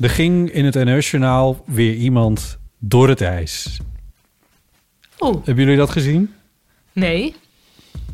Er 0.00 0.10
ging 0.10 0.50
in 0.50 0.64
het 0.64 0.84
NOS-journaal 0.84 1.62
weer 1.66 1.94
iemand 1.94 2.58
door 2.78 3.08
het 3.08 3.20
ijs. 3.20 3.80
Oh, 5.18 5.34
Hebben 5.44 5.64
jullie 5.64 5.78
dat 5.78 5.90
gezien? 5.90 6.34
nee. 6.92 7.34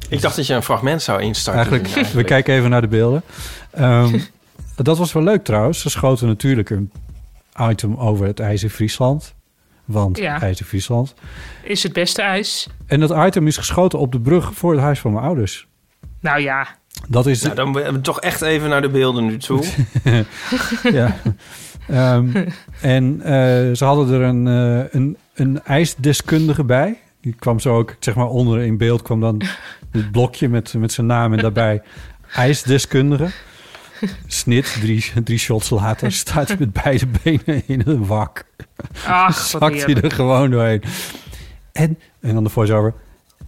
Ik 0.09 0.21
dacht 0.21 0.37
dat 0.37 0.47
je 0.47 0.55
een 0.55 0.63
fragment 0.63 1.03
zou 1.03 1.23
instarten. 1.23 1.71
Eigenlijk, 1.87 2.07
we 2.13 2.25
kijken 2.25 2.55
even 2.55 2.71
naar 2.71 2.81
de 2.81 2.89
beelden. 2.89 3.23
Ehm, 3.71 4.19
dat 4.77 4.99
was 4.99 5.13
wel 5.13 5.23
leuk 5.23 5.45
trouwens. 5.45 5.81
Ze 5.81 5.91
schoten 5.91 6.27
natuurlijk 6.27 6.71
een 6.71 6.91
item 7.61 7.97
over 7.97 8.27
het 8.27 8.41
ijs 8.41 8.63
in 8.63 8.71
Friesland. 8.71 9.35
Want 9.85 10.19
Ja. 10.19 10.41
ijs 10.41 10.61
in 10.61 10.67
Friesland. 10.67 11.15
Is 11.63 11.83
het 11.83 11.93
beste 11.93 12.23
ijs? 12.23 12.69
En 12.87 13.01
dat 13.01 13.27
item 13.27 13.47
is 13.47 13.57
geschoten 13.57 13.99
op 13.99 14.13
de 14.13 14.21
brug 14.21 14.55
voor 14.55 14.73
het 14.73 14.81
huis 14.81 14.99
van 15.01 15.13
mijn 15.13 15.25
ouders. 15.25 15.67
Nou 16.21 16.41
ja. 16.41 16.69
Dat 17.09 17.27
is... 17.27 17.43
Nou, 17.43 17.73
dan 17.73 18.01
toch 18.01 18.21
echt 18.21 18.43
even 18.43 18.69
naar 18.69 18.83
de 18.83 18.89
beelden 18.91 19.27
nu 19.27 19.39
toe. 19.39 19.65
ja. 20.93 21.17
Ehm, 21.89 22.29
en 22.81 23.21
eh, 23.23 23.75
ze 23.75 23.85
hadden 23.85 24.15
er 24.15 24.21
een, 24.21 24.47
eh, 24.47 24.95
een, 25.01 25.17
een 25.35 25.65
ijsdeskundige 25.65 26.65
bij. 26.65 26.99
Die 27.21 27.35
kwam 27.39 27.61
zo 27.61 27.77
ook, 27.77 27.97
zeg 27.99 28.15
maar, 28.15 28.29
onder 28.29 28.61
in 28.61 28.77
beeld 28.77 29.03
kwam 29.03 29.21
dan 29.21 29.43
het 29.91 30.11
blokje 30.11 30.49
met, 30.49 30.75
met 30.75 30.93
zijn 30.93 31.07
naam 31.07 31.33
en 31.33 31.39
daarbij 31.39 31.83
ijsdeskundige. 32.35 33.29
Snit, 34.27 34.77
drie, 34.81 35.13
drie 35.25 35.39
shots 35.39 35.71
later, 35.71 36.13
staat 36.13 36.49
hij 36.49 36.57
met 36.59 36.73
beide 36.73 37.07
benen 37.23 37.63
in 37.67 37.83
een 37.85 38.07
wak. 38.07 38.45
Ach, 39.07 39.39
Zakt 39.49 39.85
hij 39.85 40.01
er 40.01 40.11
gewoon 40.11 40.51
doorheen. 40.51 40.83
En, 41.73 41.99
en 42.21 42.35
dan 42.35 42.45
de 42.45 42.51
voice-over. 42.51 42.95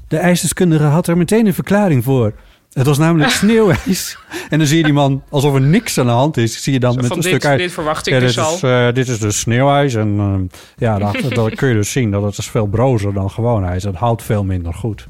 De 0.08 0.16
ijsdeskundige 0.16 0.84
had 0.84 1.06
er 1.06 1.16
meteen 1.16 1.46
een 1.46 1.54
verklaring 1.54 2.04
voor. 2.04 2.32
Het 2.78 2.86
was 2.86 2.98
namelijk 2.98 3.30
sneeuwijs. 3.42 4.18
En 4.50 4.58
dan 4.58 4.66
zie 4.66 4.76
je 4.76 4.84
die 4.84 4.92
man, 4.92 5.22
alsof 5.30 5.54
er 5.54 5.60
niks 5.60 5.98
aan 5.98 6.06
de 6.06 6.12
hand 6.12 6.36
is, 6.36 6.62
zie 6.62 6.72
je 6.72 6.78
dan 6.80 6.92
Zo 6.92 7.00
met 7.00 7.10
een 7.10 7.16
dit- 7.16 7.24
stuk 7.26 7.44
ijs. 7.44 7.60
dit 7.60 7.72
verwacht 7.72 8.06
ik 8.06 8.12
ja, 8.12 8.20
dus 8.20 8.34
dit 8.34 8.44
al. 8.44 8.54
Is, 8.54 8.62
eh, 8.62 8.92
dit 8.92 9.08
is 9.08 9.18
dus 9.18 9.38
sneeuwijs. 9.38 9.94
En 9.94 10.18
eh, 10.18 10.58
ja, 10.76 10.98
dat, 10.98 11.16
dat 11.34 11.54
kun 11.54 11.68
je 11.68 11.74
dus 11.74 11.92
zien 11.92 12.10
dat 12.10 12.22
het 12.22 12.38
is 12.38 12.48
veel 12.48 12.66
brozer 12.66 13.12
dan 13.12 13.30
gewoon 13.30 13.64
ijs. 13.64 13.82
Het 13.82 13.94
houdt 13.96 14.22
veel 14.22 14.44
minder 14.44 14.74
goed. 14.74 15.06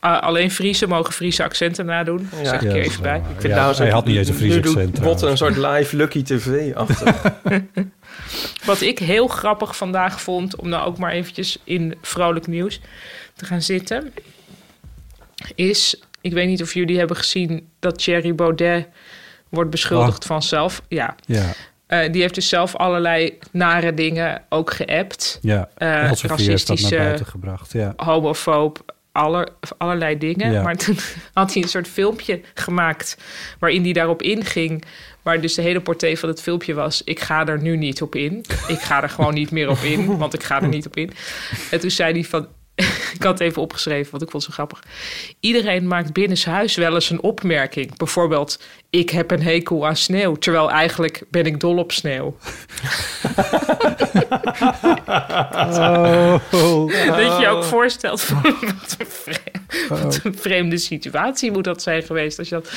Alleen 0.00 0.50
Friese 0.50 0.86
mogen 0.86 1.12
Friese 1.12 1.44
accenten 1.44 1.86
nadoen. 1.86 2.28
Ja. 2.42 2.44
zeg 2.48 2.60
ik 2.60 2.68
Ja, 2.68 2.68
er 2.68 2.82
even 2.82 3.02
bij. 3.02 3.16
Ik 3.16 3.22
vind 3.40 3.54
Ja, 3.54 3.60
nou 3.64 3.76
hij 3.76 3.90
had 3.90 4.04
niet 4.06 4.16
eens 4.16 4.28
een 4.28 4.34
Fries 4.34 4.54
nu 4.54 4.60
doet 4.60 4.74
accent, 4.76 4.94
trouwens. 4.94 5.22
een 5.22 5.36
soort 5.36 5.56
live 5.56 5.96
Lucky 5.96 6.22
TV 6.22 6.74
achter. 6.74 7.14
Wat 8.66 8.80
ik 8.80 8.98
heel 8.98 9.26
grappig 9.26 9.76
vandaag 9.76 10.20
vond, 10.20 10.56
om 10.56 10.68
nou 10.68 10.86
ook 10.86 10.98
maar 10.98 11.10
eventjes 11.12 11.58
in 11.64 11.94
vrolijk 12.02 12.46
nieuws 12.46 12.80
te 13.36 13.44
gaan 13.44 13.62
zitten, 13.62 14.12
is, 15.54 16.00
ik 16.26 16.32
weet 16.32 16.48
niet 16.48 16.62
of 16.62 16.74
jullie 16.74 16.98
hebben 16.98 17.16
gezien 17.16 17.68
dat 17.78 17.98
Thierry 17.98 18.34
Baudet 18.34 18.86
wordt 19.48 19.70
beschuldigd 19.70 20.24
van 20.24 20.42
zelf, 20.42 20.82
ja, 20.88 21.14
Ja, 21.26 21.52
eh, 21.86 22.12
die 22.12 22.20
heeft 22.20 22.34
dus 22.34 22.48
zelf 22.48 22.76
allerlei 22.76 23.38
nare 23.52 23.94
dingen 23.94 24.42
ook 24.48 24.72
geappt. 24.72 25.38
ja. 25.42 25.68
Eh, 25.74 26.08
dat 26.08 26.22
naar 26.22 26.30
racistische- 26.30 26.96
buiten 26.96 27.26
gebracht. 27.26 27.72
Ja. 27.72 27.92
homofoob, 27.96 28.94
aller, 29.12 29.48
allerlei 29.78 30.18
dingen. 30.18 30.52
Ja. 30.52 30.62
Maar 30.62 30.76
toen 30.76 30.96
had 31.32 31.52
hij 31.54 31.62
een 31.62 31.68
soort 31.68 31.88
filmpje 31.88 32.40
gemaakt 32.54 33.16
waarin 33.58 33.82
hij 33.82 33.92
daarop 33.92 34.22
inging. 34.22 34.84
Waar 35.22 35.40
dus 35.40 35.54
de 35.54 35.62
hele 35.62 35.80
portée 35.80 36.18
van 36.18 36.28
het 36.28 36.42
filmpje 36.42 36.74
was: 36.74 37.02
Ik 37.04 37.20
ga 37.20 37.46
er 37.46 37.62
nu 37.62 37.76
niet 37.76 38.02
op 38.02 38.14
in. 38.14 38.44
Ik 38.68 38.80
ga 38.80 39.02
er 39.02 39.08
gewoon 39.08 39.34
niet 39.34 39.50
meer 39.50 39.68
op 39.68 39.78
in, 39.78 40.16
want 40.18 40.34
ik 40.34 40.42
ga 40.42 40.62
er 40.62 40.68
niet 40.68 40.86
op 40.86 40.96
in. 40.96 41.10
En 41.70 41.80
toen 41.80 41.90
zei 41.90 42.12
hij 42.12 42.24
van. 42.24 42.46
Ik 43.16 43.22
had 43.22 43.38
het 43.38 43.40
even 43.40 43.62
opgeschreven, 43.62 44.10
want 44.10 44.22
ik 44.22 44.30
vond 44.30 44.42
het 44.44 44.52
zo 44.54 44.58
grappig. 44.62 44.82
Iedereen 45.40 45.86
maakt 45.88 46.12
binnenshuis 46.12 46.74
wel 46.76 46.94
eens 46.94 47.10
een 47.10 47.22
opmerking. 47.22 47.96
Bijvoorbeeld, 47.96 48.62
ik 48.90 49.10
heb 49.10 49.30
een 49.30 49.42
hekel 49.42 49.86
aan 49.86 49.96
sneeuw. 49.96 50.34
Terwijl 50.34 50.70
eigenlijk 50.70 51.22
ben 51.30 51.46
ik 51.46 51.60
dol 51.60 51.76
op 51.76 51.92
sneeuw. 51.92 52.36
Oh, 56.52 56.86
Dat 57.06 57.36
je 57.36 57.36
je 57.40 57.48
ook 57.48 57.64
voorstelt 57.64 58.20
van 58.20 58.42
wat 58.42 58.96
een, 58.98 59.06
vre- 59.08 59.88
wat 59.88 60.20
een 60.22 60.38
vreemde 60.38 60.78
situatie 60.78 61.50
moet 61.50 61.64
dat 61.64 61.82
zijn 61.82 62.02
geweest. 62.02 62.38
Als 62.38 62.48
je 62.48 62.54
dat... 62.54 62.70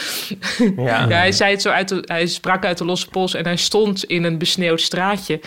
Ja. 0.76 1.06
ja, 1.09 1.18
hij 1.18 1.32
zei 1.32 1.52
het 1.52 1.62
zo 1.62 1.70
uit 1.70 1.90
de, 1.90 2.04
hij 2.06 2.28
sprak 2.28 2.66
uit 2.66 2.78
de 2.78 2.86
losse 2.86 3.08
pols 3.08 3.34
en 3.34 3.44
hij 3.46 3.58
stond 3.58 4.04
in 4.04 4.24
een 4.24 4.38
besneeuwd 4.38 4.82
straatje. 4.82 5.40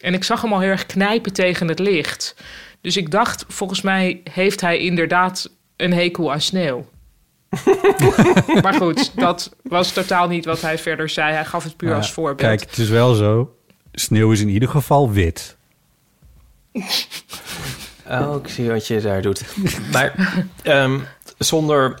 En 0.00 0.14
ik 0.14 0.24
zag 0.24 0.42
hem 0.42 0.52
al 0.52 0.60
heel 0.60 0.70
erg 0.70 0.86
knijpen 0.86 1.32
tegen 1.32 1.68
het 1.68 1.78
licht. 1.78 2.34
Dus 2.80 2.96
ik 2.96 3.10
dacht, 3.10 3.44
volgens 3.48 3.80
mij 3.80 4.20
heeft 4.30 4.60
hij 4.60 4.78
inderdaad 4.78 5.50
een 5.76 5.92
hekel 5.92 6.32
aan 6.32 6.40
sneeuw. 6.40 6.88
maar 8.62 8.74
goed, 8.74 9.12
dat 9.16 9.56
was 9.62 9.92
totaal 9.92 10.28
niet 10.28 10.44
wat 10.44 10.60
hij 10.60 10.78
verder 10.78 11.08
zei. 11.08 11.32
Hij 11.32 11.44
gaf 11.44 11.64
het 11.64 11.76
puur 11.76 11.88
Ja, 11.88 11.96
als 11.96 12.12
voorbeeld. 12.12 12.48
Kijk, 12.48 12.60
het 12.60 12.78
is 12.78 12.88
wel 12.88 13.14
zo. 13.14 13.56
Sneeuw 13.92 14.32
is 14.32 14.40
in 14.40 14.48
ieder 14.48 14.68
geval 14.68 15.10
wit. 15.12 15.56
Oh, 18.10 18.36
ik 18.42 18.48
zie 18.48 18.70
wat 18.70 18.86
je 18.86 19.00
daar 19.00 19.22
doet. 19.22 19.44
Maar 19.92 20.14
ehm, 20.62 20.98
zonder 21.38 21.98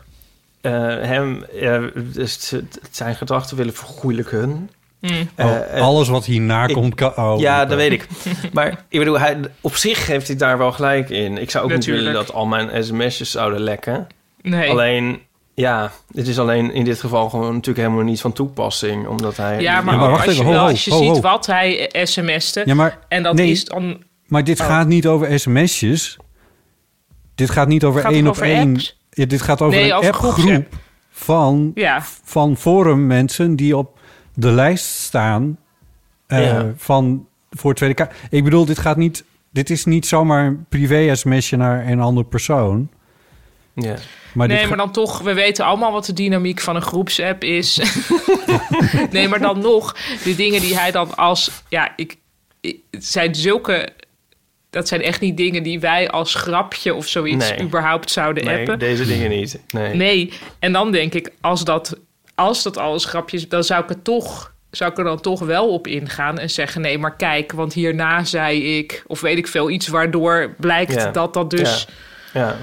eh, 0.60 0.72
hem 0.86 1.44
eh, 1.44 1.84
dus 1.94 2.54
zijn 2.90 3.14
gedachten 3.14 3.56
willen 3.56 3.74
vergoeilijken. 3.74 4.70
Mm. 5.00 5.10
Eh, 5.34 5.46
Oh, 5.46 5.56
eh, 5.76 5.82
alles 5.82 6.08
wat 6.08 6.24
hierna 6.24 6.66
ik- 6.66 6.74
komt 6.74 6.94
kan... 6.94 7.16
Oh, 7.16 7.40
ja, 7.40 7.64
dat 7.64 7.76
weet 7.76 7.92
ik. 7.92 8.06
Maar 8.52 8.84
ik 8.88 8.98
bedoel, 8.98 9.18
hij, 9.18 9.38
op 9.60 9.74
zich 9.76 10.06
heeft 10.06 10.26
hij 10.26 10.36
daar 10.36 10.58
wel 10.58 10.72
gelijk 10.72 11.10
in. 11.10 11.38
Ik 11.38 11.50
zou 11.50 11.64
ook 11.64 11.70
niet 11.72 11.84
willen 11.84 12.12
dat 12.12 12.32
al 12.32 12.46
mijn 12.46 12.84
sms'jes 12.84 13.30
zouden 13.30 13.60
lekken. 13.60 14.06
Nee. 14.42 14.70
Alleen, 14.70 15.20
ja, 15.54 15.90
het 16.14 16.28
is 16.28 16.38
alleen 16.38 16.72
in 16.72 16.84
dit 16.84 17.00
geval 17.00 17.28
gewoon 17.30 17.52
natuurlijk 17.52 17.86
helemaal 17.86 18.04
niet 18.04 18.20
van 18.20 18.32
toepassing. 18.32 19.06
Omdat 19.06 19.36
hij... 19.36 19.60
Ja, 19.60 19.80
maar, 19.80 19.94
Ja, 19.94 20.00
maar 20.00 20.10
wacht 20.10 20.26
als, 20.26 20.36
je, 20.36 20.42
even, 20.42 20.54
ho, 20.54 20.60
ho, 20.60 20.66
als 20.68 20.84
je 20.84 20.90
ho, 20.90 20.98
ziet 20.98 21.08
ho. 21.08 21.20
wat 21.20 21.46
hij 21.46 21.90
sms'te... 22.04 22.62
Ja, 22.66 22.74
maar, 22.74 22.98
en 23.08 23.22
dat 23.22 23.34
nee, 23.34 23.50
is 23.50 23.64
dan... 23.64 24.02
maar 24.26 24.44
dit 24.44 24.60
Oh. 24.60 24.66
gaat 24.66 24.86
niet 24.86 25.06
over 25.06 25.38
sms'jes. 25.40 26.16
Dit 27.34 27.50
gaat 27.50 27.68
niet 27.68 27.84
over 27.84 28.00
Gaat 28.00 28.12
één 28.12 28.24
op 28.26 28.30
over 28.30 28.42
één. 28.46 28.68
apps? 28.70 28.98
Ja, 29.10 29.24
dit 29.26 29.42
gaat 29.42 29.62
over 29.62 29.78
Nee, 29.80 29.90
een 29.90 29.96
over 29.96 30.10
appgroep 30.10 30.32
groepsapp. 30.32 30.72
van, 31.10 31.70
Ja, 31.74 32.02
van 32.24 32.56
forummensen 32.56 33.56
die 33.56 33.76
op 33.76 33.98
de 34.34 34.50
lijst 34.50 34.84
staan 34.84 35.58
eh, 36.26 36.44
Ja. 36.44 36.72
van 36.76 37.26
voor 37.50 37.74
Tweede 37.74 37.94
Kamer. 37.94 38.14
Ik 38.30 38.44
bedoel, 38.44 38.64
dit 38.64 38.78
gaat 38.78 38.96
niet. 38.96 39.24
Dit 39.52 39.70
is 39.70 39.84
niet 39.84 40.06
zomaar 40.06 40.46
een 40.46 40.64
privé-sms'je 40.68 41.56
naar 41.56 41.86
een 41.88 42.00
andere 42.00 42.26
persoon. 42.26 42.90
Ja. 43.74 43.96
Maar 44.34 44.48
nee, 44.48 44.66
maar 44.66 44.76
dan 44.76 44.92
toch... 44.92 45.18
We 45.20 45.34
weten 45.34 45.64
allemaal 45.64 45.92
wat 45.92 46.04
de 46.06 46.12
dynamiek 46.12 46.60
van 46.60 46.76
een 46.76 46.82
groepsapp 46.82 47.44
is. 47.44 47.80
nee, 49.10 49.28
maar 49.28 49.40
dan 49.40 49.58
nog... 49.58 49.96
De 50.24 50.34
dingen 50.36 50.60
die 50.60 50.78
hij 50.78 50.90
dan 50.90 51.16
als... 51.16 51.50
Ja, 51.68 51.92
ik, 51.96 52.16
ik- 52.60 52.80
het 52.90 53.04
zijn 53.04 53.34
zulke... 53.34 53.88
Dat 54.70 54.88
zijn 54.88 55.02
echt 55.02 55.20
niet 55.20 55.36
dingen 55.36 55.62
die 55.62 55.80
wij 55.80 56.10
als 56.10 56.34
grapje 56.34 56.94
of 56.94 57.06
zoiets 57.06 57.48
Nee. 57.50 57.60
überhaupt 57.60 58.10
zouden 58.10 58.44
Nee, 58.44 58.58
appen. 58.58 58.78
deze 58.78 59.06
dingen 59.06 59.30
niet. 59.30 59.60
Nee. 59.68 59.94
Nee, 59.94 60.32
en 60.58 60.72
dan 60.72 60.92
denk 60.92 61.14
ik, 61.14 61.32
als 61.40 61.64
dat, 61.64 61.98
als 62.40 62.62
dat 62.62 62.76
alles 62.78 63.04
grapjes, 63.04 63.48
dan 63.48 63.64
zou 63.64 63.82
ik 63.82 63.88
het 63.88 64.04
toch, 64.04 64.52
zou 64.70 64.90
ik 64.90 64.98
er 64.98 65.04
dan 65.04 65.20
toch 65.20 65.40
wel 65.40 65.68
op 65.68 65.86
ingaan 65.86 66.38
en 66.38 66.50
zeggen: 66.50 66.80
nee, 66.80 66.98
maar 66.98 67.16
kijk, 67.16 67.52
want 67.52 67.72
hierna 67.72 68.24
zei 68.24 68.78
ik, 68.78 69.04
of 69.06 69.20
weet 69.20 69.38
ik 69.38 69.46
veel, 69.46 69.70
iets 69.70 69.88
waardoor 69.88 70.54
blijkt 70.58 70.94
Ja. 70.94 71.10
dat 71.10 71.34
dat 71.34 71.50
dus. 71.50 71.88
Ja. 72.34 72.56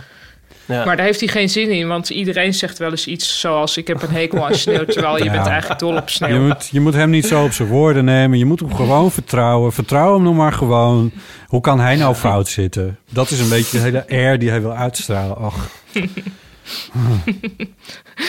ja. 0.65 0.85
Maar 0.85 0.95
daar 0.95 1.06
heeft 1.06 1.19
hij 1.19 1.29
geen 1.29 1.50
zin 1.50 1.69
in, 1.69 1.88
want 1.88 2.09
iedereen 2.09 2.53
zegt 2.53 2.77
wel 2.77 2.89
eens 2.91 3.07
iets 3.07 3.39
zoals: 3.39 3.77
ik 3.77 3.88
heb 3.88 4.01
een 4.01 4.09
hekel 4.12 4.45
aan 4.45 4.56
sneeuw, 4.56 4.85
terwijl 4.85 5.18
je 5.18 5.24
Ja. 5.24 5.31
bent 5.31 5.47
eigenlijk 5.47 5.80
dol 5.80 5.95
op 5.95 6.07
je, 6.09 6.15
sneeuw. 6.15 6.41
moet, 6.41 6.68
je 6.71 6.80
moet 6.80 6.94
hem 6.94 7.09
niet 7.09 7.25
zo 7.25 7.44
op 7.44 7.51
zijn 7.51 7.68
woorden 7.68 8.06
nemen. 8.06 8.38
Je 8.38 8.45
moet 8.45 8.59
hem 8.59 8.75
gewoon 8.75 9.12
vertrouwen. 9.12 9.73
Vertrouw 9.73 10.13
hem 10.13 10.23
nog 10.23 10.35
maar 10.35 10.53
gewoon. 10.53 11.12
Hoe 11.47 11.62
kan 11.62 11.80
hij 11.80 11.95
nou 11.95 12.15
fout 12.15 12.47
zitten? 12.47 12.97
Dat 13.09 13.30
is 13.31 13.39
een 13.39 13.50
beetje 13.50 13.77
de 13.77 13.83
hele 13.83 14.06
air 14.09 14.39
die 14.39 14.50
hij 14.50 14.62
wil 14.62 14.73
uitstralen. 14.73 15.38
Och, 15.38 15.56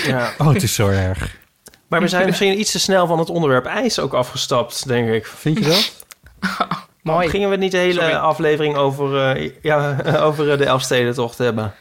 ja. 0.07 0.33
oh 0.39 0.49
het 0.53 0.63
is 0.63 0.75
zo 0.75 0.89
erg. 0.89 1.37
Maar 1.89 2.01
we 2.01 2.09
zijn 2.17 2.27
misschien 2.27 2.59
iets 2.61 2.73
te 2.73 2.79
snel 2.81 3.07
van 3.07 3.19
het 3.19 3.31
onderwerp 3.31 3.67
ijs 3.67 3.99
ook 3.99 4.15
afgestapt, 4.15 4.89
denk 4.89 5.09
ik. 5.09 5.27
Vind 5.27 5.59
je 5.59 5.65
dat? 5.65 6.07
Mooi. 7.03 7.29
Gingen 7.29 7.51
we 7.51 7.57
niet 7.57 7.73
de 7.73 7.79
hele 7.79 8.01
Sorry. 8.01 8.15
aflevering 8.15 8.77
over, 8.77 9.37
eh, 9.37 9.51
ja, 9.63 9.97
over 10.27 10.51
eh, 10.51 10.59
de 10.59 10.65
Elfstedentocht 10.65 11.39
hebben? 11.39 11.75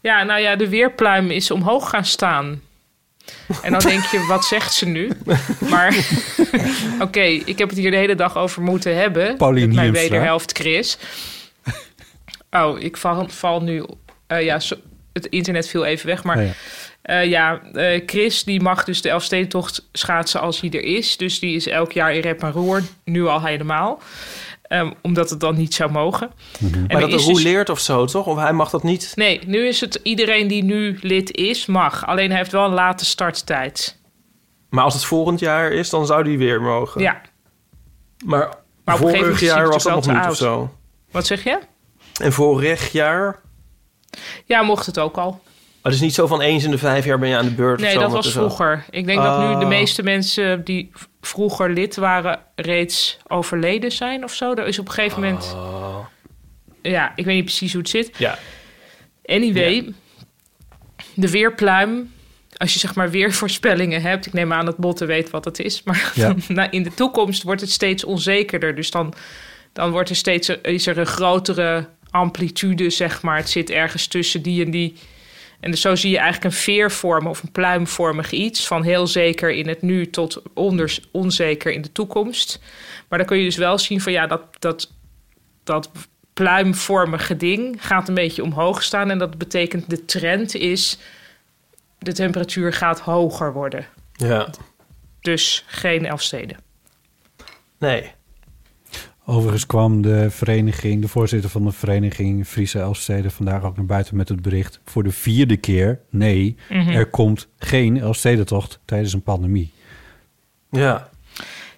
Ja, 0.00 0.22
nou 0.22 0.40
ja, 0.40 0.56
de 0.56 0.68
weerpluim 0.68 1.30
is 1.30 1.50
omhoog 1.50 1.88
gaan 1.88 2.04
staan. 2.04 2.62
En 3.62 3.72
dan 3.72 3.80
denk 3.80 4.04
je, 4.04 4.26
wat 4.28 4.44
zegt 4.44 4.72
ze 4.72 4.86
nu? 4.86 5.10
Maar 5.58 5.96
oké, 7.00 7.20
ik 7.20 7.58
heb 7.58 7.68
het 7.68 7.78
hier 7.78 7.90
de 7.90 7.96
hele 7.96 8.14
dag 8.14 8.36
over 8.36 8.62
moeten 8.62 8.96
hebben. 8.96 9.26
Met 9.26 9.38
mijn 9.38 9.56
Hiemstra. 9.56 9.90
wederhelft 9.90 10.58
Chris. 10.58 10.98
Oh, 12.50 12.80
ik 12.80 12.96
val, 12.96 13.28
val 13.28 13.62
nu... 13.62 13.84
eh, 14.26 14.44
ja, 14.44 14.60
het 15.12 15.26
internet 15.26 15.68
viel 15.68 15.84
even 15.84 16.06
weg, 16.06 16.24
maar... 16.24 16.36
Oh 16.38 16.44
ja. 16.44 16.52
Eh, 17.06 17.24
ja, 17.24 17.60
eh, 17.72 18.02
Chris 18.06 18.44
die 18.44 18.60
mag 18.60 18.84
dus 18.84 19.02
de 19.02 19.08
Elfstedentocht 19.08 19.88
schaatsen 19.92 20.40
als 20.40 20.60
hij 20.60 20.70
er 20.70 20.82
is. 20.82 21.16
Dus 21.16 21.38
die 21.38 21.56
is 21.56 21.66
elk 21.66 21.92
jaar 21.92 22.14
in 22.14 22.20
rep 22.20 22.42
en 22.42 22.52
roer, 22.52 22.82
nu 23.04 23.26
al 23.26 23.42
helemaal. 23.42 24.00
Ehm, 24.62 24.92
omdat 25.02 25.30
het 25.30 25.40
dan 25.40 25.56
niet 25.56 25.74
zou 25.74 25.90
mogen. 25.90 26.30
En 26.60 26.84
Maar 26.88 27.00
dat 27.00 27.12
is 27.12 27.26
er 27.26 27.34
dus- 27.34 27.42
leert 27.42 27.68
of 27.70 27.80
zo, 27.80 28.04
toch? 28.04 28.26
Of 28.26 28.36
hij 28.38 28.52
mag 28.52 28.70
dat 28.70 28.82
niet? 28.82 29.12
Nee, 29.14 29.40
nu 29.46 29.66
is 29.66 29.80
het 29.80 30.00
iedereen 30.02 30.48
die 30.48 30.64
nu 30.64 30.98
lid 31.02 31.36
is, 31.36 31.66
mag. 31.66 32.06
Alleen 32.06 32.28
hij 32.28 32.38
heeft 32.38 32.52
wel 32.52 32.64
een 32.64 32.72
late 32.72 33.04
starttijd. 33.04 33.98
Maar 34.70 34.84
als 34.84 34.94
het 34.94 35.04
volgend 35.04 35.40
jaar 35.40 35.72
is, 35.72 35.90
dan 35.90 36.06
zou 36.06 36.22
die 36.24 36.38
weer 36.38 36.62
mogen. 36.62 37.00
Ja, 37.00 37.20
Maar, 38.24 38.54
Maar 38.84 38.96
vorig 38.96 39.40
jaar 39.40 39.68
was 39.68 39.82
dat 39.82 39.94
nog 40.06 40.16
niet 40.16 40.26
of 40.30 40.36
zo. 40.36 40.74
wat 41.10 41.26
zeg 41.26 41.44
je? 41.44 41.58
En 42.22 42.32
vorig 42.32 42.92
jaar... 42.92 43.40
Ja, 44.44 44.62
mocht 44.62 44.86
het 44.86 44.98
ook 44.98 45.16
al. 45.16 45.40
Het 45.86 45.94
is 45.94 46.00
niet 46.00 46.14
zo 46.14 46.26
van 46.26 46.40
eens 46.40 46.64
in 46.64 46.70
de 46.70 46.78
vijf 46.78 47.04
jaar 47.04 47.18
ben 47.18 47.28
je 47.28 47.36
aan 47.36 47.44
de 47.44 47.50
beurt. 47.54 47.78
of 47.78 47.84
Nee, 47.84 47.92
zo, 47.94 48.00
dat 48.00 48.10
was 48.12 48.32
vroeger. 48.32 48.84
Ik 48.90 49.06
denk 49.06 49.22
dat 49.22 49.38
nu 49.38 49.46
de 49.54 49.64
Oh. 49.64 49.68
meeste 49.68 50.02
mensen 50.02 50.64
die 50.64 50.90
vroeger 51.20 51.70
lid 51.72 51.96
waren... 51.96 52.38
reeds 52.54 53.18
overleden 53.26 53.92
zijn 53.92 54.24
of 54.24 54.32
zo. 54.34 54.54
Er 54.54 54.66
is 54.66 54.78
op 54.78 54.86
een 54.88 54.92
gegeven 54.92 55.22
moment... 55.22 55.52
Oh. 55.56 55.98
Ja, 56.82 57.12
ik 57.16 57.24
weet 57.24 57.34
niet 57.34 57.44
precies 57.44 57.72
hoe 57.72 57.80
het 57.80 57.90
zit. 57.90 58.10
Ja. 58.18 58.38
Anyway, 59.24 59.92
de 61.14 61.30
weerpluim. 61.30 62.12
Als 62.56 62.72
je 62.72 62.78
zeg 62.78 62.94
maar 62.94 63.10
weervoorspellingen 63.10 64.02
hebt, 64.02 64.26
ik 64.26 64.32
neem 64.32 64.52
aan 64.52 64.64
dat 64.64 64.76
Botte 64.76 65.04
weet 65.04 65.30
wat 65.30 65.44
het 65.44 65.58
is, 65.58 65.82
maar 65.82 66.12
Ja. 66.14 66.34
nou, 66.48 66.68
in 66.70 66.82
de 66.82 66.94
toekomst 66.94 67.42
wordt 67.42 67.60
het 67.60 67.70
steeds 67.70 68.04
onzekerder. 68.04 68.74
Dus 68.74 68.90
dan, 68.90 69.14
dan 69.72 69.90
wordt 69.90 70.10
er 70.10 70.16
steeds 70.16 70.48
is 70.48 70.86
er 70.86 70.98
een 70.98 71.06
grotere 71.06 71.88
amplitude, 72.10 72.90
zeg 72.90 73.22
maar. 73.22 73.36
Het 73.36 73.50
zit 73.50 73.70
ergens 73.70 74.06
tussen 74.06 74.42
die 74.42 74.64
en 74.64 74.70
die. 74.70 74.94
En 75.60 75.70
dus 75.70 75.80
zo 75.80 75.94
zie 75.94 76.10
je 76.10 76.18
eigenlijk 76.18 76.54
een 76.54 76.60
veervorm 76.60 77.26
of 77.26 77.42
een 77.42 77.52
pluimvormig 77.52 78.30
iets. 78.30 78.66
Van 78.66 78.82
heel 78.82 79.06
zeker 79.06 79.50
in 79.50 79.68
het 79.68 79.82
nu 79.82 80.10
tot 80.10 80.42
onder, 80.54 80.98
onzeker 81.10 81.72
in 81.72 81.82
de 81.82 81.92
toekomst. 81.92 82.60
Maar 83.08 83.18
dan 83.18 83.26
kun 83.26 83.38
je 83.38 83.44
dus 83.44 83.56
wel 83.56 83.78
zien 83.78 84.00
van 84.00 84.12
ja, 84.12 84.26
dat, 84.26 84.42
dat, 84.58 84.92
dat 85.64 85.90
pluimvormige 86.32 87.36
ding 87.36 87.86
gaat 87.86 88.08
een 88.08 88.14
beetje 88.14 88.42
omhoog 88.42 88.82
staan. 88.82 89.10
En 89.10 89.18
dat 89.18 89.38
betekent 89.38 89.90
de 89.90 90.04
trend 90.04 90.54
is 90.54 90.98
de 91.98 92.12
temperatuur 92.12 92.72
gaat 92.72 93.00
hoger 93.00 93.52
worden. 93.52 93.86
Ja. 94.12 94.48
Dus 95.20 95.64
geen 95.66 96.06
Elfsteden. 96.06 96.56
Nee. 97.78 98.12
Overigens 99.28 99.66
kwam 99.66 100.02
de 100.02 100.30
vereniging, 100.30 101.02
de 101.02 101.08
voorzitter 101.08 101.50
van 101.50 101.64
de 101.64 101.72
vereniging 101.72 102.46
Friese 102.46 102.78
Elfsteden 102.78 103.30
vandaag 103.30 103.62
ook 103.62 103.76
naar 103.76 103.86
buiten 103.86 104.16
met 104.16 104.28
het 104.28 104.42
bericht 104.42 104.80
voor 104.84 105.02
de 105.02 105.10
vierde 105.10 105.56
keer: 105.56 106.00
nee, 106.10 106.56
Mhm. 106.68 106.88
er 106.88 107.06
komt 107.06 107.48
geen 107.58 108.00
Elfstedentocht 108.00 108.80
tijdens 108.84 109.12
een 109.12 109.22
pandemie. 109.22 109.72
Ja. 110.70 111.08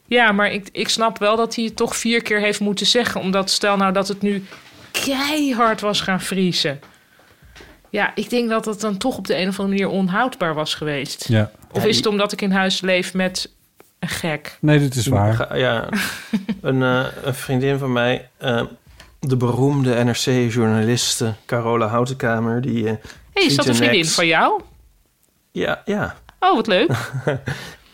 Ja, 0.07 0.33
maar 0.33 0.53
ik, 0.53 0.69
ik 0.73 0.89
snap 0.89 1.19
wel 1.19 1.37
dat 1.37 1.55
hij 1.55 1.65
het 1.65 1.77
toch 1.77 1.97
vier 1.97 2.23
keer 2.23 2.41
heeft 2.41 2.61
moeten 2.61 2.87
zeggen. 2.87 3.21
Omdat 3.21 3.51
stel 3.51 3.77
nou 3.77 3.93
dat 3.93 4.09
het 4.09 4.23
nu 4.23 4.45
keihard 4.91 5.81
was 5.81 6.01
gaan 6.01 6.21
vriezen. 6.21 6.81
Ja, 7.91 8.13
ik 8.15 8.31
denk 8.31 8.49
dat 8.49 8.65
het 8.65 8.81
dan 8.81 8.97
toch 8.97 9.17
op 9.19 9.27
de 9.27 9.37
een 9.37 9.49
of 9.49 9.61
andere 9.61 9.79
manier 9.83 9.99
onhoudbaar 9.99 10.55
was 10.55 10.75
geweest. 10.75 11.29
Ja, 11.29 11.51
Of 11.73 11.85
is 11.87 11.97
het 11.97 12.07
omdat 12.07 12.33
ik 12.33 12.43
in 12.43 12.51
huis 12.51 12.81
leef 12.81 13.15
met 13.15 13.53
een 13.99 14.09
gek? 14.09 14.59
nee, 14.61 14.79
dit 14.79 14.95
is 14.95 15.07
waar. 15.07 15.59
Ja. 15.59 15.89
een, 16.61 16.83
eh, 16.83 17.05
een 17.23 17.35
vriendin 17.35 17.79
van 17.79 17.93
mij, 17.93 18.29
eh, 18.37 18.63
de 19.21 19.37
beroemde 19.37 20.05
NRC-journaliste 20.05 21.35
Carola 21.47 21.87
Houtenkamer, 21.87 22.61
die... 22.61 22.89
eh, 22.89 22.95
hey, 23.33 23.45
is 23.45 23.57
dat 23.57 23.67
een 23.67 23.75
vriendin 23.75 23.99
Next. 23.99 24.15
van 24.15 24.27
jou? 24.27 24.61
ja, 25.53 25.83
ja. 25.85 26.17
Oh, 26.41 26.55
wat 26.55 26.67
leuk. 26.67 26.91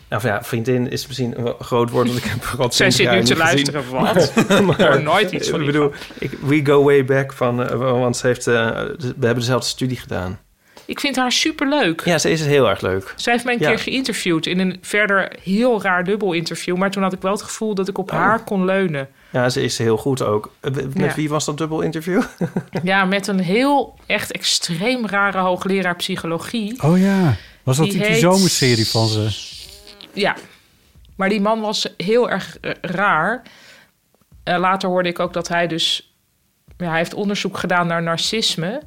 Of 0.09 0.23
ja, 0.23 0.43
vriendin 0.43 0.91
is 0.91 1.07
misschien 1.07 1.39
een 1.39 1.53
groot 1.59 1.89
woord, 1.89 2.07
want 2.07 2.19
ik 2.19 2.23
heb 2.23 2.43
haar 2.43 2.61
al 2.61 2.71
Zij 2.71 2.89
20 2.89 3.13
zit 3.13 3.19
nu 3.19 3.23
te 3.23 3.35
luisteren. 3.35 3.89
Wat? 3.89 4.33
Ik 4.69 4.75
hoor 4.77 5.01
nooit 5.01 5.31
iets 5.31 5.49
van 5.49 5.59
ik 5.59 5.65
bedoel, 5.65 5.91
ik, 6.19 6.31
we 6.31 6.65
go 6.65 6.83
way 6.83 7.05
back 7.05 7.33
van, 7.33 7.77
want 7.77 8.17
ze 8.17 8.27
heeft, 8.27 8.47
eh, 8.47 8.53
we 8.97 9.05
hebben 9.07 9.35
dezelfde 9.35 9.67
studie 9.67 9.97
gedaan. 9.97 10.39
Ik 10.85 10.99
vind 10.99 11.15
haar 11.15 11.31
superleuk. 11.31 12.01
Ja, 12.05 12.17
ze 12.17 12.29
is 12.29 12.45
heel 12.45 12.69
erg 12.69 12.81
leuk. 12.81 13.13
Zij 13.15 13.33
heeft 13.33 13.45
mij 13.45 13.53
een 13.53 13.59
Ja. 13.59 13.67
keer 13.69 13.79
geïnterviewd 13.79 14.45
in 14.45 14.59
een 14.59 14.77
verder 14.81 15.31
heel 15.43 15.81
raar 15.81 16.03
dubbel 16.03 16.33
interview. 16.33 16.75
Maar 16.77 16.91
toen 16.91 17.03
had 17.03 17.13
ik 17.13 17.21
wel 17.21 17.31
het 17.31 17.41
gevoel 17.41 17.75
dat 17.75 17.87
ik 17.87 17.97
op 17.97 18.11
Oh. 18.11 18.17
haar 18.17 18.43
kon 18.43 18.65
leunen. 18.65 19.09
Ja, 19.29 19.49
ze 19.49 19.63
is 19.63 19.77
heel 19.77 19.97
goed 19.97 20.21
ook. 20.21 20.51
Eh, 20.59 20.71
Met 20.73 20.93
Ja. 20.93 21.13
wie 21.15 21.29
was 21.29 21.45
dat 21.45 21.57
dubbel 21.57 21.81
interview? 21.81 22.21
Ja, 22.83 23.05
met 23.05 23.27
een 23.27 23.39
heel 23.39 23.99
echt 24.05 24.31
extreem 24.31 25.07
rare 25.07 25.37
hoogleraar 25.37 25.95
psychologie. 25.95 26.83
Oh 26.83 26.99
ja, 26.99 27.35
was 27.63 27.77
dat 27.77 27.85
Die 27.85 27.93
die, 27.93 28.03
die 28.03 28.11
heet- 28.11 28.21
zomerserie 28.21 28.87
van 28.87 29.07
ze? 29.07 29.27
Ja, 30.13 30.35
maar 31.15 31.29
die 31.29 31.41
man 31.41 31.59
was 31.61 31.87
heel 31.97 32.29
erg 32.29 32.57
raar. 32.81 33.41
Eh, 34.43 34.57
later 34.57 34.89
hoorde 34.89 35.09
ik 35.09 35.19
ook 35.19 35.33
dat 35.33 35.47
hij 35.47 35.67
dus... 35.67 36.13
Ja, 36.77 36.87
hij 36.89 36.97
heeft 36.97 37.13
onderzoek 37.13 37.57
gedaan 37.57 37.87
naar 37.87 38.03
narcisme. 38.03 38.81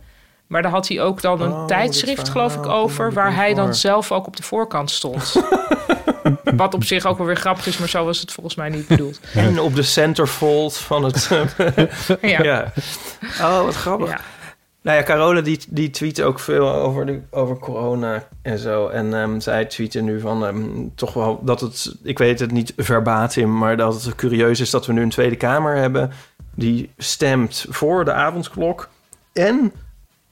Maar 0.48 0.62
daar 0.62 0.70
had 0.70 0.88
hij 0.88 1.00
ook 1.00 1.20
dan 1.20 1.40
een 1.40 1.52
Oh, 1.52 1.66
tijdschrift, 1.66 2.28
geloof 2.28 2.54
ik, 2.54 2.60
verhaal 2.62 2.80
over... 2.80 3.12
waar 3.12 3.34
hij 3.34 3.54
dan 3.54 3.74
zelf 3.74 4.12
ook 4.12 4.26
op 4.26 4.36
de 4.36 4.42
voorkant 4.42 4.90
stond. 4.90 5.34
Wat 6.56 6.74
op 6.74 6.84
zich 6.84 7.06
ook 7.06 7.18
wel 7.18 7.26
weer 7.26 7.36
grappig 7.36 7.66
is, 7.66 7.78
maar 7.78 7.88
zo 7.88 8.04
was 8.04 8.20
het 8.20 8.32
volgens 8.32 8.54
mij 8.54 8.68
niet 8.68 8.86
bedoeld. 8.86 9.20
En 9.34 9.60
op 9.60 9.74
de 9.74 9.82
centerfold 9.82 10.76
van 10.76 11.04
het... 11.04 11.28
Ja. 12.20 12.42
ja. 12.42 12.72
Oh, 13.40 13.62
wat 13.62 13.74
grappig. 13.74 14.08
Ja. 14.08 14.20
Nou 14.82 14.98
ja, 14.98 15.02
Carola 15.04 15.40
die, 15.40 15.60
die 15.68 15.90
tweet 15.90 16.22
ook 16.22 16.38
veel 16.38 16.72
over, 16.72 17.06
de, 17.06 17.20
over 17.30 17.58
corona 17.58 18.28
en 18.42 18.58
zo. 18.58 18.88
En 18.88 19.14
ehm, 19.14 19.40
zij 19.40 19.64
tweette 19.64 20.00
nu 20.00 20.20
van 20.20 20.46
ehm, 20.46 20.58
toch 20.94 21.12
wel 21.12 21.40
dat 21.42 21.60
het... 21.60 21.96
Ik 22.02 22.18
weet 22.18 22.40
het 22.40 22.50
niet 22.50 22.72
verbatim, 22.76 23.58
maar 23.58 23.76
dat 23.76 24.02
het 24.02 24.14
curieus 24.14 24.60
is 24.60 24.70
dat 24.70 24.86
we 24.86 24.92
nu 24.92 25.02
een 25.02 25.08
Tweede 25.08 25.36
Kamer 25.36 25.76
hebben... 25.76 26.12
die 26.54 26.90
stemt 26.96 27.66
voor 27.68 28.04
de 28.04 28.12
avondklok 28.12 28.88
en 29.32 29.72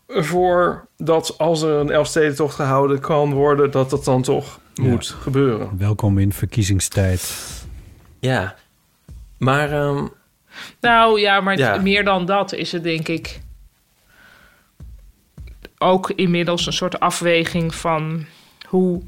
voor 0.09 0.87
dat 0.97 1.39
als 1.39 1.63
er 1.63 1.71
een 1.75 1.91
Elfstedentocht 1.91 2.55
gehouden 2.55 3.01
kan 3.01 3.33
worden... 3.33 3.71
dat 3.71 3.91
dat 3.91 4.05
dan 4.05 4.23
toch 4.23 4.61
Ja. 4.75 4.83
moet 4.83 5.07
gebeuren. 5.21 5.79
Welkom 5.79 6.19
in 6.19 6.33
verkiezingstijd. 6.33 7.35
Ja. 8.21 8.55
Maar 9.39 9.73
ehm, 9.73 10.07
Nou 10.81 11.21
ja, 11.21 11.41
maar 11.41 11.59
Ja. 11.59 11.77
meer 11.77 12.05
dan 12.05 12.27
dat 12.27 12.53
is 12.53 12.73
het 12.73 12.83
denk 12.83 13.09
ik 13.09 13.41
ook 15.79 16.11
inmiddels 16.11 16.67
een 16.67 16.73
soort 16.73 17.01
afweging 17.01 17.75
van 17.75 18.25
hoe. 18.69 19.03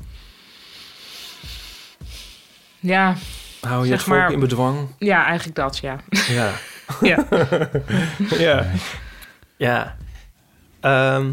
Ja, 2.81 3.17
hou 3.61 3.81
je 3.83 3.87
Zeg 3.89 3.97
het 3.99 4.07
volk 4.07 4.19
maar- 4.19 4.33
in 4.33 4.41
bedwang? 4.41 4.89
ja, 4.99 5.25
eigenlijk 5.25 5.57
dat, 5.57 5.79
ja. 5.79 5.97
Ja. 6.29 6.53
ja. 7.11 7.25
ja. 8.39 8.67
Ja. 9.57 9.97
Ehm, 10.81 11.33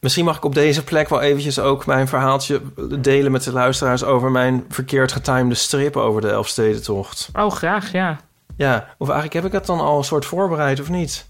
misschien 0.00 0.24
mag 0.24 0.36
ik 0.36 0.44
op 0.44 0.54
deze 0.54 0.84
plek 0.84 1.08
wel 1.08 1.20
eventjes 1.20 1.58
ook 1.58 1.86
mijn 1.86 2.08
verhaaltje 2.08 2.60
delen 3.00 3.32
met 3.32 3.42
de 3.42 3.52
luisteraars 3.52 4.04
over 4.04 4.30
mijn 4.30 4.64
verkeerd 4.68 5.12
getimede 5.12 5.54
strip 5.54 5.96
over 5.96 6.20
de 6.20 6.30
Elfstedentocht. 6.30 7.28
Oh, 7.32 7.50
graag, 7.50 7.92
ja. 7.92 8.20
Ja, 8.56 8.94
of 8.98 9.08
eigenlijk 9.08 9.32
heb 9.32 9.44
ik 9.44 9.52
het 9.52 9.66
dan 9.66 9.80
al 9.80 9.98
een 9.98 10.04
soort 10.04 10.24
voorbereid 10.24 10.80
of 10.80 10.88
niet? 10.88 11.28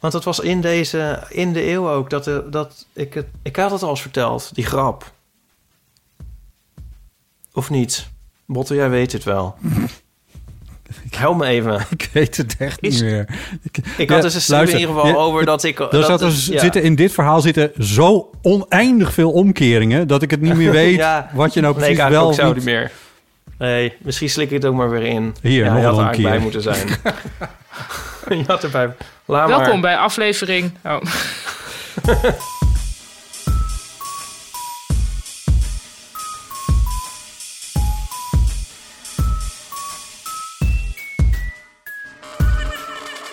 Want 0.00 0.12
het 0.12 0.24
was 0.24 0.40
in 0.40 0.60
deze, 0.60 1.26
in 1.28 1.52
de 1.52 1.70
eeuw 1.70 1.90
ook, 1.90 2.10
dat, 2.10 2.24
de, 2.24 2.46
dat 2.50 2.86
ik 2.92 3.14
het, 3.14 3.26
ik 3.42 3.56
had 3.56 3.70
het 3.70 3.82
al 3.82 3.90
eens 3.90 4.02
verteld, 4.02 4.54
die 4.54 4.66
grap. 4.66 5.12
Of 7.52 7.70
niet? 7.70 8.08
Botte, 8.46 8.74
jij 8.74 8.90
weet 8.90 9.12
het 9.12 9.24
wel. 9.24 9.54
Help 11.10 11.36
me 11.36 11.46
even. 11.46 11.86
Ik 11.96 12.08
weet 12.12 12.36
het 12.36 12.56
echt 12.58 12.82
Is- 12.82 12.94
niet 13.00 13.10
meer. 13.10 13.26
Ik 13.96 14.08
Ja, 14.08 14.14
had 14.14 14.22
dus 14.22 14.48
een 14.48 14.54
luister, 14.54 14.78
in 14.80 14.86
ieder 14.86 14.94
geval 15.02 15.10
ja, 15.10 15.16
over 15.24 15.44
dat 15.44 15.64
ik... 15.64 15.78
Er 15.78 15.90
dat, 15.90 16.04
zat 16.20 16.20
ja. 16.46 16.58
zitten, 16.58 16.82
in 16.82 16.94
dit 16.94 17.12
verhaal 17.12 17.40
zitten 17.40 17.72
zo 17.78 18.30
oneindig 18.42 19.12
veel 19.12 19.30
omkeringen... 19.32 20.06
dat 20.08 20.22
ik 20.22 20.30
het 20.30 20.40
niet 20.40 20.54
meer 20.54 20.70
weet 20.82 20.96
Ja. 20.96 21.30
wat 21.34 21.54
je 21.54 21.60
nou 21.60 21.72
Nee, 21.78 21.82
precies 21.84 22.04
ik 22.04 22.10
wel 22.10 22.32
zo 22.32 22.52
niet- 22.52 22.64
meer. 22.64 22.90
Nee, 23.58 23.92
misschien 23.98 24.30
slik 24.30 24.46
ik 24.46 24.52
het 24.54 24.64
ook 24.64 24.74
maar 24.74 24.90
weer 24.90 25.02
in. 25.02 25.34
Hier, 25.42 25.64
ja, 25.64 25.72
nog 25.72 25.80
je 25.80 25.86
had 25.86 25.98
een 25.98 26.04
er 26.04 26.04
eigenlijk 26.04 26.22
bij 26.22 26.32
keer. 26.32 26.40
moeten 26.42 26.62
zijn. 26.62 28.38
je 28.40 28.44
had 28.46 28.62
erbij... 28.64 28.90
Laat 29.24 29.48
Welkom 29.48 29.68
maar. 29.68 29.80
bij 29.80 29.96
aflevering. 29.96 30.70
Oh. 30.84 31.00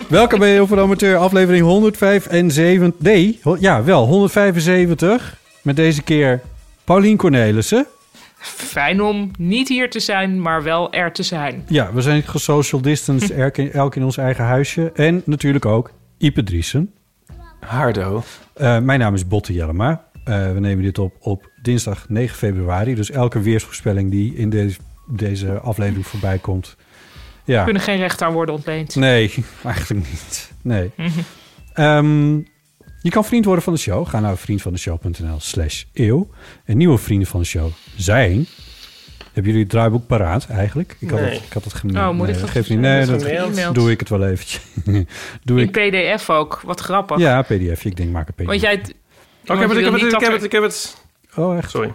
Welkom 0.08 0.38
bij 0.38 0.50
Heel 0.50 0.66
veel 0.66 0.78
Amateur, 0.78 1.16
aflevering 1.16 1.64
175. 1.64 2.92
Nee, 2.98 3.40
ja, 3.58 3.84
wel 3.84 4.06
175. 4.06 5.38
Met 5.62 5.76
deze 5.76 6.02
keer 6.02 6.40
Paulien 6.84 7.16
Cornelissen. 7.16 7.86
Fijn 8.38 9.02
om 9.02 9.30
niet 9.38 9.68
hier 9.68 9.90
te 9.90 10.00
zijn, 10.00 10.40
maar 10.40 10.62
wel 10.62 10.92
er 10.92 11.12
te 11.12 11.22
zijn. 11.22 11.64
Ja, 11.68 11.92
we 11.92 12.00
zijn 12.00 12.22
gesocial 12.22 12.80
distanced, 12.80 13.30
elk 13.44 13.56
in, 13.56 13.72
elk 13.72 13.96
in 13.96 14.04
ons 14.04 14.16
eigen 14.16 14.44
huisje. 14.44 14.92
En 14.94 15.22
natuurlijk 15.24 15.64
ook 15.64 15.90
Ipe 16.18 16.42
Driessen. 16.42 16.92
Hardo. 17.60 18.22
Eh, 18.54 18.78
mijn 18.78 18.98
naam 18.98 19.14
is 19.14 19.28
Botte 19.28 19.52
Jellema. 19.52 20.04
Eh, 20.24 20.52
we 20.52 20.60
nemen 20.60 20.84
dit 20.84 20.98
op 20.98 21.14
op 21.20 21.50
dinsdag 21.62 22.08
9 22.08 22.36
februari. 22.36 22.94
Dus 22.94 23.10
elke 23.10 23.40
weersvoorspelling 23.40 24.10
die 24.10 24.34
in 24.34 24.50
deze, 24.50 24.78
deze 25.08 25.58
aflevering 25.58 26.06
voorbij 26.06 26.38
komt. 26.38 26.76
Ja, 27.44 27.64
Kunnen 27.64 27.82
geen 27.82 27.96
recht 27.98 28.22
aan 28.22 28.32
worden 28.32 28.54
ontleend. 28.54 28.94
nee, 28.96 29.34
eigenlijk 29.64 30.06
niet. 30.10 30.52
Nee. 30.62 30.90
Ehm, 31.72 32.34
je 33.00 33.10
kan 33.10 33.24
vriend 33.24 33.44
worden 33.44 33.64
van 33.64 33.72
de 33.72 33.78
show. 33.78 34.08
Ga 34.08 34.20
naar 34.20 34.36
vriendvandeshow.nl 34.36 35.40
slash 35.40 35.84
eeuw. 35.92 36.28
En 36.64 36.76
nieuwe 36.76 36.98
vrienden 36.98 37.28
van 37.28 37.40
de 37.40 37.46
show 37.46 37.70
zijn... 37.96 38.46
Hebben 39.24 39.52
jullie 39.52 39.66
het 39.66 39.70
draaiboek 39.76 40.06
paraat 40.06 40.46
eigenlijk? 40.48 40.96
Ik 40.98 41.10
had 41.10 41.20
Nee. 41.20 41.30
het, 41.30 41.42
ik 41.44 41.52
had 41.52 41.64
het 41.64 41.74
gemaild. 41.74 42.08
Oh, 42.10 42.14
moet 42.16 42.26
ik 42.28 42.32
nee, 42.32 42.40
dat 42.42 42.50
geeft 42.50 42.68
niet. 42.68 42.78
Nee, 42.78 43.06
Dat 43.06 43.22
gemaild. 43.22 43.74
doe 43.74 43.90
ik 43.90 44.00
het 44.00 44.08
wel 44.08 44.26
eventjes. 44.26 44.60
doe 45.44 45.60
In 45.60 45.70
ik. 45.72 45.72
PDF 46.12 46.30
ook. 46.30 46.60
Wat 46.64 46.80
grappig. 46.80 47.18
Ja, 47.18 47.42
pdf. 47.42 47.84
Ik 47.84 47.96
denk, 47.96 48.10
maak 48.10 48.28
een 48.28 48.34
pdf. 48.34 48.46
Want 48.46 48.60
jij... 48.60 48.74
Oh, 48.74 49.54
ik 49.54 49.60
heb 49.60 49.68
het, 49.68 49.78
ik 49.78 49.84
heb 49.84 49.92
het, 49.92 50.02
ik 50.12 50.20
heb 50.20 50.32
het, 50.32 50.42
ik 50.44 50.52
heb 50.52 50.62
het. 50.62 50.96
Oh, 51.36 51.56
echt? 51.56 51.70
Sorry. 51.70 51.94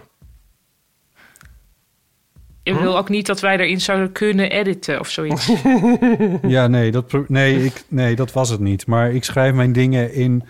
Je 2.62 2.78
wil 2.78 2.96
ook 2.98 3.08
niet 3.08 3.26
dat 3.26 3.40
wij 3.40 3.58
erin 3.58 3.80
zouden 3.80 4.12
kunnen 4.12 4.50
editen 4.50 5.00
of 5.00 5.08
zoiets. 5.10 5.50
Ja, 6.46 6.66
nee 6.66 6.90
dat, 6.90 7.28
nee, 7.28 7.64
ik, 7.64 7.84
nee, 7.88 8.16
dat 8.16 8.32
was 8.32 8.48
het 8.48 8.60
niet. 8.60 8.86
Maar 8.86 9.12
ik 9.12 9.24
schrijf 9.24 9.54
mijn 9.54 9.72
dingen 9.72 10.14
in 10.14 10.42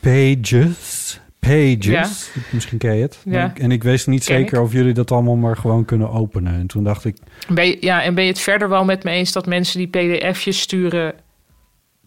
pages. 0.00 1.20
Pages. 1.38 2.30
Misschien 2.52 2.78
ken 2.78 2.94
je 2.94 3.02
het. 3.02 3.18
Ja. 3.24 3.44
Ik- 3.44 3.58
En 3.58 3.70
ik 3.72 3.82
wist 3.82 4.06
niet 4.06 4.24
Ken 4.24 4.36
zeker 4.36 4.58
ik. 4.58 4.64
of 4.64 4.72
jullie 4.72 4.92
dat 4.92 5.10
allemaal 5.12 5.36
maar 5.36 5.56
gewoon 5.56 5.84
kunnen 5.84 6.10
openen. 6.10 6.54
En 6.54 6.66
toen 6.66 6.84
dacht 6.84 7.04
ik, 7.04 7.16
Ben 7.48 7.66
je, 7.66 7.76
ja, 7.80 8.02
en 8.02 8.14
ben 8.14 8.24
je 8.24 8.30
het 8.30 8.40
verder 8.40 8.68
wel 8.68 8.84
met 8.84 9.04
me 9.04 9.10
eens 9.10 9.32
dat 9.32 9.46
mensen 9.46 9.78
die 9.78 9.88
pdf'jes 9.88 10.60
sturen 10.60 11.14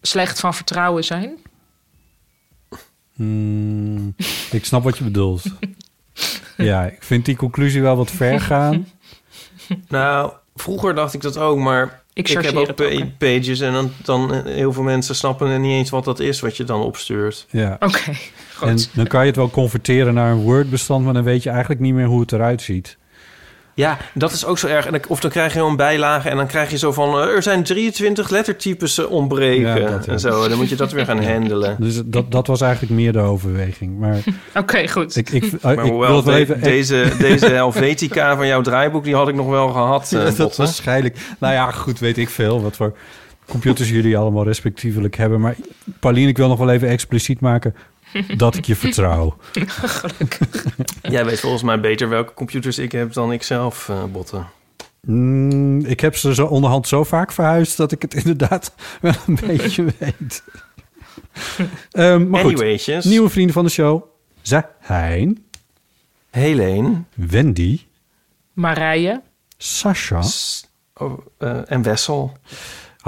slecht 0.00 0.40
van 0.40 0.54
vertrouwen 0.54 1.04
zijn? 1.04 1.30
hmm, 3.14 4.14
ik 4.50 4.64
snap 4.64 4.82
wat 4.84 4.98
je 4.98 5.04
bedoelt. 5.04 5.42
ja, 6.56 6.84
ik 6.86 7.02
vind 7.02 7.24
die 7.24 7.36
conclusie 7.36 7.82
wel 7.82 7.96
wat 7.96 8.10
ver 8.10 8.40
gaan. 8.40 8.86
Nou, 9.88 10.32
vroeger 10.56 10.94
dacht 10.94 11.14
ik 11.14 11.20
dat 11.20 11.38
ook, 11.38 11.58
maar 11.58 12.02
Ik 12.12 12.28
ik, 12.28 12.42
heb 12.42 12.56
ook 12.56 13.18
pages 13.18 13.60
en 13.60 13.72
dan, 13.72 13.90
dan 14.02 14.34
eh, 14.34 14.54
heel 14.54 14.72
veel 14.72 14.82
mensen 14.82 15.14
snappen 15.14 15.60
niet 15.60 15.72
eens 15.72 15.90
wat 15.90 16.04
dat 16.04 16.20
is 16.20 16.40
wat 16.40 16.56
je 16.56 16.64
dan 16.64 16.80
opstuurt. 16.80 17.46
Ja. 17.50 17.76
Oké, 17.80 18.14
goed. 18.54 18.68
En 18.68 18.78
dan 18.92 19.06
kan 19.06 19.20
je 19.20 19.26
het 19.26 19.36
wel 19.36 19.50
converteren 19.50 20.14
naar 20.14 20.30
een 20.30 20.40
Word-bestand, 20.40 21.04
maar 21.04 21.14
dan 21.14 21.24
weet 21.24 21.42
je 21.42 21.50
eigenlijk 21.50 21.80
niet 21.80 21.94
meer 21.94 22.06
hoe 22.06 22.20
het 22.20 22.32
eruit 22.32 22.62
ziet. 22.62 22.97
Ja, 23.78 23.98
dat 24.14 24.32
is 24.32 24.44
ook 24.44 24.58
zo 24.58 24.66
erg. 24.66 24.86
En 24.86 24.92
dan- 24.92 25.00
Of 25.08 25.20
dan 25.20 25.30
krijg 25.30 25.54
je 25.54 25.60
een 25.60 25.76
bijlage 25.76 26.28
en 26.28 26.36
dan 26.36 26.46
krijg 26.46 26.70
je 26.70 26.78
zo 26.78 26.92
van... 26.92 27.08
eh, 27.20 27.34
er 27.34 27.42
zijn 27.42 27.62
23 27.62 28.28
lettertypes 28.30 28.98
eh, 28.98 29.10
ontbreken 29.10 29.80
Ja, 29.80 29.88
dat, 29.90 30.04
ja. 30.04 30.12
en 30.12 30.20
zo. 30.20 30.48
Dan 30.48 30.58
moet 30.58 30.68
je 30.68 30.76
dat 30.76 30.92
weer 30.92 31.04
gaan 31.04 31.24
handelen. 31.32 31.76
Dus 31.80 32.00
dat, 32.04 32.30
dat 32.30 32.46
was 32.46 32.60
eigenlijk 32.60 32.92
meer 32.92 33.12
de 33.12 33.18
overweging. 33.18 33.98
Maar 33.98 34.18
Oké, 34.62 34.88
goed. 34.88 35.16
ik, 35.16 35.30
ik, 35.30 35.44
ik, 35.44 35.62
Maar 35.62 35.78
hoewel, 35.78 36.22
de- 36.22 36.34
even... 36.34 36.60
deze, 36.60 37.12
deze 37.18 37.46
Helvetica 37.46 38.36
van 38.36 38.46
jouw 38.46 38.60
draaiboek... 38.62 39.04
die 39.04 39.14
had 39.14 39.28
ik 39.28 39.34
nog 39.34 39.48
wel 39.48 39.68
gehad, 39.68 40.02
eh, 40.12 40.24
Ja, 40.26 40.30
dat 40.30 40.56
waarschijnlijk. 40.56 41.16
Nou 41.38 41.54
ja, 41.54 41.70
goed, 41.70 41.98
weet 41.98 42.18
ik 42.18 42.28
veel 42.28 42.62
wat 42.62 42.76
voor 42.76 42.96
computers 43.46 43.90
jullie 43.90 44.16
allemaal 44.16 44.44
respectievelijk 44.44 45.16
hebben. 45.16 45.40
Maar 45.40 45.54
Paulien, 46.00 46.28
ik 46.28 46.36
wil 46.36 46.48
nog 46.48 46.58
wel 46.58 46.70
even 46.70 46.88
expliciet 46.88 47.40
maken 47.40 47.74
dat 48.36 48.56
ik 48.56 48.64
je 48.64 48.76
vertrouw. 48.76 49.36
Jij 51.02 51.24
weet 51.24 51.40
volgens 51.40 51.62
mij 51.62 51.80
beter 51.80 52.08
welke 52.08 52.34
computers 52.34 52.78
ik 52.78 52.92
heb 52.92 53.12
dan 53.12 53.32
ik 53.32 53.42
zelf, 53.42 53.88
eh 53.88 54.04
Botte. 54.04 54.42
Mm, 55.00 55.84
ik 55.84 56.00
heb 56.00 56.16
ze 56.16 56.34
zo 56.34 56.46
onderhand 56.46 56.88
zo 56.88 57.04
vaak 57.04 57.32
verhuisd 57.32 57.76
dat 57.76 57.92
ik 57.92 58.02
het 58.02 58.14
inderdaad 58.14 58.74
wel 59.00 59.12
een 59.26 59.38
beetje 59.46 59.84
weet. 59.98 60.42
Ehm, 61.90 62.28
maar 62.28 62.44
goed, 62.44 63.04
nieuwe 63.04 63.28
vrienden 63.28 63.54
van 63.54 63.64
de 63.64 63.70
show. 63.70 64.02
Zijn 64.42 65.38
Helene. 66.30 67.02
Wendy, 67.14 67.80
Marije. 68.52 69.22
Sascha. 69.56 70.22
S- 70.22 70.66
oh, 70.94 71.18
eh, 71.38 71.70
en 71.70 71.82
Wessel. 71.82 72.32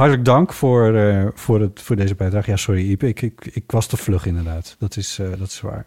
Hartelijk 0.00 0.25
dank 0.25 0.52
voor, 0.52 0.95
eh, 0.95 1.26
voor, 1.35 1.61
het, 1.61 1.80
voor 1.83 1.97
deze 1.97 2.14
bijdrage. 2.14 2.50
Ja, 2.50 2.57
sorry 2.57 2.90
Ipe, 2.90 3.09
ik, 3.09 3.23
ik, 3.23 3.50
ik 3.52 3.64
was 3.66 3.87
te 3.87 3.97
vlug 3.97 4.26
inderdaad. 4.26 4.76
Dat 4.78 4.97
is, 4.97 5.19
eh, 5.19 5.28
dat 5.38 5.49
is 5.49 5.61
waar. 5.61 5.87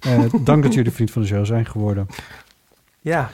Eh, 0.00 0.24
dank 0.40 0.62
dat 0.62 0.74
jullie 0.74 0.92
vriend 0.92 1.10
van 1.10 1.22
de 1.22 1.28
show 1.28 1.46
zijn 1.46 1.66
geworden. 1.66 2.06
Ja. 3.00 3.30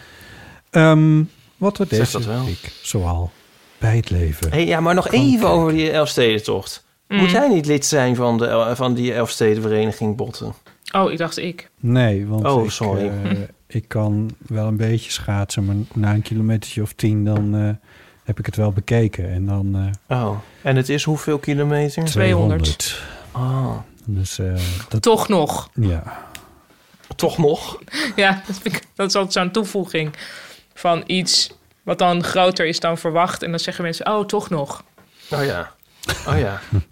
Ehm, 0.71 1.23
wat 1.57 1.79
we 1.79 1.87
Zeg 1.89 1.99
deze 1.99 2.13
dat 2.13 2.25
wel. 2.27 2.45
week 2.45 2.73
zoal 2.83 3.31
bij 3.79 3.97
het 3.97 4.11
leven. 4.11 4.51
Hey, 4.51 4.67
ja, 4.67 4.81
maar 4.81 4.95
nog 4.95 5.09
even 5.09 5.31
kijken. 5.31 5.49
over 5.49 5.73
die 5.73 5.91
Elfstedentocht. 5.91 6.85
Mm. 7.09 7.19
Moet 7.19 7.31
jij 7.31 7.49
niet 7.49 7.67
lid 7.67 7.85
zijn 7.85 8.17
van, 8.17 8.39
de, 8.39 8.73
van 8.75 8.95
die 8.95 9.15
Elfstedenvereniging 9.15 10.17
Botten? 10.17 10.55
Oh, 10.95 11.13
ik 11.13 11.19
dacht 11.19 11.39
ik. 11.39 11.71
Nee, 11.81 12.27
want 12.27 12.45
Oh, 12.47 12.65
ik, 12.65 12.71
sorry. 12.71 13.11
ik 13.67 13.89
kan 13.89 14.31
wel 14.39 14.67
een 14.67 14.77
beetje 14.77 15.11
schaatsen, 15.11 15.65
maar 15.65 15.77
na 15.95 16.15
een 16.15 16.23
kilometertje 16.23 16.83
of 16.83 16.93
tien 16.93 17.25
dan 17.25 17.55
eh, 17.57 17.91
heb 18.25 18.39
ik 18.39 18.47
het 18.47 18.57
wel 18.57 18.73
bekeken. 18.73 19.31
En 19.31 19.47
dan 19.47 19.93
eh 20.09 20.19
Oh, 20.23 20.39
en 20.63 20.77
het 20.77 20.89
is 20.89 21.05
hoeveel 21.05 21.39
kilometer? 21.39 22.05
200. 22.05 23.03
Oh, 23.33 23.79
Dus 24.05 24.39
eh, 24.39 24.55
dat, 24.89 25.03
Toch 25.03 25.29
nog. 25.29 25.71
ja. 25.75 26.03
toch 27.17 27.39
nog? 27.39 27.79
Ja, 28.17 28.43
dat, 28.47 28.59
vind 28.59 28.75
ik, 28.77 28.83
dat 28.95 29.09
is 29.09 29.15
altijd 29.15 29.33
zo'n 29.33 29.51
toevoeging 29.51 30.15
van 30.75 31.03
iets 31.07 31.53
wat 31.83 31.99
dan 31.99 32.23
groter 32.25 32.67
is 32.67 32.81
dan 32.81 32.99
verwacht. 32.99 33.43
En 33.43 33.51
dan 33.51 33.61
zeggen 33.61 33.85
mensen, 33.85 34.07
oh, 34.07 34.25
toch 34.27 34.51
nog. 34.51 34.85
Oh 35.31 35.45
ja. 35.45 35.71
Oh 36.29 36.39
ja. 36.39 36.61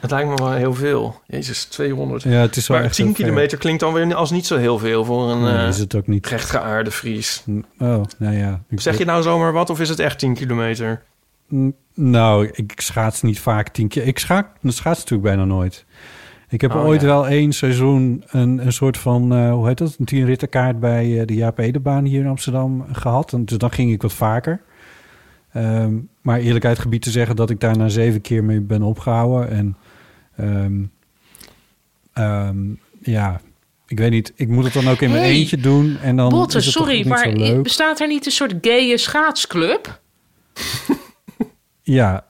het 0.00 0.10
lijkt 0.10 0.28
me 0.28 0.34
wel 0.34 0.52
heel 0.52 0.74
veel. 0.74 1.20
Jezus, 1.26 1.64
200. 1.64 2.22
ja, 2.22 2.30
het 2.30 2.56
is 2.56 2.66
wel 2.66 2.76
maar 2.76 2.86
echt 2.86 2.94
10 2.94 3.04
heel 3.06 3.14
ver. 3.14 3.24
kilometer 3.24 3.58
klinkt 3.58 3.80
dan 3.80 3.92
weer 3.92 4.14
als 4.14 4.30
niet 4.30 4.46
zo 4.46 4.56
heel 4.56 4.78
veel 4.78 5.04
voor 5.04 5.30
een 5.30 5.42
Nee, 5.42 5.56
eh 5.56 5.68
is 5.68 5.78
het 5.78 5.94
ook 5.94 6.06
niet. 6.06 6.26
rechtgeaarde 6.26 6.90
Fries. 6.90 7.44
Oh, 7.78 8.02
nou 8.18 8.36
ja. 8.36 8.62
Zeg 8.74 8.98
je 8.98 9.04
nou 9.04 9.22
zomaar 9.22 9.52
wat 9.52 9.70
of 9.70 9.80
is 9.80 9.88
het 9.88 9.98
echt 9.98 10.18
10 10.18 10.34
kilometer? 10.34 11.02
Nou, 11.94 12.48
ik 12.52 12.72
schaats 12.76 13.22
niet 13.22 13.40
vaak 13.40 13.68
tien 13.68 13.88
keer. 13.88 14.06
Ik 14.06 14.18
schaats, 14.18 14.48
schaats 14.62 14.98
natuurlijk 14.98 15.28
bijna 15.28 15.44
nooit. 15.44 15.84
Ik 16.48 16.60
heb 16.60 16.74
Oh, 16.74 16.84
ooit 16.84 17.00
ja. 17.00 17.06
wel 17.06 17.28
één 17.28 17.52
seizoen 17.52 18.24
een, 18.26 18.66
een 18.66 18.72
soort 18.72 18.96
van, 18.98 19.32
eh, 19.34 19.52
hoe 19.52 19.66
heet 19.66 19.78
dat, 19.78 19.96
een 19.98 20.04
tien 20.04 20.24
rittenkaart 20.24 20.80
bij 20.80 21.20
eh, 21.20 21.26
de 21.26 21.34
Jaap 21.34 21.58
Edebaan 21.58 22.04
hier 22.04 22.20
in 22.20 22.26
Amsterdam 22.28 22.84
gehad. 22.92 23.32
En 23.32 23.44
dus 23.44 23.58
dan 23.58 23.70
ging 23.72 23.92
ik 23.92 24.02
wat 24.02 24.12
vaker. 24.12 24.60
Ehm, 25.52 25.94
maar 26.22 26.38
eerlijkheid 26.38 26.78
gebied 26.78 27.02
te 27.02 27.10
zeggen 27.10 27.36
dat 27.36 27.50
ik 27.50 27.60
daar 27.60 27.76
na 27.76 27.88
zeven 27.88 28.20
keer 28.20 28.44
mee 28.44 28.60
ben 28.60 28.82
opgehouden. 28.82 29.50
En 29.50 29.76
ehm, 30.38 30.82
ehm, 32.12 32.58
ja, 33.02 33.40
ik 33.86 33.98
weet 33.98 34.10
niet. 34.10 34.32
Ik 34.36 34.48
moet 34.48 34.64
het 34.64 34.72
dan 34.72 34.88
ook 34.88 35.00
in 35.00 35.10
mijn 35.10 35.22
Hey, 35.22 35.30
eentje 35.32 35.56
doen. 35.56 35.98
En 36.02 36.16
dan 36.16 36.28
Botte, 36.28 36.58
is 36.58 36.64
het 36.64 36.74
toch 36.74 36.82
sorry, 36.84 36.98
niet 36.98 37.08
maar 37.08 37.28
zo 37.30 37.36
leuk. 37.36 37.62
bestaat 37.62 38.00
er 38.00 38.08
niet 38.08 38.26
een 38.26 38.32
soort 38.32 38.54
gaye 38.60 38.98
schaatsclub? 38.98 40.00
Ja, 41.82 42.24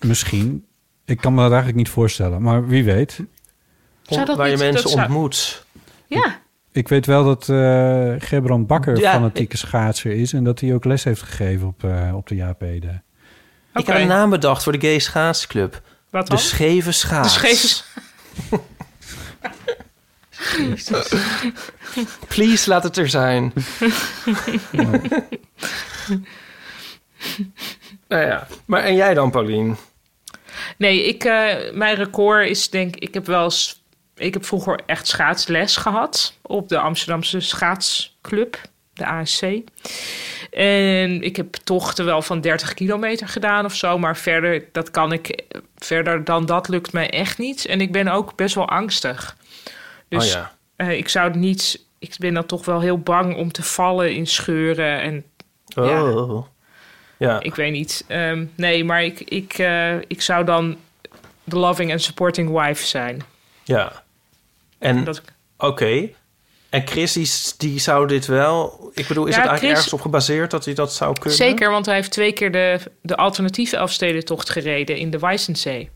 misschien. 0.00 0.64
Ik 1.04 1.16
kan 1.20 1.32
me 1.34 1.38
dat 1.40 1.48
eigenlijk 1.50 1.78
niet 1.78 1.88
voorstellen, 1.88 2.42
maar 2.42 2.66
wie 2.66 2.84
weet. 2.84 3.20
Zou 4.02 4.24
dat 4.24 4.36
Waar 4.36 4.46
je 4.46 4.52
niet- 4.52 4.62
mensen 4.62 4.82
dat 4.82 4.92
zou- 4.92 5.04
ontmoet. 5.04 5.66
Ja, 6.06 6.40
Ik 6.72 6.88
weet 6.88 7.06
wel 7.06 7.24
dat 7.24 7.48
eh 7.48 8.14
Gerbrand 8.18 8.66
Bakker 8.66 8.98
Ja, 8.98 9.12
fanatieke 9.12 9.56
schaatser 9.56 10.12
is... 10.12 10.32
en 10.32 10.44
dat 10.44 10.60
hij 10.60 10.74
ook 10.74 10.84
les 10.84 11.04
heeft 11.04 11.22
gegeven 11.22 11.66
op, 11.66 11.84
eh, 11.84 12.12
op 12.14 12.26
de 12.28 12.34
Jaapede. 12.34 13.02
Ik 13.74 13.86
heb 13.86 13.96
een 13.96 14.06
naam 14.06 14.30
bedacht 14.30 14.62
voor 14.62 14.72
de 14.72 14.80
gay 14.80 14.98
schaatsclub. 14.98 15.82
Wat 16.12 16.22
De 16.26 16.34
dan? 16.34 16.38
Scheve 16.38 16.88
De 16.88 16.92
Schaats. 16.94 17.34
scheve- 17.34 17.82
Please, 22.28 22.68
laat 22.68 22.82
het 22.82 22.96
er 22.96 23.08
zijn. 23.08 23.52
nou 28.08 28.26
ja. 28.26 28.46
Maar 28.64 28.82
en 28.82 28.94
jij 28.94 29.14
dan, 29.14 29.30
Paulien? 29.30 29.76
Nee, 30.76 31.04
ik, 31.04 31.24
eh, 31.24 31.72
mijn 31.72 31.94
record 31.96 32.48
is 32.48 32.70
denk 32.70 32.96
ik... 32.96 33.14
heb 33.14 33.26
wel 33.26 33.44
eens... 33.44 33.80
Ik 34.16 34.34
heb 34.34 34.44
vroeger 34.44 34.80
echt 34.86 35.06
schaatsles 35.06 35.76
gehad 35.76 36.34
op 36.42 36.68
de 36.68 36.78
Amsterdamse 36.78 37.40
schaatsclub, 37.40 38.60
de 38.94 39.06
ASC. 39.06 39.42
En 40.50 41.22
ik 41.22 41.36
heb 41.36 41.54
tochten 41.54 42.04
wel 42.04 42.22
van 42.22 42.40
30 42.40 42.74
kilometer 42.74 43.28
gedaan 43.28 43.64
of 43.64 43.74
zo. 43.74 43.98
Maar 43.98 44.16
verder, 44.16 44.64
dat 44.72 44.90
kan 44.90 45.12
ik, 45.12 45.44
verder 45.76 46.24
dan 46.24 46.46
dat 46.46 46.68
lukt 46.68 46.92
mij 46.92 47.10
echt 47.10 47.38
niet. 47.38 47.66
En 47.66 47.80
ik 47.80 47.92
ben 47.92 48.08
ook 48.08 48.36
best 48.36 48.54
wel 48.54 48.68
angstig. 48.68 49.36
Dus 50.08 50.24
oh 50.26 50.30
ja. 50.32 50.52
eh, 50.76 50.90
ik 50.90 51.08
zou 51.08 51.38
niet... 51.38 51.84
Ik 51.98 52.14
ben 52.18 52.34
dan 52.34 52.46
toch 52.46 52.64
wel 52.64 52.80
heel 52.80 52.98
bang 52.98 53.36
om 53.36 53.52
te 53.52 53.62
vallen 53.62 54.14
in 54.14 54.26
scheuren. 54.26 55.00
En 55.00 55.24
ja. 55.66 56.02
Oh. 56.02 56.46
Ja. 57.18 57.40
ik 57.40 57.54
weet 57.54 57.72
niet. 57.72 58.04
Ehm, 58.08 58.44
nee, 58.54 58.84
maar 58.84 59.04
ik, 59.04 59.20
ik, 59.20 59.52
eh, 59.52 59.96
ik 59.96 60.22
zou 60.22 60.44
dan 60.44 60.76
de 61.44 61.58
loving 61.58 61.90
and 61.90 62.02
supporting 62.02 62.60
wife 62.60 62.86
zijn. 62.86 63.22
ja. 63.64 64.02
En 64.78 65.04
Dat, 65.04 65.22
oké. 65.56 66.08
En 66.72 66.86
Chris, 66.86 67.12
die, 67.12 67.30
die 67.56 67.78
zou 67.80 68.06
dit 68.06 68.26
wel... 68.26 68.90
Ik 68.94 69.06
bedoel, 69.06 69.26
is 69.26 69.34
Ja, 69.34 69.40
het 69.40 69.48
eigenlijk 69.48 69.58
Chris- 69.58 69.70
ergens 69.70 69.92
op 69.92 70.00
gebaseerd 70.00 70.50
dat 70.50 70.64
hij 70.64 70.74
dat 70.74 70.92
zou 70.94 71.12
kunnen? 71.18 71.38
Zeker, 71.38 71.70
want 71.70 71.86
hij 71.86 71.94
heeft 71.94 72.10
twee 72.10 72.32
keer 72.32 72.52
de, 72.52 72.78
de 73.02 73.16
alternatieve 73.16 73.76
Elfstedentocht 73.76 74.50
gereden 74.50 74.96
in 74.96 75.10
de 75.10 75.18
Weissensee. 75.18 75.90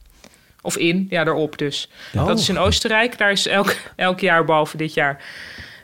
Of 0.62 0.76
in, 0.76 1.06
ja, 1.10 1.24
daarop 1.24 1.58
dus. 1.58 1.90
Oh. 2.14 2.26
Dat 2.26 2.38
is 2.38 2.48
in 2.48 2.58
Oostenrijk. 2.58 3.18
Daar 3.18 3.30
is 3.30 3.46
elk, 3.46 3.76
elk 3.96 4.20
jaar, 4.20 4.44
behalve 4.44 4.76
dit 4.76 4.94
jaar, 4.94 5.24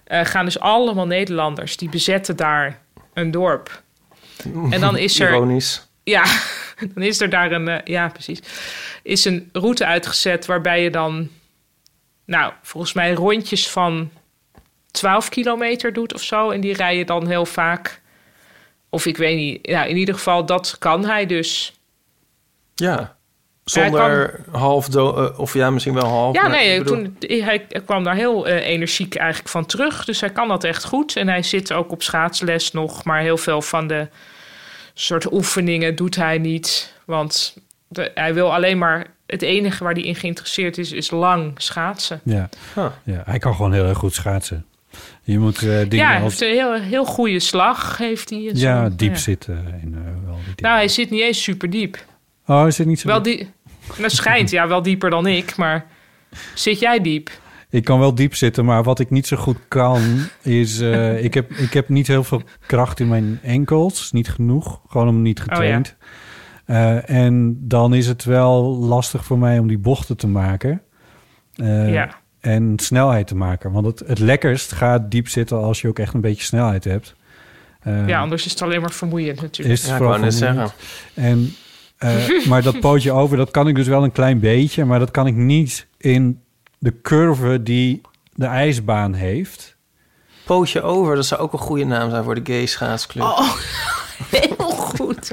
eh, 0.04 0.24
gaan 0.24 0.44
dus 0.44 0.58
allemaal 0.60 1.06
Nederlanders. 1.06 1.76
Die 1.76 1.88
bezetten 1.88 2.36
daar 2.36 2.80
een 3.14 3.30
dorp. 3.30 3.82
En 4.70 4.80
dan 4.80 4.96
is 4.96 5.20
er... 5.20 5.28
Ironisch. 5.28 5.86
Ja, 6.04 6.24
dan 6.94 7.02
is 7.02 7.20
er 7.20 7.30
daar 7.30 7.52
een... 7.52 7.68
eh, 7.68 7.78
ja, 7.84 8.08
precies. 8.08 8.38
Is 9.02 9.24
een 9.24 9.48
route 9.52 9.84
uitgezet 9.86 10.46
waarbij 10.46 10.82
je 10.82 10.90
dan... 10.90 11.28
Nou, 12.26 12.52
volgens 12.62 12.92
mij 12.92 13.12
rondjes 13.12 13.68
van 13.70 14.10
12 14.92 15.28
kilometer 15.28 15.92
doet 15.92 16.14
of 16.14 16.22
zo. 16.22 16.50
En 16.50 16.60
die 16.60 16.74
rij 16.74 16.96
je 16.96 17.04
dan 17.04 17.26
heel 17.28 17.46
vaak. 17.46 18.00
Of 18.88 19.06
ik 19.06 19.16
weet 19.16 19.36
niet. 19.36 19.58
Ja, 19.66 19.84
in 19.84 19.96
ieder 19.96 20.14
geval, 20.14 20.46
dat 20.46 20.76
kan 20.78 21.04
hij 21.04 21.26
dus. 21.26 21.80
Ja. 22.74 23.16
Zonder 23.64 24.40
half 24.50 24.88
do 24.88 25.14
eh, 25.26 25.38
of 25.38 25.54
ja, 25.54 25.70
misschien 25.70 25.94
wel 25.94 26.06
half. 26.06 26.34
Ja, 26.34 26.48
nee, 26.48 26.78
bedoel- 26.78 26.94
toen, 26.94 27.16
hij 27.42 27.66
kwam 27.84 28.04
daar 28.04 28.14
heel 28.14 28.46
eh, 28.46 28.66
energiek 28.66 29.14
eigenlijk 29.14 29.50
van 29.50 29.66
terug. 29.66 30.04
Dus 30.04 30.20
hij 30.20 30.30
kan 30.30 30.48
dat 30.48 30.64
echt 30.64 30.84
goed. 30.84 31.16
En 31.16 31.28
hij 31.28 31.42
zit 31.42 31.72
ook 31.72 31.90
op 31.92 32.02
schaatsles 32.02 32.72
nog. 32.72 33.04
Maar 33.04 33.20
heel 33.20 33.36
veel 33.36 33.62
van 33.62 33.86
de 33.86 34.08
soort 34.94 35.32
oefeningen 35.32 35.94
doet 35.96 36.16
hij 36.16 36.38
niet. 36.38 36.94
Want 37.04 37.56
de- 37.88 38.10
hij 38.14 38.34
wil 38.34 38.54
alleen 38.54 38.78
maar... 38.78 39.06
Het 39.26 39.42
enige 39.42 39.84
waar 39.84 39.92
hij 39.92 40.02
in 40.02 40.14
geïnteresseerd 40.14 40.78
is, 40.78 40.92
is 40.92 41.10
lang 41.10 41.52
schaatsen. 41.56 42.20
Ja. 42.24 42.48
Huh. 42.74 42.86
ja, 43.02 43.22
hij 43.26 43.38
kan 43.38 43.54
gewoon 43.54 43.72
heel 43.72 43.84
erg 43.86 43.98
goed 43.98 44.14
schaatsen. 44.14 44.66
Je 45.22 45.38
moet 45.38 45.56
eh, 45.56 45.62
dingen 45.68 45.96
ja, 45.96 46.06
hij 46.12 46.22
als... 46.22 46.40
heeft 46.40 46.52
een 46.52 46.58
heel, 46.58 46.72
heel 46.80 47.04
goede 47.04 47.38
slag. 47.40 47.98
Heeft 47.98 48.30
hij 48.30 48.48
en 48.48 48.56
zo. 48.56 48.66
Ja, 48.66 48.88
diep 48.88 49.12
Ja. 49.12 49.18
zitten. 49.18 49.56
En, 49.82 49.94
eh, 49.94 50.26
wel 50.26 50.38
die. 50.44 50.54
Nou, 50.64 50.74
hij 50.76 50.88
zit 50.88 51.10
niet 51.10 51.20
eens 51.20 51.42
super 51.42 51.70
diep. 51.70 52.04
Oh, 52.46 52.66
is 52.66 52.78
het 52.78 52.86
niet 52.86 53.00
zo 53.00 53.08
Wel 53.08 53.22
diep? 53.22 53.38
die, 53.38 53.50
dat 54.02 54.12
schijnt, 54.12 54.50
ja, 54.50 54.68
wel 54.68 54.82
dieper 54.82 55.10
dan 55.10 55.26
ik. 55.26 55.56
Maar 55.56 55.86
zit 56.54 56.78
jij 56.78 57.00
diep? 57.00 57.30
Ik 57.70 57.84
kan 57.84 57.98
wel 57.98 58.14
diep 58.14 58.34
zitten, 58.34 58.64
maar 58.64 58.82
wat 58.82 58.98
ik 58.98 59.10
niet 59.10 59.26
zo 59.26 59.36
goed 59.36 59.56
kan 59.68 60.00
is... 60.42 60.80
eh, 60.80 61.24
ik, 61.24 61.34
heb, 61.34 61.52
ik 61.52 61.72
heb 61.72 61.88
niet 61.88 62.06
heel 62.06 62.24
veel 62.24 62.42
kracht 62.66 63.00
in 63.00 63.08
mijn 63.08 63.38
enkels. 63.42 64.12
Niet 64.12 64.28
genoeg. 64.28 64.80
Gewoon 64.88 65.08
om 65.08 65.22
niet 65.22 65.40
getraind. 65.40 65.96
Eh, 66.64 67.10
en 67.10 67.56
dan 67.60 67.94
is 67.94 68.06
het 68.06 68.24
wel 68.24 68.62
lastig 68.78 69.24
voor 69.24 69.38
mij 69.38 69.58
om 69.58 69.68
die 69.68 69.78
bochten 69.78 70.16
te 70.16 70.26
maken. 70.26 70.82
Ja. 71.54 72.20
En 72.42 72.72
snelheid 72.76 73.26
te 73.26 73.34
maken. 73.34 73.72
Want 73.72 73.86
het, 73.86 74.08
het 74.08 74.18
lekkerst 74.18 74.72
gaat 74.72 75.10
diep 75.10 75.28
zitten 75.28 75.58
als 75.58 75.80
je 75.80 75.88
ook 75.88 75.98
echt 75.98 76.14
een 76.14 76.20
beetje 76.20 76.44
snelheid 76.44 76.84
hebt. 76.84 77.14
Eh, 77.80 78.08
ja, 78.08 78.20
anders 78.20 78.44
is 78.44 78.50
het 78.50 78.62
alleen 78.62 78.80
maar 78.80 78.90
vermoeiend 78.90 79.40
natuurlijk. 79.40 79.78
is 79.78 79.88
het 79.88 80.00
Ja, 80.00 80.16
ik 80.16 80.30
zeggen. 80.30 80.70
En, 81.14 81.54
eh, 81.98 82.46
maar 82.48 82.62
dat 82.62 82.80
pootje 82.80 83.12
over, 83.12 83.36
dat 83.36 83.50
kan 83.50 83.68
ik 83.68 83.74
dus 83.74 83.86
wel 83.86 84.02
een 84.04 84.12
klein 84.12 84.40
beetje. 84.40 84.84
Maar 84.84 84.98
dat 84.98 85.10
kan 85.10 85.26
ik 85.26 85.34
niet 85.34 85.86
in 85.96 86.40
de 86.78 87.00
curve 87.02 87.62
die 87.62 88.00
de 88.34 88.46
ijsbaan 88.46 89.14
heeft. 89.14 89.76
Pootje 90.44 90.82
over, 90.82 91.14
dat 91.14 91.26
zou 91.26 91.40
ook 91.40 91.52
een 91.52 91.58
goede 91.58 91.84
naam 91.84 92.10
zijn 92.10 92.24
voor 92.24 92.34
de 92.34 92.52
gay 92.52 92.66
schaatsclub. 92.66 93.24
Oh, 93.24 93.56
heel 94.36 94.56
goed. 94.70 95.32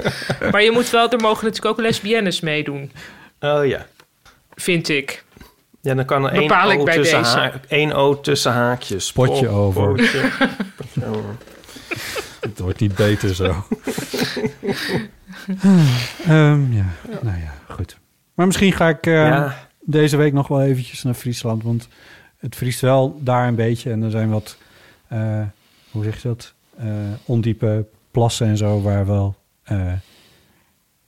Maar 0.51 0.63
je 0.63 0.71
moet 0.71 0.89
wel, 0.89 1.09
er 1.09 1.19
mogen 1.19 1.45
natuurlijk 1.45 1.79
ook 1.79 1.85
lesbiennes 1.85 2.39
meedoen, 2.39 2.91
Oh 3.39 3.65
ja. 3.65 3.85
vind 4.53 4.89
ik. 4.89 5.23
Ja, 5.81 5.93
dan 5.95 6.05
kan 6.05 6.25
er 6.25 6.31
één 6.33 6.51
O, 6.79 6.83
bij 6.83 6.95
tussen 6.95 7.17
deze. 7.23 7.37
ha- 7.37 7.51
één 7.67 7.93
O 7.93 8.19
tussen 8.19 8.51
haakjes. 8.51 9.11
Potje 9.11 9.45
Po- 9.45 9.51
over. 9.53 9.87
Pootje, 9.87 10.31
potje 10.75 11.05
over. 11.05 11.35
Het 12.39 12.59
wordt 12.59 12.79
niet 12.79 12.95
beter 12.95 13.35
zo. 13.35 13.55
Ehm, 16.25 16.73
ja, 16.73 16.85
nou 17.21 17.37
ja, 17.37 17.53
goed. 17.69 17.97
Maar 18.33 18.45
misschien 18.45 18.71
ga 18.73 18.87
ik 18.89 19.05
eh, 19.05 19.13
Ja, 19.13 19.67
deze 19.81 20.17
week 20.17 20.33
nog 20.33 20.47
wel 20.47 20.61
eventjes 20.61 21.03
naar 21.03 21.13
Friesland. 21.13 21.63
Want 21.63 21.87
het 22.37 22.55
vriest 22.55 22.79
wel 22.81 23.19
daar 23.23 23.47
een 23.47 23.55
beetje. 23.55 23.91
En 23.91 24.03
er 24.03 24.11
zijn 24.11 24.29
wat, 24.29 24.57
eh, 25.07 25.41
hoe 25.91 26.03
zeg 26.03 26.21
je 26.21 26.27
dat? 26.27 26.53
Eh, 26.77 26.85
ondiepe 27.25 27.85
plassen 28.11 28.47
en 28.47 28.57
zo 28.57 28.81
waar 28.81 29.05
wel 29.05 29.35
eh, 29.63 29.93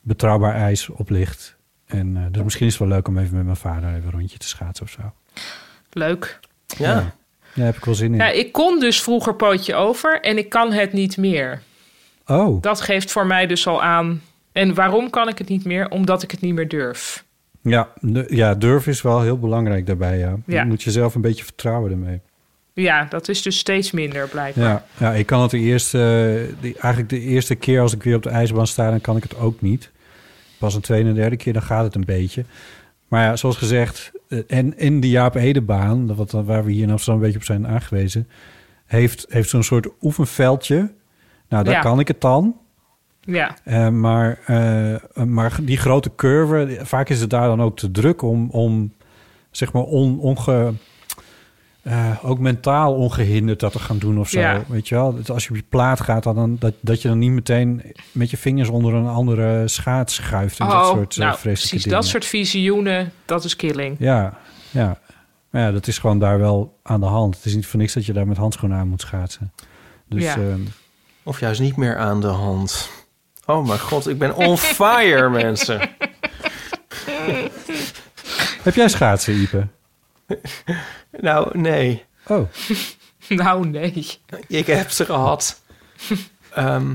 betrouwbaar 0.02 0.56
ijs 0.56 0.90
op 0.90 1.10
ligt. 1.10 1.56
En 1.92 2.18
eh, 2.18 2.24
dus 2.32 2.44
misschien 2.44 2.66
is 2.68 2.74
het 2.74 2.82
wel 2.82 2.92
leuk 2.92 3.08
om 3.08 3.18
even 3.18 3.36
met 3.36 3.46
mijn 3.46 3.56
vader 3.58 3.90
even 3.90 4.04
een 4.06 4.12
rondje 4.12 4.38
te 4.38 4.48
schaatsen 4.48 4.86
of 4.86 4.92
zo. 4.92 5.02
Leuk. 5.92 6.40
ja. 6.78 6.90
Ja. 6.90 7.14
Daar 7.56 7.66
heb 7.66 7.78
ik 7.78 7.86
wel 7.86 7.96
zin 7.96 8.12
in. 8.12 8.18
Ja, 8.18 8.30
ik 8.30 8.52
kon 8.52 8.80
dus 8.80 9.02
vroeger 9.02 9.36
pootje 9.36 9.76
over 9.76 10.22
en 10.22 10.38
ik 10.38 10.50
kan 10.50 10.72
het 10.74 10.94
niet 10.94 11.18
meer. 11.18 11.62
Oh, 12.26 12.62
Dat 12.62 12.82
geeft 12.82 13.12
voor 13.12 13.26
mij 13.26 13.48
dus 13.48 13.68
al 13.68 13.84
aan. 13.84 14.22
En 14.52 14.74
waarom 14.74 15.10
kan 15.10 15.28
ik 15.28 15.38
het 15.38 15.48
niet 15.48 15.66
meer? 15.66 15.90
Omdat 15.90 16.24
ik 16.24 16.32
het 16.32 16.42
niet 16.42 16.54
meer 16.54 16.68
durf. 16.68 17.24
ja, 17.62 17.88
ja, 18.28 18.56
durf 18.56 18.88
is 18.88 19.02
wel 19.02 19.22
heel 19.22 19.40
belangrijk 19.40 19.86
daarbij. 19.86 20.18
Ja. 20.18 20.36
Ja. 20.46 20.62
Je 20.62 20.68
moet 20.68 20.84
jezelf 20.84 21.16
een 21.16 21.22
beetje 21.22 21.44
vertrouwen 21.44 21.92
ermee. 21.92 22.20
Ja, 22.74 23.06
dat 23.10 23.30
is 23.30 23.42
dus 23.42 23.58
steeds 23.58 23.92
minder 23.92 24.28
blijkbaar. 24.28 24.64
Ja, 24.66 24.86
ja, 24.98 25.12
ik 25.14 25.26
kan 25.26 25.42
het 25.42 25.52
de 25.52 25.60
eerste, 25.60 25.98
de, 26.62 26.74
eigenlijk 26.74 27.10
de 27.10 27.20
eerste 27.20 27.56
keer 27.56 27.82
als 27.82 27.94
ik 27.94 28.04
weer 28.04 28.16
op 28.16 28.24
de 28.24 28.30
ijsbaan 28.30 28.68
sta, 28.68 28.90
dan 28.90 29.02
kan 29.02 29.18
ik 29.18 29.24
het 29.24 29.38
ook 29.38 29.62
niet. 29.62 29.92
Pas 30.62 30.76
een 30.76 30.82
tweede 30.82 31.10
en 31.10 31.16
derde 31.16 31.36
keer, 31.38 31.54
dan 31.54 31.62
gaat 31.62 31.84
het 31.84 31.96
een 31.96 32.06
beetje. 32.06 32.46
Maar 33.08 33.24
ja, 33.24 33.36
zoals 33.36 33.58
gezegd, 33.58 34.12
eh, 34.28 34.40
en 34.48 34.78
in 34.78 35.00
de 35.00 35.10
Jaap 35.10 35.36
Edebaan, 35.36 36.08
dat 36.08 36.16
wat, 36.18 36.32
waar 36.32 36.66
we 36.66 36.72
hier 36.72 36.84
in 36.84 36.92
Amsterdam 36.92 37.16
een 37.16 37.26
beetje 37.26 37.40
op 37.40 37.46
zijn 37.46 37.68
aangewezen, 37.68 38.28
heeft, 38.86 39.26
heeft 39.30 39.50
zo'n 39.50 39.64
soort 39.64 39.88
oefenveldje. 40.02 40.92
Nou, 41.50 41.64
daar 41.64 41.74
Ja. 41.74 41.80
kan 41.82 42.00
ik 42.00 42.08
het 42.08 42.22
dan. 42.22 42.56
Ja, 43.22 43.56
Eh, 43.64 43.90
maar, 43.90 44.40
eh, 44.46 45.24
maar 45.26 45.60
die 45.62 45.78
grote 45.78 46.12
curve, 46.16 46.80
vaak 46.82 47.10
is 47.10 47.22
het 47.22 47.30
daar 47.30 47.48
dan 47.48 47.62
ook 47.62 47.78
te 47.78 47.92
druk 47.92 48.22
om, 48.22 48.50
om 48.50 48.94
zeg 49.52 49.74
maar, 49.74 49.84
on, 49.84 50.20
onge, 50.20 50.74
eh, 51.82 52.10
ook 52.22 52.40
mentaal 52.40 52.94
ongehinderd 52.96 53.60
dat 53.60 53.72
te 53.72 53.80
gaan 53.80 53.98
doen 53.98 54.20
of 54.20 54.30
zo. 54.30 54.40
Ja. 54.40 54.64
Weet 54.68 54.88
je 54.88 54.96
wel? 54.96 55.16
Dat 55.16 55.30
Als 55.30 55.44
je 55.44 55.50
op 55.50 55.56
je 55.56 55.64
plaat 55.70 56.02
gaat, 56.02 56.24
dan, 56.24 56.36
dan, 56.36 56.56
dat, 56.60 56.74
dat 56.82 57.02
je 57.02 57.08
dan 57.08 57.18
niet 57.18 57.32
meteen 57.32 57.82
met 58.12 58.30
je 58.30 58.38
vingers 58.38 58.70
onder 58.70 58.94
een 58.94 59.08
andere 59.08 59.68
schaats 59.68 60.14
schuift. 60.16 60.60
En 60.60 60.68
dat 60.68 60.86
soort 60.88 61.14
eh, 61.14 61.20
nou, 61.20 61.32
vreselijke 61.32 61.42
precies. 61.68 61.84
dingen. 61.84 61.98
Dat 61.98 62.08
soort 62.08 62.26
visioenen, 62.26 63.12
dat 63.26 63.44
is 63.44 63.56
killing. 63.56 63.96
Ja, 64.00 64.38
ja. 64.72 65.00
Maar 65.50 65.62
ja, 65.62 65.72
dat 65.72 65.88
is 65.88 65.98
gewoon 65.98 66.20
daar 66.20 66.40
wel 66.40 66.78
aan 66.84 67.00
de 67.00 67.06
hand. 67.06 67.36
Het 67.36 67.46
is 67.46 67.56
niet 67.56 67.66
voor 67.66 67.80
niks 67.80 67.94
dat 67.94 68.06
je 68.06 68.14
daar 68.14 68.28
met 68.28 68.38
handschoenen 68.38 68.78
aan 68.78 68.88
moet 68.88 69.02
schaatsen. 69.02 69.52
Dus 70.10 70.24
Ja. 70.24 70.36
ehm, 70.36 70.62
Of 71.24 71.40
juist 71.40 71.62
niet 71.62 71.76
meer 71.76 71.98
aan 71.98 72.22
de 72.22 72.28
hand. 72.28 72.90
Oh 73.46 73.68
mijn 73.68 73.80
god, 73.80 74.08
ik 74.08 74.18
ben 74.18 74.36
on 74.36 74.58
fire, 74.58 75.30
mensen. 75.42 75.90
heb 78.64 78.76
jij 78.76 78.88
schaatsen, 78.90 79.34
Ipe? 79.42 79.68
Nou, 81.20 81.58
nee. 81.60 82.04
Oh, 82.28 82.48
Nou, 83.30 83.68
nee. 83.68 84.08
Ik 84.48 84.68
heb 84.68 84.90
ze 84.90 85.06
gehad. 85.06 85.62
Ehm, 86.56 86.94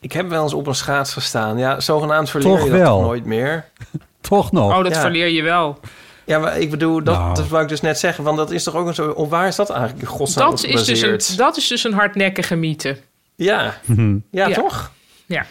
ik 0.00 0.12
heb 0.12 0.28
wel 0.28 0.42
eens 0.42 0.52
op 0.54 0.66
een 0.66 0.74
schaats 0.74 1.12
gestaan. 1.12 1.58
Ja, 1.58 1.80
zogenaamd 1.80 2.30
verleer 2.30 2.56
Toch 2.56 2.64
je 2.64 2.70
dat 2.70 2.84
toch 2.84 3.00
nooit 3.00 3.24
meer. 3.24 3.64
toch 4.20 4.52
nog. 4.52 4.76
Oh, 4.76 4.82
dat 4.84 4.94
Ja. 4.94 5.00
verleer 5.00 5.28
je 5.28 5.42
wel. 5.42 5.78
Ja, 6.24 6.38
maar 6.38 6.58
ik 6.58 6.70
bedoel, 6.70 7.02
dat, 7.04 7.18
Nou. 7.18 7.34
dat 7.34 7.48
wou 7.48 7.62
ik 7.62 7.68
dus 7.68 7.80
net 7.80 7.98
zeggen. 7.98 8.24
Want 8.24 8.36
dat 8.36 8.50
is 8.50 8.62
toch 8.62 8.74
ook 8.74 8.86
een 8.86 8.94
zo... 8.94 9.10
Of 9.10 9.28
waar 9.28 9.46
is 9.46 9.56
dat 9.56 9.70
eigenlijk 9.70 10.08
godsnaam 10.08 10.50
Dat 10.50 10.64
is, 10.64 10.84
dus 10.84 11.00
een, 11.02 11.36
dat 11.36 11.56
is 11.56 11.66
dus 11.68 11.84
een 11.84 11.92
hardnekkige 11.92 12.54
mythe. 12.56 12.96
Ja, 13.34 13.74
Mhm. 13.84 14.16
ja, 14.30 14.46
Ja. 14.48 14.54
toch? 14.54 14.90
Ja. 15.26 15.46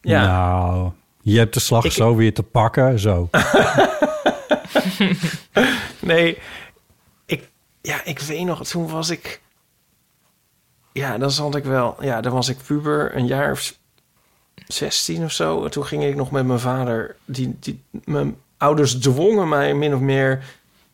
Ja. 0.00 0.26
Nou, 0.26 0.90
je 1.22 1.38
hebt 1.38 1.54
de 1.54 1.60
slag 1.60 1.84
Ik- 1.84 1.92
zo 1.92 2.14
weer 2.16 2.34
te 2.34 2.42
pakken, 2.42 2.98
zo. 2.98 3.28
Nee, 6.00 6.38
ja, 7.88 8.00
ik 8.04 8.18
weet 8.18 8.44
nog, 8.44 8.66
toen 8.66 8.88
was 8.88 9.10
ik... 9.10 9.40
Ja, 10.92 11.18
dan 11.18 11.30
zat 11.30 11.54
ik 11.54 11.64
wel... 11.64 11.96
Ja, 12.00 12.20
dan 12.20 12.32
was 12.32 12.48
ik 12.48 12.56
puber, 12.66 13.16
een 13.16 13.26
jaar 13.26 13.50
of 13.50 13.74
16 14.66 15.24
of 15.24 15.32
zo. 15.32 15.64
En 15.64 15.70
toen 15.70 15.86
ging 15.86 16.04
ik 16.04 16.16
nog 16.16 16.30
met 16.30 16.46
mijn 16.46 16.60
vader... 16.60 17.16
Die, 17.24 17.56
die, 17.60 17.82
mijn 18.04 18.36
ouders 18.56 18.98
dwongen 18.98 19.48
mij 19.48 19.74
min 19.74 19.94
of 19.94 20.00
meer 20.00 20.44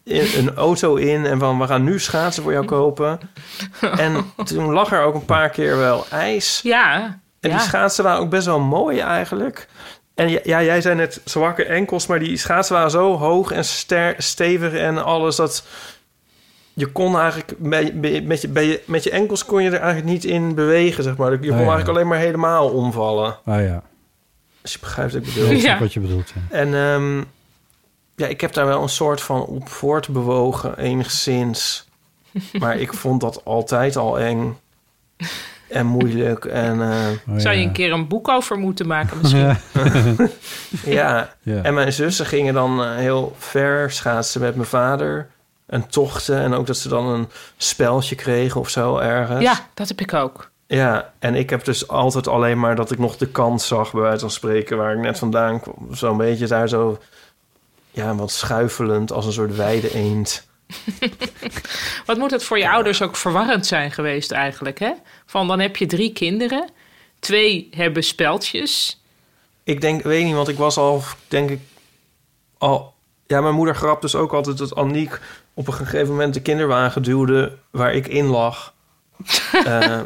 in 0.03 0.27
een 0.37 0.55
auto 0.55 0.95
in... 0.95 1.27
en 1.27 1.39
van, 1.39 1.59
we 1.59 1.67
gaan 1.67 1.85
nu 1.85 2.01
schaatsen 2.01 2.43
voor 2.43 2.53
jou 2.53 2.65
kopen. 2.65 3.21
En 3.81 4.33
toen 4.45 4.73
lag 4.73 4.93
er 4.93 5.03
ook 5.03 5.15
een 5.15 5.25
paar 5.25 5.51
keer 5.51 5.77
wel 5.77 6.07
ijs. 6.11 6.61
Ja. 6.63 7.05
En 7.41 7.51
ja. 7.51 7.57
die 7.57 7.67
schaatsen 7.67 8.05
waren 8.05 8.21
ook 8.21 8.31
best 8.31 8.47
wel 8.47 8.61
mooi 8.61 8.99
eigenlijk. 8.99 9.69
En 10.15 10.29
ja, 10.29 10.41
ja, 10.43 10.63
jij 10.63 10.81
zei 10.81 10.95
net 10.95 11.21
zwakke 11.25 11.65
enkels, 11.65 12.07
maar 12.07 12.19
die 12.19 12.37
schaatsen 12.37 12.75
waren 12.75 12.91
zo 12.91 13.17
hoog 13.17 13.51
en 13.51 13.65
ster, 13.65 14.15
stevig 14.19 14.73
en 14.73 15.05
alles 15.05 15.37
dat 15.37 15.65
je 16.75 16.87
kon 16.87 17.19
eigenlijk 17.19 17.53
met, 17.59 17.95
met, 18.01 18.25
met, 18.27 18.41
je, 18.41 18.49
bij 18.49 18.67
je, 18.67 18.83
met 18.87 19.05
je 19.05 19.11
enkels 19.11 19.45
kon 19.45 19.63
je 19.63 19.71
er 19.71 19.81
eigenlijk 19.81 20.13
niet 20.13 20.25
in 20.25 20.55
bewegen, 20.55 21.03
zeg 21.05 21.17
maar. 21.17 21.31
Je 21.31 21.39
kon 21.39 21.49
ja. 21.49 21.57
eigenlijk 21.57 21.89
alleen 21.89 22.07
maar 22.09 22.19
helemaal 22.19 22.69
omvallen. 22.69 23.37
Ah 23.45 23.61
ja, 23.63 23.83
Als 24.63 24.73
je 24.73 24.79
begrijpt 24.79 25.13
wat 25.13 25.23
ik 25.23 25.35
bedoel. 25.35 25.51
Ja. 25.51 25.79
wat 25.79 25.93
je 25.93 26.01
bedoelt. 26.01 26.33
Ja. 26.35 26.57
En 26.57 26.75
ehm, 26.75 27.19
ja, 28.17 28.27
ik 28.27 28.41
heb 28.41 28.53
daar 28.53 28.67
wel 28.67 28.83
een 28.83 28.89
soort 28.89 29.21
van 29.21 29.45
op 29.45 29.69
voortbewogen, 29.69 30.79
enigszins. 30.79 31.89
maar 32.61 32.77
ik 32.79 32.93
vond 32.93 33.21
dat 33.21 33.45
altijd 33.45 33.97
al 33.97 34.19
eng 34.19 34.57
en 35.69 35.87
moeilijk. 35.87 36.45
En 36.45 36.83
eh, 36.83 37.35
Oh, 37.35 37.39
Zou 37.41 37.57
je 37.57 37.65
een 37.65 37.73
keer 37.73 37.93
een 37.93 38.09
boek 38.09 38.29
over 38.29 38.57
moeten 38.59 38.87
maken 38.87 39.19
misschien? 39.19 39.41
Ja. 39.41 39.57
ja, 40.85 41.35
Ja. 41.43 41.63
en 41.63 41.75
mijn 41.75 41.93
zussen 41.93 42.27
gingen 42.27 42.55
dan 42.55 42.83
eh, 42.83 42.95
heel 42.95 43.35
ver 43.39 43.91
schaatsen 43.91 44.41
met 44.41 44.55
mijn 44.55 44.69
vader. 44.69 45.29
En 45.67 45.89
tochten. 45.89 46.39
En 46.39 46.55
ook 46.55 46.67
dat 46.67 46.77
ze 46.77 46.89
dan 46.89 47.07
een 47.07 47.29
speltje 47.57 48.15
kregen 48.15 48.61
of 48.61 48.69
zo 48.69 48.97
ergens. 48.97 49.43
Ja, 49.43 49.69
dat 49.75 49.89
heb 49.89 50.01
ik 50.01 50.15
ook. 50.15 50.51
Ja, 50.67 51.13
en 51.19 51.35
ik 51.35 51.51
heb 51.51 51.65
dus 51.65 51.89
altijd 51.89 52.29
alleen 52.29 52.61
maar 52.61 52.77
dat 52.77 52.91
ik 52.91 52.99
nog 52.99 53.17
de 53.17 53.29
kant 53.29 53.63
zag, 53.63 53.93
bij 53.93 54.03
wijze 54.03 54.21
van 54.21 54.31
spreken, 54.31 54.77
waar 54.77 54.95
ik 54.95 55.01
net 55.01 55.19
vandaan 55.19 55.61
kwam. 55.61 55.89
Zo'n 55.91 56.17
beetje 56.17 56.47
daar 56.47 56.69
zo, 56.69 56.99
ja, 57.91 58.15
wat 58.15 58.31
schuifelend 58.31 59.13
als 59.13 59.27
een 59.27 59.33
soort 59.33 59.57
weide 59.57 59.95
eend. 59.95 60.47
Wat 62.07 62.19
moet 62.19 62.31
het 62.31 62.45
voor 62.45 62.59
je 62.59 62.71
ouders 62.71 63.03
ook 63.03 63.17
verwarrend 63.17 63.67
zijn 63.67 63.91
geweest 63.91 64.31
eigenlijk, 64.31 64.79
hè? 64.79 64.93
Van 65.27 65.49
dan 65.49 65.61
heb 65.61 65.77
je 65.77 65.87
drie 65.87 66.13
kinderen. 66.13 66.69
Twee 67.19 67.69
hebben 67.71 68.05
speltjes. 68.05 69.03
Ik 69.65 69.81
denk, 69.81 70.03
weet 70.03 70.25
niet, 70.25 70.35
want 70.35 70.49
ik 70.49 70.57
was 70.57 70.77
al, 70.77 71.03
denk 71.29 71.51
ik, 71.51 71.61
al... 72.59 72.93
Ja, 73.27 73.41
mijn 73.41 73.55
moeder 73.55 73.75
grapt 73.75 74.03
dus 74.03 74.15
ook 74.15 74.33
altijd 74.33 74.59
dat 74.59 74.75
Aniek 74.75 75.21
op 75.55 75.67
een 75.67 75.75
gegeven 75.75 76.09
moment 76.09 76.35
de 76.35 76.43
kinderwagen 76.43 77.03
duwde 77.03 77.53
waar 77.71 77.95
ik 77.95 78.07
in 78.07 78.27
lag. 78.27 78.73
Eh, 79.65 80.01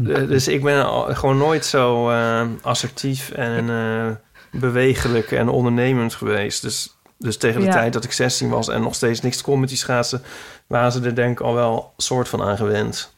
de- 0.00 0.26
dus 0.26 0.48
ik 0.48 0.62
ben 0.62 0.84
al- 0.86 1.14
gewoon 1.14 1.38
nooit 1.38 1.64
zo 1.64 2.10
eh, 2.10 2.46
assertief 2.62 3.30
en 3.30 3.70
eh, 3.70 4.06
bewegelijk 4.60 5.30
en 5.32 5.48
ondernemend 5.48 6.14
geweest. 6.14 6.62
Dus, 6.62 6.96
dus 7.18 7.36
tegen 7.36 7.60
de 7.60 7.66
Ja. 7.66 7.72
tijd 7.72 7.92
dat 7.92 8.04
ik 8.04 8.12
16 8.12 8.48
was 8.48 8.68
en 8.68 8.82
nog 8.82 8.94
steeds 8.94 9.20
niks 9.20 9.42
kon 9.42 9.60
met 9.60 9.68
die 9.68 9.78
schaatsen... 9.78 10.22
waren 10.66 10.92
ze 10.92 11.00
er 11.02 11.14
denk 11.14 11.40
ik 11.40 11.46
al 11.46 11.54
wel 11.54 11.92
soort 11.96 12.28
van 12.28 12.42
aan 12.42 12.56
gewend. 12.56 13.14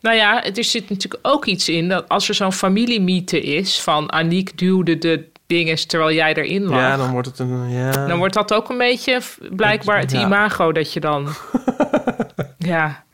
Nou 0.00 0.16
ja, 0.16 0.44
er 0.44 0.64
zit 0.64 0.88
natuurlijk 0.90 1.26
ook 1.26 1.44
iets 1.46 1.68
in 1.68 1.88
dat 1.88 2.08
als 2.08 2.28
er 2.28 2.34
zo'n 2.34 2.52
familiemythe 2.52 3.40
is 3.40 3.80
van 3.80 4.12
Aniek 4.12 4.58
duwde 4.58 4.98
de 4.98 5.28
dingen 5.48 5.86
terwijl 5.88 6.12
jij 6.16 6.34
erin 6.34 6.62
lag. 6.62 6.78
Ja, 6.78 6.96
dan 6.96 7.10
wordt 7.10 7.26
het 7.28 7.38
een... 7.38 7.70
Ja. 7.70 7.90
Dan 8.06 8.18
wordt 8.18 8.34
dat 8.34 8.54
ook 8.54 8.68
een 8.68 8.78
beetje 8.78 9.20
blijkbaar 9.50 9.98
het 9.98 10.10
Ja. 10.12 10.20
imago 10.26 10.72
dat 10.72 10.92
je 10.92 11.00
dan 11.00 11.28
ja, 12.58 13.04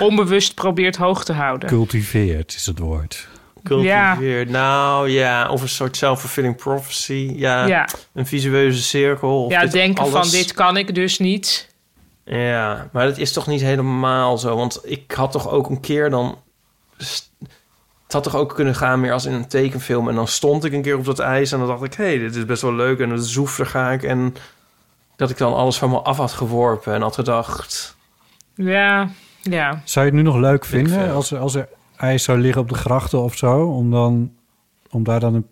onbewust 0.00 0.54
probeert 0.54 0.96
hoog 0.96 1.24
te 1.24 1.32
houden. 1.32 1.68
Cultiveert 1.68 2.54
is 2.54 2.66
het 2.66 2.78
woord. 2.78 3.28
Cultiveerd. 3.62 4.48
Nou 4.48 5.10
ja, 5.10 5.48
of 5.50 5.62
een 5.62 5.68
soort 5.68 5.96
self-fulfilling 5.96 6.56
prophecy. 6.56 7.32
Ja, 7.36 7.66
Ja, 7.66 7.88
een 8.12 8.26
visueuze 8.26 8.82
cirkel. 8.82 9.44
Of 9.44 9.50
ja 9.52 9.66
denken 9.66 10.04
alles. 10.04 10.14
van 10.14 10.30
dit 10.30 10.52
kan 10.52 10.76
ik 10.76 10.94
dus 10.94 11.18
niet. 11.18 11.72
Ja, 12.24 12.88
maar 12.92 13.06
dat 13.06 13.18
is 13.18 13.32
toch 13.32 13.46
niet 13.46 13.60
helemaal 13.60 14.38
zo. 14.38 14.56
Want 14.56 14.80
ik 14.82 15.12
had 15.12 15.32
toch 15.32 15.50
ook 15.50 15.68
een 15.70 15.80
keer 15.80 16.10
dan... 16.10 16.38
Het 18.04 18.12
had 18.12 18.22
toch 18.22 18.36
ook 18.36 18.54
kunnen 18.54 18.74
gaan 18.74 19.00
meer 19.00 19.12
als 19.12 19.24
in 19.24 19.32
een 19.32 19.48
tekenfilm. 19.48 20.08
En 20.08 20.14
dan 20.14 20.28
stond 20.28 20.64
ik 20.64 20.72
een 20.72 20.82
keer 20.82 20.96
op 20.96 21.04
dat 21.04 21.18
ijs 21.18 21.52
en 21.52 21.58
dan 21.58 21.68
dacht 21.68 21.82
ik... 21.82 21.94
hé, 21.94 22.04
hey, 22.04 22.18
dit 22.18 22.34
is 22.34 22.44
best 22.44 22.62
wel 22.62 22.74
leuk 22.74 23.00
en 23.00 23.10
het 23.10 23.26
zoef, 23.26 23.56
daar 23.56 23.66
ga 23.66 23.90
ik. 23.90 24.02
En 24.02 24.34
dat 25.16 25.30
ik 25.30 25.38
dan 25.38 25.54
alles 25.54 25.78
van 25.78 25.90
me 25.90 25.98
af 26.00 26.16
had 26.16 26.32
geworpen 26.32 26.94
en 26.94 27.02
had 27.02 27.14
gedacht... 27.14 27.96
Ja, 28.54 29.08
ja. 29.42 29.80
Zou 29.84 30.06
je 30.06 30.10
het 30.12 30.20
nu 30.20 30.26
nog 30.26 30.36
leuk 30.36 30.64
vinden 30.64 31.12
als 31.12 31.30
er, 31.30 31.38
als 31.38 31.54
er 31.54 31.68
ijs 31.96 32.24
zou 32.24 32.38
liggen 32.38 32.62
op 32.62 32.68
de 32.68 32.74
grachten 32.74 33.22
of 33.22 33.36
zo? 33.36 33.66
Om, 33.66 33.90
dan, 33.90 34.32
om 34.90 35.04
daar 35.04 35.20
dan 35.20 35.34
een 35.34 35.46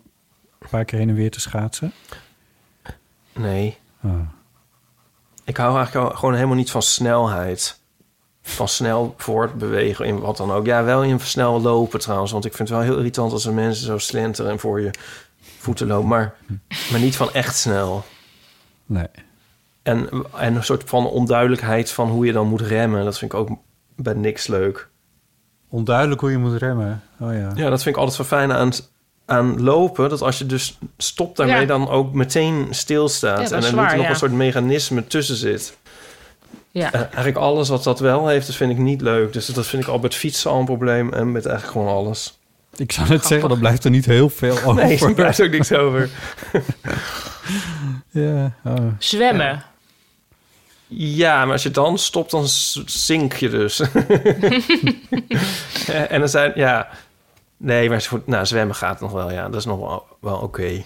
paar 0.69 0.85
keer 0.85 0.99
heen 0.99 1.09
en 1.09 1.15
weer 1.15 1.31
te 1.31 1.39
schaatsen? 1.39 1.93
Nee, 3.33 3.77
Ah. 4.03 4.11
ik 5.43 5.57
hou 5.57 5.75
eigenlijk 5.77 6.15
gewoon 6.15 6.33
helemaal 6.33 6.55
niet 6.55 6.71
van 6.71 6.81
snelheid. 6.81 7.79
Van 8.45 8.67
snel 8.67 9.13
voortbewegen 9.17 10.05
in 10.05 10.19
wat 10.19 10.37
dan 10.37 10.51
ook. 10.51 10.65
Ja, 10.65 10.83
wel 10.83 11.03
in 11.03 11.19
snel 11.19 11.61
lopen 11.61 11.99
trouwens. 11.99 12.31
Want 12.31 12.45
ik 12.45 12.53
vind 12.53 12.69
het 12.69 12.77
wel 12.77 12.87
heel 12.87 12.97
irritant 12.97 13.31
als 13.31 13.45
er 13.45 13.53
mensen 13.53 13.85
zo 13.85 13.97
slenteren 13.97 14.51
en 14.51 14.59
voor 14.59 14.81
je 14.81 14.89
voeten 15.59 15.87
lopen. 15.87 16.07
Maar, 16.07 16.33
maar 16.91 16.99
niet 16.99 17.15
van 17.15 17.33
echt 17.33 17.57
snel. 17.57 18.03
Nee. 18.85 19.07
En, 19.83 20.09
en 20.37 20.55
een 20.55 20.63
soort 20.63 20.83
van 20.85 21.05
onduidelijkheid 21.07 21.91
van 21.91 22.09
hoe 22.09 22.25
je 22.25 22.31
dan 22.31 22.47
moet 22.47 22.61
remmen. 22.61 23.03
Dat 23.05 23.17
vind 23.17 23.33
ik 23.33 23.39
ook 23.39 23.49
bij 23.95 24.13
niks 24.13 24.47
leuk. 24.47 24.89
Onduidelijk 25.69 26.21
hoe 26.21 26.31
je 26.31 26.37
moet 26.37 26.57
remmen. 26.57 27.01
Oh 27.19 27.33
ja. 27.33 27.51
Ja, 27.55 27.69
dat 27.69 27.83
vind 27.83 27.95
ik 27.95 28.01
altijd 28.01 28.17
zo 28.17 28.23
fijn 28.23 28.51
aan, 28.51 28.71
aan 29.25 29.63
lopen. 29.63 30.09
Dat 30.09 30.21
als 30.21 30.37
je 30.37 30.45
dus 30.45 30.77
stopt 30.97 31.37
daarmee, 31.37 31.59
Ja. 31.61 31.65
dan 31.65 31.89
ook 31.89 32.13
meteen 32.13 32.67
stilstaat. 32.69 33.49
Ja, 33.49 33.55
en 33.55 33.63
er 33.63 33.73
niet 33.73 33.81
nog 33.95 34.01
ja. 34.01 34.09
een 34.09 34.15
soort 34.15 34.31
mechanisme 34.31 35.07
tussen 35.07 35.35
zit. 35.35 35.77
Ja. 36.73 36.93
Eh, 36.93 36.99
eigenlijk 36.99 37.37
alles 37.37 37.69
wat 37.69 37.83
dat 37.83 37.99
wel 37.99 38.27
heeft, 38.27 38.47
dat 38.47 38.55
vind 38.55 38.71
ik 38.71 38.77
niet 38.77 39.01
leuk. 39.01 39.33
Dus 39.33 39.45
dat 39.45 39.67
vind 39.67 39.83
ik 39.83 39.89
al 39.89 39.99
met 39.99 40.15
fietsen 40.15 40.51
al 40.51 40.59
een 40.59 40.65
probleem. 40.65 41.13
En 41.13 41.31
met 41.31 41.45
eigenlijk 41.45 41.77
gewoon 41.77 41.95
alles. 41.95 42.39
Ik 42.75 42.91
zou 42.91 43.09
net 43.09 43.25
zeggen, 43.25 43.49
er 43.49 43.57
blijft 43.57 43.83
er 43.83 43.91
niet 43.91 44.05
heel 44.05 44.29
veel 44.29 44.57
over. 44.65 44.83
Nee, 44.83 44.97
daar 44.97 45.13
blijft 45.13 45.41
ook 45.41 45.51
niks 45.51 45.71
over. 45.71 46.09
Ja, 48.09 48.53
oh. 48.65 48.87
Zwemmen. 48.97 49.63
Ja, 50.87 51.43
maar 51.43 51.53
als 51.53 51.63
je 51.63 51.71
dan 51.71 51.97
stopt, 51.97 52.31
dan 52.31 52.43
zink 52.85 53.33
je 53.33 53.49
dus. 53.49 53.79
Eh, 55.87 56.11
en 56.11 56.19
dan 56.19 56.29
zijn, 56.29 56.51
ja... 56.55 56.89
Nee, 57.57 57.89
maar 57.89 58.09
nou, 58.25 58.45
zwemmen 58.45 58.75
gaat 58.75 58.99
nog 58.99 59.11
wel, 59.11 59.31
ja. 59.31 59.49
Dat 59.49 59.59
is 59.59 59.65
nog 59.65 59.79
wel, 59.79 60.05
wel 60.19 60.37
oké. 60.37 60.83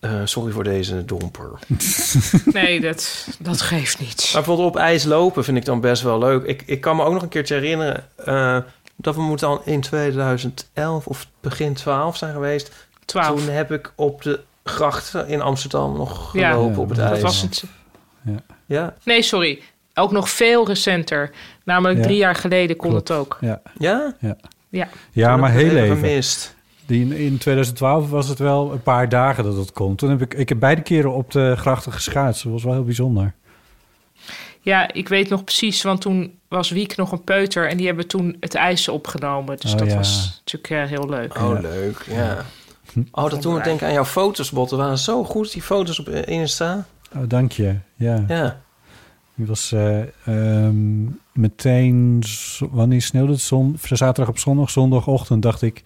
Eh, 0.00 0.20
sorry 0.24 0.52
voor 0.52 0.64
deze 0.64 1.04
domper. 1.04 1.50
Nee, 2.52 2.80
dat, 2.80 3.28
dat 3.38 3.60
geeft 3.60 3.98
niet. 4.00 4.16
Maar 4.32 4.42
bijvoorbeeld 4.42 4.68
op 4.68 4.76
ijs 4.76 5.04
lopen 5.04 5.44
vind 5.44 5.56
ik 5.56 5.64
dan 5.64 5.80
best 5.80 6.02
wel 6.02 6.18
leuk. 6.18 6.44
Ik, 6.44 6.62
ik 6.66 6.80
kan 6.80 6.96
me 6.96 7.02
ook 7.04 7.12
nog 7.12 7.22
een 7.22 7.28
keertje 7.28 7.54
herinneren... 7.54 8.04
eh, 8.24 8.58
dat 8.96 9.14
we 9.14 9.20
moeten 9.22 9.48
dan 9.48 9.60
in 9.64 9.80
2011 9.80 11.06
of 11.06 11.26
begin 11.40 11.74
12 11.74 12.16
zijn 12.16 12.32
geweest. 12.32 12.70
Twaalf. 13.04 13.40
Toen 13.44 13.54
heb 13.54 13.72
ik 13.72 13.92
op 13.96 14.22
de 14.22 14.40
grachten 14.64 15.28
in 15.28 15.40
Amsterdam 15.40 15.96
nog 15.96 16.32
Ja. 16.34 16.50
gelopen 16.50 16.74
Ja, 16.74 16.80
op 16.80 16.88
het 16.88 16.98
dat 16.98 17.06
ijs. 17.08 17.20
Dat 17.20 17.30
was 17.30 17.40
het. 17.42 17.64
Ja, 18.66 18.94
Nee, 19.04 19.22
sorry. 19.22 19.62
Ook 19.94 20.12
nog 20.12 20.30
veel 20.30 20.66
recenter. 20.66 21.30
Namelijk 21.64 21.98
Ja. 21.98 22.04
drie 22.04 22.16
jaar 22.16 22.34
geleden 22.34 22.76
kon 22.76 22.90
Klopt. 22.90 23.08
het 23.08 23.16
ook. 23.18 23.36
ja. 23.40 23.60
ja? 23.78 24.14
Ja. 24.70 24.88
ja, 25.12 25.36
maar 25.36 25.50
heel 25.50 25.76
even. 25.76 25.96
gemist. 25.96 26.54
Die 26.88 27.00
in, 27.00 27.12
in 27.12 27.38
2012 27.38 28.10
was 28.10 28.28
het 28.28 28.38
wel 28.38 28.72
een 28.72 28.82
paar 28.82 29.08
dagen 29.08 29.44
dat 29.44 29.56
het 29.56 29.72
kon. 29.72 29.94
Toen 29.94 30.10
heb 30.10 30.20
ik, 30.22 30.34
ik 30.34 30.48
heb 30.48 30.58
beide 30.58 30.82
keren 30.82 31.12
op 31.12 31.30
de 31.30 31.54
grachten 31.56 31.92
geschaatst. 31.92 32.42
Dat 32.42 32.52
was 32.52 32.64
wel 32.64 32.72
heel 32.72 32.84
bijzonder. 32.84 33.34
Ja, 34.60 34.92
ik 34.92 35.08
weet 35.08 35.28
nog 35.28 35.44
precies, 35.44 35.82
want 35.82 36.00
toen 36.00 36.38
was 36.48 36.70
Wiek 36.70 36.96
nog 36.96 37.12
een 37.12 37.24
peuter 37.24 37.68
en 37.68 37.76
die 37.76 37.86
hebben 37.86 38.06
toen 38.06 38.36
het 38.40 38.54
ijs 38.54 38.88
opgenomen. 38.88 39.56
Dus 39.56 39.72
Oh, 39.72 39.78
dat 39.78 39.88
ja. 39.90 39.96
was 39.96 40.42
natuurlijk 40.44 40.82
eh, 40.82 40.98
heel 40.98 41.08
leuk. 41.08 41.36
Oh, 41.38 41.50
Ja. 41.54 41.60
leuk, 41.60 42.06
ja. 42.10 42.44
Oh, 43.12 43.30
dat 43.30 43.42
toen 43.42 43.56
ik 43.56 43.64
denk 43.64 43.82
aan 43.82 43.92
jouw 43.92 44.04
foto's, 44.04 44.50
Botte. 44.50 44.76
waren 44.76 44.98
zo 44.98 45.24
goed, 45.24 45.52
die 45.52 45.62
foto's 45.62 45.98
op 45.98 46.08
Insta. 46.08 46.86
Oh, 47.16 47.22
dank 47.26 47.52
je. 47.52 47.74
Ja. 47.96 48.24
Ja. 48.28 48.60
Die 49.34 49.46
was 49.46 49.72
eh, 49.72 50.00
ehm, 50.26 51.04
meteen... 51.32 52.22
Wanneer 52.70 53.02
sneeuwde 53.02 53.32
het? 53.32 53.40
Zon, 53.40 53.76
zaterdag 53.82 54.28
op 54.28 54.38
zondag, 54.38 54.70
zondagochtend 54.70 55.42
dacht 55.42 55.62
ik... 55.62 55.82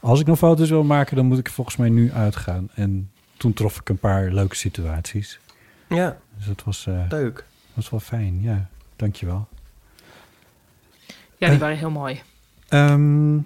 Als 0.00 0.20
ik 0.20 0.26
nog 0.26 0.38
foto's 0.38 0.68
wil 0.70 0.82
maken, 0.84 1.16
dan 1.16 1.26
moet 1.26 1.38
ik 1.38 1.50
volgens 1.50 1.76
mij 1.76 1.88
nu 1.88 2.12
uitgaan. 2.12 2.68
En 2.74 3.10
toen 3.36 3.52
trof 3.52 3.80
ik 3.80 3.88
een 3.88 3.98
paar 3.98 4.30
leuke 4.32 4.56
situaties. 4.56 5.40
Ja, 5.88 6.18
Dus 6.36 6.46
dat 6.46 6.62
was, 6.64 6.86
eh, 6.86 7.04
leuk. 7.08 7.44
was 7.74 7.90
wel 7.90 8.00
fijn. 8.00 8.42
Ja, 8.42 8.68
dank 8.96 9.16
je 9.16 9.26
wel. 9.26 9.48
Ja, 11.36 11.48
die 11.48 11.58
waren 11.58 11.76
heel 11.76 11.90
mooi. 11.90 12.20
Ehm, 12.68 13.38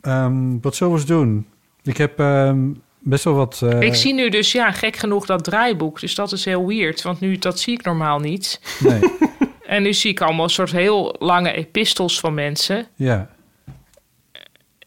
ehm, 0.00 0.58
wat 0.60 0.74
zullen 0.76 0.92
we 0.92 0.98
eens 0.98 1.08
doen? 1.08 1.46
Ik 1.82 1.96
heb 1.96 2.18
ehm, 2.18 2.68
best 2.98 3.24
wel 3.24 3.34
wat... 3.34 3.60
eh, 3.62 3.80
ik 3.80 3.94
zie 3.94 4.14
nu 4.14 4.28
dus, 4.28 4.52
ja, 4.52 4.70
gek 4.72 4.96
genoeg 4.96 5.26
dat 5.26 5.44
draaiboek. 5.44 6.00
Dus 6.00 6.14
dat 6.14 6.32
is 6.32 6.44
heel 6.44 6.66
weird, 6.66 7.02
want 7.02 7.20
nu, 7.20 7.38
dat 7.38 7.60
zie 7.60 7.74
ik 7.74 7.84
normaal 7.84 8.18
niet. 8.18 8.60
Nee, 8.80 9.00
En 9.66 9.82
nu 9.82 9.94
zie 9.94 10.10
ik 10.10 10.20
allemaal 10.20 10.44
een 10.44 10.50
soort 10.50 10.70
heel 10.72 11.16
lange 11.18 11.52
epistels 11.52 12.20
van 12.20 12.34
mensen. 12.34 12.86
ja, 12.94 13.30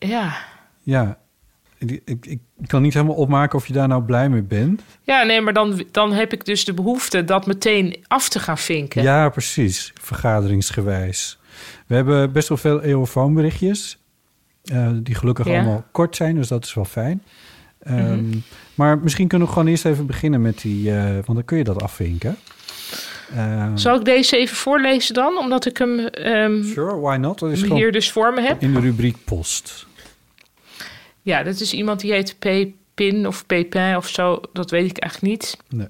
Ja. 0.07 0.35
ja. 0.83 1.17
Ik, 1.77 2.01
ik, 2.25 2.39
kan 2.67 2.81
niet 2.81 2.93
helemaal 2.93 3.15
opmaken 3.15 3.57
of 3.57 3.67
je 3.67 3.73
daar 3.73 3.87
nou 3.87 4.03
blij 4.03 4.29
mee 4.29 4.41
bent. 4.41 4.81
Ja, 5.01 5.23
nee, 5.23 5.41
maar 5.41 5.53
dan, 5.53 5.83
dan 5.91 6.13
heb 6.13 6.33
ik 6.33 6.45
dus 6.45 6.65
de 6.65 6.73
behoefte 6.73 7.23
dat 7.23 7.45
meteen 7.45 8.03
af 8.07 8.29
te 8.29 8.39
gaan 8.39 8.57
vinken. 8.57 9.01
Ja, 9.03 9.29
precies. 9.29 9.91
Vergaderingsgewijs. 10.01 11.37
We 11.87 11.95
hebben 11.95 12.31
best 12.31 12.47
wel 12.47 12.57
veel 12.57 12.81
eeuwenfoonberichtjes. 12.81 13.97
eh 14.63 14.89
die 14.93 15.15
gelukkig 15.15 15.45
Ja. 15.47 15.53
allemaal 15.53 15.83
kort 15.91 16.15
zijn, 16.15 16.35
dus 16.35 16.47
dat 16.47 16.65
is 16.65 16.73
wel 16.73 16.85
fijn. 16.85 17.23
Ehm, 17.79 18.25
Mhm. 18.25 18.37
Maar 18.75 18.97
misschien 18.97 19.27
kunnen 19.27 19.47
we 19.47 19.53
gewoon 19.53 19.67
eerst 19.69 19.85
even 19.85 20.05
beginnen 20.05 20.41
met 20.41 20.61
die... 20.61 20.91
eh, 20.95 21.03
want 21.13 21.25
dan 21.27 21.45
kun 21.45 21.57
je 21.57 21.63
dat 21.63 21.81
afvinken. 21.83 22.35
Ehm, 23.35 23.77
Zal 23.77 23.95
ik 23.99 24.05
deze 24.05 24.37
even 24.37 24.55
voorlezen 24.55 25.13
dan? 25.13 25.37
Omdat 25.37 25.65
ik 25.65 25.77
hem 25.77 25.99
ehm, 25.99 26.63
Sure, 26.63 26.99
why 26.99 27.15
not? 27.17 27.39
Dat 27.39 27.51
is 27.51 27.63
hier 27.63 27.91
dus 27.91 28.11
voor 28.11 28.33
me 28.33 28.41
heb. 28.41 28.61
in 28.61 28.73
de 28.73 28.79
rubriek 28.79 29.17
post. 29.25 29.85
Ja, 31.23 31.43
dat 31.43 31.59
is 31.59 31.73
iemand 31.73 31.99
die 31.99 32.11
heet 32.11 32.35
Pepin 32.39 33.27
of 33.27 33.45
Pepin 33.45 33.95
of 33.95 34.07
zo. 34.07 34.41
Dat 34.53 34.71
weet 34.71 34.89
ik 34.89 34.97
eigenlijk 34.97 35.33
niet. 35.33 35.57
Nee. 35.69 35.87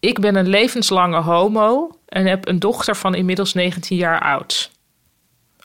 Ik 0.00 0.20
ben 0.20 0.36
een 0.36 0.48
levenslange 0.48 1.20
homo 1.20 1.90
en 2.06 2.26
heb 2.26 2.48
een 2.48 2.58
dochter 2.58 2.96
van 2.96 3.14
inmiddels 3.14 3.54
19 3.54 3.96
jaar 3.96 4.20
oud. 4.20 4.70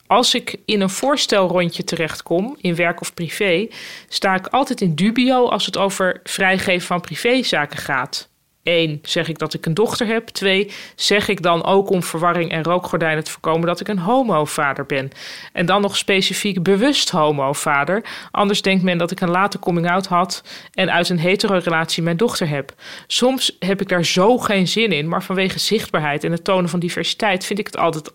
Als 0.07 0.35
ik 0.35 0.55
in 0.65 0.81
een 0.81 0.89
voorstelrondje 0.89 1.83
terechtkom, 1.83 2.57
in 2.61 2.75
werk 2.75 3.01
of 3.01 3.13
privé, 3.13 3.67
sta 4.07 4.35
ik 4.35 4.47
altijd 4.47 4.81
in 4.81 4.95
dubio 4.95 5.47
als 5.47 5.65
het 5.65 5.77
over 5.77 6.19
vrijgeven 6.23 6.87
van 6.87 7.01
privézaken 7.01 7.77
gaat. 7.77 8.29
1. 8.63 8.99
Zeg 9.01 9.27
ik 9.27 9.37
dat 9.37 9.53
ik 9.53 9.65
een 9.65 9.73
dochter 9.73 10.07
heb. 10.07 10.27
2. 10.27 10.71
Zeg 10.95 11.27
ik 11.27 11.41
dan 11.41 11.65
ook 11.65 11.89
om 11.89 12.03
verwarring 12.03 12.51
en 12.51 12.63
rookgordijnen 12.63 13.23
te 13.23 13.31
voorkomen 13.31 13.67
dat 13.67 13.79
ik 13.79 13.87
een 13.87 13.99
homovader 13.99 14.85
ben. 14.85 15.09
En 15.53 15.65
dan 15.65 15.81
nog 15.81 15.97
specifiek 15.97 16.63
bewust 16.63 17.09
homovader. 17.09 18.03
Anders 18.31 18.61
denkt 18.61 18.83
men 18.83 18.97
dat 18.97 19.11
ik 19.11 19.21
een 19.21 19.29
late 19.29 19.59
coming-out 19.59 20.07
had 20.07 20.43
en 20.73 20.91
uit 20.91 21.09
een 21.09 21.19
hetero-relatie 21.19 22.03
mijn 22.03 22.17
dochter 22.17 22.49
heb. 22.49 22.73
Soms 23.07 23.55
heb 23.59 23.81
ik 23.81 23.89
daar 23.89 24.05
zo 24.05 24.37
geen 24.37 24.67
zin 24.67 24.91
in, 24.91 25.07
maar 25.07 25.23
vanwege 25.23 25.59
zichtbaarheid 25.59 26.23
en 26.23 26.31
het 26.31 26.43
tonen 26.43 26.69
van 26.69 26.79
diversiteit 26.79 27.45
vind 27.45 27.59
ik 27.59 27.65
het 27.65 27.77
altijd 27.77 28.11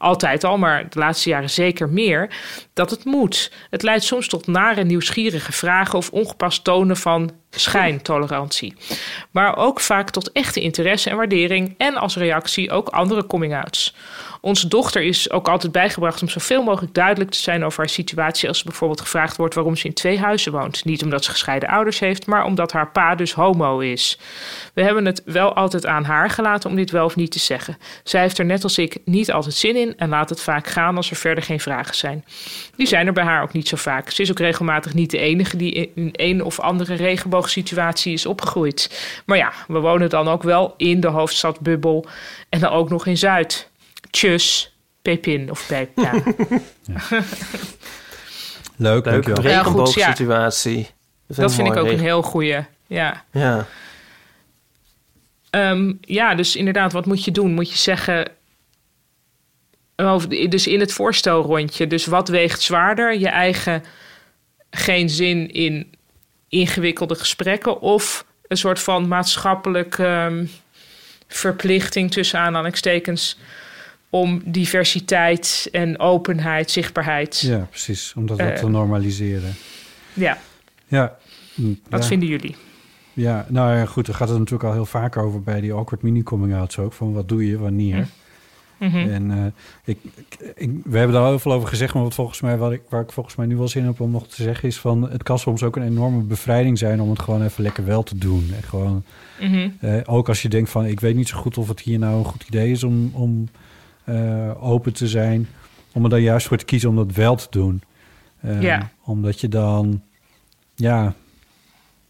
altijd 0.00 0.44
al, 0.44 0.58
maar 0.58 0.90
de 0.90 0.98
laatste 0.98 1.28
jaren 1.28 1.50
zeker 1.50 1.88
meer, 1.88 2.30
dat 2.72 2.90
het 2.90 3.04
moet. 3.04 3.52
Het 3.70 3.82
leidt 3.82 4.04
soms 4.04 4.28
tot 4.28 4.46
nare 4.46 4.84
nieuwsgierige 4.84 5.52
vragen 5.52 5.98
of 5.98 6.10
ongepast 6.10 6.64
tonen 6.64 6.96
van 6.96 7.30
schijntolerantie. 7.50 8.74
Maar 9.30 9.56
ook 9.56 9.80
vaak 9.80 10.10
tot 10.10 10.32
echte 10.32 10.60
interesse 10.60 11.10
en 11.10 11.16
waardering 11.16 11.74
en 11.78 11.96
als 11.96 12.16
reactie 12.16 12.70
ook 12.70 12.88
andere 12.88 13.26
coming-outs. 13.26 13.94
Onze 14.42 14.68
dochter 14.68 15.02
is 15.02 15.30
ook 15.30 15.48
altijd 15.48 15.72
bijgebracht 15.72 16.22
om 16.22 16.28
zoveel 16.28 16.62
mogelijk 16.62 16.94
duidelijk 16.94 17.30
te 17.30 17.38
zijn 17.38 17.64
over 17.64 17.78
haar 17.78 17.88
situatie 17.88 18.48
als 18.48 18.62
bijvoorbeeld 18.62 19.00
gevraagd 19.00 19.36
wordt 19.36 19.54
waarom 19.54 19.76
ze 19.76 19.86
in 19.86 19.94
twee 19.94 20.18
huizen 20.18 20.52
woont. 20.52 20.84
Niet 20.84 21.02
omdat 21.02 21.24
ze 21.24 21.30
gescheiden 21.30 21.68
ouders 21.68 21.98
heeft, 21.98 22.26
maar 22.26 22.44
omdat 22.44 22.72
haar 22.72 22.90
pa 22.90 23.14
dus 23.14 23.32
homo 23.32 23.78
is. 23.78 24.18
We 24.74 24.82
hebben 24.82 25.04
het 25.04 25.22
wel 25.24 25.54
altijd 25.54 25.86
aan 25.86 26.04
haar 26.04 26.30
gelaten 26.30 26.70
om 26.70 26.76
dit 26.76 26.90
wel 26.90 27.04
of 27.04 27.16
niet 27.16 27.30
te 27.30 27.38
zeggen. 27.38 27.78
Zij 28.04 28.20
heeft 28.20 28.38
er 28.38 28.44
net 28.44 28.62
als 28.62 28.78
ik 28.78 28.98
niet 29.04 29.32
altijd 29.32 29.54
zin 29.54 29.76
in 29.76 29.94
en 29.96 30.08
laat 30.08 30.28
het 30.28 30.40
vaak 30.40 30.66
gaan 30.66 30.96
als 30.96 31.10
er 31.10 31.16
verder 31.16 31.44
geen 31.44 31.60
vragen 31.60 31.94
zijn. 31.94 32.24
Die 32.76 32.86
zijn 32.86 33.06
er 33.06 33.12
bij 33.12 33.24
haar 33.24 33.42
ook 33.42 33.52
niet 33.52 33.68
zo 33.68 33.76
vaak. 33.76 34.10
Ze 34.10 34.22
is 34.22 34.30
ook 34.30 34.38
regelmatig 34.38 34.94
niet 34.94 35.10
de 35.10 35.18
enige 35.18 35.56
die 35.56 35.90
in 35.94 36.08
een 36.12 36.44
of 36.44 36.60
andere 36.60 36.94
regenboogsituatie 37.44 38.12
is 38.12 38.26
opgegroeid. 38.26 38.90
Maar 39.26 39.36
ja, 39.36 39.52
we 39.68 39.78
wonen 39.78 40.08
dan 40.08 40.28
ook 40.28 40.42
wel 40.42 40.74
in 40.76 41.00
de 41.00 41.08
hoofdstadbubbel 41.08 42.06
en 42.48 42.60
dan 42.60 42.70
ook 42.70 42.88
nog 42.90 43.06
in 43.06 43.18
Zuid. 43.18 43.68
Tjus, 44.10 44.74
Pepin 45.02 45.50
of 45.50 45.66
Peppa. 45.66 46.12
Leuk, 48.76 49.04
Leuke 49.04 49.10
dankjewel. 49.10 49.42
Ja, 49.42 49.56
regenboogsituatie. 49.56 50.88
Dat 51.26 51.54
vind 51.54 51.68
ik 51.68 51.76
ook 51.76 51.86
een 51.92 52.00
heel 52.00 52.22
goeie. 52.22 52.64
Ja. 52.86 53.24
Ja. 53.32 53.66
Ehm, 55.50 55.92
ja, 56.00 56.34
dus 56.34 56.56
inderdaad, 56.56 56.92
wat 56.92 57.06
moet 57.06 57.24
je 57.24 57.30
doen? 57.30 57.54
Moet 57.54 57.70
je 57.70 57.78
zeggen. 57.78 58.28
over- 59.96 60.50
Dus 60.50 60.66
in 60.66 60.80
het 60.80 60.92
voorstelrondje. 60.92 61.86
Dus 61.86 62.06
wat 62.06 62.28
weegt 62.28 62.60
zwaarder? 62.60 63.18
Je 63.18 63.28
eigen 63.28 63.84
geen 64.70 65.08
zin 65.10 65.50
in 65.52 65.94
ingewikkelde 66.50 67.14
gesprekken. 67.14 67.80
Of 67.80 68.24
een 68.48 68.56
soort 68.56 68.80
van 68.80 69.08
maatschappelijk 69.08 69.98
ehm, 69.98 70.44
verplichting 71.26 72.10
tussen 72.10 72.38
aanhalingstekens. 72.38 73.38
Om 74.10 74.42
diversiteit 74.44 75.68
en 75.72 75.98
openheid, 75.98 76.70
zichtbaarheid. 76.70 77.40
Ja. 77.40 77.56
Ja, 77.56 77.66
precies. 77.70 78.12
Om 78.16 78.26
dat 78.26 78.38
wat 78.38 78.48
Eh. 78.48 78.54
te 78.56 78.68
normaliseren. 78.68 79.54
Ja. 80.12 80.38
Mm, 81.54 81.80
Wat 81.88 82.02
ja. 82.02 82.06
vinden 82.08 82.28
jullie? 82.28 82.56
Ja, 83.12 83.46
nou 83.48 83.76
ja, 83.76 83.84
goed, 83.86 84.06
daar 84.06 84.14
gaat 84.14 84.28
het 84.28 84.38
natuurlijk 84.38 84.68
al 84.68 84.72
heel 84.72 84.86
vaak 84.86 85.16
over 85.16 85.42
bij 85.42 85.60
die 85.60 85.72
awkward 85.72 86.02
mini-coming-outs 86.02 86.78
ook. 86.78 86.92
Van 86.92 87.12
wat 87.12 87.28
doe 87.28 87.46
je, 87.46 87.58
wanneer? 87.58 88.06
Mhm. 88.80 88.96
En 88.96 89.30
eh, 89.30 89.44
ik, 89.84 89.98
ik, 90.54 90.70
we 90.84 90.98
hebben 90.98 91.16
daar 91.16 91.26
heel 91.28 91.38
veel 91.38 91.52
over 91.52 91.68
gezegd, 91.68 91.94
maar 91.94 92.02
wat 92.02 92.14
volgens 92.14 92.40
mij, 92.40 92.56
wat 92.58 92.72
ik, 92.72 92.80
waar 92.88 93.02
ik 93.02 93.12
volgens 93.12 93.36
mij 93.36 93.46
nu 93.46 93.56
wel 93.56 93.68
zin 93.68 93.84
heb 93.84 94.00
om 94.00 94.10
nog 94.10 94.28
te 94.28 94.42
zeggen, 94.42 94.68
is 94.68 94.78
van 94.78 95.10
het 95.10 95.22
kan 95.22 95.38
soms 95.38 95.62
ook 95.62 95.76
een 95.76 95.82
enorme 95.82 96.22
bevrijding 96.22 96.78
zijn 96.78 97.00
om 97.00 97.10
het 97.10 97.18
gewoon 97.20 97.42
even 97.42 97.62
lekker 97.62 97.84
wel 97.84 98.02
te 98.02 98.18
doen. 98.18 98.50
En 98.56 98.62
gewoon, 98.62 99.04
Mhm. 99.40 99.68
eh, 99.80 100.00
ook 100.04 100.28
als 100.28 100.42
je 100.42 100.48
denkt 100.48 100.70
van 100.70 100.84
ik 100.84 101.00
weet 101.00 101.14
niet 101.16 101.28
zo 101.28 101.36
goed 101.38 101.58
of 101.58 101.68
het 101.68 101.80
hier 101.80 101.98
nou 101.98 102.18
een 102.18 102.24
goed 102.24 102.44
idee 102.46 102.70
is 102.70 102.84
om, 102.84 103.10
om 103.14 103.48
eh, 104.04 104.50
open 104.64 104.92
te 104.92 105.08
zijn, 105.08 105.48
om 105.92 106.04
er 106.04 106.10
dan 106.10 106.22
juist 106.22 106.46
voor 106.46 106.56
te 106.56 106.64
kiezen 106.64 106.88
om 106.88 106.96
dat 106.96 107.12
wel 107.12 107.34
te 107.36 107.46
doen. 107.50 107.82
Ja. 108.60 108.90
Omdat 109.04 109.40
je 109.40 109.48
dan, 109.48 110.02
ja, 110.74 111.14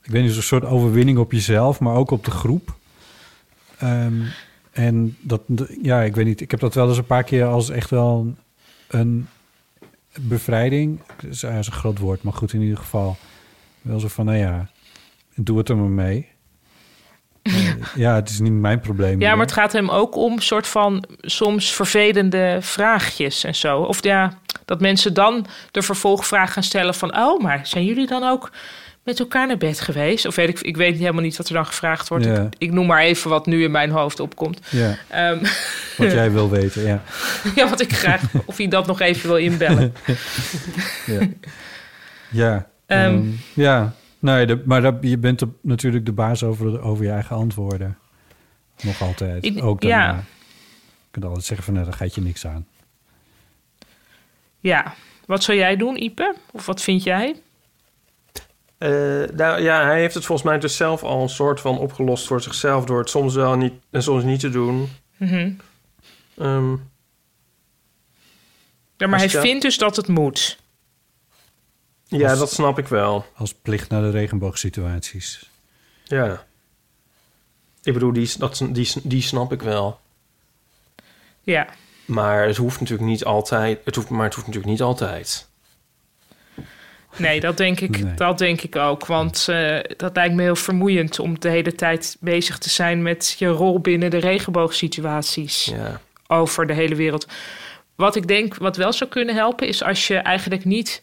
ik 0.02 0.10
weet 0.10 0.22
niet, 0.22 0.36
een 0.36 0.42
soort 0.42 0.64
overwinning 0.64 1.18
op 1.18 1.32
jezelf, 1.32 1.80
maar 1.80 1.94
ook 1.94 2.10
op 2.10 2.24
de 2.24 2.30
groep. 2.30 2.74
Ehm, 3.78 4.12
en 4.86 5.16
dat, 5.20 5.40
ja, 5.82 6.00
ik 6.00 6.14
weet 6.14 6.26
niet, 6.26 6.40
ik 6.40 6.50
heb 6.50 6.60
dat 6.60 6.74
wel 6.74 6.88
eens 6.88 6.98
een 6.98 7.04
paar 7.04 7.24
keer 7.24 7.44
als 7.44 7.70
echt 7.70 7.90
wel 7.90 8.18
een, 8.18 8.36
een 9.00 9.28
bevrijding. 10.20 11.00
Dat 11.22 11.30
is, 11.30 11.42
een 11.42 11.72
groot 11.72 11.98
woord, 11.98 12.22
maar 12.22 12.32
goed 12.32 12.52
in 12.52 12.60
ieder 12.60 12.78
geval. 12.78 13.16
Wel 13.82 14.00
zo 14.00 14.08
van, 14.08 14.24
nou 14.24 14.38
ja, 14.38 14.68
doe 15.34 15.58
het 15.58 15.68
er 15.68 15.76
maar 15.76 16.06
mee. 16.06 16.28
Eh, 17.42 17.72
ja, 17.94 18.14
het 18.14 18.28
is 18.28 18.40
niet 18.40 18.52
mijn 18.52 18.80
probleem. 18.80 19.10
Ja, 19.10 19.16
meer. 19.16 19.36
maar 19.36 19.46
het 19.46 19.54
gaat 19.54 19.72
hem 19.72 19.88
ook 19.88 20.16
om 20.16 20.40
soort 20.40 20.66
van 20.66 21.04
soms 21.20 21.72
vervelende 21.72 22.58
vraagjes 22.60 23.44
en 23.44 23.54
zo. 23.54 23.80
Of 23.80 24.02
ja, 24.02 24.38
dat 24.64 24.80
mensen 24.80 25.14
dan 25.14 25.46
de 25.70 25.82
vervolgvraag 25.82 26.52
gaan 26.52 26.62
stellen 26.62 26.94
van... 26.94 27.16
oh, 27.16 27.42
maar 27.42 27.66
zijn 27.66 27.84
jullie 27.84 28.06
dan 28.06 28.22
ook 28.22 28.50
met 29.04 29.18
elkaar 29.20 29.46
naar 29.46 29.56
bed 29.56 29.80
geweest? 29.80 30.26
Of 30.26 30.34
weet 30.34 30.48
ik, 30.48 30.60
ik 30.60 30.76
weet 30.76 30.98
helemaal 30.98 31.22
niet 31.22 31.36
wat 31.36 31.48
er 31.48 31.54
dan 31.54 31.66
gevraagd 31.66 32.08
wordt. 32.08 32.24
Ja. 32.24 32.42
Ik, 32.42 32.54
ik 32.58 32.72
noem 32.72 32.86
maar 32.86 33.00
even 33.02 33.30
wat 33.30 33.46
nu 33.46 33.62
in 33.64 33.70
mijn 33.70 33.90
hoofd 33.90 34.20
opkomt. 34.20 34.60
Ja, 34.70 34.96
Ehm, 35.08 35.38
wat 35.96 36.12
jij 36.12 36.30
wil 36.38 36.50
weten, 36.50 36.82
ja. 36.82 37.02
ja, 37.54 37.68
wat 37.68 37.80
ik 37.80 37.92
graag... 37.92 38.22
of 38.44 38.56
hij 38.56 38.68
dat 38.68 38.86
nog 38.86 39.00
even 39.00 39.28
wil 39.28 39.36
inbellen. 39.38 39.94
Ja, 41.06 41.20
ja, 42.30 42.68
Ehm. 42.86 43.14
ehm, 43.14 43.26
ja. 43.54 43.94
Nee, 44.18 44.46
de, 44.46 44.62
maar 44.64 44.82
dat, 44.82 44.94
je 45.00 45.18
bent 45.18 45.38
de- 45.38 45.48
natuurlijk 45.60 46.06
de 46.06 46.12
baas 46.12 46.42
over, 46.42 46.82
over 46.82 47.04
je 47.04 47.10
eigen 47.10 47.36
antwoorden. 47.36 47.98
Nog 48.82 49.02
altijd. 49.02 49.44
Ik- 49.44 49.62
ook 49.64 49.82
ja. 49.82 49.88
daarna. 50.06 50.18
Je 50.18 51.10
kunt 51.10 51.24
altijd 51.24 51.44
zeggen 51.44 51.64
van, 51.64 51.74
nee, 51.74 51.84
daar 51.84 51.92
gaat 51.92 52.14
je 52.14 52.20
niks 52.20 52.46
aan. 52.46 52.66
Ja, 54.60 54.94
wat 55.26 55.42
zou 55.42 55.58
jij 55.58 55.76
doen, 55.76 56.02
Ipe? 56.02 56.34
Of 56.50 56.66
wat 56.66 56.82
vind 56.82 57.02
jij? 57.02 57.36
Eh, 58.80 58.90
nou 59.36 59.60
ja, 59.62 59.84
hij 59.84 60.00
heeft 60.00 60.14
het 60.14 60.24
volgens 60.24 60.48
mij 60.48 60.58
dus 60.58 60.76
zelf 60.76 61.02
al 61.02 61.22
een 61.22 61.28
soort 61.28 61.60
van 61.60 61.78
opgelost 61.78 62.26
voor 62.26 62.42
zichzelf... 62.42 62.84
door 62.84 62.98
het 62.98 63.08
soms 63.10 63.34
wel 63.34 63.56
niet 63.56 63.72
en 63.90 64.02
soms 64.02 64.24
niet 64.24 64.40
te 64.40 64.50
doen. 64.50 64.88
Mhm. 65.16 65.52
Ehm, 66.38 66.70
Ja, 68.96 69.06
maar 69.06 69.18
hij 69.18 69.30
vindt 69.30 69.62
dus 69.62 69.78
dat 69.78 69.96
het 69.96 70.08
moet. 70.08 70.58
ja, 72.04 72.30
Als- 72.30 72.38
dat 72.38 72.52
snap 72.52 72.78
ik 72.78 72.88
wel. 72.88 73.26
Als 73.36 73.54
plicht 73.54 73.88
naar 73.90 74.02
de 74.02 74.10
regenboogsituaties. 74.10 75.50
Ja. 76.04 76.46
Ik 77.82 77.92
bedoel, 77.92 78.12
die, 78.12 78.30
dat, 78.38 78.62
die, 78.70 78.92
die 79.02 79.22
snap 79.22 79.52
ik 79.52 79.62
wel. 79.62 80.00
Ja, 81.42 81.68
Maar 82.04 82.46
het 82.46 82.56
hoeft 82.56 82.80
natuurlijk 82.80 83.08
niet 83.08 83.24
altijd. 83.24 83.80
Het 83.84 83.94
hoeft, 83.94 84.08
maar 84.08 84.24
het 84.24 84.34
hoeft 84.34 84.46
natuurlijk 84.46 84.72
niet 84.72 84.82
altijd. 84.82 85.48
Nee, 87.16 87.40
dat 87.40 87.56
denk 87.56 87.80
ik, 87.80 88.02
Nee. 88.02 88.14
dat 88.14 88.38
denk 88.38 88.60
ik 88.62 88.76
ook. 88.76 89.06
Want 89.06 89.46
eh, 89.48 89.78
dat 89.96 90.16
lijkt 90.16 90.34
me 90.34 90.42
heel 90.42 90.56
vermoeiend 90.56 91.18
om 91.18 91.40
de 91.40 91.48
hele 91.48 91.74
tijd 91.74 92.16
bezig 92.20 92.58
te 92.58 92.70
zijn 92.70 93.02
met 93.02 93.34
je 93.38 93.46
rol 93.48 93.80
binnen 93.80 94.10
de 94.10 94.18
regenboogsituaties 94.18 95.64
Ja. 95.64 96.00
over 96.26 96.66
de 96.66 96.72
hele 96.72 96.94
wereld. 96.94 97.26
Wat 97.94 98.16
ik 98.16 98.26
denk, 98.28 98.56
wat 98.56 98.76
wel 98.76 98.92
zou 98.92 99.10
kunnen 99.10 99.34
helpen, 99.34 99.66
is 99.68 99.82
als 99.82 100.06
je 100.06 100.16
eigenlijk 100.16 100.64
niet 100.64 101.02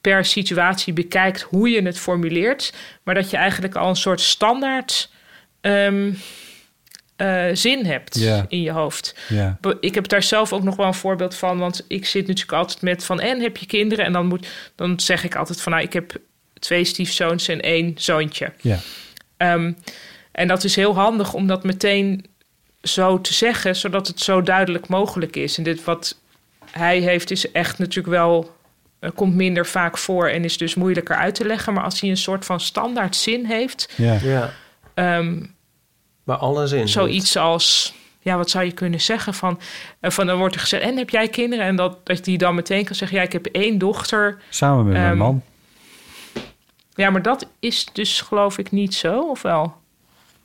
per 0.00 0.24
situatie 0.24 0.92
bekijkt 0.92 1.40
hoe 1.42 1.68
je 1.70 1.82
het 1.82 1.98
formuleert, 1.98 2.72
maar 3.02 3.14
dat 3.14 3.30
je 3.30 3.36
eigenlijk 3.36 3.74
al 3.74 3.88
een 3.88 3.96
soort 3.96 4.20
standaard 4.20 5.10
ehm, 5.60 6.12
eh, 7.18 7.44
zin 7.52 7.86
hebt 7.86 8.16
in 8.48 8.62
je 8.62 8.70
hoofd. 8.70 9.14
Ik 9.80 9.94
heb 9.94 10.08
daar 10.08 10.22
zelf 10.22 10.52
ook 10.52 10.62
nog 10.62 10.76
wel 10.76 10.86
een 10.86 10.94
voorbeeld 10.94 11.34
van. 11.34 11.58
Want 11.58 11.84
ik 11.88 12.06
zit 12.06 12.26
natuurlijk 12.26 12.58
altijd 12.58 12.82
met 12.82 13.04
van... 13.04 13.20
en 13.20 13.40
heb 13.40 13.56
je 13.56 13.66
kinderen? 13.66 14.04
En 14.04 14.12
dan, 14.12 14.26
moet, 14.26 14.48
dan 14.74 15.00
zeg 15.00 15.24
ik 15.24 15.36
altijd 15.36 15.60
van... 15.60 15.72
nou, 15.72 15.84
ik 15.84 15.92
heb 15.92 16.16
twee 16.58 16.84
stiefzoons 16.84 17.48
en 17.48 17.60
één 17.60 17.92
zoontje. 17.96 18.52
ja, 18.60 18.78
Ehm, 19.36 19.72
en 20.32 20.48
dat 20.48 20.64
is 20.64 20.76
heel 20.76 20.94
handig 20.94 21.34
om 21.34 21.46
dat 21.46 21.64
meteen 21.64 22.26
zo 22.82 23.20
te 23.20 23.34
zeggen... 23.34 23.76
zodat 23.76 24.06
het 24.06 24.20
zo 24.20 24.42
duidelijk 24.42 24.88
mogelijk 24.88 25.36
is. 25.36 25.56
En 25.56 25.62
dit 25.62 25.84
wat 25.84 26.16
hij 26.70 26.98
heeft 26.98 27.30
is 27.30 27.50
echt 27.52 27.78
natuurlijk 27.78 28.14
wel... 28.14 28.56
eh, 29.00 29.10
komt 29.14 29.34
minder 29.34 29.66
vaak 29.66 29.98
voor 29.98 30.28
en 30.28 30.44
is 30.44 30.56
dus 30.58 30.74
moeilijker 30.74 31.16
uit 31.16 31.34
te 31.34 31.46
leggen. 31.46 31.72
Maar 31.72 31.84
als 31.84 32.00
hij 32.00 32.10
een 32.10 32.16
soort 32.16 32.44
van 32.44 32.60
standaard 32.60 33.16
zin 33.16 33.44
heeft... 33.44 33.88
ja. 33.96 34.18
ja. 34.22 34.52
Maar 36.28 36.36
alles 36.36 36.72
in. 36.72 36.88
Zoiets 36.88 37.36
als, 37.36 37.94
ja, 38.20 38.36
wat 38.36 38.50
zou 38.50 38.64
je 38.64 38.72
kunnen 38.72 39.00
zeggen? 39.00 39.34
Van, 39.34 39.60
eh, 40.00 40.10
van 40.10 40.26
dan 40.26 40.38
wordt 40.38 40.54
er 40.54 40.60
gezegd, 40.60 40.82
en 40.82 40.96
heb 40.96 41.10
jij 41.10 41.28
kinderen? 41.28 41.64
En 41.64 41.76
dat, 41.76 42.06
dat 42.06 42.24
die 42.24 42.38
dan 42.38 42.54
meteen 42.54 42.84
kan 42.84 42.94
zeggen, 42.94 43.16
ja, 43.16 43.22
ik 43.22 43.32
heb 43.32 43.46
één 43.46 43.78
dochter. 43.78 44.38
Samen 44.48 44.84
met 44.84 44.92
mijn 44.92 45.06
Ehm, 45.08 45.16
man. 45.16 45.42
Ja, 46.94 47.10
maar 47.10 47.22
dat 47.22 47.46
is 47.58 47.86
dus 47.92 48.20
geloof 48.20 48.58
ik 48.58 48.70
niet 48.70 48.94
zo, 48.94 49.20
of 49.20 49.42
wel? 49.42 49.74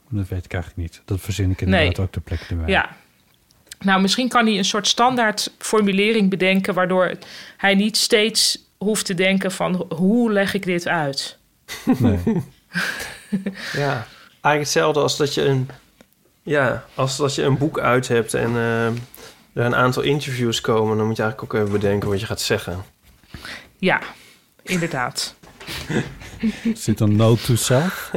Dat 0.10 0.28
weet 0.28 0.46
ik 0.46 0.54
eigenlijk 0.54 0.82
niet. 0.84 1.02
Dat 1.06 1.22
verzin 1.22 1.52
ik 1.52 1.62
Nee. 1.62 1.80
inderdaad 1.80 2.06
ook 2.06 2.12
ter 2.12 2.22
plekke 2.22 2.44
erbij. 2.50 2.68
Ja. 2.68 2.90
Nou, 3.80 4.02
misschien 4.02 4.28
kan 4.30 4.46
hij 4.46 4.58
een 4.58 4.66
soort 4.66 4.88
standaard 4.88 5.52
formulering 5.58 6.30
bedenken... 6.30 6.74
waardoor 6.74 7.12
hij 7.58 7.76
niet 7.76 7.98
steeds 7.98 8.60
hoeft 8.78 9.06
te 9.06 9.14
denken 9.14 9.52
van... 9.52 9.86
hoe 9.96 10.32
leg 10.32 10.54
ik 10.54 10.64
dit 10.64 10.88
uit? 10.88 11.38
Nee. 12.00 12.20
Ja, 13.74 14.08
eigenlijk 14.44 14.60
hetzelfde 14.64 15.00
als 15.00 15.18
dat 15.18 15.34
je 15.34 15.46
een, 15.46 15.70
ja, 16.44 16.84
als 16.96 17.18
dat 17.18 17.36
je 17.36 17.44
een 17.44 17.58
boek 17.58 17.80
uit 17.80 18.08
hebt 18.08 18.34
en 18.34 18.50
eh, 18.56 18.86
er 19.54 19.66
een 19.66 19.76
aantal 19.76 20.04
interviews 20.04 20.62
komen, 20.62 20.98
dan 20.98 21.06
moet 21.08 21.16
je 21.16 21.22
eigenlijk 21.22 21.54
ook 21.54 21.60
even 21.62 21.74
bedenken 21.74 22.10
wat 22.10 22.20
je 22.20 22.26
gaat 22.26 22.42
zeggen. 22.42 22.84
Ja, 23.78 24.00
inderdaad. 24.64 25.36
Zit 26.74 27.00
een 27.00 27.16
note 27.16 27.42
to 27.44 27.56
self? 27.56 28.12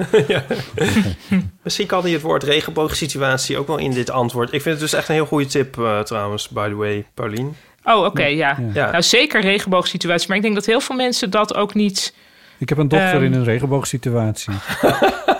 Misschien 1.62 1.86
kan 1.86 2.02
hij 2.02 2.10
het 2.10 2.22
woord 2.22 2.42
regenboogsituatie 2.42 3.58
ook 3.58 3.66
wel 3.66 3.78
in 3.78 3.90
dit 3.90 4.10
antwoord. 4.10 4.52
Ik 4.52 4.62
vind 4.62 4.74
het 4.80 4.90
dus 4.90 4.92
echt 4.92 5.08
een 5.08 5.14
heel 5.14 5.26
goede 5.26 5.46
tip 5.46 5.78
eh, 5.78 6.00
trouwens, 6.00 6.48
by 6.48 6.68
the 6.68 6.74
way, 6.74 7.06
Paulien. 7.14 7.56
Oh, 7.84 8.04
oké, 8.04 8.24
ja. 8.24 8.58
Ja. 8.72 8.90
Nou, 8.90 9.02
zeker 9.02 9.40
regenboogsituatie. 9.40 10.28
Maar 10.28 10.36
ik 10.36 10.42
denk 10.42 10.54
dat 10.54 10.66
heel 10.66 10.80
veel 10.80 10.96
mensen 10.96 11.30
dat 11.30 11.54
ook 11.54 11.74
niet... 11.74 12.14
Ik 12.58 12.68
heb 12.68 12.78
een 12.78 12.88
dochter 12.88 13.14
Ehm. 13.14 13.22
in 13.24 13.32
een 13.32 13.44
regenboogsituatie. 13.44 14.52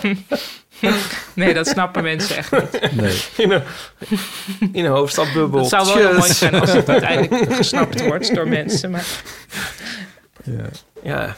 Nee, 1.34 1.54
dat 1.54 1.66
snappen 1.66 2.02
mensen 2.02 2.36
echt 2.36 2.52
niet. 2.52 2.92
Nee. 2.92 3.22
In 3.36 3.50
een, 3.50 3.62
in 4.72 4.84
een 4.84 4.90
hoofdstadbubbel. 4.90 5.60
Dat 5.60 5.68
zou 5.68 5.86
wel 5.86 5.96
heel 5.96 6.18
mooi 6.18 6.32
zijn 6.32 6.60
als 6.60 6.72
het 6.72 6.88
uiteindelijk 6.88 7.54
gesnapt 7.54 8.06
wordt 8.06 8.34
door 8.34 8.48
mensen. 8.48 8.90
Maar 8.90 9.06
Ja. 10.44 10.68
Ja. 11.02 11.36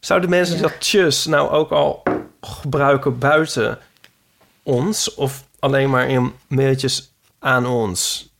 Zouden 0.00 0.30
mensen 0.30 0.62
dat 0.62 0.80
tjus 0.80 1.24
nou 1.26 1.50
ook 1.50 1.70
al 1.70 2.02
gebruiken 2.40 3.18
buiten 3.18 3.78
ons? 4.62 5.14
Of 5.14 5.44
alleen 5.58 5.90
maar 5.90 6.08
in 6.08 6.32
mailtjes 6.46 7.12
aan 7.38 7.66
ons 7.66 8.30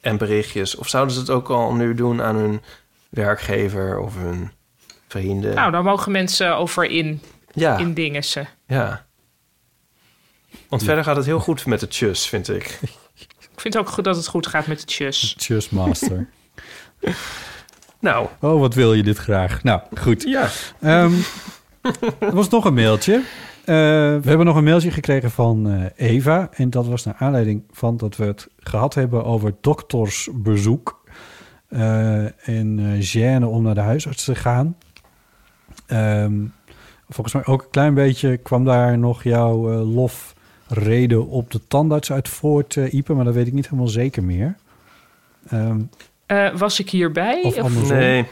en 0.00 0.16
berichtjes? 0.16 0.76
Of 0.76 0.88
zouden 0.88 1.14
ze 1.14 1.20
het 1.20 1.30
ook 1.30 1.48
al 1.50 1.74
nu 1.74 1.94
doen 1.94 2.22
aan 2.22 2.36
hun 2.36 2.60
werkgever 3.08 3.98
of 3.98 4.14
hun 4.14 4.50
vrienden? 5.08 5.54
nou, 5.54 5.70
daar 5.70 5.82
mogen 5.82 6.12
mensen 6.12 6.56
over 6.56 6.84
in, 6.84 7.22
ja, 7.60 7.76
in 7.78 7.94
dingen 7.94 8.24
ze. 8.24 8.44
ja. 8.66 9.06
Want 10.68 10.82
verder 10.82 11.04
gaat 11.04 11.16
het 11.16 11.24
heel 11.26 11.40
goed 11.40 11.66
met 11.66 11.80
de 11.80 11.88
tjus, 11.88 12.26
vind 12.26 12.48
ik. 12.48 12.78
Ik 13.54 13.60
vind 13.64 13.78
ook 13.78 13.88
goed 13.88 14.04
dat 14.04 14.16
het 14.16 14.26
goed 14.26 14.46
gaat 14.46 14.66
met 14.66 14.78
de 14.78 14.84
tjus. 14.84 15.34
Cheers, 15.38 15.68
master. 15.70 16.28
Nou, 18.00 18.28
Oh, 18.40 18.60
wat 18.60 18.74
wil 18.74 18.94
je 18.94 19.02
dit 19.02 19.16
graag? 19.18 19.62
Nou, 19.62 19.80
goed. 20.00 20.22
ja. 20.22 20.48
Ehm, 20.80 21.12
er 22.20 22.34
was 22.34 22.48
nog 22.48 22.64
een 22.64 22.74
mailtje. 22.74 23.14
Eh, 23.14 23.74
we 23.74 24.20
hebben 24.24 24.46
nog 24.46 24.56
een 24.56 24.64
mailtje 24.64 24.90
gekregen 24.90 25.30
van 25.30 25.70
eh, 25.70 26.08
Eva. 26.10 26.48
En 26.52 26.70
dat 26.70 26.86
was 26.86 27.04
naar 27.04 27.14
aanleiding 27.18 27.62
van 27.70 27.96
dat 27.96 28.16
we 28.16 28.24
het 28.24 28.48
gehad 28.58 28.94
hebben 28.94 29.24
over 29.24 29.54
doktersbezoek. 29.60 31.08
eh, 31.68 32.48
en 32.48 32.78
eh 32.78 33.14
gêne 33.14 33.44
om 33.44 33.62
naar 33.62 33.74
de 33.74 33.80
huisarts 33.80 34.24
te 34.24 34.34
gaan. 34.34 34.76
Ehm, 35.86 36.44
volgens 37.08 37.34
mij 37.34 37.46
ook 37.46 37.62
een 37.62 37.70
klein 37.70 37.94
beetje 37.94 38.36
kwam 38.36 38.64
daar 38.64 38.98
nog 38.98 39.22
jouw 39.22 39.70
eh, 39.72 39.94
lofrede 39.94 41.20
op 41.20 41.50
de 41.50 41.60
tandarts 41.68 42.12
uit 42.12 42.28
voort, 42.28 42.76
eh, 42.76 42.92
Ipe. 42.92 43.14
Maar 43.14 43.24
dat 43.24 43.34
weet 43.34 43.46
ik 43.46 43.52
niet 43.52 43.64
helemaal 43.64 43.88
zeker 43.88 44.22
meer. 44.24 44.56
Ehm, 45.48 45.80
Eh, 46.26 46.54
was 46.56 46.80
ik 46.80 46.90
hierbij? 46.90 47.40
of 47.42 47.56
Of- 47.56 47.62
andersom. 47.62 47.96
Nee, 47.96 48.24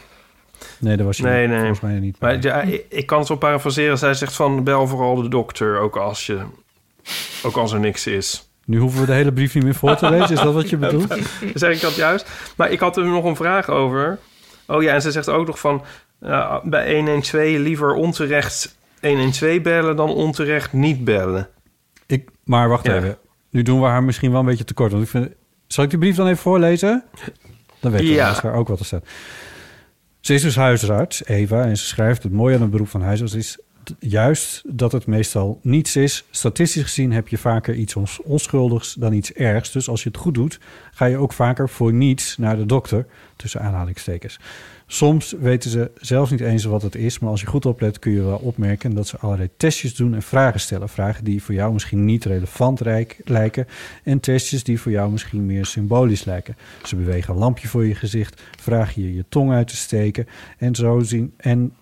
Nee, 0.79 0.97
dat 0.97 1.05
was 1.05 1.17
je 1.17 1.23
Nee, 1.23 1.47
nee. 1.47 1.57
volgens 1.57 1.79
mij 1.79 1.99
niet. 1.99 2.19
maar 2.19 2.41
ja, 2.41 2.61
ik, 2.61 2.85
ik 2.89 3.05
kan 3.05 3.19
het 3.19 3.27
wel 3.27 3.37
parafraseren. 3.37 3.97
Zij 3.97 4.13
zegt 4.13 4.33
van 4.33 4.63
bel 4.63 4.87
vooral 4.87 5.15
de 5.15 5.29
dokter, 5.29 5.79
ook 5.79 5.95
als, 5.97 6.25
je, 6.25 6.39
ook 7.43 7.55
als 7.57 7.71
er 7.73 7.79
niks 7.79 8.07
is. 8.07 8.49
Nu 8.65 8.79
hoeven 8.79 8.99
we 8.99 9.05
de 9.05 9.13
hele 9.13 9.31
brief 9.31 9.53
niet 9.53 9.63
meer 9.63 9.75
voor 9.75 9.95
te 9.95 10.09
lezen. 10.09 10.35
Is 10.35 10.41
dat 10.41 10.53
wat 10.53 10.69
je 10.69 10.77
bedoelt? 10.87 11.15
zeg 11.53 11.75
ik 11.75 11.81
dat 11.81 11.95
juist? 11.95 12.29
Maar 12.57 12.71
ik 12.71 12.79
had 12.79 12.97
er 12.97 13.05
nog 13.05 13.23
een 13.23 13.35
vraag 13.35 13.69
over. 13.69 14.19
Oh 14.67 14.81
ja, 14.83 14.93
en 14.93 15.01
ze 15.01 15.11
zegt 15.11 15.29
ook 15.29 15.47
nog 15.47 15.59
van... 15.59 15.83
eh, 16.19 16.63
bij 16.63 16.95
112 16.95 17.57
liever 17.57 17.93
onterecht 17.93 18.75
112 19.01 19.61
bellen 19.61 19.95
dan 19.95 20.09
onterecht 20.09 20.73
niet 20.73 21.03
bellen. 21.03 21.47
Ik, 22.05 22.29
maar 22.43 22.69
wacht 22.69 22.85
Ja. 22.85 22.95
even. 22.95 23.17
Nu 23.49 23.61
doen 23.61 23.79
we 23.81 23.85
haar 23.87 24.03
misschien 24.03 24.31
wel 24.31 24.39
een 24.39 24.45
beetje 24.45 24.63
tekort. 24.63 24.91
Want 24.91 25.03
ik 25.03 25.09
vind, 25.09 25.29
zal 25.67 25.83
ik 25.83 25.89
die 25.89 25.99
brief 25.99 26.15
dan 26.15 26.25
even 26.27 26.37
voorlezen? 26.37 27.03
Dan 27.79 27.91
weet 27.91 28.01
je 28.01 28.07
Ja. 28.13 28.35
ja. 28.43 28.51
ook 28.51 28.67
wat 28.67 28.79
er 28.79 28.85
staat. 28.85 29.05
Ze 30.19 30.33
is 30.33 30.41
dus 30.41 30.55
huisarts, 30.55 31.25
Eva, 31.25 31.63
en 31.63 31.77
ze 31.77 31.85
schrijft... 31.85 32.23
het 32.23 32.31
mooie 32.31 32.55
aan 32.55 32.61
het 32.61 32.71
beroep 32.71 32.89
van 32.89 33.01
huisarts 33.01 33.33
is 33.33 33.57
juist 33.99 34.61
dat 34.65 34.91
het 34.91 35.05
meestal 35.07 35.59
niets 35.61 35.95
is. 35.95 36.25
Statistisch 36.31 36.83
gezien 36.83 37.11
heb 37.11 37.27
je 37.27 37.37
vaker 37.37 37.73
iets 37.75 37.95
ons- 37.95 38.21
onschuldigs 38.23 38.93
dan 38.93 39.13
iets 39.13 39.33
ergs. 39.33 39.71
Dus 39.71 39.89
als 39.89 40.03
je 40.03 40.09
het 40.09 40.17
goed 40.17 40.33
doet, 40.33 40.59
ga 40.93 41.05
je 41.05 41.17
ook 41.17 41.33
vaker 41.33 41.69
voor 41.69 41.93
niets 41.93 42.37
naar 42.37 42.57
de 42.57 42.65
dokter. 42.65 43.05
Tussen 43.35 43.61
aanhalingstekens. 43.61 44.39
Soms 44.89 45.31
weten 45.31 45.69
ze 45.69 45.91
zelfs 45.95 46.31
niet 46.31 46.39
eens 46.39 46.63
wat 46.63 46.81
het 46.81 46.95
is, 46.95 47.19
maar 47.19 47.29
als 47.29 47.41
je 47.41 47.47
goed 47.47 47.65
oplet 47.65 47.99
kun 47.99 48.11
je 48.11 48.23
wel 48.23 48.37
opmerken 48.37 48.95
dat 48.95 49.07
ze 49.07 49.17
allerlei 49.17 49.49
testjes 49.57 49.95
doen 49.95 50.13
en 50.13 50.21
vragen 50.21 50.59
stellen. 50.59 50.89
Vragen 50.89 51.23
die 51.23 51.43
voor 51.43 51.53
jou 51.53 51.73
misschien 51.73 52.05
niet 52.05 52.25
relevant 52.25 52.81
lijken 53.23 53.67
en 54.03 54.19
testjes 54.19 54.63
die 54.63 54.79
voor 54.79 54.91
jou 54.91 55.11
misschien 55.11 55.45
meer 55.45 55.65
symbolisch 55.65 56.23
lijken. 56.23 56.57
Ze 56.83 56.95
bewegen 56.95 57.33
een 57.33 57.39
lampje 57.39 57.67
voor 57.67 57.85
je 57.85 57.95
gezicht, 57.95 58.41
vragen 58.59 59.01
je 59.01 59.15
je 59.15 59.25
tong 59.29 59.51
uit 59.51 59.67
te 59.67 59.75
steken 59.75 60.27
en 60.57 60.75
zo 60.75 60.99
zien 60.99 61.33
en, 61.37 61.73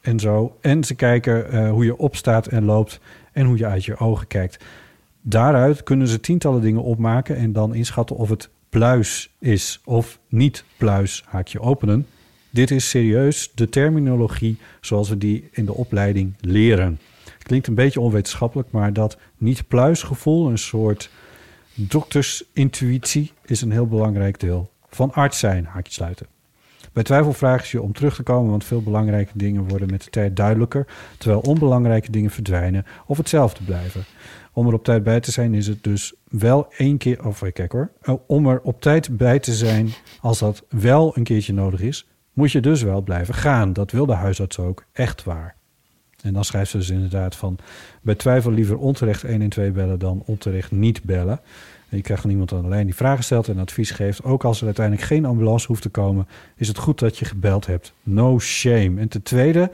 en 0.00 0.20
zo. 0.20 0.56
En 0.60 0.84
ze 0.84 0.94
kijken 0.94 1.50
eh, 1.50 1.70
hoe 1.70 1.84
je 1.84 1.96
opstaat 1.96 2.46
en 2.46 2.64
loopt 2.64 3.00
en 3.32 3.46
hoe 3.46 3.58
je 3.58 3.66
uit 3.66 3.84
je 3.84 3.96
ogen 3.96 4.26
kijkt. 4.26 4.64
Daaruit 5.20 5.82
kunnen 5.82 6.08
ze 6.08 6.20
tientallen 6.20 6.60
dingen 6.60 6.82
opmaken 6.82 7.36
en 7.36 7.52
dan 7.52 7.74
inschatten 7.74 8.16
of 8.16 8.28
het 8.28 8.50
pluis 8.68 9.34
is 9.38 9.80
of 9.84 10.18
niet 10.28 10.64
pluis, 10.76 11.24
haakje 11.26 11.60
openen. 11.60 12.06
Dit 12.54 12.70
is 12.70 12.88
serieus 12.88 13.50
de 13.54 13.68
terminologie 13.68 14.58
zoals 14.80 15.08
we 15.08 15.18
die 15.18 15.48
in 15.52 15.64
de 15.64 15.74
opleiding 15.74 16.34
leren. 16.40 16.98
Klinkt 17.38 17.66
een 17.66 17.74
beetje 17.74 18.00
onwetenschappelijk, 18.00 18.70
maar 18.70 18.92
dat 18.92 19.18
niet-pluisgevoel, 19.36 20.48
een 20.48 20.58
soort 20.58 21.10
doktersintuïtie, 21.74 23.32
is 23.44 23.60
een 23.60 23.70
heel 23.70 23.86
belangrijk 23.86 24.40
deel 24.40 24.70
van 24.88 25.12
arts 25.12 25.38
zijn, 25.38 25.64
haakje 25.64 25.92
sluiten. 25.92 26.26
Bij 26.92 27.02
twijfel 27.02 27.32
vragen 27.32 27.66
ze 27.66 27.76
je 27.76 27.82
om 27.82 27.92
terug 27.92 28.14
te 28.14 28.22
komen, 28.22 28.50
want 28.50 28.64
veel 28.64 28.82
belangrijke 28.82 29.32
dingen 29.34 29.68
worden 29.68 29.90
met 29.90 30.04
de 30.04 30.10
tijd 30.10 30.36
duidelijker, 30.36 30.86
terwijl 31.18 31.40
onbelangrijke 31.40 32.10
dingen 32.10 32.30
verdwijnen 32.30 32.86
of 33.06 33.16
hetzelfde 33.16 33.64
blijven. 33.64 34.04
Om 34.52 34.66
er 34.66 34.74
op 34.74 34.84
tijd 34.84 35.02
bij 35.02 35.20
te 35.20 35.30
zijn 35.30 35.54
is 35.54 35.66
het 35.66 35.82
dus 35.82 36.14
wel 36.28 36.68
één 36.76 36.98
keer, 36.98 37.26
of 37.26 37.42
kijk 37.52 37.72
hoor, 37.72 37.90
Oh, 38.04 38.22
om 38.26 38.46
er 38.46 38.60
op 38.60 38.80
tijd 38.80 39.16
bij 39.16 39.38
te 39.38 39.52
zijn 39.52 39.88
als 40.20 40.38
dat 40.38 40.64
wel 40.68 41.16
een 41.16 41.24
keertje 41.24 41.52
nodig 41.52 41.80
is, 41.80 42.06
moet 42.34 42.52
je 42.52 42.60
dus 42.60 42.82
wel 42.82 43.00
blijven 43.00 43.34
gaan. 43.34 43.72
Dat 43.72 43.90
wil 43.90 44.06
de 44.06 44.12
huisarts 44.12 44.58
ook, 44.58 44.84
echt 44.92 45.24
waar. 45.24 45.56
En 46.22 46.32
dan 46.32 46.44
schrijft 46.44 46.70
ze 46.70 46.76
dus 46.76 46.90
inderdaad 46.90 47.36
van... 47.36 47.58
bij 48.02 48.14
twijfel 48.14 48.50
liever 48.50 48.78
onterecht 48.78 49.22
112 49.22 49.72
bellen 49.72 49.98
dan 49.98 50.22
onterecht 50.26 50.70
niet 50.70 51.02
bellen. 51.02 51.40
En 51.88 51.96
je 51.96 52.02
krijgt 52.02 52.22
van 52.22 52.30
iemand 52.30 52.48
dan 52.48 52.64
alleen 52.64 52.84
die 52.84 52.94
vragen 52.94 53.24
stelt 53.24 53.48
en 53.48 53.58
advies 53.58 53.90
geeft. 53.90 54.24
Ook 54.24 54.44
als 54.44 54.58
er 54.58 54.66
uiteindelijk 54.66 55.06
geen 55.06 55.24
ambulance 55.24 55.66
hoeft 55.66 55.82
te 55.82 55.88
komen... 55.88 56.28
is 56.56 56.68
het 56.68 56.78
goed 56.78 56.98
dat 56.98 57.18
je 57.18 57.24
gebeld 57.24 57.66
hebt. 57.66 57.92
No 58.02 58.38
shame. 58.38 59.00
En 59.00 59.08
ten 59.08 59.22
tweede... 59.22 59.70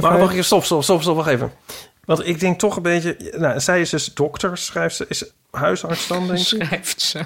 Maar 0.00 0.18
wacht 0.18 0.32
even, 0.32 0.44
stop, 0.44 0.64
stop, 0.64 0.82
stop, 0.82 1.02
stop, 1.02 1.16
wacht 1.16 1.28
even. 1.28 1.50
Want 2.04 2.26
ik 2.26 2.40
denk 2.40 2.58
toch 2.58 2.76
een 2.76 2.82
beetje... 2.82 3.32
Nou, 3.36 3.60
zij 3.60 3.80
is 3.80 3.90
dus 3.90 4.14
dokter, 4.14 4.58
schrijft 4.58 4.96
ze. 4.96 5.04
Is 5.08 5.24
huisarts 5.50 6.06
dan, 6.06 6.26
denk 6.26 6.38
ik? 6.38 6.44
Schrijft 6.46 7.00
ze. 7.00 7.18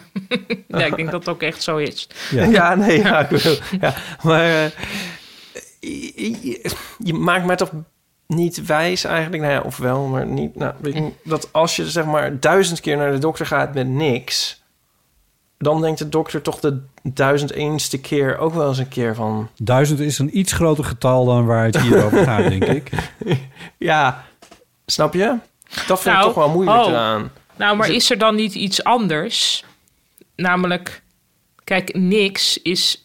ja, 0.69 0.85
ik 0.85 0.97
denk 0.97 1.11
dat 1.11 1.21
het 1.21 1.29
ook 1.29 1.43
echt 1.43 1.63
zo 1.63 1.77
is. 1.77 2.09
Ja. 2.31 2.45
Ja, 2.45 2.75
nee, 2.85 3.03
ja, 3.03 3.29
ja. 3.81 3.95
Maar 4.23 4.45
eh, 4.45 4.71
je, 6.99 7.15
maakt 7.15 7.45
mij 7.45 7.57
toch 7.57 7.71
niet 8.27 8.67
wijs 8.67 9.05
eigenlijk, 9.05 9.43
nou 9.43 9.55
ja, 9.55 9.61
of 9.61 9.77
wel, 9.77 10.07
maar 10.07 10.27
niet, 10.27 10.57
nou, 10.57 10.75
weet 10.81 10.95
ik 10.95 11.03
niet, 11.03 11.15
dat 11.25 11.53
als 11.53 11.77
je 11.77 11.91
zeg 11.91 12.05
maar 12.05 12.41
duizend 12.41 12.81
keer 12.81 12.97
naar 12.97 13.13
de 13.13 13.19
dokter 13.19 13.47
gaat 13.47 13.75
met 13.75 13.87
niks, 13.87 14.63
dan 15.59 15.81
denkt 15.81 15.99
de 15.99 16.09
dokter 16.09 16.43
toch 16.43 16.61
de 16.61 16.81
duizend 17.03 17.53
eenste 17.53 18.01
keer 18.01 18.39
ook 18.39 18.55
wel 18.55 18.69
eens 18.69 18.79
een 18.79 18.89
keer 18.89 19.15
van, 19.15 19.49
Duizend 19.57 20.01
is 20.01 20.19
een 20.19 20.39
iets 20.39 20.53
groter 20.53 20.85
getal 20.85 21.25
dan 21.25 21.47
waar 21.47 21.65
het 21.65 21.81
hier 21.81 22.05
over 22.05 22.25
gaat, 22.25 22.49
denk 22.49 22.65
ik. 22.65 22.91
ja, 23.79 24.25
snap 24.91 25.15
je? 25.15 25.37
Dat 25.87 26.01
vind 26.01 26.15
ik 26.15 26.21
Nou, 26.21 26.25
toch 26.25 26.35
wel 26.35 26.49
moeilijk 26.49 26.79
oh. 26.79 26.87
eraan. 26.87 27.33
Nou, 27.57 27.77
maar 27.77 27.91
is 27.91 28.11
er 28.11 28.19
dan 28.19 28.35
niet 28.35 28.55
iets 28.55 28.85
anders? 28.85 29.65
Namelijk, 30.37 31.03
kijk, 31.65 31.95
niks 31.95 32.63
is... 32.63 33.03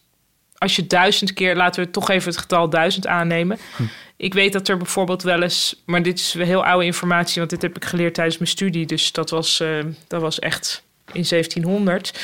Als 0.58 0.76
je 0.76 0.88
duizend 0.88 1.34
keer, 1.34 1.56
laten 1.56 1.84
we 1.84 1.92
toch 1.92 2.10
even 2.10 2.30
het 2.30 2.40
getal 2.40 2.70
duizend 2.70 3.08
aannemen. 3.08 3.58
Ik 4.18 4.34
weet 4.34 4.54
dat 4.54 4.68
er 4.68 4.78
bijvoorbeeld 4.78 5.24
wel 5.24 5.42
eens... 5.42 5.82
Maar 5.86 6.04
dit 6.04 6.20
is 6.20 6.34
heel 6.34 6.66
oude 6.66 6.86
informatie, 6.86 7.38
want 7.38 7.50
dit 7.50 7.62
heb 7.62 7.76
ik 7.76 7.86
geleerd 7.86 8.14
tijdens 8.14 8.38
mijn 8.38 8.50
studie. 8.50 8.86
Dus 8.86 9.12
dat 9.12 9.30
was, 9.30 9.60
eh, 9.60 9.80
dat 10.08 10.22
was 10.22 10.40
echt 10.40 10.84
in 11.12 11.26
1700. 11.26 12.20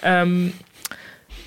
Ehm, 0.00 0.48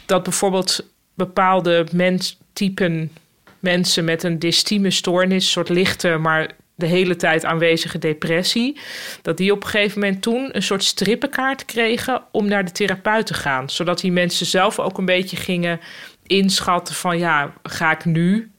dat 0.05 0.23
bijvoorbeeld 0.23 0.85
bepaalde 1.13 1.87
menstypen 1.91 3.11
mensen 3.59 4.05
met 4.05 4.23
een 4.23 4.39
dystieme 4.39 4.91
stoornis... 4.91 5.51
soort 5.51 5.69
lichte, 5.69 6.17
maar 6.17 6.49
de 6.75 6.85
hele 6.85 7.15
tijd 7.15 7.45
aanwezige 7.45 7.97
depressie, 7.97 8.79
dat 9.21 9.37
die 9.37 9.51
op 9.51 9.63
een 9.63 9.69
gegeven 9.69 9.99
moment 9.99 10.21
toen 10.21 10.49
een 10.51 10.63
soort 10.63 10.83
strippenkaart 10.83 11.65
kregen 11.65 12.21
om 12.31 12.47
naar 12.47 12.65
de 12.65 12.71
therapeut 12.71 13.25
te 13.25 13.33
gaan. 13.33 13.69
Zodat 13.69 13.99
die 13.99 14.11
mensen 14.11 14.45
zelf 14.45 14.79
ook 14.79 14.97
een 14.97 15.05
beetje 15.05 15.37
gingen 15.37 15.79
inschatten 16.23 16.95
van 16.95 17.17
ja, 17.17 17.53
ga 17.63 17.91
ik 17.91 18.05
nu? 18.05 18.51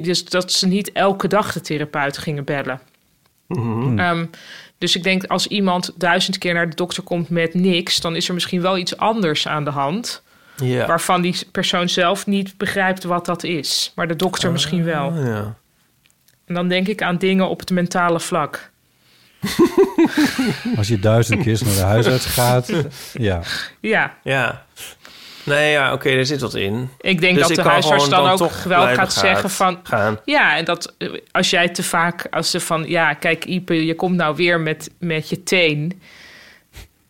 Dus 0.00 0.24
dat 0.24 0.52
ze 0.52 0.66
niet 0.66 0.92
elke 0.92 1.28
dag 1.28 1.52
de 1.52 1.60
therapeut 1.60 2.18
gingen 2.18 2.44
bellen. 2.44 2.80
Ehm, 3.48 4.26
dus 4.78 4.96
ik 4.96 5.02
denk 5.02 5.24
als 5.24 5.46
iemand 5.46 5.92
duizend 5.96 6.38
keer 6.38 6.54
naar 6.54 6.70
de 6.70 6.76
dokter 6.76 7.02
komt 7.02 7.28
met 7.28 7.54
niks, 7.54 8.00
dan 8.00 8.16
is 8.16 8.28
er 8.28 8.34
misschien 8.34 8.62
wel 8.62 8.78
iets 8.78 8.96
anders 8.96 9.48
aan 9.48 9.64
de 9.64 9.70
hand. 9.70 10.22
Waarvan 10.86 11.20
die 11.20 11.36
persoon 11.52 11.88
zelf 11.88 12.26
niet 12.26 12.56
begrijpt 12.56 13.04
wat 13.04 13.26
dat 13.26 13.44
is. 13.44 13.92
Maar 13.94 14.08
de 14.08 14.16
dokter 14.16 14.52
misschien 14.52 14.84
wel. 14.84 15.12
Ja. 15.14 15.58
En 16.50 16.56
dan 16.56 16.68
denk 16.68 16.88
ik 16.88 17.02
aan 17.02 17.16
dingen 17.16 17.48
op 17.48 17.60
het 17.60 17.70
mentale 17.70 18.20
vlak. 18.20 18.70
Als 20.76 20.88
je 20.88 20.98
duizend 20.98 21.42
keer 21.42 21.60
naar 21.64 21.74
de 21.74 21.80
huisarts 21.80 22.26
gaat, 22.26 22.72
ja. 23.12 23.42
Ja, 23.80 24.16
Ja. 24.22 24.66
Nee, 25.44 25.70
ja, 25.70 25.92
oké, 25.92 26.08
er 26.08 26.26
zit 26.26 26.40
wat 26.40 26.54
in. 26.54 26.88
ik 27.00 27.20
denk 27.20 27.34
Dus 27.34 27.42
dat 27.42 27.58
ik 27.58 27.64
de 27.64 27.70
huisarts 27.70 28.08
dan, 28.08 28.24
dan 28.24 28.32
ook 28.32 28.52
wel 28.52 28.86
gaat 28.86 29.12
zeggen 29.12 29.50
van... 29.50 29.80
Gaan. 29.82 30.20
Ja, 30.24 30.56
en 30.56 30.64
dat 30.64 30.94
eh, 30.98 31.08
als 31.30 31.50
jij 31.50 31.68
te 31.68 31.82
vaak, 31.82 32.26
als 32.30 32.50
ze 32.50 32.60
van... 32.60 32.88
Ja, 32.88 33.14
kijk 33.14 33.44
Ipe, 33.44 33.86
je 33.86 33.94
komt 33.94 34.16
nou 34.16 34.36
weer 34.36 34.60
met, 34.60 34.90
met 34.98 35.28
je 35.28 35.42
teen. 35.42 36.00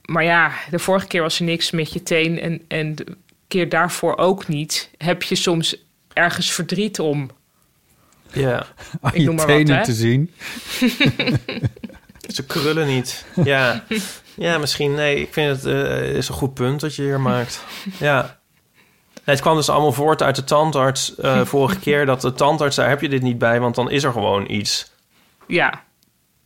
Maar 0.05 0.25
ja, 0.25 0.53
de 0.71 0.79
vorige 0.79 1.07
keer 1.07 1.23
was 1.23 1.39
er 1.39 1.45
niks 1.45 1.71
met 1.71 1.93
je 1.93 2.03
teen. 2.03 2.41
En, 2.41 2.63
en 2.69 2.95
de 2.95 3.05
keer 3.49 3.69
daarvoor 3.69 4.17
ook 4.17 4.49
niet. 4.49 4.91
Heb 4.99 5.23
je 5.23 5.35
soms 5.35 5.77
ergens 6.13 6.53
verdriet 6.53 6.99
om? 6.99 7.31
Ja. 8.33 8.57
Aan 9.01 9.13
Ik 9.13 9.21
je 9.21 9.25
noem 9.25 9.35
maar 9.35 9.47
wat, 9.47 9.57
tenen 9.57 9.77
hè? 9.77 9.85
te 9.85 9.93
zien. 9.93 10.31
Ze 12.35 12.47
krullen 12.47 12.87
niet. 12.87 13.25
Ja. 13.45 13.85
Ja, 14.35 14.59
misschien. 14.59 14.95
Nee, 14.95 15.21
ik 15.21 15.33
vind 15.33 15.57
het 15.57 15.65
eh, 15.67 16.15
is 16.15 16.29
een 16.29 16.35
goed 16.35 16.55
punt 16.55 16.81
dat 16.81 16.95
je 16.95 17.03
hier 17.03 17.21
maakt. 17.21 17.65
Ja. 17.99 18.39
Het 19.25 19.41
kwam 19.41 19.57
dus 19.57 19.69
allemaal 19.69 19.93
voort 19.93 20.23
uit 20.23 20.37
de 20.37 20.45
tandarts 20.45 21.15
eh, 21.17 21.45
vorige 21.53 21.79
keer. 21.79 22.07
Dat 22.07 22.21
de 22.21 22.33
tandarts, 22.33 22.77
daar 22.77 22.89
heb 22.89 23.01
je 23.01 23.09
dit 23.09 23.23
niet 23.23 23.39
bij, 23.39 23.61
want 23.61 23.75
dan 23.75 23.91
is 23.91 24.05
er 24.05 24.13
gewoon 24.13 24.51
iets. 24.51 24.93
Ja, 25.47 25.83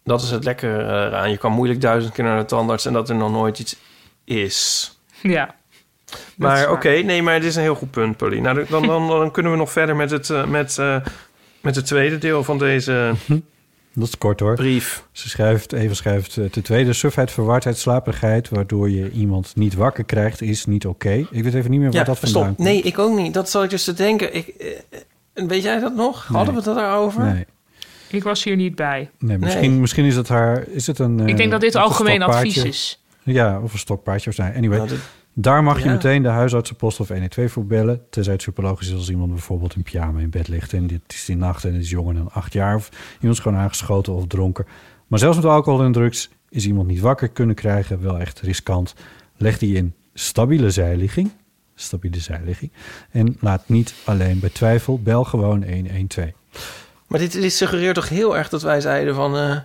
Dat 0.05 0.23
is 0.23 0.31
het 0.31 0.45
lekker 0.45 0.81
eh, 0.81 0.87
eraan. 0.87 1.31
Je 1.31 1.37
kan 1.39 1.53
moeilijk 1.53 1.81
duizend 1.81 2.15
keer 2.15 2.25
naar 2.25 2.39
de 2.39 2.45
tandarts 2.45 2.87
en 2.87 2.93
dat 2.93 3.09
er 3.09 3.15
nog 3.15 3.31
nooit 3.31 3.59
iets 3.59 3.77
is. 4.25 4.93
ja. 5.23 5.55
Maar 6.37 6.71
oké, 6.71 6.89
nee, 6.91 7.23
maar 7.23 7.35
het 7.35 7.45
is 7.45 7.57
een 7.57 7.63
heel 7.63 7.75
goed 7.75 7.91
punt, 7.91 8.17
Polly. 8.17 8.39
Nou, 8.39 8.67
dan, 8.69 8.87
dan, 8.87 9.09
dan 9.09 9.31
kunnen 9.31 9.53
we 9.53 9.59
nog 9.59 9.73
verder 9.73 9.97
met 9.97 10.11
het, 10.11 10.31
eh, 10.31 10.45
met, 10.45 10.79
eh, 10.79 10.97
met 11.65 11.77
het 11.77 11.87
tweede 11.87 12.19
deel 12.19 12.45
van 12.45 12.59
deze 12.59 13.15
Dat 13.93 14.09
is 14.09 14.19
kort 14.19 14.41
hoor. 14.41 14.55
brief. 14.55 15.05
Ze 15.13 15.29
schrijft, 15.29 15.73
even 15.73 15.97
schrijft, 15.97 16.37
eh, 16.37 16.45
ten 16.45 16.63
tweede, 16.63 16.93
sufheid, 16.93 17.31
verwardheid, 17.31 17.79
slaperigheid, 17.79 18.49
waardoor 18.49 18.91
je 18.91 19.11
iemand 19.11 19.53
niet 19.57 19.75
wakker 19.75 20.05
krijgt, 20.05 20.43
is 20.43 20.65
niet 20.67 20.87
oké. 20.87 21.13
Ik 21.31 21.43
weet 21.43 21.55
even 21.55 21.71
niet 21.71 21.81
meer 21.81 21.91
waar 21.91 21.99
Ja, 22.01 22.05
dat 22.05 22.19
vandaan 22.19 22.43
stop. 22.43 22.57
komt. 22.57 22.69
Nee, 22.69 22.83
ik 22.83 22.99
ook 22.99 23.17
niet. 23.19 23.35
Dat 23.35 23.51
zal 23.51 23.63
ik 23.63 23.71
dus 23.71 23.85
te 23.85 23.93
denken. 23.93 24.35
Ik, 24.35 24.47
eh, 24.49 24.69
eh, 25.35 25.49
weet 25.49 25.63
jij 25.63 25.81
dat 25.81 25.95
nog? 25.95 26.29
Nee. 26.29 26.37
Hadden 26.37 26.55
we 26.65 26.71
het 26.71 26.79
daarover? 26.79 27.25
Nee, 27.25 27.45
Ik 28.09 28.23
was 28.23 28.45
hier 28.45 28.57
niet 28.57 28.75
bij. 28.75 29.11
nee, 29.19 29.39
misschien, 29.39 29.71
Nee. 29.71 29.81
misschien 29.81 30.05
is 30.05 30.17
het 30.17 30.29
haar, 30.29 30.65
is 30.69 30.87
het 30.87 30.99
een... 30.99 31.29
ik 31.29 31.37
denk 31.37 31.51
dat 31.51 31.61
dit 31.61 31.75
een 31.75 31.81
algemeen 31.81 32.23
advies 32.23 32.57
is. 32.65 33.03
Ja, 33.23 33.61
of 33.61 33.73
een 33.73 33.79
stokpaardje 33.79 34.31
of 34.31 34.37
zo. 34.37 34.43
Anyway, 34.43 34.77
Nou, 34.79 34.89
dit- 34.89 34.99
daar 35.35 35.63
mag 35.63 35.83
je 35.83 35.89
meteen 35.89 36.23
de 36.23 36.29
huisartsenpost 36.29 37.01
of 37.01 37.09
112 37.09 37.53
voor 37.53 37.67
bellen. 37.67 38.01
Tenzij 38.11 38.33
het 38.33 38.43
superlogisch 38.43 38.89
is 38.89 38.95
als 38.95 39.11
iemand 39.11 39.31
bijvoorbeeld 39.31 39.75
in 39.75 39.83
pyjama 39.83 40.21
in 40.21 40.31
bed 40.31 40.49
ligt... 40.49 40.73
en 40.73 40.87
dit 40.87 41.01
is 41.07 41.25
die 41.25 41.37
nacht 41.37 41.65
en 41.65 41.73
het 41.73 41.83
is 41.83 41.91
jonger 41.91 42.15
dan 42.15 42.31
acht 42.33 42.53
jaar... 42.53 42.75
of 42.75 42.91
iemand 43.15 43.39
is 43.39 43.43
gewoon 43.43 43.59
aangeschoten 43.59 44.13
of 44.13 44.27
dronken. 44.27 44.67
Maar 45.07 45.19
zelfs 45.19 45.37
met 45.37 45.47
alcohol 45.47 45.83
en 45.83 45.93
drugs 45.93 46.31
is 46.49 46.67
iemand 46.67 46.89
niet 46.89 47.01
wakker 47.01 47.29
kunnen 47.29 47.55
krijgen. 47.55 48.03
Wel 48.03 48.19
echt 48.19 48.41
riskant. 48.41 48.95
Leg 49.37 49.59
die 49.59 49.77
in 49.77 49.95
stabiele 50.15 50.71
zijligging. 50.71 51.31
Stabiele 51.75 52.21
zijligging. 52.21 52.73
En 53.11 53.37
laat 53.41 53.69
niet 53.69 53.95
alleen 54.05 54.39
bij 54.39 54.51
twijfel. 54.51 55.01
Bel 55.03 55.25
gewoon 55.25 55.65
112. 55.65 56.31
Maar 57.07 57.19
dit, 57.19 57.33
dit 57.33 57.53
suggereert 57.53 57.95
toch 57.95 58.09
heel 58.09 58.37
erg 58.37 58.49
dat 58.49 58.63
wij 58.63 58.81
zeiden 58.81 59.15
van... 59.15 59.37
eh, 59.37 59.57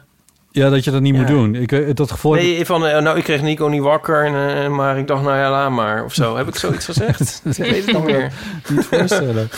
Ja, 0.52 0.70
dat 0.70 0.84
je 0.84 0.92
dat 0.92 1.02
niet 1.02 1.14
Ja. 1.14 1.20
moet 1.20 1.28
doen. 1.30 1.56
Ik, 1.56 1.70
weet- 1.72 1.98
dat 1.98 2.12
gevoel 2.12 2.34
nee, 2.34 2.66
van, 2.66 2.86
eh, 2.88 3.02
nou, 3.02 3.18
ik 3.18 3.24
kreeg 3.24 3.42
Nico 3.42 3.68
niet 3.68 3.82
wakker, 3.82 4.26
en, 4.26 4.64
eh, 4.64 4.70
maar 4.70 4.98
ik 4.98 5.08
dacht, 5.08 5.24
nou 5.24 5.38
ja, 5.38 5.52
laat 5.52 5.72
maar. 5.72 6.04
Of 6.04 6.14
zo. 6.14 6.36
Heb 6.38 6.48
ik 6.48 6.56
zoiets 6.56 6.86
gezegd? 6.92 7.42
ik 7.46 7.54
weet 7.56 7.86
het 7.86 7.96
niet 7.96 8.04
meer. 8.06 8.32
niet 8.70 8.86
voorstellen. 8.86 9.50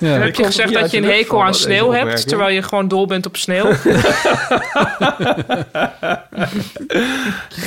Ja, 0.00 0.08
heb 0.08 0.34
je 0.34 0.44
gezegd 0.44 0.72
dat 0.72 0.90
je 0.90 0.96
een 0.96 1.04
hekel 1.04 1.44
aan 1.44 1.54
sneeuw 1.54 1.90
hebt... 1.92 2.28
terwijl 2.28 2.54
je 2.54 2.62
gewoon 2.62 2.88
dol 2.88 3.06
bent 3.06 3.26
op 3.26 3.36
sneeuw. 3.36 3.72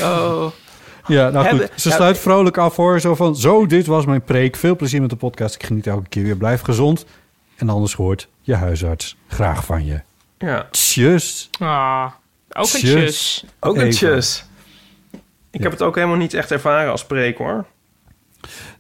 Oh. 0.02 0.46
Ja, 1.08 1.30
nou 1.30 1.48
goed. 1.48 1.70
Ze 1.76 1.92
sluit 1.92 2.18
vrolijk 2.18 2.58
af 2.58 2.76
hoor. 2.76 3.00
Zo 3.00 3.16
van, 3.16 3.36
zo, 3.36 3.66
dit 3.66 3.86
was 3.86 4.06
mijn 4.06 4.22
preek. 4.24 4.56
Veel 4.56 4.76
plezier 4.76 5.02
met 5.02 5.10
de 5.10 5.16
podcast. 5.16 5.56
Ik 5.56 5.64
geniet 5.64 5.88
elke 5.88 6.10
keer 6.10 6.24
weer. 6.24 6.36
Blijf 6.38 6.62
gezond. 6.62 7.06
En 7.56 7.70
anders 7.70 7.94
hoort 7.94 8.28
je 8.42 8.56
huisarts 8.56 9.18
graag 9.28 9.66
van 9.66 9.86
je. 9.86 10.00
Ja, 10.38 10.68
Tjus. 10.72 11.50
Ah, 11.60 12.12
ook 12.50 12.74
een 12.74 12.80
Tjus. 12.80 13.46
ook 13.60 13.76
een 13.76 13.82
Even. 13.82 13.94
tjus. 13.98 14.46
Ik 15.12 15.20
Ja. 15.52 15.62
heb 15.64 15.72
het 15.72 15.82
ook 15.82 15.96
helemaal 15.96 16.18
niet 16.18 16.34
echt 16.34 16.52
ervaren 16.52 16.92
als 16.92 17.06
preek, 17.06 17.38
hoor. 17.38 17.66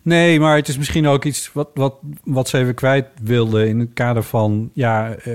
Nee, 0.01 0.39
maar 0.39 0.55
het 0.55 0.67
is 0.67 0.77
misschien 0.77 1.07
ook 1.07 1.23
iets 1.25 1.53
wat, 1.53 1.69
wat, 1.73 1.95
wat 2.23 2.49
ze 2.49 2.57
even 2.57 2.73
kwijt 2.75 3.07
wilde... 3.21 3.67
in 3.67 3.79
het 3.79 3.89
kader 3.93 4.23
van, 4.23 4.69
ja, 4.73 5.11
eh, 5.13 5.33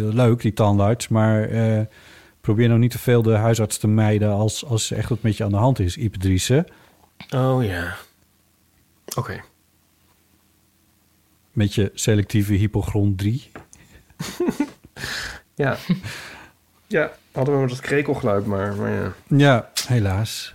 eh, 0.00 0.14
leuk, 0.14 0.40
die 0.40 0.52
tandarts... 0.52 1.08
maar 1.08 1.42
eh, 1.48 1.80
probeer 2.40 2.68
nou 2.68 2.80
niet 2.80 2.90
te 2.90 2.98
veel 2.98 3.22
de 3.22 3.32
huisarts 3.34 3.78
te 3.78 3.88
mijden... 3.88 4.30
als, 4.32 4.64
als 4.64 4.90
echt 4.90 5.08
wat 5.08 5.22
met 5.22 5.36
je 5.36 5.44
aan 5.44 5.50
de 5.50 5.56
hand 5.56 5.78
is, 5.78 5.96
Ipe 5.96 6.18
Driessen. 6.18 6.66
Oh 7.34 7.64
ja. 7.64 7.96
Oké. 9.16 9.40
Met 11.52 11.74
je 11.74 11.90
selectieve 11.94 12.52
hypochron 12.52 13.14
3. 13.16 13.50
Ja. 15.58 15.76
ja, 16.86 17.10
hadden 17.32 17.54
we 17.54 17.60
met 17.60 17.70
dat 17.70 17.80
krekelgeluid 17.80 18.46
maar. 18.46 18.74
maar 18.74 18.90
ja. 18.90 19.12
Ja, 19.36 19.68
helaas. 19.88 20.54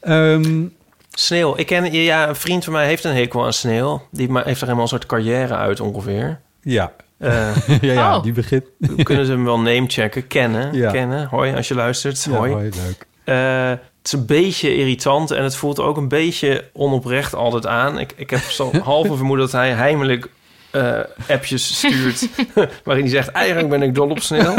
Ehm, 0.00 0.64
Sneeuw. 1.10 1.56
Ik 1.56 1.66
ken, 1.66 1.92
ja, 1.92 2.28
een 2.28 2.36
vriend 2.36 2.64
van 2.64 2.72
mij 2.72 2.86
heeft 2.86 3.04
een 3.04 3.14
hekel 3.14 3.44
aan 3.44 3.52
sneeuw. 3.52 4.02
Die 4.10 4.28
ma- 4.28 4.42
heeft 4.44 4.56
er 4.60 4.62
helemaal 4.62 4.82
een 4.82 4.88
soort 4.90 5.06
carrière 5.06 5.54
uit 5.54 5.80
ongeveer. 5.80 6.40
ja. 6.62 6.92
Eh, 7.18 7.56
ja, 7.80 7.92
ja, 7.92 8.16
Oh. 8.16 8.22
die 8.22 8.32
begint... 8.32 8.64
we 8.78 9.02
kunnen 9.02 9.26
ze 9.26 9.32
hem 9.32 9.44
wel 9.44 9.60
namechecken. 9.60 10.26
Kennen. 10.26 10.72
Ja. 10.74 10.90
Kennen. 10.90 11.26
Hoi, 11.28 11.54
als 11.54 11.68
je 11.68 11.74
luistert. 11.74 12.24
Ja, 12.24 12.30
Hoi. 12.36 12.52
hoi, 12.52 12.62
leuk. 12.86 13.06
Eh, 13.24 13.68
het 13.68 13.80
is 14.02 14.12
een 14.12 14.26
beetje 14.26 14.74
irritant 14.76 15.30
en 15.30 15.42
het 15.42 15.56
voelt 15.56 15.80
ook 15.80 15.96
een 15.96 16.08
beetje 16.08 16.64
onoprecht 16.72 17.34
altijd 17.34 17.66
aan. 17.66 17.98
Ik, 17.98 18.12
ik 18.16 18.30
heb 18.30 18.40
zo 18.40 18.70
half 18.82 19.08
een 19.08 19.16
vermoeden 19.16 19.44
dat 19.46 19.54
hij 19.54 19.70
heimelijk 19.72 20.28
eh, 20.70 20.98
appjes 21.28 21.76
stuurt... 21.76 22.28
waarin 22.84 23.04
hij 23.04 23.12
zegt, 23.12 23.28
eigenlijk 23.28 23.68
ben 23.68 23.82
ik 23.82 23.94
dol 23.94 24.08
op 24.10 24.20
sneeuw. 24.20 24.54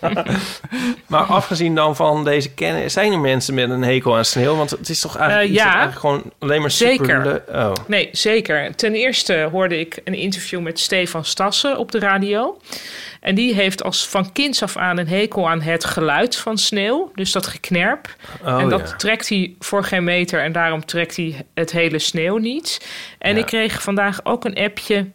maar 1.06 1.22
afgezien 1.22 1.74
dan 1.74 1.96
van 1.96 2.24
deze 2.24 2.50
kennis... 2.54 2.92
zijn 2.92 3.12
er 3.12 3.18
mensen 3.18 3.54
met 3.54 3.70
een 3.70 3.82
hekel 3.82 4.16
aan 4.16 4.24
sneeuw? 4.24 4.56
Want 4.56 4.70
het 4.70 4.88
is 4.88 5.00
toch 5.00 5.16
eigenlijk, 5.16 5.58
Eh, 5.58 5.64
eigenlijk 5.64 5.98
gewoon 5.98 6.22
alleen 6.38 6.60
maar 6.60 6.70
Zeker. 6.70 7.06
super... 7.06 7.24
le- 7.24 7.64
Oh. 7.66 7.72
Nee, 7.86 8.08
zeker. 8.12 8.74
Ten 8.76 8.94
eerste 8.94 9.48
hoorde 9.52 9.78
ik 9.80 9.98
een 10.04 10.14
interview 10.14 10.60
met 10.60 10.78
Stefan 10.80 11.24
Stassen 11.24 11.78
op 11.78 11.92
de 11.92 11.98
radio. 11.98 12.58
En 13.20 13.34
die 13.34 13.54
heeft 13.54 13.82
als 13.82 14.08
van 14.08 14.32
kinds 14.32 14.62
af 14.62 14.76
aan 14.76 14.98
een 14.98 15.08
hekel 15.08 15.48
aan 15.48 15.60
het 15.60 15.84
geluid 15.84 16.36
van 16.36 16.58
sneeuw. 16.58 17.10
Dus 17.14 17.32
dat 17.32 17.46
geknerp. 17.46 18.16
Oh, 18.44 18.60
en 18.60 18.68
dat 18.68 18.88
ja. 18.88 18.96
trekt 18.96 19.28
hij 19.28 19.54
voor 19.58 19.84
geen 19.84 20.04
meter 20.04 20.42
en 20.42 20.52
daarom 20.52 20.84
trekt 20.84 21.16
hij 21.16 21.46
het 21.54 21.72
hele 21.72 21.98
sneeuw 21.98 22.36
niet. 22.36 22.86
En 23.18 23.34
Ja. 23.34 23.38
ik 23.40 23.46
kreeg 23.46 23.82
vandaag 23.82 24.20
ook 24.24 24.44
een 24.44 24.56
appje. 24.56 25.06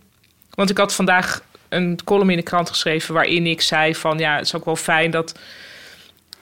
Want 0.50 0.70
ik 0.70 0.78
had 0.78 0.96
vandaag 0.96 1.42
een 1.70 2.00
column 2.04 2.30
in 2.30 2.38
de 2.38 2.44
krant 2.44 2.70
geschreven 2.70 3.14
waarin 3.14 3.48
ik 3.48 3.62
zei 3.62 3.96
van 3.96 4.18
ja, 4.18 4.36
het 4.36 4.46
is 4.46 4.56
ook 4.56 4.66
wel 4.66 4.76
fijn 4.76 5.12
dat, 5.12 5.40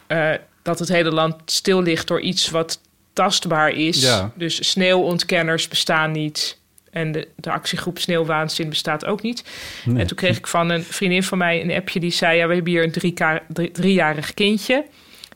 eh, 0.08 0.32
dat 0.62 0.80
het 0.80 0.90
hele 0.90 1.12
land 1.12 1.36
stil 1.46 1.82
ligt 1.82 2.08
door 2.08 2.22
iets 2.22 2.50
wat 2.50 2.80
tastbaar 3.14 3.70
is. 3.70 4.02
Ja. 4.02 4.32
Dus 4.36 4.70
sneeuwontkenners 4.70 5.68
bestaan 5.68 6.12
niet. 6.12 6.59
En 6.92 7.12
de, 7.12 7.28
de 7.36 7.52
actiegroep 7.52 8.00
Sneeuwwaanzin 8.00 8.70
bestaat 8.70 9.06
ook 9.06 9.22
niet. 9.22 9.44
Nee. 9.86 10.02
En 10.02 10.08
toen 10.08 10.18
kreeg 10.18 10.38
ik 10.38 10.48
van 10.48 10.70
een 10.70 10.84
vriendin 10.84 11.24
van 11.24 11.38
mij 11.38 11.62
een 11.62 11.72
appje 11.72 12.00
die 12.00 12.12
zei: 12.12 12.38
Ja, 12.38 12.48
we 12.48 12.54
hebben 12.54 12.72
hier 12.74 12.84
een 12.84 12.92
drie 12.92 13.14
drie, 13.48 13.72
driejarig 13.72 14.34
kindje. 14.34 14.86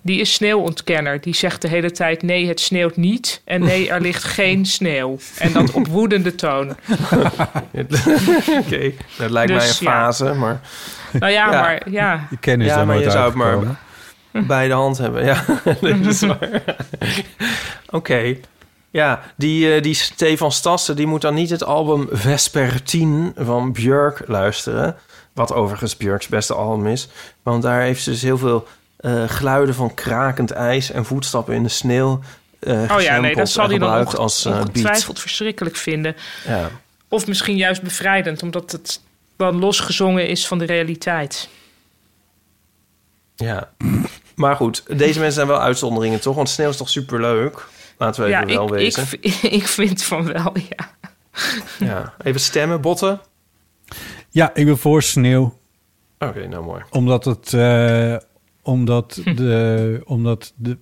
Die 0.02 0.20
is 0.20 0.34
sneeuwontkenner. 0.34 1.22
Die 1.22 1.36
zegt 1.36 1.62
de 1.62 1.68
hele 1.68 1.92
tijd: 1.92 2.22
Nee, 2.22 2.48
het 2.48 2.60
sneeuwt 2.60 2.96
niet. 2.96 3.42
En 3.46 3.62
nee, 3.62 3.90
er 3.90 4.02
ligt 4.08 4.24
geen 4.24 4.66
sneeuw. 4.66 5.18
En 5.40 5.52
dat 5.54 5.72
op 5.72 5.88
woedende 5.88 6.36
toon. 6.36 6.70
Oké, 8.60 8.92
dat 9.18 9.30
lijkt 9.30 9.52
mij 9.52 9.60
Dus, 9.60 9.80
een 9.80 9.86
ja. 9.86 9.92
fase, 9.92 10.34
maar 10.34 10.62
Nou 11.12 11.32
ja, 11.32 11.52
Ja. 11.52 11.62
maar 11.62 11.90
ja. 11.90 12.26
Die 12.30 12.38
kennis 12.40 12.68
Ja, 12.68 12.86
maar 12.86 13.00
je 13.00 13.12
zou 13.12 13.26
het 13.26 13.34
maar- 13.36 13.58
bij 14.48 14.68
de 14.68 14.74
hand 14.74 14.98
hebben. 14.98 15.26
Ja, 15.26 15.44
nee, 15.82 16.00
dat 16.02 16.14
is 16.14 16.22
waar. 16.22 16.62
Oké. 17.90 18.36
Ja, 18.94 19.22
die, 19.36 19.76
eh, 19.76 19.82
die 19.82 19.94
Stefan 19.94 20.52
Stassen 20.52 20.96
die 20.96 21.08
moet 21.08 21.22
dan 21.22 21.34
niet 21.34 21.50
het 21.50 21.64
album 21.64 22.08
Vespertine 22.12 23.32
van 23.38 23.72
Björk 23.72 24.24
luisteren. 24.28 24.96
Wat 25.34 25.54
overigens 25.54 25.98
Björks 25.98 26.28
beste 26.28 26.54
album 26.54 26.88
is. 26.88 27.08
Want 27.44 27.64
daar 27.64 27.82
heeft 27.82 28.04
ze 28.04 28.10
dus 28.10 28.22
heel 28.22 28.38
veel 28.38 28.68
eh, 28.98 29.24
geluiden 29.30 29.76
van 29.76 29.94
krakend 29.94 30.52
ijs 30.52 30.92
en 30.92 31.06
voetstappen 31.06 31.56
in 31.56 31.64
de 31.64 31.70
sneeuw. 31.70 32.20
eh 32.60 32.72
Oh 32.96 33.02
ja, 33.02 33.20
nee, 33.20 33.36
dat 33.36 33.50
zal 33.50 33.70
hij 33.70 33.78
dan 33.78 33.90
onge- 34.00 34.18
als 34.18 34.46
ongetwijfeld 34.46 35.20
verschrikkelijk 35.20 35.76
vinden. 35.76 36.16
Ja. 36.48 36.70
Of 37.08 37.28
misschien 37.28 37.58
juist 37.58 37.82
bevrijdend, 37.82 38.44
omdat 38.44 38.72
het 38.72 39.02
dan 39.38 39.60
losgezongen 39.60 40.28
is 40.28 40.48
van 40.48 40.58
de 40.58 40.66
realiteit. 40.66 41.50
ja. 43.36 43.70
Maar 44.36 44.56
goed, 44.56 44.84
deze 44.88 44.98
mensen 45.20 45.32
zijn 45.32 45.48
wel 45.48 45.60
uitzonderingen 45.62 46.20
toch? 46.22 46.36
Want 46.36 46.50
sneeuw 46.50 46.70
is 46.70 46.78
toch 46.78 46.90
superleuk? 46.90 47.68
Laten 47.98 48.24
we 48.24 48.30
ja, 48.30 48.42
even 48.44 48.54
wel 48.56 48.66
ik, 48.66 48.72
wezen. 48.72 49.08
ik, 49.22 49.34
ik 49.60 49.68
vind 49.68 50.04
van 50.04 50.26
wel, 50.34 50.54
ja. 50.70 50.92
Ja. 51.80 52.14
Even 52.24 52.40
stemmen, 52.40 52.82
botten. 52.82 53.22
Ja, 54.30 54.52
ik 54.56 54.66
ben 54.66 54.78
voor 54.78 55.02
sneeuw. 55.04 55.58
Oké, 56.20 56.48
nou 56.48 56.64
mooi. 56.66 56.84
Omdat 56.90 57.26
het... 57.26 57.54
eh, 57.54 58.16
omdat 58.62 59.22
de, 59.36 60.02
omdat 60.06 60.54
de, 60.56 60.78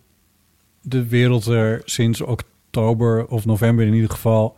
de 0.81 1.07
wereld 1.07 1.45
er 1.45 1.81
sinds 1.85 2.21
oktober 2.21 3.25
of 3.27 3.45
november 3.45 3.85
in 3.85 3.93
ieder 3.93 4.09
geval... 4.09 4.55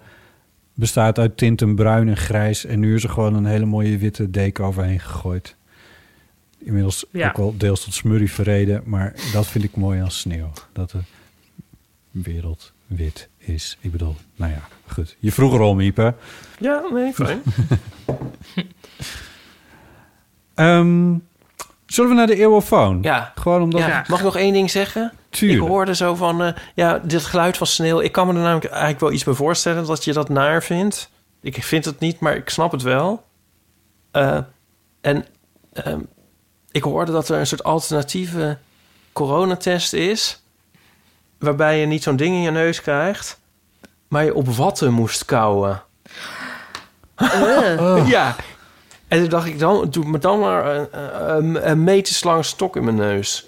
bestaat 0.74 1.20
uit 1.20 1.38
tinten 1.38 1.76
bruin 1.76 2.08
en 2.10 2.18
grijs. 2.18 2.66
En 2.66 2.80
nu 2.80 2.95
is 2.95 3.04
er 3.04 3.10
gewoon 3.10 3.34
een 3.36 3.45
hele 3.45 3.66
mooie 3.66 3.97
witte 3.97 4.30
deken 4.30 4.64
overheen 4.64 4.99
gegooid. 4.99 5.56
Inmiddels 6.60 7.06
Ja. 7.12 7.28
ook 7.28 7.38
wel 7.38 7.58
deels 7.58 7.84
tot 7.84 7.93
smurrie 7.93 8.32
verreden. 8.32 8.82
Maar 8.86 9.14
dat 9.34 9.47
vind 9.47 9.64
ik 9.64 9.76
mooi 9.76 9.99
aan 10.01 10.12
sneeuw. 10.12 10.51
Dat 10.74 10.89
de 10.91 10.99
wereld 12.14 12.72
wit 12.86 13.30
is. 13.38 13.78
Ik 13.80 13.91
bedoel, 13.91 14.16
nou 14.36 14.51
ja, 14.51 14.61
goed. 14.88 15.16
Je 15.20 15.32
vroeg 15.32 15.53
erom, 15.53 15.80
Ipe. 15.80 16.14
Ja, 16.59 16.84
nee, 16.91 17.14
fijn. 17.14 17.41
Ehm, 20.53 21.18
zullen 21.86 22.09
we 22.09 22.16
naar 22.16 22.28
de 22.28 22.36
eeuwofoon? 22.36 22.99
Ja. 23.01 23.32
Gewoon 23.36 23.61
omdat... 23.61 23.82
ja. 23.82 24.05
Mag 24.07 24.20
ik 24.20 24.26
nog 24.26 24.38
één 24.38 24.53
ding 24.53 24.72
zeggen? 24.72 25.11
Tuurlijk. 25.30 25.61
Ik 25.61 25.68
hoorde 25.68 25.95
zo 25.95 26.16
van, 26.16 26.43
eh, 26.43 26.53
ja, 26.76 26.99
dit 26.99 27.26
geluid 27.26 27.57
van 27.57 27.68
sneeuw. 27.68 27.99
Ik 27.99 28.11
kan 28.11 28.28
me 28.28 28.34
er 28.34 28.39
namelijk 28.39 28.66
eigenlijk 28.66 28.99
wel 28.99 29.11
iets 29.11 29.24
bij 29.24 29.34
voorstellen 29.34 29.86
dat 29.86 30.03
je 30.03 30.14
dat 30.14 30.30
naar 30.30 30.64
vindt. 30.64 31.09
Ik 31.41 31.64
vind 31.64 31.86
het 31.86 31.99
niet, 31.99 32.20
maar 32.20 32.36
ik 32.36 32.49
snap 32.49 32.72
het 32.72 32.82
wel. 32.82 33.24
Eh, 34.11 34.39
en 35.01 35.26
ehm, 35.74 35.99
ik 36.72 36.84
hoorde 36.84 37.11
dat 37.11 37.30
er 37.30 37.39
een 37.39 37.47
soort 37.47 37.64
alternatieve 37.64 38.57
coronatest 39.14 39.93
is. 39.93 40.43
Waarbij 41.44 41.80
je 41.80 41.86
niet 41.86 42.04
zo'n 42.04 42.16
ding 42.16 42.36
in 42.36 42.41
je 42.41 42.52
neus 42.52 42.82
krijgt, 42.82 43.39
maar 44.08 44.24
je 44.24 44.34
op 44.34 44.48
watten 44.48 44.94
moest 44.94 45.26
kauwen. 45.26 45.82
Ja. 48.06 48.36
En 49.08 49.20
toen 49.20 49.30
dacht 49.30 49.46
ik, 49.46 49.60
dan 49.60 49.88
doe 49.89 50.06
me 50.06 50.18
dan 50.18 50.39
maar 50.39 50.76
een, 50.76 50.88
een, 51.36 51.70
een 51.70 51.84
meterslange 51.84 52.44
stok 52.44 52.76
in 52.76 52.84
mijn 52.84 52.96
neus. 52.96 53.46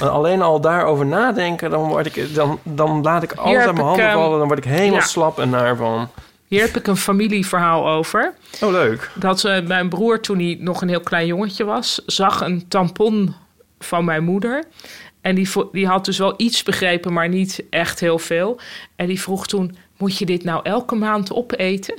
En 0.00 0.10
alleen 0.10 0.42
al 0.42 0.60
daarover 0.60 1.06
nadenken, 1.06 1.70
dan, 1.70 1.88
word 1.88 2.16
ik, 2.16 2.34
dan, 2.34 2.58
dan 2.62 3.02
laat 3.02 3.22
ik 3.22 3.36
uit 3.36 3.56
mijn 3.56 3.68
ik, 3.70 3.76
handen 3.76 4.04
ehm, 4.04 4.14
vallen. 4.14 4.38
Dan 4.38 4.46
word 4.46 4.58
ik 4.58 4.64
helemaal 4.64 4.98
ja. 4.98 5.04
slap 5.06 5.38
en 5.38 5.50
naar 5.50 5.76
van. 5.76 6.08
Hier 6.46 6.60
heb 6.60 6.76
ik 6.76 6.86
een 6.86 6.96
familieverhaal 6.96 7.88
over. 7.88 8.34
Oh, 8.60 8.70
leuk. 8.70 9.10
Dat 9.14 9.44
eh, 9.44 9.66
mijn 9.66 9.88
broer, 9.88 10.20
toen 10.20 10.38
hij 10.38 10.56
nog 10.60 10.82
een 10.82 10.88
heel 10.88 11.00
klein 11.00 11.26
jongetje 11.26 11.64
was, 11.64 12.02
zag 12.06 12.40
een 12.40 12.68
tampon 12.68 13.34
van 13.78 14.04
mijn 14.04 14.24
moeder. 14.24 14.64
En 15.20 15.34
die, 15.34 15.48
die 15.72 15.86
had 15.86 16.04
dus 16.04 16.18
wel 16.18 16.34
iets 16.36 16.62
begrepen, 16.62 17.12
maar 17.12 17.28
niet 17.28 17.62
echt 17.70 18.00
heel 18.00 18.18
veel. 18.18 18.60
En 18.96 19.06
die 19.06 19.20
vroeg 19.20 19.46
toen: 19.46 19.76
Moet 19.96 20.18
je 20.18 20.26
dit 20.26 20.44
nou 20.44 20.60
elke 20.62 20.94
maand 20.94 21.32
opeten? 21.32 21.94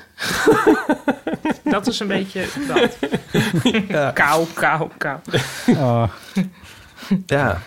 dat 1.64 1.88
is 1.88 2.00
een 2.00 2.08
beetje 2.08 2.46
dat. 2.68 2.98
Kou, 4.14 4.46
kou, 4.54 4.90
kou. 4.98 5.20
Ah, 5.78 6.10
Ja. 7.26 7.62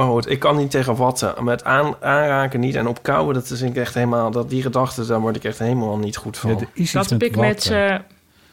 Maar 0.00 0.08
goed, 0.08 0.30
ik 0.30 0.38
kan 0.38 0.56
niet 0.56 0.70
tegen 0.70 0.96
watten. 0.96 1.44
Met 1.44 1.64
aan, 1.64 1.94
aanraken 2.00 2.60
niet 2.60 2.74
en 2.74 2.86
opkouwen, 2.86 3.34
dat 3.34 3.50
is 3.50 3.60
ik 3.60 3.76
echt 3.76 3.94
helemaal... 3.94 4.30
Dat, 4.30 4.50
die 4.50 4.62
gedachte, 4.62 5.06
daar 5.06 5.20
word 5.20 5.36
ik 5.36 5.44
echt 5.44 5.58
helemaal 5.58 5.98
niet 5.98 6.16
goed 6.16 6.38
van. 6.38 6.68
ja, 6.74 6.84
Dat 6.92 7.10
heb 7.10 7.22
ik 7.22 7.36
met, 7.36 7.70
eh, 7.70 7.96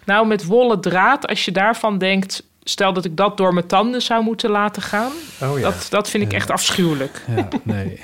nou, 0.06 0.28
met 0.28 0.46
wollen 0.46 0.82
draad. 0.82 1.28
Als 1.28 1.46
je 1.46 1.52
daarvan 1.52 1.98
denkt, 1.98 2.44
stel 2.70 2.94
dat 2.94 3.06
ik 3.06 3.18
dat 3.18 3.38
door 3.38 3.54
mijn 3.54 3.68
tanden 3.68 4.02
zou 4.02 4.24
moeten 4.24 4.50
laten 4.50 4.82
gaan. 4.82 5.12
oh 5.42 5.60
ja. 5.60 5.70
Dat, 5.70 5.88
dat 5.90 6.10
vind 6.10 6.24
ik 6.24 6.34
echt 6.34 6.52
afschuwelijk. 6.52 7.26
Ja, 7.36 7.48
nee. 7.64 8.02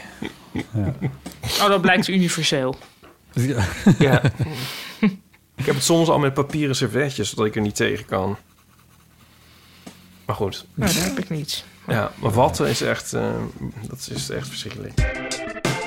Oh, 1.61 1.67
dat 1.67 1.81
blijkt 1.81 2.07
universeel. 2.07 2.75
Ja. 3.33 3.65
ja. 3.99 4.21
ik 5.55 5.65
heb 5.65 5.75
het 5.75 5.83
soms 5.83 6.09
al 6.09 6.19
met 6.19 6.33
papieren 6.33 6.75
servetjes, 6.75 7.29
zodat 7.29 7.45
ik 7.45 7.55
er 7.55 7.61
niet 7.61 7.75
tegen 7.75 8.05
kan. 8.05 8.37
Maar 10.25 10.35
goed, 10.35 10.65
Nou, 10.73 10.93
dat 10.93 11.03
heb 11.03 11.19
ik 11.19 11.29
niet. 11.29 11.63
ja, 11.87 12.11
maar 12.15 12.31
watten 12.31 12.67
is 12.67 12.81
echt, 12.81 13.13
eh, 13.13 13.31
dat 13.87 14.09
is 14.13 14.29
echt 14.29 14.47
verschrikkelijk. 14.47 14.93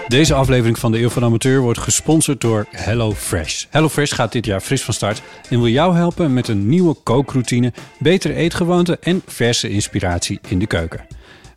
Deze 0.08 0.34
aflevering 0.34 0.78
van 0.78 0.92
de 0.92 1.00
Eeuw 1.00 1.08
van 1.08 1.24
Amateur 1.24 1.60
wordt 1.60 1.78
gesponsord 1.78 2.40
door 2.40 2.66
HelloFresh. 2.70 3.64
HelloFresh 3.70 4.14
gaat 4.14 4.32
dit 4.32 4.46
jaar 4.46 4.60
fris 4.60 4.82
van 4.82 4.94
start 4.94 5.22
en 5.50 5.58
wil 5.58 5.68
jou 5.68 5.96
helpen 5.96 6.32
met 6.32 6.48
een 6.48 6.68
nieuwe 6.68 6.94
kookroutine, 7.02 7.72
betere 7.98 8.34
eetgewoonten 8.34 9.02
en 9.02 9.22
verse 9.26 9.68
inspiratie 9.68 10.40
in 10.48 10.58
de 10.58 10.66
keuken. 10.66 11.06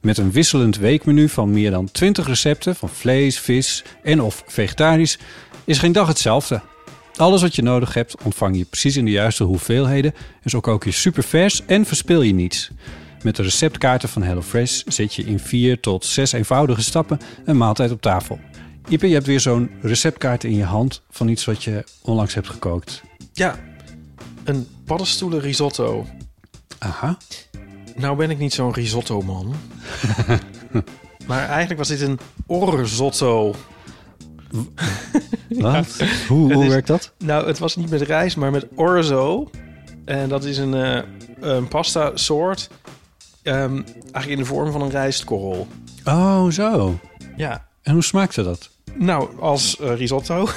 Met 0.02 0.18
een 0.18 0.32
wisselend 0.32 0.78
weekmenu 0.78 1.30
van 1.30 1.52
meer 1.52 1.72
dan 1.72 1.92
20 1.92 2.28
recepten 2.28 2.76
van 2.76 2.90
vlees, 2.90 3.40
vis 3.40 3.84
en 4.04 4.22
of 4.22 4.44
vegetarisch 4.48 5.20
is 5.66 5.78
geen 5.78 5.92
dag 5.92 6.08
hetzelfde. 6.08 6.62
Alles 7.16 7.42
wat 7.42 7.56
je 7.56 7.62
nodig 7.62 7.94
hebt 7.94 8.24
ontvang 8.24 8.58
je 8.58 8.66
precies 8.66 8.98
in 8.98 9.06
de 9.06 9.12
juiste 9.12 9.44
hoeveelheden 9.44 10.14
en 10.44 10.50
zo 10.50 10.60
kook 10.60 10.84
je 10.84 10.92
super 10.92 11.24
vers 11.24 11.66
en 11.66 11.86
verspil 11.86 12.22
je 12.22 12.34
niets. 12.34 12.72
Met 13.24 13.36
de 13.36 13.42
receptkaarten 13.44 14.10
van 14.10 14.24
HelloFresh 14.24 14.82
zet 14.86 15.14
je 15.16 15.24
in 15.24 15.40
vier 15.40 15.80
tot 15.80 16.06
zes 16.06 16.32
eenvoudige 16.32 16.82
stappen 16.84 17.20
een 17.46 17.58
maaltijd 17.58 17.92
op 17.92 18.02
tafel. 18.02 18.40
Ipe, 18.90 19.08
je 19.08 19.14
hebt 19.14 19.26
weer 19.26 19.40
zo'n 19.40 19.72
receptkaart 19.82 20.44
in 20.44 20.56
je 20.56 20.64
hand 20.64 21.02
van 21.10 21.28
iets 21.28 21.46
wat 21.46 21.64
je 21.64 21.84
onlangs 22.02 22.34
hebt 22.34 22.50
gekookt. 22.50 23.02
Ja, 23.34 23.60
een 24.44 24.68
paddenstoelen 24.86 25.40
risotto. 25.40 26.06
Aha. 26.78 27.18
Nou 27.96 28.18
ben 28.18 28.30
ik 28.30 28.38
niet 28.38 28.54
zo'n 28.54 28.74
risotto-man. 28.74 29.54
maar 31.28 31.48
eigenlijk 31.48 31.80
was 31.80 31.88
dit 31.88 32.02
een 32.02 32.20
orzotto. 32.46 33.56
Wat? 35.50 36.04
Hoe, 36.28 36.46
Het 36.48 36.54
hoe 36.54 36.64
is- 36.64 36.70
werkt 36.70 36.88
dat? 36.88 37.14
Nou, 37.18 37.48
het 37.48 37.60
was 37.60 37.76
niet 37.76 37.90
met 37.90 38.02
rijst, 38.02 38.38
maar 38.38 38.52
met 38.52 38.68
orzo. 38.76 39.50
En 40.06 40.30
dat 40.30 40.44
is 40.44 40.58
een, 40.58 40.74
eh, 40.74 41.02
een 41.40 41.68
pasta 41.68 42.12
soort. 42.14 42.70
Ehm, 43.44 43.82
eigenlijk 44.02 44.28
in 44.28 44.38
de 44.38 44.46
vorm 44.46 44.72
van 44.72 44.82
een 44.82 44.90
rijstkorrel. 44.90 45.68
Oh, 46.06 46.50
zo. 46.50 47.00
Ja, 47.38 47.66
En 47.82 47.94
hoe 47.94 48.04
smaakte 48.04 48.44
dat? 48.44 48.70
nou, 48.96 49.40
als 49.40 49.80
eh, 49.80 49.96
risotto. 49.96 50.48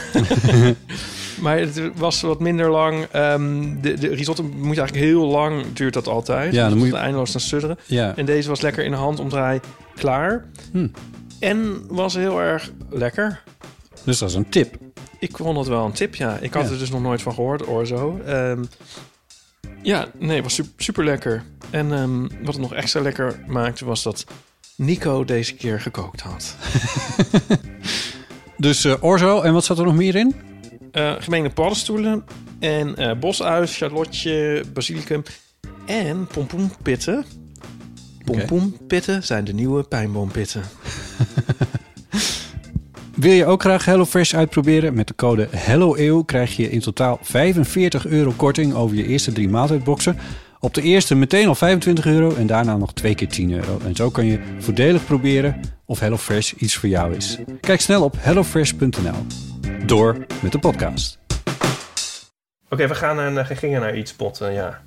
maar 1.41 1.59
het 1.59 1.81
was 1.97 2.21
wat 2.21 2.41
minder 2.41 2.71
lang. 2.71 3.05
Ehm, 3.11 3.81
de, 3.81 3.95
de 3.95 4.09
risotto 4.09 4.43
moet 4.43 4.79
eigenlijk 4.79 4.95
heel 5.07 5.27
lang, 5.27 5.73
duurt 5.73 5.95
dat 5.95 6.09
altijd. 6.09 6.53
Ja, 6.55 6.63
dan 6.63 6.73
Dus 6.73 6.79
moet 6.83 6.89
je- 6.93 6.97
eindeloos 6.97 7.33
naar 7.33 7.43
sudderen. 7.43 7.79
Ja. 7.87 8.17
En 8.17 8.25
deze 8.27 8.49
was 8.49 8.61
lekker 8.61 8.85
in 8.85 8.91
de 8.91 8.97
handomdraai 8.97 9.61
klaar. 9.95 10.45
Hm. 10.73 10.89
En 11.39 11.83
was 11.89 12.15
heel 12.15 12.41
erg 12.41 12.71
lekker. 12.91 13.43
Dus 14.05 14.19
dat 14.19 14.29
is 14.29 14.35
een 14.35 14.49
tip. 14.49 14.75
Ik 15.19 15.37
vond 15.37 15.59
het 15.59 15.67
wel 15.69 15.85
een 15.85 15.93
tip, 15.93 16.15
ja. 16.15 16.37
Ik 16.41 16.55
had 16.55 16.65
Ja. 16.67 16.71
er 16.73 16.79
dus 16.79 16.91
nog 16.91 17.03
nooit 17.03 17.23
van 17.23 17.35
gehoord, 17.35 17.67
orzo. 17.67 18.21
Ehm, 18.27 18.63
ja, 19.83 20.07
nee, 20.19 20.35
het 20.35 20.45
was 20.45 20.55
super, 20.55 20.73
super 20.77 21.05
lekker. 21.05 21.43
En 21.73 21.93
ehm, 21.93 22.21
wat 22.21 22.55
het 22.55 22.59
nog 22.59 22.75
extra 22.75 23.01
lekker 23.01 23.45
maakte, 23.47 23.85
was 23.85 24.03
dat 24.03 24.25
Nico 24.77 25.25
deze 25.25 25.55
keer 25.55 25.81
gekookt 25.81 26.21
had. 26.21 26.57
Dus 28.57 28.85
eh, 28.85 28.95
orzo, 29.01 29.41
en 29.41 29.53
wat 29.53 29.65
zat 29.65 29.79
er 29.79 29.85
nog 29.85 29.95
meer 29.95 30.15
in? 30.15 30.35
Eh 30.93 31.15
gemengde 31.19 31.51
paddenstoelen 31.51 32.25
en 32.59 32.97
eh 32.97 33.19
bosuis, 33.19 33.77
charlotje, 33.77 34.65
basilicum 34.73 35.23
en 35.87 36.27
pompoenpitten. 36.27 37.25
Pompoenpitten 38.25 39.23
zijn 39.23 39.45
de 39.45 39.55
nieuwe 39.55 39.83
pijnboompitten. 39.83 40.63
Wil 43.15 43.33
je 43.33 43.47
ook 43.47 43.61
graag 43.61 43.85
HelloFresh 43.85 44.35
uitproberen? 44.35 44.95
Met 44.95 45.07
de 45.07 45.15
code 45.15 45.49
HelloEeuw 45.51 46.23
krijg 46.23 46.57
je 46.57 46.71
in 46.71 46.81
totaal 46.81 47.19
45 47.23 48.07
euro 48.07 48.33
korting 48.37 48.75
over 48.75 48.97
je 48.97 49.07
eerste 49.07 49.33
drie 49.33 49.49
maaltijdboxen. 49.49 50.19
Op 50.65 50.75
de 50.75 50.83
eerste 50.83 51.15
meteen 51.15 51.49
al 51.49 51.55
25 51.55 52.07
euro 52.07 52.35
en 52.35 52.47
daarna 52.47 52.77
nog 52.77 52.93
twee 52.93 53.15
keer 53.15 53.29
10 53.29 53.53
euro. 53.53 53.79
En 53.85 53.95
zo 53.95 54.11
kan 54.11 54.27
je 54.27 54.41
voordelig 54.59 55.05
proberen 55.05 55.61
of 55.85 56.01
HelloFresh 56.01 56.53
iets 56.53 56.77
voor 56.77 56.89
jou 56.89 57.15
is. 57.15 57.39
Kijk 57.61 57.81
snel 57.81 58.05
op 58.05 58.15
hellofresh.nl. 58.19 59.27
Door 59.87 60.27
met 60.43 60.53
de 60.53 60.59
podcast. 60.59 61.19
Oké, 62.69 62.89
we 62.89 62.95
gaan 62.95 63.35
naar, 63.35 63.47
gingen 63.47 63.81
naar 63.81 63.97
iets 63.97 64.17
botten, 64.17 64.53
ja. 64.53 64.81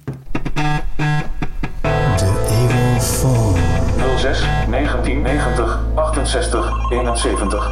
06 4.18 4.40
1990 4.70 5.86
68 5.96 6.92
71. 6.92 7.66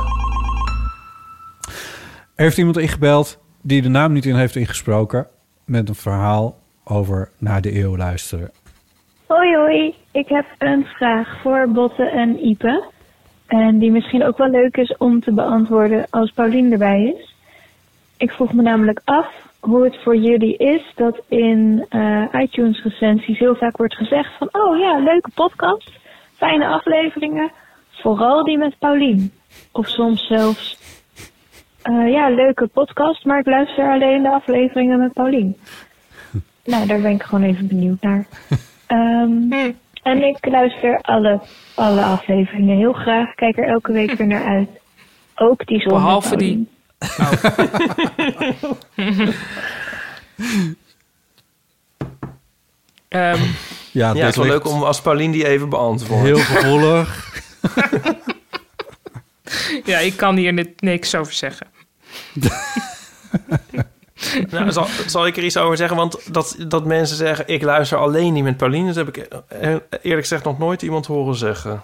Er 2.35 2.43
heeft 2.43 2.57
iemand 2.57 2.77
ingebeld 2.77 3.39
die 3.61 3.81
de 3.81 3.89
naam 3.89 4.11
niet 4.11 4.25
in 4.25 4.35
heeft 4.35 4.55
ingesproken... 4.55 5.27
met 5.65 5.89
een 5.89 5.95
verhaal 5.95 6.62
over 6.84 7.29
naar 7.38 7.61
de 7.61 7.79
eeuw 7.79 7.97
luisteren. 7.97 8.51
Hoi 9.27 9.55
hoi, 9.55 9.95
ik 10.11 10.27
heb 10.27 10.45
een 10.57 10.86
vraag 10.86 11.41
voor 11.41 11.67
Botte 11.69 12.09
en 12.09 12.45
Ipe. 12.45 12.84
En 13.47 13.79
die 13.79 13.91
misschien 13.91 14.23
ook 14.23 14.38
wel 14.38 14.49
leuk 14.49 14.77
is 14.77 14.97
om 14.97 15.19
te 15.19 15.34
beantwoorden 15.34 16.05
als 16.09 16.31
Paulien 16.31 16.71
erbij 16.71 17.15
is. 17.17 17.36
Ik 18.17 18.31
vroeg 18.31 18.53
me 18.53 18.61
namelijk 18.61 19.01
af 19.05 19.43
hoe 19.59 19.84
het 19.84 19.97
voor 20.03 20.15
jullie 20.15 20.57
is 20.57 20.91
dat 20.95 21.21
in 21.27 21.86
eh, 21.89 22.23
iTunes 22.31 22.84
recensies 22.84 23.39
heel 23.39 23.55
vaak 23.55 23.77
wordt 23.77 23.95
gezegd 23.95 24.38
van... 24.38 24.49
Oh 24.51 24.77
ja, 24.77 24.99
leuke 24.99 25.29
podcast, 25.34 25.91
fijne 26.36 26.67
afleveringen, 26.67 27.51
vooral 27.89 28.43
die 28.43 28.57
met 28.57 28.77
Paulien. 28.79 29.34
Of 29.71 29.88
soms 29.88 30.27
zelfs, 30.27 30.77
eh, 31.81 32.11
ja, 32.11 32.29
leuke 32.29 32.67
podcast, 32.67 33.25
maar 33.25 33.39
ik 33.39 33.45
luister 33.45 33.91
alleen 33.91 34.23
de 34.23 34.31
afleveringen 34.31 34.99
met 34.99 35.13
Paulien. 35.13 35.57
Nou, 36.64 36.88
daar 36.88 37.01
ben 37.01 37.11
ik 37.11 37.24
gewoon 37.24 37.43
even 37.43 37.68
benieuwd 37.68 38.01
naar. 38.01 38.26
Ehm, 38.88 39.51
en 40.03 40.24
ik 40.24 40.45
luister 40.45 40.99
alle, 41.01 41.41
alle 41.76 42.01
afleveringen 42.01 42.78
heel 42.78 42.93
graag. 42.93 43.36
Kijk 43.36 43.57
er 43.57 43.68
elke 43.68 43.91
week 43.91 44.11
weer 44.14 44.28
naar 44.28 44.43
uit. 44.45 44.70
Ook 45.36 45.66
die 45.66 45.80
zonder 45.82 45.99
Behalve 46.01 46.36
die- 46.36 46.68
Paulien. 46.97 48.93
Ehm, 53.07 53.41
Ja, 53.91 54.14
het 54.16 54.28
is 54.30 54.36
wel 54.36 54.45
leuk 54.45 54.68
om 54.68 54.84
als 54.84 55.01
Paulien 55.01 55.32
die 55.32 55.47
even 55.47 55.70
beantwoordt. 55.70 56.24
Heel 56.24 56.38
gevoelig. 56.55 57.41
ja, 59.86 59.97
ik 59.99 60.18
kan 60.18 60.36
hier 60.36 60.53
net 60.53 60.82
niks 60.82 61.16
over 61.16 61.34
zeggen. 61.34 61.68
Nou, 64.51 64.71
zal, 64.71 64.88
zal 65.07 65.28
ik 65.28 65.38
er 65.38 65.43
iets 65.43 65.57
over 65.57 65.78
zeggen? 65.78 65.97
Want 65.97 66.34
dat, 66.34 66.55
dat 66.67 66.86
mensen 66.86 67.17
zeggen, 67.17 67.47
ik 67.47 67.61
luister 67.63 67.97
alleen 67.97 68.34
niet 68.34 68.43
met 68.43 68.57
Paulien... 68.57 68.86
dat 68.86 68.95
heb 68.95 69.07
ik 69.07 69.17
eh, 69.17 69.69
eerlijk 70.01 70.21
gezegd 70.21 70.43
nog 70.43 70.59
nooit 70.59 70.82
iemand 70.82 71.05
horen 71.05 71.36
zeggen. 71.36 71.84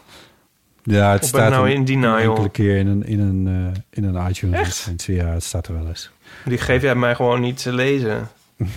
Ja, 0.83 1.11
het 1.11 1.21
Of 1.23 1.27
staat 1.27 1.49
nou 1.51 1.69
een- 1.69 1.75
in 1.75 1.85
denial? 1.85 2.15
een 2.15 2.21
enkele 2.29 2.49
keer 2.49 2.77
in 2.77 2.87
een, 2.87 3.03
in 3.05 3.19
een, 3.19 3.47
eh, 3.73 3.81
in 3.89 4.03
een 4.03 4.29
iTunes 4.29 4.59
recensie. 4.59 5.15
Ja, 5.15 5.25
het 5.27 5.43
staat 5.43 5.67
er 5.67 5.73
wel 5.73 5.87
eens. 5.87 6.09
Die 6.45 6.57
geef 6.57 6.81
jij 6.81 6.95
mij 6.95 7.15
gewoon 7.15 7.41
niet 7.41 7.61
te 7.61 7.73
lezen. 7.73 8.29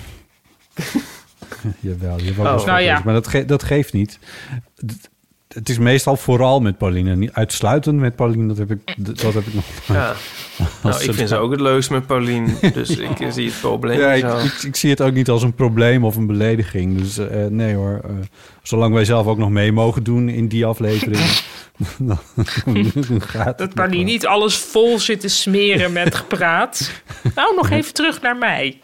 Jawel, 1.81 2.19
je 2.21 2.35
wel 2.35 2.55
Oh. 2.59 2.67
Nou 2.67 2.81
ja. 2.81 3.01
Maar 3.05 3.15
dat, 3.15 3.27
ge- 3.29 3.45
dat 3.45 3.63
geeft 3.63 3.93
niet. 3.93 4.19
Het 5.55 5.69
is 5.69 5.79
meestal 5.79 6.17
vooral 6.17 6.61
met 6.61 6.79
Pauline. 6.79 7.17
Niet 7.17 7.33
uitsluitend 7.33 7.99
met 7.99 8.17
Pauline. 8.17 8.47
Dat 8.49 8.59
heb 8.59 8.71
ik, 8.71 8.81
dat 8.97 9.35
heb 9.35 9.47
ik 9.47 9.55
nog. 9.55 9.65
Ja. 9.87 10.15
Nou, 10.83 11.03
ik 11.05 11.15
vind 11.15 11.29
ze 11.29 11.37
ook 11.37 11.51
het 11.51 11.61
leukst 11.61 11.91
met 11.91 12.07
Paulien. 12.07 12.57
Dus 12.75 12.91
ik 12.97 13.27
zie 13.31 13.47
het 13.51 13.61
probleem 13.61 13.99
Ja, 14.01 14.15
niet 14.15 14.25
ik, 14.45 14.53
ik, 14.53 14.63
ik 14.63 14.77
zie 14.77 14.91
het 14.91 15.01
ook 15.01 15.13
niet 15.13 15.29
als 15.29 15.43
een 15.43 15.55
probleem 15.55 16.05
of 16.05 16.17
een 16.17 16.27
belediging. 16.27 16.99
Dus 16.99 17.19
eh, 17.19 17.47
nee 17.47 17.75
hoor. 17.75 18.01
eh, 18.05 18.11
zolang 18.63 18.95
wij 18.95 19.05
zelf 19.05 19.27
ook 19.27 19.39
nog 19.39 19.51
mee 19.51 19.73
mogen 19.73 20.03
doen 20.03 20.29
in 20.29 20.49
die 20.49 20.67
aflevering. 20.67 21.21
dan, 21.99 22.19
dan 22.65 23.21
gaat 23.23 23.59
het 23.59 23.75
Dat 23.75 23.91
wel. 23.91 24.03
niet 24.03 24.27
alles 24.27 24.57
vol 24.57 24.99
zit 24.99 25.21
te 25.21 25.29
smeren 25.29 25.93
met 25.93 26.15
gepraat. 26.15 26.91
Nou, 27.35 27.55
nog 27.57 27.71
even 27.71 27.95
terug 27.95 28.21
naar 28.23 28.37
mij. 28.37 28.81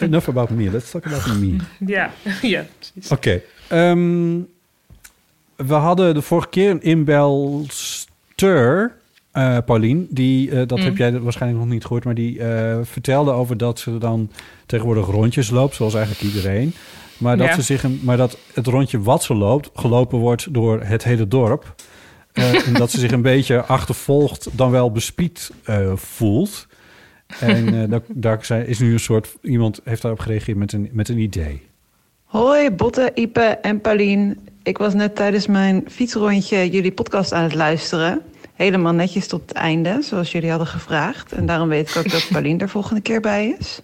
Enough 0.00 0.28
about 0.28 0.50
me. 0.50 0.70
Let's 0.70 0.90
talk 0.90 1.06
about 1.06 1.38
me. 1.40 1.56
Ja, 1.86 2.10
ja 2.42 2.66
precies. 2.72 3.10
Oké. 3.10 3.40
ehm, 3.68 4.38
we 5.66 5.74
hadden 5.74 6.14
de 6.14 6.22
vorige 6.22 6.48
keer 6.48 6.70
een 6.70 6.82
inbelster, 6.82 8.92
eh 9.32 9.58
Paulien. 9.66 10.06
Die, 10.10 10.50
eh, 10.50 10.56
dat 10.66 10.78
Mm. 10.78 10.84
heb 10.84 10.96
jij 10.96 11.20
waarschijnlijk 11.20 11.62
nog 11.62 11.72
niet 11.72 11.82
gehoord, 11.82 12.04
maar 12.04 12.14
die 12.14 12.38
eh, 12.38 12.78
vertelde 12.82 13.30
over 13.30 13.56
dat 13.56 13.78
ze 13.78 13.98
dan 13.98 14.30
tegenwoordig 14.66 15.06
rondjes 15.06 15.50
loopt, 15.50 15.74
zoals 15.74 15.94
eigenlijk 15.94 16.34
iedereen. 16.34 16.74
Maar 17.18 17.36
dat, 17.36 17.46
Ja. 17.46 17.54
ze 17.54 17.62
zich 17.62 17.82
een, 17.82 18.00
maar 18.02 18.16
dat 18.16 18.38
het 18.54 18.66
rondje 18.66 19.00
wat 19.02 19.22
ze 19.22 19.34
loopt, 19.34 19.70
gelopen 19.74 20.18
wordt 20.18 20.54
door 20.54 20.80
het 20.82 21.04
hele 21.04 21.28
dorp. 21.28 21.74
Eh, 22.32 22.54
en 22.66 22.72
dat 22.74 22.90
ze 22.90 22.98
zich 23.00 23.10
een 23.12 23.22
beetje 23.22 23.62
achtervolgd, 23.64 24.48
dan 24.52 24.70
wel 24.70 24.92
bespied 24.92 25.50
eh, 25.64 25.92
voelt. 25.96 26.66
En 27.40 27.90
eh, 27.92 27.98
daar, 28.08 28.62
is 28.66 28.78
nu 28.78 28.92
een 28.92 29.00
soort, 29.00 29.36
iemand 29.42 29.80
heeft 29.84 30.02
daarop 30.02 30.20
gereageerd 30.20 30.58
met 30.58 30.72
een, 30.72 30.88
met 30.92 31.08
een 31.08 31.18
idee. 31.18 31.62
Hoi, 32.24 32.70
Botte, 32.70 33.10
Ipe 33.14 33.40
en 33.40 33.80
Paulien. 33.80 34.38
Ik 34.70 34.78
was 34.78 34.94
net 34.94 35.16
tijdens 35.16 35.46
mijn 35.46 35.84
fietsrondje 35.88 36.68
jullie 36.68 36.92
podcast 36.92 37.32
aan 37.32 37.42
het 37.42 37.54
luisteren. 37.54 38.22
Helemaal 38.54 38.92
netjes 38.92 39.26
tot 39.26 39.40
het 39.40 39.52
einde, 39.52 39.98
zoals 40.02 40.32
jullie 40.32 40.50
hadden 40.50 40.66
gevraagd. 40.66 41.32
En 41.32 41.46
daarom 41.46 41.68
weet 41.68 41.88
ik 41.90 41.96
ook 41.96 42.10
dat 42.10 42.28
Paulien 42.32 42.60
er 42.60 42.68
volgende 42.68 43.00
keer 43.00 43.20
bij 43.20 43.56
is. 43.58 43.80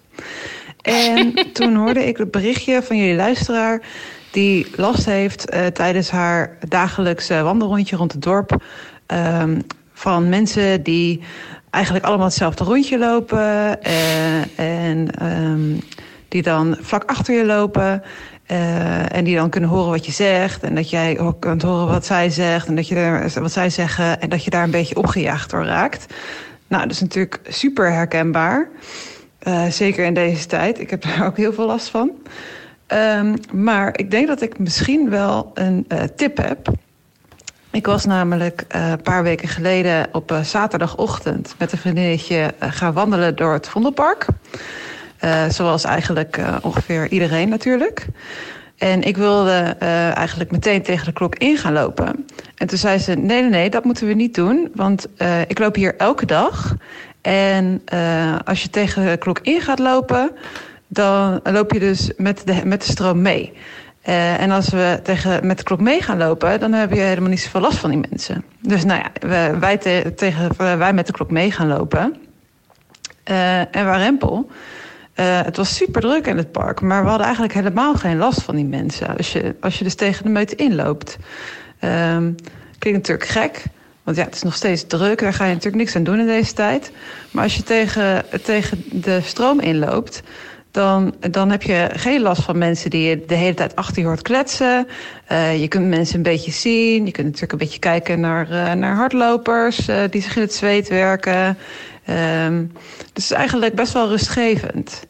En 0.82 1.34
toen 1.52 1.74
hoorde 1.74 2.06
ik 2.06 2.16
het 2.16 2.30
berichtje 2.30 2.82
van 2.82 2.96
jullie 2.96 3.14
luisteraar... 3.14 3.82
die 4.30 4.66
last 4.76 5.04
heeft 5.04 5.50
eh, 5.50 5.66
tijdens 5.66 6.10
haar 6.10 6.58
dagelijkse 6.68 7.42
wandelrondje 7.42 7.96
rond 7.96 8.12
het 8.12 8.22
dorp... 8.22 8.62
ehm, 9.06 9.60
van 9.92 10.28
mensen 10.28 10.82
die 10.82 11.20
eigenlijk 11.70 12.04
allemaal 12.04 12.26
hetzelfde 12.26 12.64
rondje 12.64 12.98
lopen... 12.98 13.82
eh, 13.82 14.58
en 14.58 15.10
ehm, 15.10 15.80
die 16.28 16.42
dan 16.42 16.76
vlak 16.80 17.04
achter 17.04 17.34
je 17.34 17.44
lopen... 17.44 18.02
eh, 18.46 19.16
en 19.16 19.24
die 19.24 19.36
dan 19.36 19.50
kunnen 19.50 19.70
horen 19.70 19.90
wat 19.90 20.06
je 20.06 20.12
zegt. 20.12 20.62
En 20.62 20.74
dat 20.74 20.90
jij 20.90 21.18
ook 21.18 21.40
kunt 21.40 21.62
horen 21.62 21.86
wat 21.86 22.06
zij 22.06 22.30
zegt. 22.30 22.66
En 22.66 22.76
dat 22.76 22.88
je 22.88 23.30
wat 23.34 23.52
zij 23.52 23.70
zeggen. 23.70 24.20
En 24.20 24.28
dat 24.28 24.44
je 24.44 24.50
daar 24.50 24.64
een 24.64 24.70
beetje 24.70 24.96
opgejaagd 24.96 25.50
door 25.50 25.64
raakt. 25.64 26.14
Nou, 26.68 26.82
dat 26.82 26.92
is 26.92 27.00
natuurlijk 27.00 27.40
super 27.48 27.92
herkenbaar. 27.92 28.68
Eh, 29.38 29.66
zeker 29.66 30.04
in 30.04 30.14
deze 30.14 30.46
tijd. 30.46 30.80
Ik 30.80 30.90
heb 30.90 31.02
daar 31.02 31.26
ook 31.26 31.36
heel 31.36 31.52
veel 31.52 31.66
last 31.66 31.88
van. 31.88 32.10
Ehm, 32.86 33.36
maar 33.52 33.98
ik 33.98 34.10
denk 34.10 34.26
dat 34.26 34.42
ik 34.42 34.58
misschien 34.58 35.10
wel 35.10 35.50
een 35.54 35.84
eh, 35.88 36.02
tip 36.16 36.36
heb. 36.36 36.68
Ik 37.70 37.86
was 37.86 38.04
namelijk 38.04 38.64
een 38.68 39.02
paar 39.02 39.22
weken 39.22 39.48
geleden 39.48 40.08
op 40.12 40.38
zaterdagochtend 40.42 41.54
met 41.58 41.72
een 41.72 41.78
vriendinnetje 41.78 42.54
gaan 42.58 42.92
wandelen 42.92 43.36
door 43.36 43.52
het 43.52 43.68
Vondelpark. 43.68 44.26
Eh, 45.18 45.48
zoals 45.48 45.84
eigenlijk 45.84 46.36
eh, 46.36 46.56
ongeveer 46.62 47.08
iedereen 47.08 47.48
natuurlijk. 47.48 48.06
En 48.78 49.02
ik 49.02 49.16
wilde 49.16 49.76
eh, 49.78 50.16
eigenlijk 50.16 50.50
meteen 50.50 50.82
tegen 50.82 51.04
de 51.04 51.12
klok 51.12 51.34
in 51.34 51.56
gaan 51.56 51.72
lopen. 51.72 52.26
En 52.56 52.66
toen 52.66 52.78
zei 52.78 52.98
ze: 52.98 53.14
Nee, 53.14 53.40
nee, 53.40 53.50
nee, 53.50 53.70
dat 53.70 53.84
moeten 53.84 54.06
we 54.06 54.14
niet 54.14 54.34
doen. 54.34 54.68
Want 54.74 55.08
ik 55.46 55.58
loop 55.58 55.74
hier 55.74 55.96
elke 55.96 56.26
dag. 56.26 56.74
En 57.20 57.82
als 58.44 58.62
je 58.62 58.70
tegen 58.70 59.06
de 59.06 59.16
klok 59.16 59.38
in 59.42 59.60
gaat 59.60 59.78
lopen, 59.78 60.30
dan 60.86 61.40
loop 61.42 61.72
je 61.72 61.78
dus 61.78 62.12
met 62.16 62.42
de, 62.44 62.60
met 62.64 62.84
de 62.84 62.90
stroom 62.90 63.22
mee. 63.22 63.52
En 64.38 64.50
als 64.50 64.68
we 64.68 65.00
tegen, 65.02 65.46
met 65.46 65.58
de 65.58 65.64
klok 65.64 65.80
mee 65.80 66.02
gaan 66.02 66.18
lopen, 66.18 66.60
dan 66.60 66.72
heb 66.72 66.92
je 66.92 67.00
helemaal 67.00 67.30
niet 67.30 67.40
zoveel 67.40 67.60
last 67.60 67.78
van 67.78 67.90
die 67.90 68.04
mensen. 68.10 68.44
Dus 68.60 68.84
nou 68.84 69.02
ja, 69.02 69.58
wij, 69.58 69.76
te- 69.76 70.12
tegen, 70.16 70.78
wij 70.78 70.92
met 70.92 71.06
de 71.06 71.12
klok 71.12 71.30
mee 71.30 71.50
gaan 71.50 71.68
lopen. 71.68 72.16
En 73.24 73.84
waar 73.84 73.98
Rempel. 73.98 74.50
Eh, 75.16 75.42
het 75.42 75.56
was 75.56 75.76
super 75.76 76.00
druk 76.00 76.26
in 76.26 76.36
het 76.36 76.52
park, 76.52 76.80
maar 76.80 77.02
we 77.02 77.08
hadden 77.08 77.26
eigenlijk 77.26 77.54
helemaal 77.54 77.94
geen 77.94 78.16
last 78.16 78.42
van 78.42 78.56
die 78.56 78.64
mensen. 78.64 79.16
Als 79.16 79.32
je, 79.32 79.54
als 79.60 79.78
je 79.78 79.84
dus 79.84 79.94
tegen 79.94 80.24
de 80.24 80.30
meute 80.30 80.54
inloopt. 80.54 81.16
Ehm 81.78 82.32
klinkt 82.78 83.08
natuurlijk 83.08 83.28
gek, 83.28 83.64
want 84.02 84.16
ja, 84.16 84.24
het 84.24 84.34
is 84.34 84.42
nog 84.42 84.54
steeds 84.54 84.86
druk. 84.86 85.20
Daar 85.20 85.32
ga 85.32 85.44
je 85.44 85.50
natuurlijk 85.52 85.82
niks 85.82 85.96
aan 85.96 86.04
doen 86.04 86.18
in 86.18 86.26
deze 86.26 86.52
tijd. 86.52 86.92
Maar 87.30 87.42
als 87.42 87.56
je 87.56 87.62
tegen, 87.62 88.24
tegen 88.42 88.84
de 88.90 89.20
stroom 89.22 89.60
inloopt, 89.60 90.22
dan, 90.70 91.14
dan 91.30 91.50
heb 91.50 91.62
je 91.62 91.88
geen 91.92 92.20
last 92.20 92.42
van 92.42 92.58
mensen 92.58 92.90
die 92.90 93.08
je 93.08 93.24
de 93.26 93.34
hele 93.34 93.54
tijd 93.54 93.76
achter 93.76 94.02
je 94.02 94.08
hoort 94.08 94.22
kletsen. 94.22 94.86
Eh, 95.26 95.60
je 95.60 95.68
kunt 95.68 95.88
mensen 95.88 96.16
een 96.16 96.22
beetje 96.22 96.50
zien. 96.50 97.06
Je 97.06 97.12
kunt 97.12 97.26
natuurlijk 97.26 97.52
een 97.52 97.58
beetje 97.58 97.78
kijken 97.78 98.20
naar, 98.20 98.50
eh, 98.50 98.72
naar 98.72 98.94
hardlopers 98.94 99.86
die 100.10 100.22
zich 100.22 100.36
in 100.36 100.42
het 100.42 100.54
zweet 100.54 100.88
werken. 100.88 101.58
Ehm, 102.06 102.64
dus 103.12 103.30
eigenlijk 103.30 103.74
best 103.74 103.92
wel 103.92 104.08
rustgevend. 104.08 105.06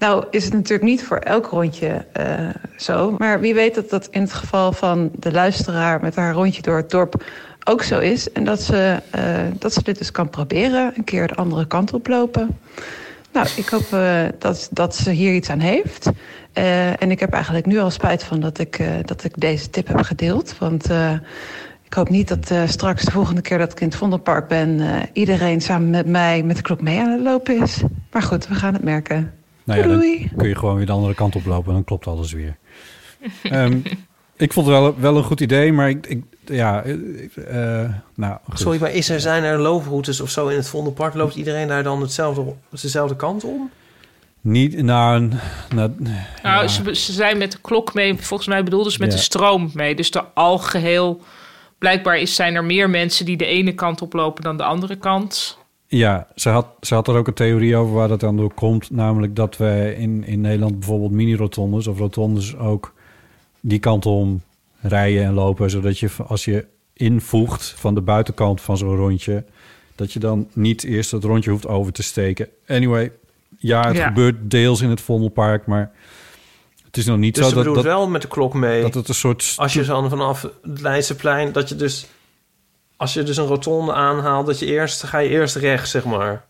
Nou 0.00 0.24
is 0.30 0.44
het 0.44 0.52
natuurlijk 0.52 0.82
niet 0.88 1.04
voor 1.04 1.16
elk 1.16 1.46
rondje 1.46 2.04
eh, 2.12 2.48
zo. 2.76 3.14
Maar 3.18 3.40
wie 3.40 3.54
weet 3.54 3.74
dat 3.74 3.90
dat 3.90 4.08
in 4.10 4.20
het 4.20 4.32
geval 4.32 4.72
van 4.72 5.10
de 5.14 5.32
luisteraar 5.32 6.00
met 6.00 6.16
haar 6.16 6.32
rondje 6.32 6.62
door 6.62 6.76
het 6.76 6.90
dorp 6.90 7.24
ook 7.64 7.82
zo 7.82 7.98
is. 7.98 8.32
En 8.32 8.44
dat 8.44 8.62
ze, 8.62 8.96
eh, 9.10 9.22
dat 9.58 9.72
ze 9.72 9.82
dit 9.82 9.98
dus 9.98 10.10
kan 10.10 10.30
proberen. 10.30 10.92
Een 10.96 11.04
keer 11.04 11.26
de 11.26 11.34
andere 11.34 11.66
kant 11.66 11.92
op 11.92 12.06
lopen. 12.06 12.58
Nou, 13.32 13.46
ik 13.56 13.68
hoop 13.68 13.92
eh, 13.92 14.22
dat, 14.38 14.68
dat 14.70 14.96
ze 14.96 15.10
hier 15.10 15.34
iets 15.34 15.50
aan 15.50 15.60
heeft. 15.60 16.10
En 16.52 17.10
ik 17.10 17.20
heb 17.20 17.32
eigenlijk 17.32 17.66
nu 17.66 17.78
al 17.78 17.90
spijt 17.90 18.24
van 18.24 18.40
dat 18.40 18.58
ik, 18.58 18.80
dat 19.04 19.24
ik 19.24 19.40
deze 19.40 19.70
tip 19.70 19.86
heb 19.86 20.02
gedeeld. 20.02 20.58
Want 20.58 20.86
ik 21.90 21.96
hoop 21.96 22.08
niet 22.08 22.28
dat 22.28 22.50
eh, 22.50 22.62
straks 22.68 23.04
de 23.04 23.10
volgende 23.10 23.40
keer 23.40 23.58
dat 23.58 23.72
ik 23.72 23.80
in 23.80 23.86
het 23.88 23.96
Vondelpark 23.96 24.48
ben... 24.48 24.80
eh, 24.80 25.02
iedereen 25.12 25.60
samen 25.60 25.90
met 25.90 26.06
mij 26.06 26.42
met 26.42 26.56
de 26.56 26.62
klok 26.62 26.80
mee 26.80 27.00
aan 27.00 27.10
het 27.10 27.20
lopen 27.20 27.62
is. 27.62 27.82
Maar 28.12 28.22
goed, 28.22 28.48
we 28.48 28.54
gaan 28.54 28.72
het 28.74 28.82
merken. 28.84 29.32
Nou 29.64 29.80
ja, 29.80 29.86
Doei, 29.86 30.18
dan 30.28 30.38
kun 30.38 30.48
je 30.48 30.56
gewoon 30.56 30.76
weer 30.76 30.86
de 30.86 30.92
andere 30.92 31.14
kant 31.14 31.36
op 31.36 31.46
lopen 31.46 31.68
en 31.68 31.74
dan 31.74 31.84
klopt 31.84 32.06
alles 32.06 32.32
weer. 32.32 32.56
Ehm, 33.42 33.78
Ik 34.36 34.52
vond 34.52 34.66
het 34.66 34.76
wel, 34.76 34.94
wel 34.98 35.16
een 35.16 35.24
goed 35.24 35.40
idee, 35.40 35.72
maar 35.72 35.88
ik, 35.88 36.06
ik 36.06 36.22
ja, 36.44 36.82
ik, 36.82 37.36
eh, 37.36 37.90
nou, 38.14 38.38
goed. 38.48 38.58
Sorry, 38.58 38.80
maar 38.80 38.92
is 38.92 39.08
er, 39.08 39.20
zijn 39.20 39.42
er 39.42 39.58
looproutes 39.58 40.20
of 40.20 40.30
zo 40.30 40.48
in 40.48 40.56
het 40.56 40.68
Vondelpark? 40.68 41.14
Loopt 41.14 41.34
iedereen 41.34 41.68
daar 41.68 41.82
dan 41.82 42.00
hetzelfde, 42.00 42.54
dezelfde 42.80 43.16
kant 43.16 43.44
om? 43.44 43.70
Niet 44.40 44.82
naar 44.82 45.14
een... 45.16 45.32
Naar, 45.74 45.88
Nou, 45.98 46.62
ja. 46.62 46.66
ze, 46.68 46.94
ze 46.94 47.12
zijn 47.12 47.38
met 47.38 47.52
de 47.52 47.58
klok 47.60 47.94
mee, 47.94 48.16
volgens 48.16 48.48
mij 48.48 48.64
bedoelden 48.64 48.92
ze 48.92 48.98
met 48.98 49.10
Ja. 49.10 49.16
de 49.16 49.22
stroom 49.22 49.70
mee. 49.74 49.94
Dus 49.94 50.10
de 50.10 50.22
algeheel... 50.34 51.20
Blijkbaar 51.80 52.18
is, 52.18 52.34
zijn 52.34 52.54
er 52.54 52.64
meer 52.64 52.90
mensen 52.90 53.24
die 53.24 53.36
de 53.36 53.44
ene 53.46 53.72
kant 53.74 54.02
oplopen 54.02 54.42
dan 54.42 54.56
de 54.56 54.62
andere 54.62 54.96
kant. 54.96 55.58
Ja, 55.86 56.26
ze 56.34 56.48
had, 56.48 56.66
ze 56.80 56.94
had 56.94 57.08
er 57.08 57.16
ook 57.16 57.26
een 57.26 57.34
theorie 57.34 57.76
over 57.76 57.94
waar 57.94 58.08
dat 58.08 58.20
dan 58.20 58.36
door 58.36 58.54
komt. 58.54 58.90
Namelijk 58.90 59.36
dat 59.36 59.56
we 59.56 59.94
in, 59.98 60.24
in 60.24 60.40
Nederland 60.40 60.78
bijvoorbeeld 60.78 61.10
mini-rotondes 61.10 61.86
of 61.86 61.98
rotondes 61.98 62.56
ook 62.56 62.94
die 63.60 63.78
kant 63.78 64.06
om 64.06 64.42
rijden 64.80 65.24
en 65.24 65.32
lopen. 65.34 65.70
Zodat 65.70 65.98
je 65.98 66.08
als 66.26 66.44
je 66.44 66.66
invoegt 66.92 67.74
van 67.76 67.94
de 67.94 68.00
buitenkant 68.00 68.60
van 68.60 68.76
zo'n 68.76 68.96
rondje, 68.96 69.44
dat 69.94 70.12
je 70.12 70.18
dan 70.18 70.48
niet 70.52 70.84
eerst 70.84 71.10
het 71.10 71.24
rondje 71.24 71.50
hoeft 71.50 71.66
over 71.66 71.92
te 71.92 72.02
steken. 72.02 72.48
Anyway, 72.66 73.12
ja, 73.58 73.86
het 73.86 73.96
Ja. 73.96 74.06
gebeurt 74.06 74.36
deels 74.50 74.80
in 74.80 74.90
het 74.90 75.00
Vondelpark, 75.00 75.66
maar 75.66 75.90
het 76.90 76.98
is 76.98 77.06
nog 77.06 77.18
niet 77.18 77.34
Dus 77.34 77.44
zo 77.44 77.48
ze 77.48 77.54
dat, 77.54 77.64
bedoelt 77.64 77.84
dat, 77.84 77.94
wel 77.94 78.08
met 78.08 78.22
de 78.22 78.28
klok 78.28 78.54
mee. 78.54 78.82
dat 78.82 78.94
het 78.94 79.08
een 79.08 79.14
soort... 79.14 79.54
Als 79.56 79.72
je 79.72 79.84
dan 79.84 80.08
vanaf 80.08 80.42
het 80.42 80.80
Leidseplein, 80.80 81.52
dat 81.52 81.68
je 81.68 81.76
dus... 81.76 82.06
Als 82.96 83.14
je 83.14 83.22
dus 83.22 83.36
een 83.36 83.46
rotonde 83.46 83.92
aanhaalt, 83.92 84.46
dat 84.46 84.58
je 84.58 84.66
eerst... 84.66 85.02
ga 85.02 85.18
je 85.18 85.28
eerst 85.28 85.56
rechts, 85.56 85.90
zeg 85.90 86.04
maar. 86.04 86.46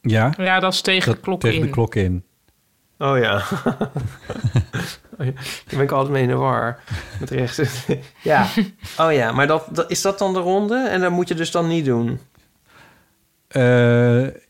Ja, 0.00 0.34
Ja, 0.38 0.60
dat 0.60 0.72
is 0.72 0.80
tegen 0.80 1.12
de 1.12 1.20
klok 1.20 1.40
tegen 1.40 1.58
in. 1.58 1.64
de 1.64 1.70
klok 1.70 1.94
in. 1.94 2.24
Oh 2.98 3.18
ja. 3.18 3.42
Daar 5.16 5.32
ben 5.70 5.80
ik 5.80 5.90
altijd 5.92 6.12
mee 6.12 6.22
in 6.22 6.28
de 6.28 6.34
war. 6.34 6.80
Met 7.20 7.30
rechts. 7.30 7.60
ja. 8.22 8.46
Oh 8.98 9.12
ja, 9.12 9.32
maar 9.32 9.46
dat, 9.46 9.68
dat, 9.70 9.90
is 9.90 10.02
dat 10.02 10.18
dan 10.18 10.32
de 10.32 10.38
ronde? 10.38 10.88
En 10.88 11.00
dat 11.00 11.10
moet 11.10 11.28
je 11.28 11.34
dus 11.34 11.50
dan 11.50 11.68
niet 11.68 11.84
doen. 11.84 12.20
Eh, 13.48 13.62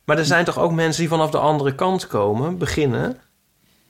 Maar 0.04 0.18
er 0.18 0.24
zijn 0.24 0.44
toch 0.44 0.58
ook 0.58 0.72
mensen 0.72 1.00
die 1.00 1.10
vanaf 1.10 1.30
de 1.30 1.38
andere 1.38 1.74
kant 1.74 2.06
komen, 2.06 2.58
beginnen... 2.58 3.20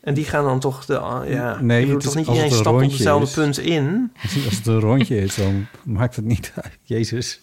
En 0.07 0.13
die 0.13 0.25
gaan 0.25 0.43
dan 0.43 0.59
toch 0.59 0.85
de... 0.85 0.93
Ja, 1.27 1.57
Nee, 1.61 1.83
ik 1.85 1.87
het 1.91 1.97
is- 1.97 2.03
toch 2.03 2.15
niet 2.15 2.27
iedereen 2.27 2.49
een 2.49 2.55
stapt 2.57 2.83
op 2.83 2.91
hetzelfde 2.91 3.25
is. 3.27 3.33
punt 3.33 3.57
in. 3.57 4.11
Als 4.45 4.55
het 4.57 4.67
een 4.67 4.79
rondje 4.79 5.17
is, 5.21 5.35
dan 5.35 5.67
maakt 5.83 6.15
het 6.15 6.25
niet 6.25 6.51
uit. 6.55 6.77
Jezus. 6.83 7.39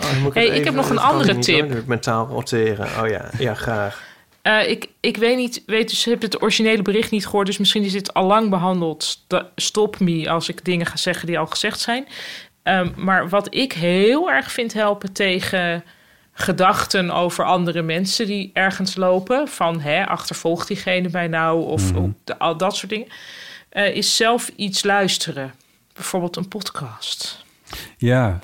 Oh, 0.00 0.22
moet 0.22 0.34
Hey, 0.34 0.46
ik 0.46 0.64
heb 0.64 0.74
nog 0.74 0.90
een 0.90 0.98
andere 0.98 1.38
tip. 1.38 1.72
hoor, 1.72 1.82
mentaal 1.86 2.26
roteren. 2.26 2.86
Oh 3.02 3.08
ja, 3.08 3.30
ja, 3.38 3.54
graag. 3.54 4.02
Eh, 4.42 4.70
ik, 4.70 4.88
ik 5.00 5.16
weet 5.16 5.36
niet, 5.36 5.62
weet 5.66 5.88
dus, 5.90 6.04
heb 6.04 6.22
het 6.22 6.42
originele 6.42 6.82
bericht 6.82 7.10
niet 7.10 7.26
gehoord, 7.26 7.46
dus 7.46 7.58
misschien 7.58 7.82
is 7.82 7.92
dit 7.92 8.14
al 8.14 8.26
lang 8.26 8.50
behandeld. 8.50 9.24
Stop 9.56 10.00
me 10.00 10.30
als 10.30 10.48
ik 10.48 10.64
dingen 10.64 10.86
ga 10.86 10.96
zeggen 10.96 11.26
die 11.26 11.38
al 11.38 11.46
gezegd 11.46 11.80
zijn. 11.80 12.06
Ehm, 12.62 12.88
maar 12.96 13.28
wat 13.28 13.54
ik 13.54 13.72
heel 13.72 14.30
erg 14.30 14.52
vind 14.52 14.72
helpen 14.72 15.12
tegen 15.12 15.84
gedachten 16.32 17.10
over 17.10 17.44
andere 17.44 17.82
mensen 17.82 18.26
die 18.26 18.50
ergens 18.52 18.96
lopen, 18.96 19.48
van 19.48 19.80
hè, 19.80 20.06
achtervolgt 20.06 20.68
diegene 20.68 21.08
mij 21.12 21.26
nou 21.28 21.64
of 21.64 21.94
of 21.96 22.10
de- 22.24 22.38
al 22.38 22.56
dat 22.56 22.76
soort 22.76 22.90
dingen, 22.92 23.08
eh, 23.68 23.94
is 23.96 24.16
zelf 24.16 24.50
iets 24.56 24.82
luisteren. 24.84 25.54
Bijvoorbeeld 25.94 26.36
een 26.36 26.48
podcast. 26.48 27.44
Ja, 27.96 28.38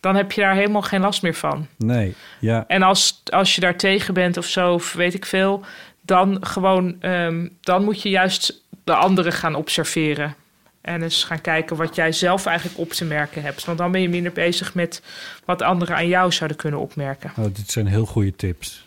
Dan 0.00 0.16
heb 0.16 0.32
je 0.32 0.40
daar 0.40 0.54
helemaal 0.54 0.82
geen 0.82 1.00
last 1.00 1.22
meer 1.22 1.34
van. 1.34 1.66
nee, 1.76 2.14
ja. 2.40 2.64
En 2.68 2.82
als, 2.82 3.22
als 3.24 3.54
je 3.54 3.60
daar 3.60 3.76
tegen 3.76 4.14
bent 4.14 4.36
of 4.36 4.46
zo, 4.46 4.72
of 4.72 4.92
weet 4.92 5.14
ik 5.14 5.26
veel, 5.26 5.64
dan 6.00 6.46
gewoon, 6.46 6.96
ehm, 7.00 7.48
dan 7.60 7.84
moet 7.84 8.02
je 8.02 8.08
juist 8.08 8.62
de 8.84 8.94
anderen 8.94 9.32
gaan 9.32 9.54
observeren. 9.54 10.34
En 10.82 11.02
eens 11.02 11.24
gaan 11.24 11.40
kijken 11.40 11.76
wat 11.76 11.94
jij 11.94 12.12
zelf 12.12 12.46
eigenlijk 12.46 12.78
op 12.78 12.92
te 12.92 13.04
merken 13.04 13.42
hebt. 13.42 13.64
Want 13.64 13.78
dan 13.78 13.92
ben 13.92 14.00
je 14.00 14.08
minder 14.08 14.32
bezig 14.32 14.74
met 14.74 15.02
wat 15.44 15.62
anderen 15.62 15.96
aan 15.96 16.08
jou 16.08 16.32
zouden 16.32 16.56
kunnen 16.56 16.80
opmerken. 16.80 17.32
Oh, 17.36 17.44
dit 17.44 17.70
zijn 17.70 17.86
heel 17.86 18.06
goede 18.06 18.36
tips. 18.36 18.84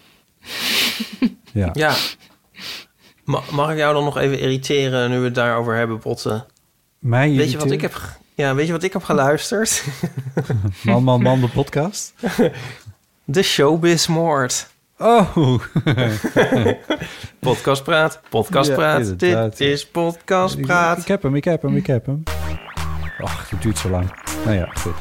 ja. 1.54 1.70
Ja. 1.74 1.96
Ma- 3.24 3.42
Mag 3.52 3.72
ik 3.72 3.78
jou 3.78 3.94
dan 3.94 4.04
nog 4.04 4.18
even 4.18 4.40
irriteren 4.40 5.10
nu 5.10 5.18
we 5.18 5.26
het 5.26 5.36
daarover 5.36 5.76
hebben, 5.76 6.00
Botten? 6.00 6.46
Mij 7.00 7.32
Weet 7.36 7.52
je 7.52 7.58
wat 7.58 7.72
ik 7.72 7.82
heb, 7.82 8.18
ja, 8.36 8.56
weet 8.56 8.66
je 8.66 8.72
wat 8.72 8.84
ik 8.84 8.94
heb 8.94 9.04
geluisterd? 9.04 9.84
Man, 10.84 11.04
man, 11.04 11.22
man, 11.22 11.42
de 11.42 11.48
podcast? 11.50 12.14
De 13.24 13.44
Showbiz 13.44 14.08
Moord. 14.08 14.68
Oh, 14.98 15.36
Podcast 17.40 17.84
Praat, 17.84 18.22
Podcast 18.30 18.70
Ja, 18.70 18.76
Praat. 18.76 19.20
Dit 19.20 19.60
is 19.60 19.88
Podcast 19.88 20.58
ik, 20.58 20.66
Praat. 20.66 20.98
ik 20.98 21.08
heb 21.08 21.24
hem, 21.24 21.36
ik 21.36 21.44
heb 21.44 21.62
hem, 21.62 21.76
ik 21.76 21.88
heb 21.88 22.06
hem. 22.06 22.24
Ach, 23.20 23.50
het 23.50 23.62
duurt 23.62 23.78
zo 23.78 23.90
lang. 23.90 24.14
Nou 24.46 24.58
ja, 24.58 24.70
goed. 24.74 24.94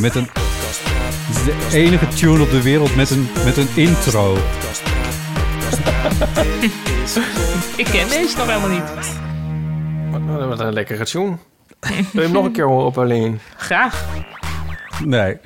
Met 0.00 0.14
een, 0.14 0.28
het 0.32 1.36
is 1.36 1.44
de 1.44 1.76
enige 1.76 2.08
tune 2.08 2.42
op 2.42 2.50
de 2.50 2.62
wereld 2.62 2.96
met 2.96 3.10
een, 3.10 3.28
met 3.44 3.56
een 3.56 3.68
intro. 3.74 4.34
Ik 7.76 7.84
ken 7.84 8.08
deze 8.08 8.36
nog 8.36 8.46
helemaal 8.46 8.68
niet. 8.68 8.92
Wat, 10.10 10.46
wat 10.48 10.60
een 10.60 10.72
lekkere 10.72 11.04
tune. 11.04 11.36
Wil 11.80 11.96
je 12.12 12.20
hem 12.20 12.32
nog 12.32 12.44
een 12.44 12.52
keer 12.52 12.66
horen, 12.66 12.92
Pauline? 12.92 13.36
Graag. 13.56 14.04
Nee. 15.04 15.36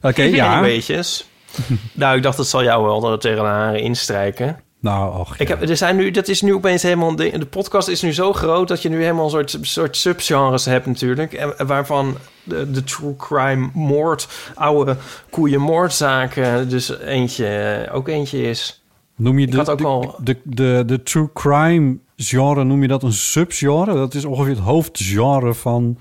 Oké, 0.00 0.22
ja. 0.22 0.60
Weetjes. 0.60 1.30
nou, 1.92 2.16
ik 2.16 2.22
dacht, 2.22 2.36
dat 2.36 2.46
zal 2.48 2.62
jou 2.62 2.84
wel 2.84 3.12
er 3.12 3.18
tegen 3.18 3.42
de 3.42 3.48
haren 3.48 3.80
instrijken. 3.80 4.60
Nou, 4.80 5.18
och, 5.18 5.36
Ik 5.38 5.48
heb, 5.48 5.68
er 5.68 5.76
zijn 5.76 5.96
nu, 5.96 6.10
dat 6.10 6.28
is 6.28 6.42
nu 6.42 6.54
opeens 6.54 6.82
helemaal... 6.82 7.16
De, 7.16 7.38
de 7.38 7.46
podcast 7.46 7.88
is 7.88 8.02
nu 8.02 8.12
zo 8.12 8.32
groot 8.32 8.68
dat 8.68 8.82
je 8.82 8.88
nu 8.88 9.00
helemaal 9.02 9.24
een 9.24 9.30
soort, 9.30 9.58
soort 9.60 9.96
subgenres 9.96 10.64
hebt 10.64 10.86
natuurlijk. 10.86 11.32
En, 11.32 11.66
waarvan 11.66 12.16
de, 12.44 12.70
de 12.70 12.84
true 12.84 13.16
crime 13.16 13.70
moord, 13.74 14.28
oude 14.54 14.96
koeien 15.30 15.60
moordzaken... 15.60 16.68
dus 16.68 16.98
eentje, 16.98 17.88
ook 17.92 18.08
eentje 18.08 18.42
is. 18.42 18.82
Noem 19.16 19.38
je 19.38 19.46
de, 19.46 19.70
ook 19.70 19.78
de, 19.78 19.84
al- 19.84 20.14
de, 20.18 20.36
de, 20.44 20.82
de 20.86 21.02
true 21.02 21.28
crime 21.34 21.96
genre, 22.16 22.64
noem 22.64 22.82
je 22.82 22.88
dat 22.88 23.02
een 23.02 23.12
subgenre? 23.12 23.94
Dat 23.94 24.14
is 24.14 24.24
ongeveer 24.24 24.54
het 24.54 24.64
hoofdgenre 24.64 25.54
van, 25.54 25.98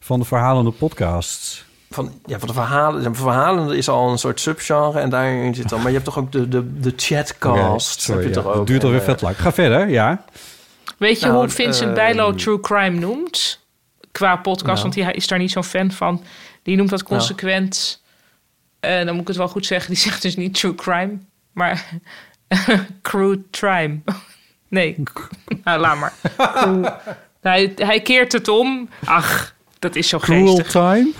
van 0.00 0.18
de 0.20 0.24
verhalende 0.26 0.70
podcasts. 0.70 1.64
Van, 1.92 2.20
ja, 2.26 2.38
van 2.38 2.48
de 2.48 2.54
verhalen. 2.54 3.02
De 3.02 3.14
verhalen 3.14 3.76
is 3.76 3.88
al 3.88 4.10
een 4.10 4.18
soort 4.18 4.40
subgenre 4.40 4.98
en 5.00 5.10
daarin 5.10 5.54
zit 5.54 5.68
dan... 5.68 5.78
Maar 5.78 5.88
je 5.88 5.92
hebt 5.92 6.04
toch 6.04 6.18
ook 6.18 6.32
de, 6.32 6.48
de, 6.48 6.80
de 6.80 6.92
chatcast. 6.96 8.06
Heb 8.06 8.20
je 8.20 8.28
ja. 8.28 8.34
toch 8.34 8.46
ook. 8.46 8.54
Het 8.54 8.66
duurt 8.66 8.84
alweer 8.84 8.98
eh, 8.98 9.04
vet 9.04 9.20
lang. 9.20 9.36
Ga 9.36 9.52
verder, 9.52 9.88
ja. 9.88 10.24
Weet 10.98 11.20
je 11.20 11.26
Nou, 11.26 11.38
hoe 11.38 11.48
Vincent 11.48 11.84
ehm, 11.86 11.94
Bijlo 11.94 12.34
True 12.34 12.60
Crime 12.60 12.98
noemt? 12.98 13.60
Qua 14.12 14.36
podcast, 14.36 14.82
Nou. 14.82 14.94
want 14.94 14.94
hij 14.94 15.12
is 15.14 15.26
daar 15.26 15.38
niet 15.38 15.50
zo'n 15.50 15.64
fan 15.64 15.90
van. 15.90 16.22
Die 16.62 16.76
noemt 16.76 16.90
dat 16.90 17.02
consequent... 17.02 18.02
eh, 18.80 19.04
dan 19.04 19.12
moet 19.12 19.20
ik 19.20 19.28
het 19.28 19.36
wel 19.36 19.48
goed 19.48 19.66
zeggen. 19.66 19.90
Die 19.90 20.02
zegt 20.08 20.22
dus 20.22 20.36
niet 20.36 20.54
true 20.54 20.74
crime, 20.74 21.18
maar 21.52 21.88
crude 23.02 23.42
crime. 23.50 23.98
nee, 24.68 25.02
nou, 25.64 25.80
laat 25.80 25.98
maar. 25.98 26.12
Hij, 27.40 27.72
hij 27.76 28.00
keert 28.00 28.32
het 28.32 28.48
om. 28.48 28.88
Ach, 29.04 29.54
dat 29.78 29.96
is 29.96 30.08
zo 30.08 30.18
Cruel 30.18 30.46
geestig. 30.46 30.70
Time? 30.70 31.10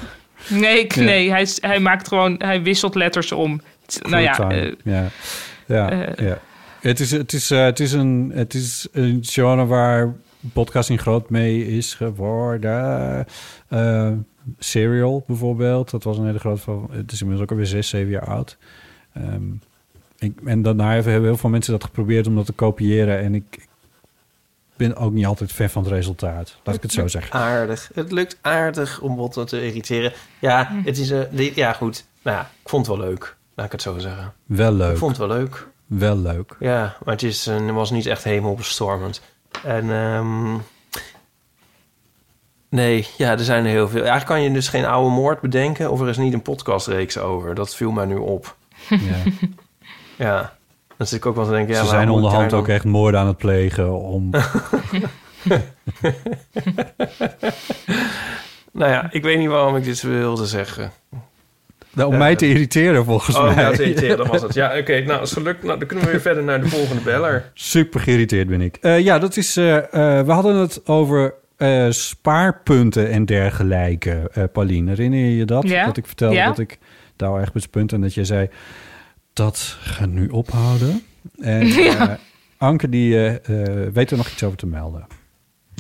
Nee, 0.48 0.86
Ja. 0.88 1.02
nee 1.02 1.30
hij, 1.30 1.46
hij 1.60 1.80
maakt 1.80 2.08
gewoon... 2.08 2.34
Hij 2.38 2.62
wisselt 2.62 2.94
letters 2.94 3.32
om. 3.32 3.60
nou 4.08 4.22
ja, 4.22 4.50
eh, 4.50 4.72
ja. 4.84 5.08
Ja, 5.66 5.90
eh, 5.90 6.26
ja. 6.26 6.38
Het 6.80 7.00
is, 7.00 7.10
het, 7.10 7.32
is, 7.32 7.50
eh, 7.50 7.64
het, 7.64 7.80
is 7.80 7.92
een, 7.92 8.30
het 8.34 8.54
is 8.54 8.88
een 8.92 9.18
genre 9.22 9.66
waar 9.66 10.14
podcasting 10.52 11.00
groot 11.00 11.30
mee 11.30 11.66
is 11.76 11.94
geworden. 11.94 13.26
Serial 14.58 15.24
bijvoorbeeld, 15.26 15.90
dat 15.90 16.04
was 16.04 16.18
een 16.18 16.26
hele 16.26 16.38
grote... 16.38 16.60
van- 16.60 16.88
Het 16.90 17.12
is 17.12 17.20
inmiddels 17.20 17.44
ook 17.46 17.50
alweer 17.50 17.70
zes, 17.70 17.88
zeven 17.88 18.10
jaar 18.10 18.26
oud. 18.26 18.56
Ehm, 19.14 19.42
ik, 20.18 20.32
en 20.44 20.62
daarna 20.62 20.92
hebben 20.94 21.12
heel 21.22 21.36
veel 21.36 21.50
mensen 21.50 21.72
dat 21.72 21.84
geprobeerd 21.84 22.26
om 22.26 22.34
dat 22.34 22.46
te 22.46 22.52
kopiëren. 22.52 23.18
En 23.18 23.34
ik 23.34 23.66
ben 24.88 24.96
ook 24.96 25.12
niet 25.12 25.26
altijd 25.26 25.52
fan 25.52 25.68
van 25.68 25.82
het 25.82 25.92
resultaat. 25.92 26.56
Laat 26.64 26.74
ik 26.74 26.82
het 26.82 26.92
zo 26.92 27.08
zeggen. 27.08 27.32
Aardig. 27.32 27.90
Het 27.94 28.12
lukt 28.12 28.38
aardig 28.40 29.00
om 29.00 29.16
Botten 29.16 29.46
te 29.46 29.64
irriteren. 29.66 30.12
Ja, 30.38 30.68
het 30.84 30.98
is... 30.98 31.10
een 31.10 31.26
die- 31.30 31.52
ja, 31.54 31.72
goed. 31.72 32.04
Nou 32.22 32.36
ja, 32.36 32.50
ik 32.62 32.68
vond 32.68 32.86
het 32.86 32.96
wel 32.96 33.06
leuk. 33.06 33.36
Laat 33.54 33.66
ik 33.66 33.72
het 33.72 33.82
zo 33.82 33.98
zeggen. 33.98 34.32
Wel 34.46 34.72
Ik 34.72 34.78
leuk. 34.78 34.96
vond 34.98 35.16
het 35.16 35.26
wel 35.28 35.36
leuk. 35.36 35.66
Wel 35.86 36.16
leuk. 36.18 36.56
Ja, 36.58 36.96
maar 37.04 37.14
het 37.14 37.22
is, 37.22 37.46
een- 37.46 37.74
was 37.74 37.90
niet 37.90 38.06
echt 38.06 38.24
hemelbestormend. 38.24 39.22
En 39.64 39.90
ehm, 39.90 40.54
nee, 42.68 43.06
ja, 43.18 43.30
er 43.30 43.44
zijn 43.44 43.64
er 43.64 43.70
heel 43.70 43.88
veel. 43.88 44.00
Eigenlijk 44.00 44.26
kan 44.30 44.42
je 44.42 44.52
dus 44.52 44.68
geen 44.68 44.84
oude 44.84 45.10
moord 45.14 45.40
bedenken... 45.40 45.90
of 45.90 46.00
er 46.00 46.08
is 46.08 46.16
niet 46.16 46.32
een 46.32 46.42
podcastreeks 46.42 47.18
over. 47.18 47.54
Dat 47.54 47.74
viel 47.76 47.90
mij 47.90 48.04
nu 48.06 48.16
op. 48.16 48.56
Ja. 48.88 48.98
Ja, 50.16 50.56
dan 51.02 51.10
zit 51.10 51.18
ik 51.18 51.26
ook 51.26 51.36
wel 51.36 51.44
te 51.44 51.50
denken... 51.50 51.74
Ja, 51.74 51.80
Ze 51.82 51.86
zijn 51.88 52.08
onderhand 52.10 52.50
daar 52.50 52.58
ook 52.60 52.68
echt 52.68 52.84
moorden 52.84 53.20
aan 53.20 53.26
het 53.26 53.36
plegen 53.36 53.98
om... 54.00 54.30
Nou 58.72 58.90
ja, 58.90 59.08
ik 59.10 59.22
weet 59.22 59.38
niet 59.38 59.48
waarom 59.48 59.76
ik 59.76 59.84
dit 59.84 60.02
wilde 60.02 60.46
zeggen. 60.46 60.90
Nou, 61.92 62.12
om 62.12 62.18
mij 62.18 62.36
te 62.36 62.48
irriteren 62.48 63.04
volgens 63.04 63.36
Oh, 63.36 63.54
mij. 63.54 63.64
ja, 63.64 63.70
te 63.70 63.82
irriteren, 63.82 64.16
dat 64.16 64.26
was 64.26 64.42
het. 64.42 64.54
Ja, 64.54 64.76
oké. 64.78 65.00
nou, 65.00 65.20
als 65.20 65.30
het 65.34 65.44
lukt, 65.44 65.62
nou, 65.62 65.78
dan 65.78 65.88
kunnen 65.88 66.04
we 66.04 66.10
weer 66.10 66.20
verder 66.20 66.42
naar 66.44 66.60
de 66.60 66.68
volgende 66.68 67.02
beller. 67.02 67.50
Super 67.54 68.00
geïrriteerd 68.00 68.48
ben 68.48 68.60
ik. 68.60 68.76
Eh, 68.76 69.00
ja, 69.00 69.18
dat 69.18 69.36
is. 69.36 69.56
eh, 69.56 69.76
eh, 69.76 70.26
we 70.26 70.32
hadden 70.32 70.56
het 70.56 70.86
over 70.88 71.34
eh, 71.56 71.86
spaarpunten 71.90 73.10
en 73.10 73.24
dergelijke. 73.24 74.30
eh 74.32 74.44
Pauline, 74.52 74.90
herinner 74.90 75.18
je 75.18 75.36
je 75.36 75.44
dat? 75.44 75.68
Ja. 75.68 75.84
Dat 75.86 75.96
ik 75.96 76.06
vertelde 76.06 76.34
Ja. 76.34 76.46
dat 76.46 76.58
ik 76.58 76.78
Douwe 77.16 77.40
Egbertspunt 77.40 77.92
en 77.92 78.00
dat 78.00 78.14
jij 78.14 78.24
zei 78.24 78.48
dat 79.32 79.76
gaat 79.80 80.08
nu 80.08 80.28
ophouden. 80.28 81.02
En 81.40 81.66
Ja. 81.82 82.10
eh, 82.10 82.18
Anke 82.56 82.88
die 82.88 83.14
eh, 83.14 83.84
eh, 83.86 83.92
weet 83.92 84.10
er 84.10 84.16
nog 84.16 84.28
iets 84.30 84.42
over 84.42 84.58
te 84.58 84.66
melden. 84.66 85.06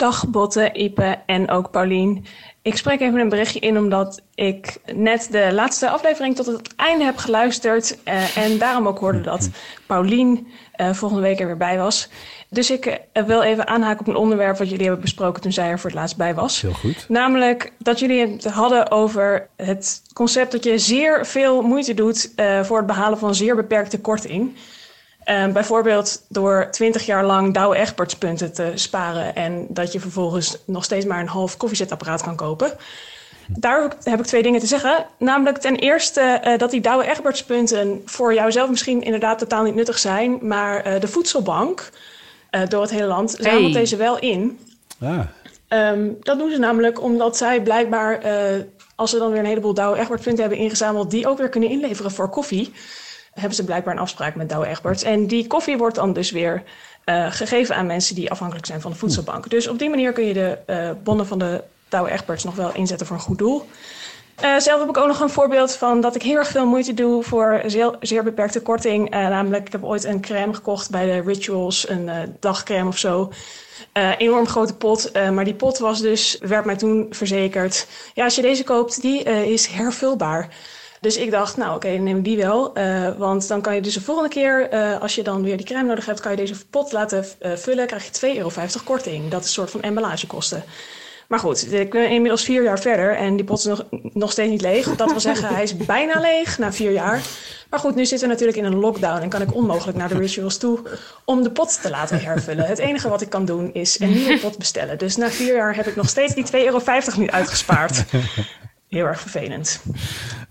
Dag 0.02 0.28
Botte, 0.28 0.70
Ipe 0.72 1.18
en 1.26 1.50
ook 1.50 1.70
Paulien. 1.70 2.24
Ik 2.62 2.76
spreek 2.76 3.00
even 3.00 3.20
een 3.20 3.28
berichtje 3.28 3.60
in 3.60 3.78
omdat 3.78 4.20
ik 4.34 4.78
net 4.94 5.28
de 5.30 5.50
laatste 5.52 5.90
aflevering 5.90 6.36
tot 6.36 6.46
het 6.46 6.74
einde 6.76 7.04
heb 7.04 7.16
geluisterd. 7.16 8.02
eh, 8.04 8.36
en 8.36 8.58
daarom 8.58 8.86
ook 8.88 8.98
hoorde 8.98 9.20
dat 9.20 9.50
Paulien 9.86 10.46
eh, 10.72 10.92
volgende 10.92 11.22
week 11.22 11.40
er 11.40 11.46
weer 11.46 11.56
bij 11.56 11.78
was. 11.78 12.08
Dus 12.48 12.70
ik 12.70 12.86
eh, 13.12 13.24
wil 13.24 13.42
even 13.42 13.66
aanhaken 13.66 14.00
op 14.00 14.06
een 14.06 14.16
onderwerp 14.16 14.58
wat 14.58 14.68
jullie 14.68 14.84
hebben 14.84 15.02
besproken 15.02 15.42
toen 15.42 15.52
zij 15.52 15.68
er 15.68 15.78
voor 15.78 15.90
het 15.90 15.98
laatst 15.98 16.16
bij 16.16 16.34
was. 16.34 16.60
Heel 16.60 16.72
goed. 16.72 17.04
Namelijk 17.08 17.72
dat 17.78 17.98
jullie 17.98 18.26
het 18.26 18.44
hadden 18.44 18.90
over 18.90 19.48
het 19.56 20.02
concept 20.14 20.52
dat 20.52 20.64
je 20.64 20.78
zeer 20.78 21.26
veel 21.26 21.62
moeite 21.62 21.94
doet 21.94 22.32
voor 22.62 22.76
het 22.76 22.86
behalen 22.86 23.18
van 23.18 23.34
zeer 23.34 23.56
beperkte 23.56 24.00
korting. 24.00 24.56
Eh, 25.24 25.46
bijvoorbeeld 25.46 26.22
door 26.28 26.68
20 26.70 27.06
jaar 27.06 27.24
lang 27.24 27.54
Douwe 27.54 27.76
Egbertspunten 27.76 28.52
te 28.52 28.72
sparen 28.74 29.34
en 29.34 29.66
dat 29.68 29.92
je 29.92 30.00
vervolgens 30.00 30.58
nog 30.66 30.84
steeds 30.84 31.04
maar 31.06 31.20
een 31.20 31.28
half 31.28 31.56
koffiezetapparaat 31.56 32.22
kan 32.22 32.36
kopen. 32.36 32.72
Daar 33.48 33.92
heb 34.02 34.18
ik- 34.20 34.26
twee 34.26 34.42
dingen 34.42 34.60
te 34.60 34.66
zeggen. 34.66 35.06
Namelijk 35.18 35.58
ten 35.58 35.76
eerste 35.76 36.20
eh, 36.20 36.58
dat 36.58 36.70
die 36.70 36.80
Douwe 36.80 37.06
Egbertspunten 37.10 38.02
voor 38.04 38.34
jouzelf 38.34 38.70
misschien 38.70 39.02
inderdaad 39.02 39.38
totaal 39.38 39.62
niet 39.62 39.74
nuttig 39.74 39.98
zijn, 39.98 40.38
maar 40.42 40.82
eh, 40.84 41.00
de 41.00 41.08
voedselbank 41.08 41.90
eh, 42.50 42.60
door 42.68 42.82
het 42.82 42.90
hele 42.90 43.06
land 43.06 43.30
zamelt 43.40 43.62
Hey. 43.62 43.72
deze 43.72 43.96
wel 43.96 44.18
in. 44.18 44.58
Ah, 45.00 45.18
Ehm, 45.68 46.08
dat 46.20 46.38
doen 46.38 46.50
ze 46.50 46.58
namelijk 46.58 47.02
omdat 47.02 47.36
zij 47.36 47.60
blijkbaar, 47.62 48.18
eh, 48.20 48.34
als 48.94 49.10
ze 49.10 49.18
dan 49.18 49.30
weer 49.30 49.38
een 49.40 49.46
heleboel 49.46 49.74
Douwe 49.74 49.98
Egberts 49.98 50.22
punten 50.24 50.40
hebben 50.44 50.60
ingezameld, 50.62 51.10
die 51.10 51.28
ook 51.28 51.38
weer 51.38 51.48
kunnen 51.48 51.70
inleveren 51.70 52.10
voor 52.10 52.28
koffie, 52.28 52.72
hebben 53.34 53.54
ze 53.54 53.64
blijkbaar 53.64 53.94
een 53.94 54.00
afspraak 54.00 54.34
met 54.34 54.48
Douwe 54.48 54.66
Egberts. 54.66 55.02
En 55.02 55.26
die 55.26 55.46
koffie 55.46 55.76
wordt 55.76 55.94
dan 55.94 56.12
dus 56.12 56.30
weer 56.30 56.62
eh, 57.04 57.26
gegeven 57.30 57.76
aan 57.76 57.86
mensen 57.86 58.14
die 58.14 58.30
afhankelijk 58.30 58.66
zijn 58.66 58.80
van 58.80 58.90
de 58.90 58.96
voedselbank. 58.96 59.50
Dus 59.50 59.68
op 59.68 59.78
die 59.78 59.90
manier 59.90 60.12
kun 60.12 60.24
je 60.24 60.32
de 60.32 60.58
eh, 60.66 60.90
bonnen 61.02 61.26
van 61.26 61.38
de 61.38 61.62
Douwe 61.88 62.10
Egberts 62.10 62.44
nog 62.44 62.54
wel 62.54 62.74
inzetten 62.74 63.06
voor 63.06 63.16
een 63.16 63.22
goed 63.22 63.38
doel. 63.38 63.68
Eh, 64.34 64.58
zelf 64.58 64.80
heb 64.80 64.88
ik 64.88 64.96
ook 64.96 65.06
nog 65.06 65.20
een 65.20 65.30
voorbeeld 65.30 65.76
van 65.76 66.00
dat 66.00 66.14
ik 66.14 66.22
heel 66.22 66.36
erg 66.36 66.48
veel 66.48 66.66
moeite 66.66 66.94
doe 66.94 67.22
voor 67.22 67.62
zeer, 67.66 67.96
zeer 68.00 68.22
beperkte 68.22 68.60
korting. 68.60 69.10
Namelijk, 69.10 69.66
ik 69.66 69.72
heb 69.72 69.84
ooit 69.84 70.04
een 70.04 70.20
crème 70.20 70.54
gekocht 70.54 70.90
bij 70.90 71.06
de 71.06 71.20
Rituals, 71.20 71.88
een 71.88 72.10
dagcrème 72.40 72.88
of 72.88 72.98
zo. 72.98 73.32
Enorm 74.18 74.46
grote 74.46 74.74
pot, 74.74 75.12
maar 75.32 75.44
die 75.44 75.54
pot 75.54 75.78
was 75.78 76.00
dus, 76.00 76.38
werd 76.40 76.64
mij 76.64 76.76
toen 76.76 77.06
verzekerd. 77.10 77.86
Ja, 78.14 78.24
als 78.24 78.34
je 78.34 78.42
deze 78.42 78.64
koopt, 78.64 79.02
die 79.02 79.22
is 79.52 79.66
hervulbaar. 79.66 80.48
Dus 81.02 81.16
ik 81.16 81.30
dacht, 81.30 81.56
nou 81.56 81.74
oké, 81.74 81.88
neem 81.88 82.16
ik 82.16 82.24
die 82.24 82.36
wel. 82.36 82.74
eh, 82.74 83.08
want 83.16 83.48
dan 83.48 83.60
kan 83.60 83.74
je 83.74 83.80
dus 83.80 83.94
de 83.94 84.00
volgende 84.00 84.28
keer, 84.28 84.68
eh, 84.70 85.00
als 85.00 85.14
je 85.14 85.22
dan 85.22 85.42
weer 85.42 85.56
die 85.56 85.66
crème 85.66 85.88
nodig 85.88 86.06
hebt, 86.06 86.20
kan 86.20 86.30
je 86.30 86.36
deze 86.36 86.66
pot 86.66 86.92
laten 86.92 87.24
eh, 87.38 87.52
vullen. 87.52 87.86
krijg 87.86 88.04
je 88.04 88.10
2,50 88.12 88.36
euro 88.36 88.50
korting. 88.84 89.30
Dat 89.30 89.40
is 89.40 89.46
een 89.46 89.52
soort 89.52 89.70
van 89.70 89.82
emballagekosten. 89.82 90.64
Maar 91.28 91.38
goed, 91.38 91.72
ik 91.72 91.90
ben 91.90 92.10
inmiddels 92.10 92.44
vier 92.44 92.62
jaar 92.62 92.78
verder 92.78 93.16
en 93.16 93.36
die 93.36 93.44
pot 93.44 93.58
is 93.58 93.64
nog, 93.64 93.84
nog 94.12 94.32
steeds 94.32 94.50
niet 94.50 94.60
leeg. 94.60 94.96
Dat 94.96 95.10
wil 95.10 95.20
zeggen, 95.20 95.48
hij 95.54 95.62
is 95.62 95.76
bijna 95.76 96.20
leeg 96.20 96.58
na 96.58 96.72
vier 96.72 96.92
jaar. 96.92 97.20
Maar 97.70 97.80
goed, 97.80 97.94
nu 97.94 98.06
zitten 98.06 98.28
we 98.28 98.32
natuurlijk 98.32 98.58
in 98.58 98.64
een 98.64 98.78
lockdown 98.78 99.22
en 99.22 99.28
kan 99.28 99.42
ik 99.42 99.54
onmogelijk 99.54 99.98
naar 99.98 100.08
de 100.08 100.18
rituals 100.18 100.56
toe 100.56 100.80
om 101.24 101.42
de 101.42 101.50
pot 101.50 101.82
te 101.82 101.90
laten 101.90 102.20
hervullen. 102.20 102.66
Het 102.66 102.78
enige 102.78 103.08
wat 103.08 103.20
ik 103.20 103.28
kan 103.28 103.44
doen 103.44 103.70
is 103.72 104.00
een 104.00 104.12
nieuwe 104.12 104.38
pot 104.38 104.58
bestellen. 104.58 104.98
Dus 104.98 105.16
na 105.16 105.30
vier 105.30 105.54
jaar 105.54 105.76
heb 105.76 105.86
ik 105.86 105.96
nog 105.96 106.08
steeds 106.08 106.34
die 106.34 106.44
2,50 106.44 106.50
euro 106.52 106.80
niet 107.16 107.30
uitgespaard. 107.30 108.04
Heel 108.92 109.06
erg 109.06 109.20
vervelend. 109.20 109.82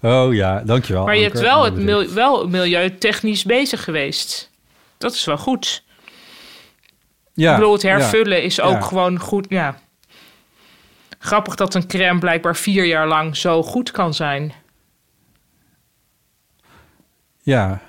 Oh 0.01 0.33
ja, 0.33 0.61
dankjewel. 0.61 1.05
Maar 1.05 1.15
je 1.17 1.23
hebt 1.23 1.39
wel, 1.39 1.63
het 1.63 1.73
Nou, 1.73 1.85
mil 1.85 2.13
wel 2.13 2.47
milieutechnisch 2.47 3.43
bezig 3.43 3.83
geweest. 3.83 4.49
Dat 4.97 5.13
is 5.13 5.25
wel 5.25 5.37
goed. 5.37 5.83
Ja, 7.33 7.51
ik 7.51 7.57
bedoel, 7.57 7.73
het 7.73 7.81
ja. 7.81 7.89
hervullen 7.97 8.43
is 8.43 8.61
ook 8.61 8.71
Ja. 8.71 8.81
gewoon 8.81 9.19
goed. 9.19 9.45
Ja. 9.49 9.79
Grappig 11.19 11.55
dat 11.55 11.73
een 11.75 11.87
crème 11.87 12.19
blijkbaar 12.19 12.55
vier 12.55 12.85
jaar 12.85 13.07
lang 13.07 13.37
zo 13.37 13.63
goed 13.63 13.91
kan 13.91 14.13
zijn. 14.13 14.53
Ja. 17.41 17.81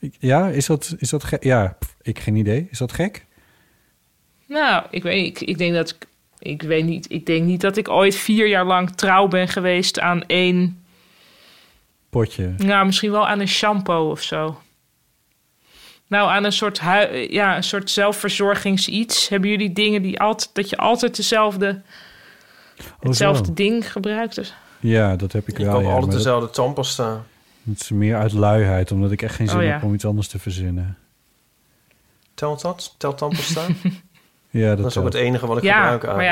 Ik- 0.00 0.16
Ja, 0.18 0.48
is 0.48 0.66
dat, 0.66 0.94
is 0.98 1.10
dat 1.10 1.24
gek? 1.24 1.42
Ja, 1.44 1.76
pff, 1.78 1.96
ik 2.02 2.18
geen 2.18 2.36
idee. 2.36 2.68
Is 2.70 2.78
dat 2.78 2.92
gek? 2.92 3.24
Nou, 4.46 4.86
ik 4.90 5.02
weet, 5.02 5.26
ik, 5.26 5.48
ik 5.48 5.58
denk 5.58 5.74
dat 5.74 5.90
ik, 5.90 6.06
ik 6.46 6.62
weet 6.62 6.84
niet. 6.84 7.10
Ik 7.12 7.26
denk 7.26 7.44
niet 7.44 7.60
dat 7.60 7.76
ik 7.76 7.88
ooit 7.88 8.14
vier 8.14 8.46
jaar 8.46 8.64
lang 8.66 8.90
trouw 8.90 9.28
ben 9.28 9.48
geweest 9.48 10.00
aan 10.00 10.22
één. 10.26 10.84
Potje. 12.10 12.54
Nou, 12.56 12.86
misschien 12.86 13.10
wel 13.10 13.28
aan 13.28 13.40
een 13.40 13.48
shampoo 13.48 14.10
of 14.10 14.22
zo. 14.22 14.60
Nou, 16.06 16.30
aan 16.30 16.44
een 16.44 16.52
soort, 16.52 16.80
hui- 16.80 17.32
ja, 17.32 17.56
een 17.56 17.62
soort 17.64 17.90
zelfverzorgingsiets. 17.90 19.28
Hebben 19.28 19.50
jullie 19.50 19.72
dingen 19.72 20.02
die 20.02 20.20
altijd, 20.20 20.50
dat 20.52 20.70
je 20.70 20.76
altijd 20.76 21.16
dezelfde, 21.16 21.82
hetzelfde 23.00 23.44
zo. 23.46 23.52
ding 23.54 23.92
gebruikt? 23.92 24.34
Dus, 24.34 24.54
Ja, 24.80 25.16
dat 25.16 25.32
heb 25.32 25.48
ik 25.48 25.58
Ik 25.58 25.64
wel. 25.64 25.74
koop 25.74 25.82
ja, 25.82 25.92
altijd 25.92 26.12
dezelfde 26.12 26.50
tandpasta. 26.50 27.24
dat 27.62 27.80
is 27.80 27.90
meer 27.90 28.16
uit 28.16 28.32
luiheid, 28.32 28.92
omdat 28.92 29.10
ik 29.10 29.22
echt 29.22 29.34
geen 29.34 29.48
zin 29.48 29.58
Oh, 29.58 29.64
ja. 29.64 29.72
heb 29.72 29.82
om 29.82 29.94
iets 29.94 30.04
anders 30.04 30.28
te 30.28 30.38
verzinnen. 30.38 30.98
Telt 32.34 32.60
dat? 32.60 32.94
Telt 32.98 33.18
tandpasta? 33.18 33.66
Ja, 34.56 34.68
dat, 34.68 34.78
dat 34.78 34.86
is 34.90 34.96
ook 34.96 35.04
het 35.04 35.14
enige 35.14 35.46
wat 35.46 35.56
ik 35.56 35.62
ja, 35.62 35.72
gebruik 35.92 36.02
maar 36.16 36.24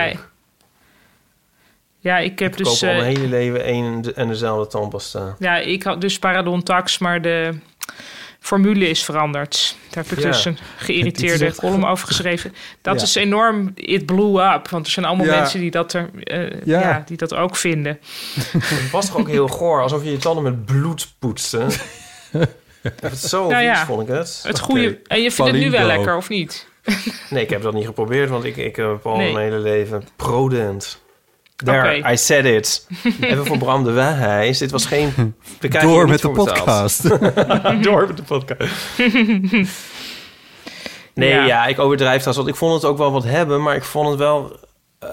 ja, 1.99 2.19
ik 2.19 2.39
heb 2.39 2.51
Ik 2.53 2.57
dus... 2.57 2.69
koop 2.81 2.89
al 2.89 2.95
eh, 2.95 3.01
mijn 3.01 3.17
hele 3.17 3.29
leven 3.29 3.65
één 3.65 3.85
en 3.85 4.03
de- 4.03 4.13
en 4.13 4.29
dezelfde 4.29 4.67
tandpasta. 4.71 5.37
Ja, 5.39 5.57
ik 5.57 5.83
had 5.83 6.01
dus 6.01 6.19
paradontax, 6.19 6.99
maar 6.99 7.23
de 7.23 7.55
formule 8.41 8.89
is 8.89 9.05
veranderd. 9.05 9.77
Daar 9.91 10.05
heb 10.05 10.13
ik 10.19 10.25
Ja. 10.25 10.31
dus 10.31 10.45
een 10.45 10.59
echt- 11.47 11.57
column 11.57 11.85
over 11.87 12.07
geschreven. 12.07 12.55
Dat 12.83 12.97
Ja. 12.97 13.03
is 13.03 13.15
enorm, 13.15 13.73
it 13.75 14.07
blew 14.07 14.53
up. 14.55 14.69
Want 14.69 14.87
er 14.87 14.93
zijn 14.93 15.07
allemaal 15.07 15.27
Ja. 15.27 15.39
mensen 15.39 15.61
die 15.61 15.71
dat, 15.71 15.93
er, 15.93 16.11
eh, 16.23 16.51
Ja. 16.65 16.81
ja. 16.81 17.03
die 17.07 17.17
dat 17.17 17.35
ook 17.35 17.57
vinden. 17.57 17.99
Het 18.59 18.91
was 18.91 19.07
toch 19.07 19.17
ook 19.17 19.29
heel 19.29 19.49
goor, 19.49 19.83
alsof 19.83 20.05
je 20.05 20.11
je 20.11 20.17
tanden 20.19 20.43
met 20.43 20.65
bloed 20.65 21.15
poetste. 21.19 21.67
Zo 23.17 23.49
Nou 23.49 23.77
vond 23.77 24.03
ik 24.09 24.15
het. 24.15 24.41
Het 24.47 24.59
goede, 24.59 24.99
en 25.07 25.23
je 25.23 25.31
vindt 25.31 25.51
het 25.51 25.61
nu 25.61 25.71
wel 25.71 25.87
lekker, 25.87 26.17
of 26.17 26.29
niet? 26.29 26.67
Nee, 27.31 27.43
ik 27.43 27.51
heb 27.51 27.63
dat 27.63 27.75
niet 27.75 27.87
geprobeerd, 27.87 28.31
want 28.31 28.45
ik, 28.45 28.57
ik 28.57 28.77
heb 28.77 29.07
al 29.07 29.17
Nee. 29.17 29.33
mijn 29.33 29.45
hele 29.45 29.59
leven 29.59 30.05
prodent. 30.17 31.03
There. 31.57 32.13
I 32.13 32.17
said 32.17 32.45
it. 32.45 32.89
Even 33.21 33.47
voor 33.47 33.59
Bram 33.59 33.85
de 33.85 33.91
Wijs. 33.91 34.59
Dit 34.59 34.71
was 34.71 34.87
geen... 34.87 35.35
Door 35.81 36.09
met 36.09 36.21
de 36.23 36.31
podcast. 36.31 37.03
Door 37.83 38.07
met 38.07 38.17
de 38.17 38.23
podcast. 38.23 38.99
Nee, 41.15 41.29
ja. 41.31 41.45
Ja. 41.45 41.67
ik 41.67 41.79
overdrijf 41.79 42.23
dat. 42.23 42.37
Want 42.37 42.49
ik 42.49 42.55
vond 42.55 42.75
het 42.75 42.85
ook 42.85 42.99
wel 42.99 43.13
wat 43.13 43.25
hebben, 43.25 43.63
maar 43.63 43.77
ik 43.77 43.85
vond 43.85 44.09
het 44.09 44.19
wel 44.19 44.59
eh, 44.99 45.09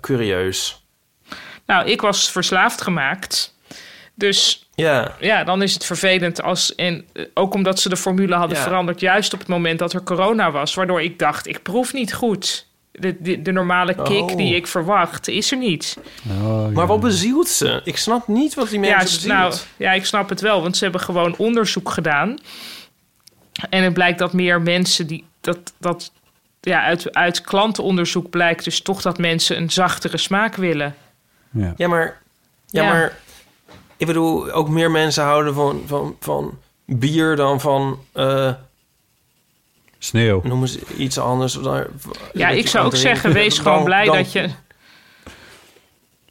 curieus. 0.00 0.84
Nou, 1.66 1.88
ik 1.88 2.00
was 2.00 2.30
verslaafd 2.30 2.82
gemaakt. 2.82 3.58
Dus 4.14 4.69
Ja, 4.80 5.14
ja, 5.20 5.44
dan 5.44 5.62
is 5.62 5.74
het 5.74 5.84
vervelend 5.84 6.42
als... 6.42 6.74
En 6.74 7.04
eh, 7.12 7.24
ook 7.34 7.54
omdat 7.54 7.80
ze 7.80 7.88
de 7.88 7.96
formule 7.96 8.34
hadden 8.34 8.56
Ja. 8.56 8.62
veranderd... 8.62 9.00
juist 9.00 9.32
op 9.32 9.38
het 9.38 9.48
moment 9.48 9.78
dat 9.78 9.92
er 9.92 10.02
corona 10.02 10.50
was. 10.50 10.74
Waardoor 10.74 11.02
ik 11.02 11.18
dacht, 11.18 11.46
ik 11.46 11.62
proef 11.62 11.92
niet 11.92 12.14
goed. 12.14 12.68
De, 12.92 13.16
de, 13.20 13.42
de 13.42 13.52
normale 13.52 13.94
kick 14.02 14.30
Oh. 14.30 14.36
die 14.36 14.54
ik 14.54 14.66
verwacht, 14.66 15.28
is 15.28 15.50
er 15.50 15.58
niet. 15.58 15.96
Oh, 16.30 16.62
maar 16.62 16.70
ja. 16.82 16.86
wat 16.86 17.00
bezielt 17.00 17.48
ze? 17.48 17.80
Ik 17.84 17.96
snap 17.96 18.28
niet 18.28 18.54
wat 18.54 18.68
die 18.68 18.78
mensen 18.78 18.98
Ja, 18.98 19.04
bezielt. 19.04 19.26
nou, 19.32 19.54
ja, 19.76 19.92
ik 19.92 20.04
snap 20.04 20.28
het 20.28 20.40
wel, 20.40 20.62
want 20.62 20.76
ze 20.76 20.82
hebben 20.84 21.00
gewoon 21.02 21.34
onderzoek 21.36 21.90
gedaan. 21.90 22.38
En 23.70 23.82
het 23.82 23.94
blijkt 23.94 24.18
dat 24.18 24.32
meer 24.32 24.60
mensen 24.62 25.06
die 25.06 25.24
dat, 25.40 25.58
dat 25.78 26.12
ja, 26.60 26.82
uit, 26.82 27.14
uit 27.14 27.40
klantenonderzoek 27.40 28.30
blijkt 28.30 28.64
dus 28.64 28.80
toch 28.82 29.02
dat 29.02 29.18
mensen 29.18 29.56
een 29.56 29.70
zachtere 29.70 30.16
smaak 30.16 30.54
willen. 30.56 30.94
Ja. 31.52 31.74
Ja, 31.76 31.88
maar... 31.88 32.22
Ja, 32.66 32.82
Ja. 32.82 32.88
maar... 32.92 33.16
Ik 34.00 34.06
bedoel, 34.06 34.50
ook 34.50 34.68
meer 34.68 34.90
mensen 34.90 35.22
houden 35.24 35.54
van, 35.54 35.82
van, 35.86 36.16
van 36.20 36.58
bier 36.86 37.36
dan 37.36 37.60
van... 37.60 37.98
eh 38.12 38.52
Sneeuw. 39.98 40.40
noemen 40.44 40.68
ze 40.68 40.80
iets 40.96 41.18
anders. 41.18 41.52
Dan, 41.52 41.84
Ja, 42.32 42.48
ik 42.48 42.68
zou 42.68 42.86
ook 42.86 42.96
zeggen, 42.96 43.32
wees 43.32 43.58
gewoon 43.64 43.84
blij 43.84 44.04
dan- 44.04 44.16
dat 44.16 44.32
je. 44.32 44.48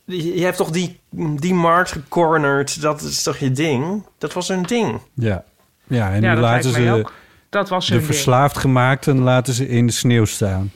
Je 0.06 0.44
hebt 0.44 0.58
toch 0.58 0.70
die, 0.70 1.00
die 1.40 1.54
markt 1.54 1.92
gecornerd, 1.92 2.82
dat 2.82 3.02
is 3.02 3.24
toch 3.24 3.38
je 3.38 3.52
ding? 3.52 4.04
Dat 4.18 4.34
was 4.34 4.48
hun 4.48 4.64
ding. 4.64 5.00
Ja. 5.14 5.44
Ja, 5.88 6.12
en 6.14 6.22
ja, 6.22 6.34
nu 6.34 6.40
laten 6.40 6.74
ze 6.74 6.92
ook. 6.92 7.14
Dat 7.50 7.70
was 7.70 7.86
de 7.88 7.94
hun 7.94 8.02
ding. 8.02 8.14
verslaafd 8.14 8.58
gemaakten 8.58 9.20
laten 9.20 9.54
ze 9.54 9.68
in 9.68 9.88
de 9.88 9.94
sneeuw 9.94 10.26
staan. 10.26 10.72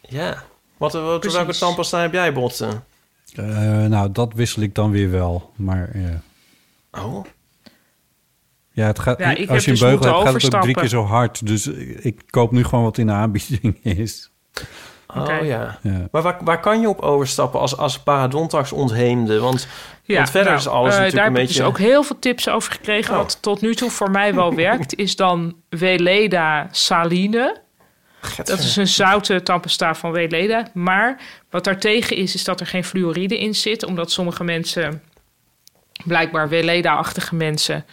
Ja. 0.00 0.42
Wat, 0.76 0.92
wat 0.92 1.32
welke 1.32 1.54
tandpasta 1.58 2.00
heb 2.00 2.12
jij, 2.12 2.32
Botten? 2.32 2.84
Eh, 3.34 3.84
nou, 3.84 4.12
dat 4.12 4.32
wissel 4.34 4.62
ik 4.62 4.74
dan 4.74 4.90
weer 4.90 5.10
wel. 5.10 5.52
Maar 5.56 5.98
ja, 5.98 6.22
Oh, 6.90 7.24
ja 8.70 8.86
het 8.86 8.98
gaat, 8.98 9.18
Ja, 9.18 9.30
ik 9.30 9.38
als 9.38 9.48
heb 9.48 9.48
je 9.48 9.66
een 9.66 9.72
dus 9.72 9.80
beugel 9.80 10.06
hebt, 10.06 10.28
gaat 10.28 10.42
het 10.42 10.54
ook 10.54 10.62
drie 10.62 10.74
keer 10.74 10.88
zo 10.88 11.04
hard. 11.04 11.46
Dus 11.46 11.66
ik 12.00 12.22
koop 12.30 12.52
nu 12.52 12.64
gewoon 12.64 12.84
wat 12.84 12.98
in 12.98 13.06
de 13.06 13.12
aanbieding 13.12 13.78
is. 14.04 14.30
oh 15.06 15.26
ja. 15.42 15.78
Ja. 15.82 16.08
Maar 16.12 16.22
waar, 16.22 16.38
waar 16.44 16.60
kan 16.60 16.80
je 16.80 16.88
op 16.88 17.00
overstappen 17.00 17.60
als, 17.60 17.76
als 17.76 17.98
parodontax 17.98 18.72
ontheemde? 18.72 19.38
Want, 19.38 19.68
want 20.06 20.30
verder 20.30 20.54
is 20.54 20.68
alles 20.68 20.94
eh, 20.94 21.00
natuurlijk 21.00 21.14
daar 21.14 21.26
een 21.26 21.32
heb 21.32 21.42
ik 21.42 21.46
beetje... 21.46 21.60
dus 21.60 21.68
ook 21.68 21.78
heel 21.78 22.02
veel 22.02 22.18
tips 22.18 22.48
over 22.48 22.72
gekregen. 22.72 23.12
Oh. 23.12 23.18
Wat 23.18 23.42
tot 23.42 23.60
nu 23.60 23.74
toe 23.74 23.90
voor 23.90 24.10
mij 24.10 24.34
wel 24.34 24.54
werkt, 24.54 24.94
is 24.94 25.16
dan 25.16 25.56
Weleda 25.68 26.68
saline. 26.70 27.66
Dat 28.44 28.58
is 28.58 28.76
een 28.76 28.88
zoute 28.88 29.42
tandpasta 29.42 29.94
van 29.94 30.12
Weleda. 30.12 30.70
Maar 30.74 31.20
wat 31.50 31.64
daartegen 31.64 32.16
is, 32.16 32.34
is 32.34 32.44
dat 32.44 32.60
er 32.60 32.66
geen 32.66 32.84
fluoride 32.84 33.38
in 33.38 33.54
zit. 33.54 33.82
Omdat 33.84 34.10
sommige 34.10 34.44
mensen, 34.44 35.02
blijkbaar 36.04 36.48
Weleda-achtige 36.48 37.34
mensen, 37.34 37.84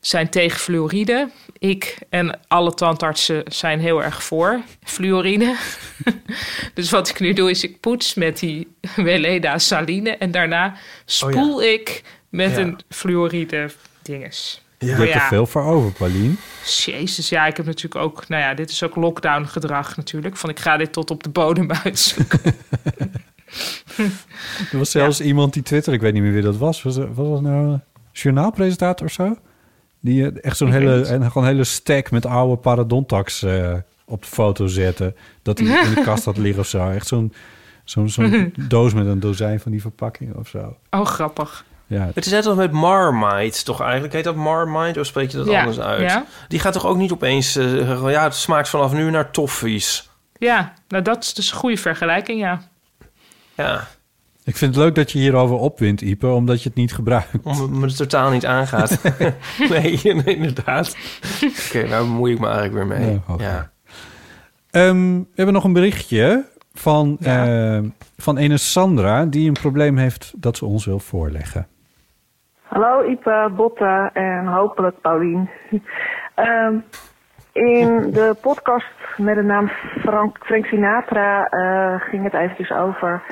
zijn 0.00 0.28
tegen 0.28 0.58
fluoride. 0.60 1.30
Ik 1.58 1.98
en 2.08 2.40
alle 2.48 2.74
tandartsen 2.74 3.42
zijn 3.46 3.80
heel 3.80 4.02
erg 4.02 4.22
voor 4.22 4.60
fluoride. 4.84 5.56
dus 6.74 6.90
wat 6.90 7.08
ik 7.08 7.20
nu 7.20 7.32
doe, 7.32 7.50
is 7.50 7.64
ik 7.64 7.80
poets 7.80 8.14
met 8.14 8.38
die 8.38 8.68
Weleda 8.96 9.58
saline. 9.58 10.10
En 10.10 10.30
daarna 10.30 10.76
spoel 11.04 11.62
ik 11.62 12.02
met 12.28 12.50
Ja. 12.50 12.58
een 12.58 12.78
fluoride 12.88 13.70
dinges. 14.02 14.62
Je 14.78 14.86
Maar 14.86 14.96
hebt 14.96 15.10
er 15.10 15.16
ja, 15.16 15.28
veel 15.28 15.46
voor 15.46 15.62
over, 15.62 15.92
Paulien. 15.92 16.38
Jezus, 16.64 17.28
ja, 17.28 17.46
ik 17.46 17.56
heb 17.56 17.66
natuurlijk 17.66 18.04
ook... 18.04 18.28
Nou 18.28 18.42
ja, 18.42 18.54
dit 18.54 18.70
is 18.70 18.82
ook 18.82 18.96
lockdown 18.96 19.44
gedrag 19.44 19.96
natuurlijk. 19.96 20.36
Van 20.36 20.50
ik 20.50 20.60
ga 20.60 20.76
dit 20.76 20.92
tot 20.92 21.10
op 21.10 21.22
de 21.22 21.28
bodem 21.28 21.70
uitzoeken. 21.84 22.40
Er 24.72 24.78
was 24.78 24.90
zelfs 24.90 25.20
iemand 25.20 25.52
die 25.52 25.62
Twitter, 25.62 25.92
ik 25.92 26.00
weet 26.00 26.12
niet 26.12 26.22
meer 26.22 26.32
wie 26.32 26.42
dat 26.42 26.56
was. 26.56 26.82
Was, 26.82 26.96
was 26.96 27.28
dat 27.28 27.40
nou 27.40 27.72
een 27.72 27.82
journaalpresentator 28.12 29.06
of 29.06 29.12
zo? 29.12 29.36
Die 30.00 30.30
eh, 30.30 30.44
echt 30.44 30.56
zo'n 30.56 30.72
hele, 30.72 31.06
en 31.06 31.30
gewoon 31.30 31.46
hele 31.46 31.64
stack 31.64 32.10
met 32.10 32.26
oude 32.26 32.56
parodontax 32.56 33.42
eh, 33.42 33.74
op 34.04 34.22
de 34.22 34.28
foto 34.28 34.66
zette. 34.66 35.14
Dat 35.42 35.58
hij 35.58 35.84
in 35.84 35.94
de 35.94 36.02
kast 36.10 36.24
had 36.24 36.36
liggen 36.36 36.60
of 36.60 36.68
zo. 36.68 36.90
Echt 36.90 37.06
zo'n 37.06 37.32
zo'n 37.84 38.08
zo'n 38.08 38.54
doos 38.68 38.94
met 38.94 39.06
een 39.06 39.20
dozijn 39.20 39.60
van 39.60 39.72
die 39.72 39.80
verpakkingen 39.80 40.36
of 40.36 40.48
zo. 40.48 40.76
Oh, 40.90 41.04
grappig. 41.06 41.64
Ja, 41.86 42.10
Het 42.14 42.26
is 42.26 42.32
net 42.32 42.46
als 42.46 42.56
met 42.56 42.72
Marmite, 42.72 43.62
toch 43.62 43.80
eigenlijk? 43.80 44.12
Heet 44.12 44.24
dat 44.24 44.34
Marmite 44.36 45.00
of 45.00 45.06
spreek 45.06 45.30
je 45.30 45.36
dat 45.36 45.46
Ja, 45.46 45.58
anders 45.58 45.80
uit? 45.80 46.00
ja. 46.10 46.24
Die 46.48 46.58
gaat 46.58 46.72
toch 46.72 46.86
ook 46.86 46.96
niet 46.96 47.12
opeens... 47.12 47.56
eh, 47.56 47.68
zeggen, 47.68 48.10
ja, 48.10 48.22
het 48.24 48.34
smaakt 48.34 48.68
vanaf 48.68 48.92
nu 48.92 49.10
naar 49.10 49.30
toffies. 49.30 50.10
Ja, 50.38 50.72
nou 50.88 51.02
dat 51.02 51.22
is 51.24 51.34
dus 51.34 51.50
een 51.50 51.56
goede 51.56 51.76
vergelijking, 51.76 52.40
ja. 52.40 52.60
Ja, 53.54 53.86
ik 54.44 54.56
vind 54.56 54.74
het 54.74 54.84
leuk 54.84 54.94
dat 54.94 55.12
je 55.12 55.18
hierover 55.18 55.56
opwint, 55.56 56.00
Ipe, 56.00 56.26
omdat 56.26 56.62
je 56.62 56.68
het 56.68 56.78
niet 56.78 56.94
gebruikt. 56.94 57.28
omdat 57.42 57.68
me 57.70 57.86
het 57.86 57.96
totaal 57.96 58.30
niet 58.30 58.46
aangaat. 58.46 58.98
nee, 59.70 60.00
inderdaad. 60.24 60.96
Oké, 61.68 61.88
daar 61.88 62.00
bemoei 62.00 62.32
ik 62.32 62.38
me 62.38 62.46
eigenlijk 62.48 62.74
weer 62.88 62.98
mee. 62.98 63.20
Ja. 63.38 63.70
Ehm, 64.70 65.18
we 65.18 65.26
hebben 65.34 65.54
nog 65.54 65.64
een 65.64 65.72
berichtje 65.72 66.44
van, 66.74 67.16
Ja. 67.20 67.76
eh, 67.76 67.82
van 68.16 68.36
ene 68.36 68.56
Sandra... 68.58 69.24
die 69.24 69.46
een 69.48 69.52
probleem 69.60 69.96
heeft 69.96 70.32
dat 70.36 70.56
ze 70.56 70.64
ons 70.64 70.84
wil 70.84 70.98
voorleggen. 70.98 71.66
Hallo 72.74 73.02
Ipe, 73.02 73.50
Botte 73.56 74.10
en 74.12 74.46
hopelijk 74.46 75.00
Paulien. 75.00 75.50
Ehm, 76.34 76.78
in 77.52 78.10
de 78.10 78.36
podcast 78.40 78.94
met 79.16 79.34
de 79.34 79.42
naam 79.42 79.68
Frank, 80.00 80.38
Frank 80.40 80.66
Sinatra 80.66 81.46
eh, 81.46 82.00
ging 82.00 82.24
het 82.24 82.34
eventjes 82.34 82.70
over 82.70 83.22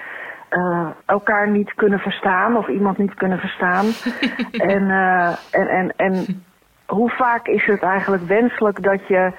eh, 0.48 0.88
elkaar 1.06 1.50
niet 1.50 1.74
kunnen 1.74 1.98
verstaan 1.98 2.56
of 2.56 2.68
iemand 2.68 2.98
niet 2.98 3.14
kunnen 3.14 3.38
verstaan. 3.38 3.86
en, 4.74 4.90
eh, 4.90 5.36
en, 5.50 5.68
en, 5.68 5.92
en 5.96 6.44
hoe 6.86 7.10
vaak 7.10 7.46
is 7.46 7.66
het 7.66 7.82
eigenlijk 7.82 8.22
wenselijk 8.22 8.82
dat 8.82 9.06
je 9.06 9.32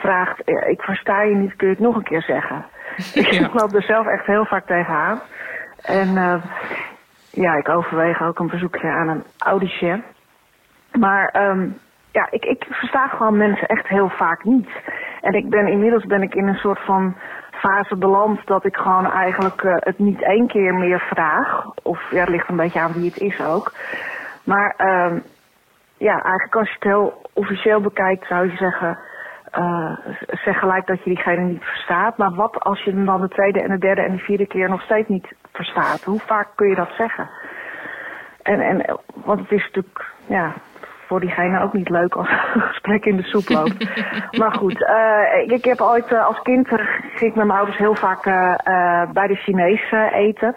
vraagt, 0.00 0.40
ik 0.68 0.82
versta 0.82 1.22
je 1.22 1.34
niet, 1.34 1.56
kun 1.56 1.68
je 1.68 1.74
het 1.74 1.82
nog 1.82 1.96
een 1.96 2.02
keer 2.02 2.22
zeggen? 2.22 2.64
Ja. 3.14 3.46
Ik 3.46 3.54
loop 3.54 3.74
er 3.74 3.82
zelf 3.82 4.06
echt 4.06 4.26
heel 4.26 4.44
vaak 4.44 4.66
tegenaan. 4.66 5.20
En 5.82 6.16
ja, 7.36 7.54
ik 7.54 7.68
overweeg 7.68 8.22
ook 8.22 8.38
een 8.38 8.48
bezoekje 8.48 8.88
aan 8.88 9.08
een 9.08 9.24
audicien. 9.38 10.02
Maar 10.92 11.28
ehm, 11.28 11.68
ja, 12.10 12.26
ik, 12.30 12.44
ik 12.44 12.66
versta 12.70 13.08
gewoon 13.08 13.36
mensen 13.36 13.68
echt 13.68 13.88
heel 13.88 14.08
vaak 14.08 14.44
niet. 14.44 14.68
En 15.20 15.32
ik 15.32 15.50
ben 15.50 15.66
inmiddels 15.66 16.04
ben 16.04 16.22
ik 16.22 16.34
in 16.34 16.48
een 16.48 16.58
soort 16.58 16.80
van 16.80 17.16
fase 17.50 17.96
beland 17.96 18.46
dat 18.46 18.64
ik 18.64 18.76
gewoon 18.76 19.12
eigenlijk 19.12 19.62
eh, 19.62 19.74
het 19.78 19.98
niet 19.98 20.22
één 20.22 20.46
keer 20.46 20.74
meer 20.74 21.00
vraag. 21.00 21.66
Of 21.82 22.10
ja, 22.10 22.20
het 22.20 22.28
ligt 22.28 22.48
een 22.48 22.56
beetje 22.56 22.80
aan 22.80 22.92
wie 22.92 23.04
het 23.04 23.20
is 23.20 23.40
ook. 23.40 23.72
Maar 24.44 24.74
ehm, 24.76 25.18
ja, 25.96 26.22
eigenlijk 26.22 26.56
als 26.56 26.68
je 26.68 26.74
het 26.74 26.84
heel 26.84 27.22
officieel 27.32 27.80
bekijkt 27.80 28.26
zou 28.26 28.50
je 28.50 28.56
zeggen... 28.56 28.98
eh, 29.56 29.92
zeg 30.44 30.58
gelijk 30.58 30.86
dat 30.86 31.04
je 31.04 31.10
diegene 31.10 31.42
niet 31.42 31.64
verstaat. 31.64 32.16
Maar 32.16 32.34
wat 32.34 32.60
als 32.60 32.82
je 32.82 32.90
hem 32.90 33.04
dan 33.04 33.20
de 33.20 33.28
tweede 33.28 33.60
en 33.60 33.68
de 33.68 33.78
derde 33.78 34.02
en 34.02 34.12
de 34.12 34.22
vierde 34.22 34.46
keer 34.46 34.68
nog 34.68 34.82
steeds 34.82 35.08
niet 35.08 35.34
verstaat? 35.52 36.04
Hoe 36.04 36.20
vaak 36.20 36.48
kun 36.54 36.68
je 36.68 36.74
dat 36.74 36.90
zeggen? 36.96 37.28
En, 38.42 38.60
en, 38.60 38.98
want 39.14 39.40
het 39.40 39.52
is 39.52 39.64
natuurlijk, 39.64 40.12
ja, 40.26 40.52
voor 41.06 41.20
diegene 41.20 41.60
ook 41.60 41.72
niet 41.72 41.88
leuk 41.88 42.14
als 42.14 42.28
een 42.54 42.60
gesprek 42.60 43.04
in 43.04 43.16
de 43.16 43.22
soep 43.22 43.48
loopt. 43.48 43.88
maar 44.40 44.52
goed, 44.52 44.84
eh, 44.84 45.42
ik, 45.42 45.50
ik 45.50 45.64
heb 45.64 45.80
ooit 45.80 46.12
eh, 46.12 46.26
als 46.26 46.42
kind, 46.42 46.68
ging 46.68 47.30
ik 47.30 47.34
met 47.34 47.46
mijn 47.46 47.58
ouders 47.58 47.78
heel 47.78 47.94
vaak 47.94 48.22
bij 49.12 49.26
de 49.26 49.34
Chinees 49.34 49.90
eh, 49.90 50.12
eten. 50.12 50.56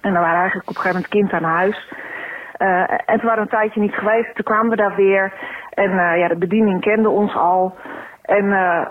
En 0.00 0.12
dan 0.12 0.22
waren 0.22 0.38
eigenlijk 0.38 0.68
op 0.68 0.76
een 0.76 0.82
gegeven 0.82 1.02
moment 1.02 1.08
kind 1.08 1.32
aan 1.32 1.50
huis. 1.50 1.92
En 3.06 3.18
toen 3.18 3.28
waren 3.28 3.34
we 3.34 3.40
een 3.40 3.58
tijdje 3.58 3.80
niet 3.80 3.94
geweest. 3.94 4.34
Toen 4.34 4.44
kwamen 4.44 4.70
we 4.70 4.76
daar 4.76 4.94
weer. 4.94 5.32
En 5.70 6.18
ja, 6.18 6.28
de 6.28 6.36
bediening 6.36 6.80
kende 6.80 7.08
ons 7.08 7.34
al. 7.34 7.76
En 8.24 8.52
eh, 8.52 8.86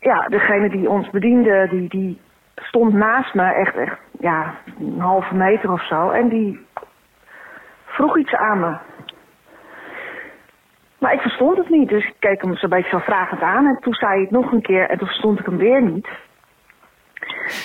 ja, 0.00 0.28
degene 0.28 0.68
die 0.70 0.88
ons 0.88 1.10
bediende, 1.10 1.68
die, 1.70 1.88
die 1.88 2.20
stond 2.54 2.94
naast 2.94 3.34
me, 3.34 3.42
echt, 3.42 3.76
echt 3.76 3.98
ja, 4.20 4.54
een 4.78 5.00
halve 5.00 5.34
meter 5.34 5.72
of 5.72 5.86
zo. 5.86 6.10
En 6.10 6.28
die 6.28 6.66
vroeg 7.84 8.18
iets 8.18 8.34
aan 8.34 8.60
me. 8.60 8.76
Maar 10.98 11.12
ik 11.12 11.20
verstond 11.20 11.56
het 11.56 11.68
niet, 11.68 11.88
dus 11.88 12.06
ik 12.06 12.14
keek 12.18 12.42
hem 12.42 12.56
zo'n 12.56 12.70
beetje 12.70 12.90
zo 12.90 12.98
vragend 12.98 13.40
aan. 13.40 13.66
En 13.66 13.78
toen 13.80 13.94
zei 13.94 14.12
hij 14.12 14.20
het 14.20 14.30
nog 14.30 14.52
een 14.52 14.62
keer 14.62 14.88
en 14.88 14.98
toen 14.98 15.06
verstond 15.06 15.38
ik 15.38 15.46
hem 15.46 15.56
weer 15.56 15.82
niet. 15.82 16.08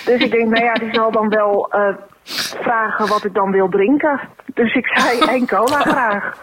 Dus 0.04 0.22
ik 0.22 0.30
denk, 0.30 0.48
nou 0.48 0.64
ja, 0.64 0.72
die 0.72 0.94
zal 0.94 1.10
dan 1.10 1.28
wel 1.28 1.70
eh, 1.70 1.94
vragen 2.60 3.08
wat 3.08 3.24
ik 3.24 3.34
dan 3.34 3.50
wil 3.50 3.68
drinken. 3.68 4.20
Dus 4.54 4.74
ik 4.74 4.86
zei 4.86 5.18
één 5.34 5.46
cola 5.46 5.80
graag. 5.80 6.38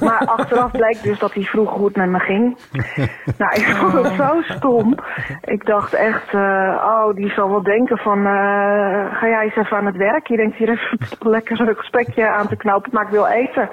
Maar 0.00 0.26
achteraf 0.26 0.70
bleek 0.70 1.02
dus 1.02 1.18
dat 1.18 1.34
hij 1.34 1.42
vroeg 1.42 1.70
hoe 1.70 1.86
het 1.86 1.96
met 1.96 2.08
me 2.08 2.18
ging. 2.18 2.56
Nou, 3.38 3.54
ik 3.54 3.64
vond 3.64 3.92
het 3.92 4.12
zo 4.16 4.42
stom. 4.56 4.94
Ik 5.40 5.66
dacht 5.66 5.94
echt, 5.94 6.34
eh, 6.34 6.84
oh, 6.84 7.14
die 7.14 7.30
zal 7.30 7.50
wel 7.50 7.62
denken 7.62 7.98
van, 7.98 8.18
eh, 8.18 9.16
ga 9.16 9.26
jij 9.28 9.44
eens 9.44 9.56
even 9.56 9.76
aan 9.76 9.86
het 9.86 9.96
werk? 9.96 10.26
Je 10.26 10.36
denkt 10.36 10.56
hier 10.56 10.68
even 10.68 10.98
lekker 11.36 11.60
een 11.60 11.76
gesprekje 11.76 12.28
aan 12.28 12.48
te 12.48 12.56
knopen, 12.56 12.90
maar 12.92 13.04
ik 13.04 13.10
wil 13.10 13.26
eten. 13.26 13.68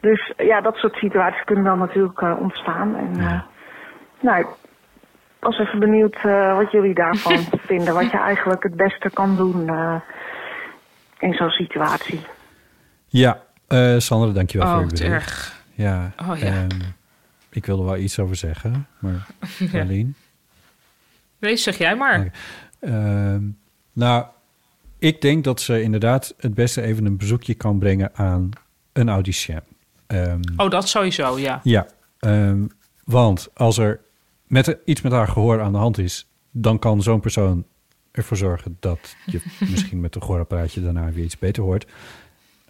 Dus 0.00 0.32
ja, 0.36 0.60
dat 0.60 0.76
soort 0.76 0.94
situaties 0.94 1.44
kunnen 1.44 1.64
dan 1.64 1.78
natuurlijk 1.78 2.20
eh, 2.20 2.40
ontstaan. 2.40 2.96
En, 2.96 3.44
nou, 4.20 4.40
ik 4.40 4.46
was 5.40 5.58
even 5.58 5.78
benieuwd 5.78 6.22
wat 6.56 6.70
jullie 6.70 6.94
daarvan 6.94 7.38
vinden. 7.68 7.94
Wat 7.94 8.10
je 8.10 8.18
eigenlijk 8.18 8.62
het 8.62 8.76
beste 8.76 9.10
kan 9.10 9.36
doen 9.36 9.70
in 11.18 11.34
zo'n 11.34 11.50
situatie. 11.50 12.26
Ja, 13.06 13.43
eh 13.66 13.98
Sandra, 13.98 14.32
dankjewel 14.32 14.66
voor 14.66 14.76
Oh, 14.76 14.82
je 14.82 14.88
wat 14.90 14.98
bericht. 14.98 15.14
erg. 15.14 15.62
Ja, 15.74 16.12
Oh, 16.28 16.38
ja. 16.38 16.44
ehm, 16.44 16.80
ik 17.50 17.66
wilde 17.66 17.82
wel 17.82 17.96
iets 17.96 18.18
over 18.18 18.36
zeggen, 18.36 18.86
maar 18.98 19.26
Marleen? 19.72 20.14
Nee, 21.38 21.56
zeg 21.56 21.78
jij 21.78 21.96
maar. 21.96 22.32
Ehm, 22.80 23.42
nou, 23.92 24.26
ik 24.98 25.20
denk 25.20 25.44
dat 25.44 25.60
ze 25.60 25.82
inderdaad 25.82 26.34
het 26.38 26.54
beste 26.54 26.82
even 26.82 27.04
een 27.06 27.16
bezoekje 27.16 27.54
kan 27.54 27.78
brengen 27.78 28.10
aan 28.14 28.50
een 28.92 29.08
audicien. 29.08 29.60
Ehm, 30.06 30.40
Oh, 30.56 30.70
dat 30.70 30.88
sowieso, 30.88 31.38
ja. 31.38 31.60
Ja, 31.62 31.86
want 33.04 33.48
als 33.54 33.78
er 33.78 34.00
met, 34.46 34.78
iets 34.84 35.00
met 35.02 35.12
haar 35.12 35.28
gehoor 35.28 35.60
aan 35.62 35.72
de 35.72 35.78
hand 35.78 35.98
is, 35.98 36.26
dan 36.50 36.78
kan 36.78 37.02
zo'n 37.02 37.20
persoon 37.20 37.64
ervoor 38.10 38.36
zorgen 38.36 38.76
dat 38.80 39.16
je 39.26 39.40
misschien 39.70 40.00
met 40.00 40.14
een 40.14 40.22
gehoorapparaatje 40.22 40.82
daarna 40.82 41.10
weer 41.12 41.24
iets 41.24 41.38
beter 41.38 41.62
hoort. 41.62 41.86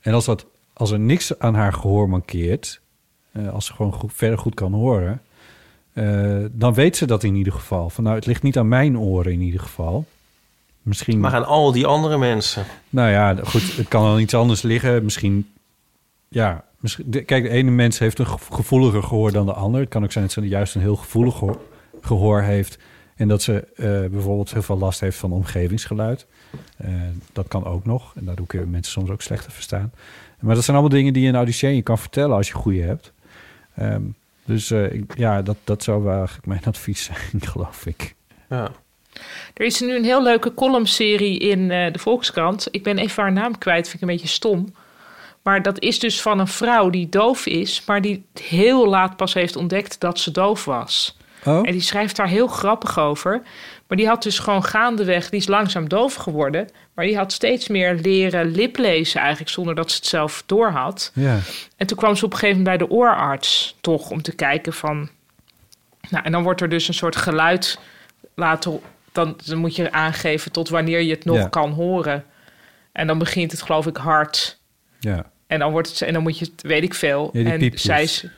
En 0.01 0.13
als, 0.15 0.25
dat, 0.25 0.47
als 0.75 0.91
er 0.91 0.99
niks 1.01 1.39
aan 1.39 1.55
haar 1.55 1.73
gehoor 1.73 2.09
mankeert, 2.09 2.81
eh, 3.33 3.49
als 3.53 3.67
ze 3.67 3.73
gewoon 3.73 3.93
goed, 3.93 4.13
verder 4.15 4.39
goed 4.39 4.55
kan 4.55 4.73
horen, 4.73 5.23
eh, 5.93 6.45
dan 6.51 6.75
weet 6.75 6.97
ze 6.97 7.07
dat 7.07 7.23
in 7.23 7.35
ieder 7.35 7.53
geval. 7.53 7.91
Van 7.91 8.05
nou, 8.05 8.17
het 8.17 8.27
ligt 8.27 8.43
niet 8.43 8.59
aan 8.59 8.69
mijn 8.69 8.99
oren 8.99 9.33
in 9.33 9.41
ieder 9.41 9.61
geval. 9.61 10.05
Misschien. 10.83 11.21
Maar 11.21 11.35
aan 11.35 11.47
al 11.47 11.73
die 11.73 11.87
andere 11.87 12.19
mensen. 12.19 12.65
Nou 12.91 13.11
ja, 13.11 13.35
goed, 13.45 13.77
het 13.77 13.89
kan 13.89 14.07
aan 14.07 14.19
iets 14.21 14.35
anders 14.35 14.63
liggen. 14.63 15.05
Misschien, 15.05 15.49
ja, 16.29 16.65
misschien, 16.79 17.11
de- 17.11 17.23
kijk, 17.23 17.43
de 17.43 17.49
ene 17.49 17.71
mens 17.71 17.99
heeft 17.99 18.19
een 18.19 18.27
ge- 18.27 18.39
gevoeliger 18.53 19.03
gehoor 19.03 19.33
dan 19.33 19.47
de 19.47 19.53
ander. 19.53 19.81
Het 19.81 19.89
kan 19.89 20.05
ook 20.05 20.13
zijn 20.13 20.25
dat 20.25 20.33
ze 20.33 20.41
juist 20.49 20.75
een 20.75 20.81
heel 20.81 20.97
gevoelig 20.97 21.35
gehoor, 21.35 21.61
gehoor 22.01 22.43
heeft 22.43 22.79
En 23.15 23.29
dat 23.29 23.43
ze 23.43 23.67
eh, 23.77 23.85
bijvoorbeeld 24.11 24.53
heel 24.53 24.63
veel 24.63 24.79
last 24.79 25.01
heeft 25.01 25.17
van 25.17 25.33
omgevingsgeluid. 25.33 26.27
Dat 27.33 27.49
kan 27.49 27.65
ook 27.65 27.85
nog. 27.85 28.13
En 28.17 28.25
daardoor 28.25 28.47
kunnen 28.47 28.71
mensen 28.71 28.93
soms 28.93 29.11
ook 29.11 29.23
slechter 29.23 29.53
verstaan. 29.53 29.93
Maar 30.45 30.55
dat 30.55 30.65
zijn 30.65 30.77
allemaal 30.77 30.97
dingen 30.99 31.13
die 31.13 31.23
je 31.23 31.29
in 31.29 31.35
Audicien 31.37 31.75
je 31.75 31.83
kan 31.83 31.99
vertellen 31.99 32.37
als 32.37 32.49
je 32.49 32.55
goede 32.55 32.83
hebt. 32.83 33.13
Ehm, 33.77 34.03
dus 34.45 34.71
eh, 34.71 34.93
ik- 34.93 35.17
ja, 35.19 35.43
dat, 35.43 35.57
dat 35.65 35.83
zou 35.83 36.03
wel 36.03 36.17
eigenlijk 36.17 36.47
mijn 36.47 36.65
advies 36.75 37.05
zijn, 37.05 37.41
geloof 37.41 37.87
ik. 37.87 38.15
Ja. 38.49 38.71
Er 39.55 39.65
is 39.67 39.81
nu 39.81 39.97
een 39.97 40.05
heel 40.05 40.23
leuke 40.23 40.55
columnserie 40.55 41.39
in 41.39 41.71
eh, 41.71 41.93
de 41.93 41.99
Volkskrant. 41.99 42.69
Ik 42.71 42.83
ben 42.83 42.99
even 42.99 43.23
haar 43.23 43.33
naam 43.33 43.59
kwijt, 43.59 43.89
vind 43.89 44.03
ik 44.03 44.09
een 44.09 44.15
beetje 44.15 44.29
stom. 44.35 44.75
Maar 45.43 45.63
dat 45.63 45.81
is 45.81 45.99
dus 45.99 46.23
van 46.23 46.39
een 46.39 46.47
vrouw 46.49 46.91
die 46.91 47.09
doof 47.09 47.47
is, 47.47 47.83
maar 47.87 48.01
die 48.01 48.25
heel 48.43 48.89
laat 48.89 49.17
pas 49.17 49.35
heeft 49.35 49.57
ontdekt 49.57 50.01
dat 50.01 50.19
ze 50.19 50.31
doof 50.31 50.65
was. 50.65 51.17
Oh? 51.45 51.57
En 51.67 51.73
die 51.73 51.81
schrijft 51.81 52.17
daar 52.17 52.29
heel 52.29 52.47
grappig 52.47 52.99
over. 52.99 53.43
Maar 53.89 53.97
die 53.97 54.07
had 54.07 54.23
dus 54.23 54.39
gewoon 54.39 54.65
gaandeweg, 54.65 55.31
die 55.31 55.41
is 55.41 55.47
langzaam 55.47 55.89
doof 55.89 56.15
geworden. 56.15 56.69
Maar 56.95 57.05
die 57.05 57.17
had 57.17 57.33
steeds 57.33 57.69
meer 57.69 57.95
leren 57.95 58.51
liplezen 58.51 59.21
eigenlijk, 59.21 59.51
zonder 59.51 59.75
dat 59.75 59.91
ze 59.91 59.97
het 59.97 60.07
zelf 60.07 60.43
doorhad. 60.47 61.11
Ja. 61.15 61.39
En 61.77 61.87
toen 61.87 61.97
kwam 61.97 62.17
ze 62.17 62.25
op 62.25 62.33
een 62.33 62.39
gegeven 62.39 62.63
moment 62.63 62.79
bij 62.79 62.87
de 62.89 62.95
oorarts, 62.95 63.77
toch, 63.81 64.11
om 64.11 64.23
te 64.23 64.35
kijken 64.35 64.73
van... 64.73 65.11
Nou, 66.11 66.25
en 66.25 66.33
dan 66.33 66.43
wordt 66.43 66.61
er 66.61 66.69
dus 66.69 66.89
een 66.89 66.95
soort 66.95 67.17
geluid 67.17 67.79
laten... 68.35 68.81
Dan, 69.13 69.37
dan 69.45 69.59
moet 69.59 69.77
je 69.77 69.93
aangeven 69.93 70.53
tot 70.53 70.69
wanneer 70.69 71.01
je 71.01 71.11
het 71.15 71.25
nog 71.25 71.37
Ja. 71.37 71.49
kan 71.49 71.71
horen. 71.73 72.25
En 72.93 73.07
dan 73.07 73.19
begint 73.19 73.51
het 73.51 73.63
geloof 73.63 73.87
ik 73.87 73.97
hard. 73.97 74.59
Ja. 75.01 75.31
En 75.47 75.59
dan, 75.59 75.73
wordt 75.73 75.89
het, 75.89 76.03
en 76.03 76.13
dan 76.13 76.23
moet 76.23 76.39
je 76.39 76.45
het, 76.45 76.63
weet 76.63 76.83
ik 76.83 76.95
veel. 76.95 77.31
Ja, 77.33 77.45
en 77.53 77.71
zei 77.75 78.07
ze, 78.07 78.31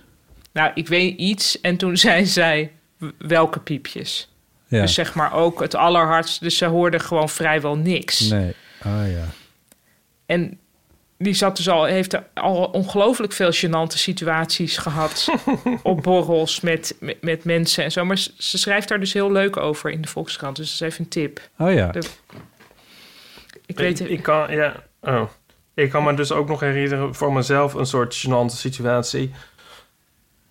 nou, 0.53 0.71
ik 0.75 0.89
weet 0.89 1.19
iets. 1.19 1.61
En 1.61 1.77
toen 1.77 1.97
zei 2.07 2.27
zij, 2.27 2.73
welke 3.19 3.61
piepjes? 3.61 4.29
Ja. 4.69 4.81
Dus 4.81 4.95
zeg 4.95 5.15
maar 5.15 5.33
ook 5.33 5.61
het 5.61 5.75
allerhardst. 5.75 6.41
Dus 6.41 6.57
ze 6.57 6.65
hoorde 6.65 6.99
gewoon 6.99 7.29
vrijwel 7.29 7.77
niks. 7.77 8.21
Nee. 8.21 8.55
Ah 8.83 9.11
ja. 9.11 9.25
En 10.27 10.59
die 11.19 11.35
zat 11.35 11.57
dus 11.57 11.69
al, 11.69 11.85
heeft 11.85 12.13
er 12.13 12.25
al 12.35 12.65
ongelooflijk 12.65 13.33
veel 13.33 13.53
gênante 13.53 13.97
situaties 13.97 14.77
gehad 14.77 15.29
op 15.83 16.03
borrels 16.03 16.61
met, 16.61 16.97
met, 17.01 17.23
met 17.23 17.45
mensen 17.45 17.85
en 17.85 17.93
zo. 17.93 18.05
Maar 18.05 18.19
ze, 18.19 18.31
ze 18.39 18.59
schrijft 18.59 18.89
daar 18.89 19.01
dus 19.01 19.13
heel 19.13 19.33
leuk 19.33 19.57
over 19.57 19.91
in 19.91 20.01
de 20.01 20.09
Volkskrant. 20.09 20.57
Dus 20.57 20.67
dat 20.79 20.89
is 20.89 20.93
even 20.93 21.05
een 21.05 21.11
tip. 21.11 21.49
Oh 21.59 21.73
ja. 21.73 21.87
De- 21.91 22.03
ik 23.67 23.79
weet 23.79 24.01
ik, 24.01 24.09
ik 24.09 24.23
kan, 24.23 24.53
ja, 24.53 24.75
oh. 25.01 25.23
ik 25.75 25.91
kan 25.91 26.05
me 26.05 26.15
dus 26.15 26.33
ook 26.33 26.49
nog 26.49 26.61
herinneren 26.61 27.15
voor 27.15 27.33
mezelf 27.33 27.75
een 27.75 27.87
soort 27.87 28.27
gênante 28.27 28.57
situatie 28.57 29.33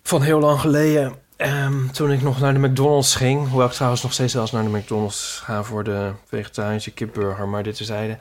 van 0.02 0.22
heel 0.22 0.40
lang 0.40 0.60
geleden. 0.60 1.14
Ehm, 1.36 1.88
toen 1.88 2.12
ik 2.12 2.22
nog 2.22 2.40
naar 2.40 2.52
de 2.54 2.68
McDonald's 2.68 3.14
ging. 3.14 3.48
Hoewel 3.48 3.66
ik 3.66 3.72
trouwens 3.72 4.02
nog 4.02 4.12
steeds 4.12 4.32
zelfs 4.32 4.52
naar 4.52 4.62
de 4.62 4.78
McDonald's 4.78 5.40
ga 5.44 5.62
voor 5.62 5.84
de 5.84 6.12
vegetarische 6.24 6.90
kipburger. 6.90 7.48
Maar 7.48 7.62
dit 7.62 7.76
terzijde. 7.76 8.18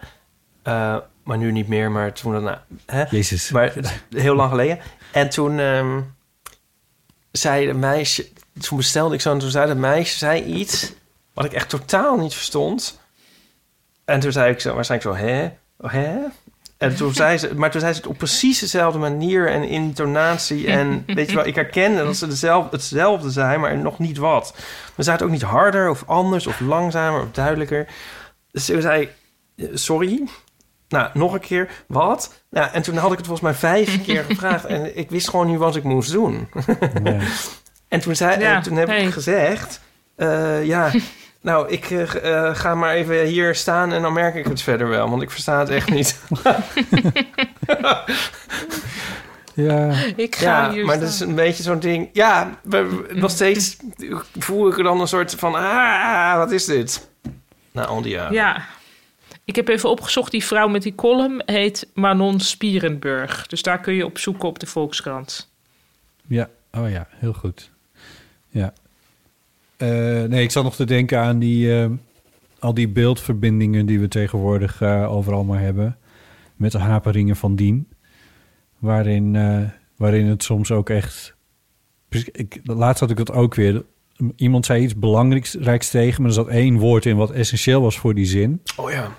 Eh 0.63 0.97
maar 1.25 1.37
nu 1.37 1.51
niet 1.51 1.67
meer, 1.67 1.91
maar 1.91 2.13
toen... 2.13 2.43
Nou, 2.43 2.57
hè? 2.85 3.03
Jezus. 3.09 3.49
Maar 3.49 3.73
heel 4.09 4.35
lang 4.35 4.49
geleden. 4.49 4.79
En 5.11 5.29
toen 5.29 5.59
ehm, 5.59 6.01
zei 7.31 7.69
een 7.69 7.79
meisje... 7.79 8.27
Toen 8.59 8.77
bestelde 8.77 9.15
ik 9.15 9.21
zo 9.21 9.31
en 9.31 9.39
toen 9.39 9.49
zei 9.49 9.67
dat 9.67 9.77
meisje 9.77 10.17
zei 10.17 10.43
iets... 10.43 10.93
wat 11.33 11.45
ik 11.45 11.53
echt 11.53 11.69
totaal 11.69 12.17
niet 12.17 12.33
verstond. 12.33 12.99
En 14.05 14.19
toen 14.19 14.31
zei 14.31 14.51
ik 14.51 14.59
zo, 14.59 14.75
waarschijnlijk 14.75 15.17
zo, 15.17 15.25
hè? 15.25 15.51
Oh, 15.77 15.91
hè? 15.91 16.17
En 16.85 16.95
toen 16.95 17.13
zei 17.13 17.37
ze, 17.37 17.55
maar 17.55 17.71
toen 17.71 17.81
zei 17.81 17.93
ze 17.93 17.99
het 17.99 18.07
op 18.09 18.17
precies 18.17 18.59
dezelfde 18.59 18.99
manier 18.99 19.49
en 19.49 19.63
intonatie. 19.63 20.67
En 20.67 21.03
weet 21.15 21.29
je 21.29 21.35
wel, 21.35 21.45
ik 21.45 21.55
herkende 21.55 22.03
dat 22.03 22.17
ze 22.17 22.27
dezelfde, 22.27 22.75
hetzelfde 22.75 23.29
zei, 23.31 23.57
maar 23.57 23.77
nog 23.77 23.99
niet 23.99 24.17
wat. 24.17 24.53
Maar 24.95 25.05
zei 25.05 25.17
het 25.17 25.25
ook 25.25 25.31
niet 25.31 25.41
harder 25.41 25.89
of 25.89 26.03
anders 26.07 26.47
of 26.47 26.59
langzamer 26.59 27.21
of 27.21 27.31
duidelijker. 27.31 27.87
Dus 28.51 28.65
toen 28.65 28.81
zei 28.81 29.09
sorry. 29.73 30.23
Nou, 30.87 31.09
nog 31.13 31.33
een 31.33 31.39
keer, 31.39 31.69
wat? 31.87 32.43
Nou, 32.49 32.69
en 32.71 32.81
toen 32.81 32.97
had 32.97 33.11
ik 33.11 33.17
het 33.17 33.27
volgens 33.27 33.47
mij 33.47 33.53
vijf 33.71 34.01
keer 34.05 34.23
gevraagd. 34.23 34.65
En 34.65 34.97
ik 34.97 35.09
wist 35.09 35.29
gewoon 35.29 35.47
niet 35.47 35.57
wat 35.57 35.75
ik 35.75 35.83
moest 35.83 36.11
doen. 36.11 36.47
Nee. 37.01 37.19
En 37.87 37.99
toen, 38.01 38.15
zei, 38.15 38.39
Ja, 38.39 38.55
en 38.55 38.61
toen 38.61 38.75
heb 38.75 38.87
hey. 38.87 39.05
ik 39.05 39.13
gezegd... 39.13 39.81
eh, 40.15 40.65
ja, 40.65 40.91
nou, 41.45 41.69
ik 41.69 41.89
eh, 41.89 42.47
eh, 42.47 42.55
ga 42.55 42.75
maar 42.75 42.93
even 42.93 43.23
hier 43.25 43.55
staan 43.55 43.91
en 43.93 44.01
dan 44.01 44.13
merk 44.13 44.35
ik 44.35 44.45
het 44.45 44.61
verder 44.61 44.87
wel. 44.87 45.09
Want 45.09 45.21
ik 45.21 45.31
versta 45.31 45.59
het 45.59 45.69
echt 45.69 45.89
niet. 45.89 46.19
Ja. 49.53 49.91
Ik 50.15 50.35
ga 50.35 50.65
ja, 50.65 50.71
hier 50.71 50.85
maar 50.85 50.99
dat 50.99 51.09
is 51.09 51.19
een 51.19 51.35
beetje 51.35 51.63
zo'n 51.63 51.79
ding... 51.79 52.09
Ja, 52.13 52.59
we- 52.63 52.85
we- 52.89 53.13
nog 53.13 53.31
steeds 53.31 53.77
voel 54.37 54.67
ik 54.67 54.77
er 54.77 54.83
dan 54.83 55.01
een 55.01 55.07
soort 55.07 55.35
van... 55.35 55.55
Ah, 55.55 56.37
wat 56.37 56.51
is 56.51 56.65
dit? 56.65 57.07
Na 57.71 57.85
al 57.85 58.01
die 58.01 58.11
jaren. 58.11 58.33
Ja. 58.33 58.65
Ik 59.43 59.55
heb 59.55 59.67
even 59.67 59.89
opgezocht, 59.89 60.31
die 60.31 60.45
vrouw 60.45 60.67
met 60.67 60.81
die 60.83 60.95
column 60.95 61.41
heet 61.45 61.87
Manon 61.93 62.39
Spierenburg. 62.39 63.47
Dus 63.47 63.61
daar 63.61 63.79
kun 63.79 63.93
je 63.93 64.05
op 64.05 64.17
zoeken 64.17 64.47
op 64.47 64.59
de 64.59 64.65
Volkskrant. 64.65 65.49
Ja, 66.27 66.49
oh 66.73 66.89
ja, 66.89 67.07
heel 67.11 67.33
goed. 67.33 67.71
Ja. 68.49 68.73
Eh, 69.77 70.23
nee, 70.23 70.43
ik 70.43 70.51
zat 70.51 70.63
nog 70.63 70.75
te 70.75 70.85
denken 70.85 71.19
aan 71.19 71.39
die, 71.39 71.79
eh, 71.81 71.89
al 72.59 72.73
die 72.73 72.87
beeldverbindingen 72.89 73.85
die 73.85 73.99
we 73.99 74.07
tegenwoordig 74.07 74.81
eh, 74.81 75.11
overal 75.11 75.43
maar 75.43 75.59
hebben. 75.61 75.97
Met 76.55 76.71
de 76.71 76.77
haperingen 76.77 77.35
van 77.35 77.55
dien. 77.55 77.87
Waarin, 78.79 79.35
eh, 79.35 79.59
waarin 79.97 80.25
het 80.25 80.43
soms 80.43 80.71
ook 80.71 80.89
echt... 80.89 81.35
Ik, 82.31 82.59
laatst 82.63 82.99
had 82.99 83.09
ik 83.09 83.17
dat 83.17 83.31
ook 83.31 83.55
weer. 83.55 83.83
Iemand 84.35 84.65
zei 84.65 84.83
iets 84.83 84.95
belangrijks 84.95 85.89
tegen, 85.89 86.21
maar 86.21 86.29
er 86.29 86.35
zat 86.35 86.47
één 86.47 86.77
woord 86.77 87.05
in 87.05 87.15
wat 87.15 87.31
essentieel 87.31 87.81
was 87.81 87.97
voor 87.97 88.13
die 88.13 88.25
zin. 88.25 88.61
Oh 88.77 88.91
ja. 88.91 89.11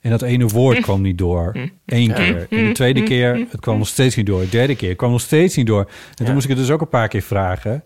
En 0.00 0.10
dat 0.10 0.22
ene 0.22 0.46
woord 0.46 0.80
kwam 0.80 1.02
niet 1.02 1.18
door. 1.18 1.56
Eén 1.86 2.06
Ja. 2.08 2.14
keer. 2.14 2.46
En 2.50 2.64
de 2.66 2.72
tweede 2.72 3.02
keer, 3.02 3.46
het 3.50 3.60
kwam 3.60 3.78
nog 3.78 3.88
steeds 3.88 4.16
niet 4.16 4.26
door. 4.26 4.40
De 4.40 4.48
derde 4.48 4.76
keer 4.76 4.96
kwam 4.96 5.10
nog 5.10 5.20
steeds 5.20 5.56
niet 5.56 5.66
door. 5.66 5.80
En 5.80 6.14
toen 6.14 6.26
Ja. 6.26 6.32
moest 6.32 6.44
ik 6.44 6.50
het 6.50 6.58
dus 6.60 6.70
ook 6.70 6.80
een 6.80 6.88
paar 6.88 7.08
keer 7.08 7.22
vragen. 7.22 7.84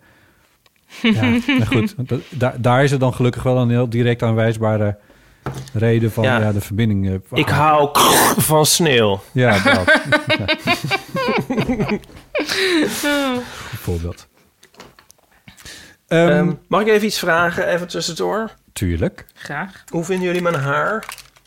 Ja, 1.02 1.20
nou 1.22 1.64
goed. 1.64 1.94
dat- 2.08 2.20
daar, 2.30 2.60
daar 2.60 2.84
is 2.84 2.92
er 2.92 2.98
dan 2.98 3.14
gelukkig 3.14 3.42
wel 3.42 3.56
een 3.58 3.70
heel 3.70 3.88
direct 3.88 4.22
aanwijsbare 4.22 4.98
reden 5.72 6.12
van 6.12 6.24
ja, 6.24 6.38
Ja. 6.40 6.52
de 6.52 6.60
verbinding. 6.60 7.08
eh, 7.08 7.38
Ik 7.38 7.48
hou 7.48 7.88
van 8.50 8.66
sneeuw. 8.66 9.20
Ja, 9.32 9.58
dat. 9.58 9.84
Ja. 13.02 13.40
Voorbeeld. 13.76 14.26
Ehm, 16.08 16.28
Ehm, 16.28 16.52
mag 16.68 16.80
ik 16.80 16.86
even 16.88 17.06
iets 17.06 17.18
vragen, 17.18 17.68
even 17.68 17.88
tussendoor? 17.88 18.50
tuurlijk. 18.72 19.26
Graag. 19.34 19.84
Hoe 19.88 20.04
vinden 20.04 20.26
jullie 20.26 20.42
mijn 20.42 20.54
haar? 20.54 21.04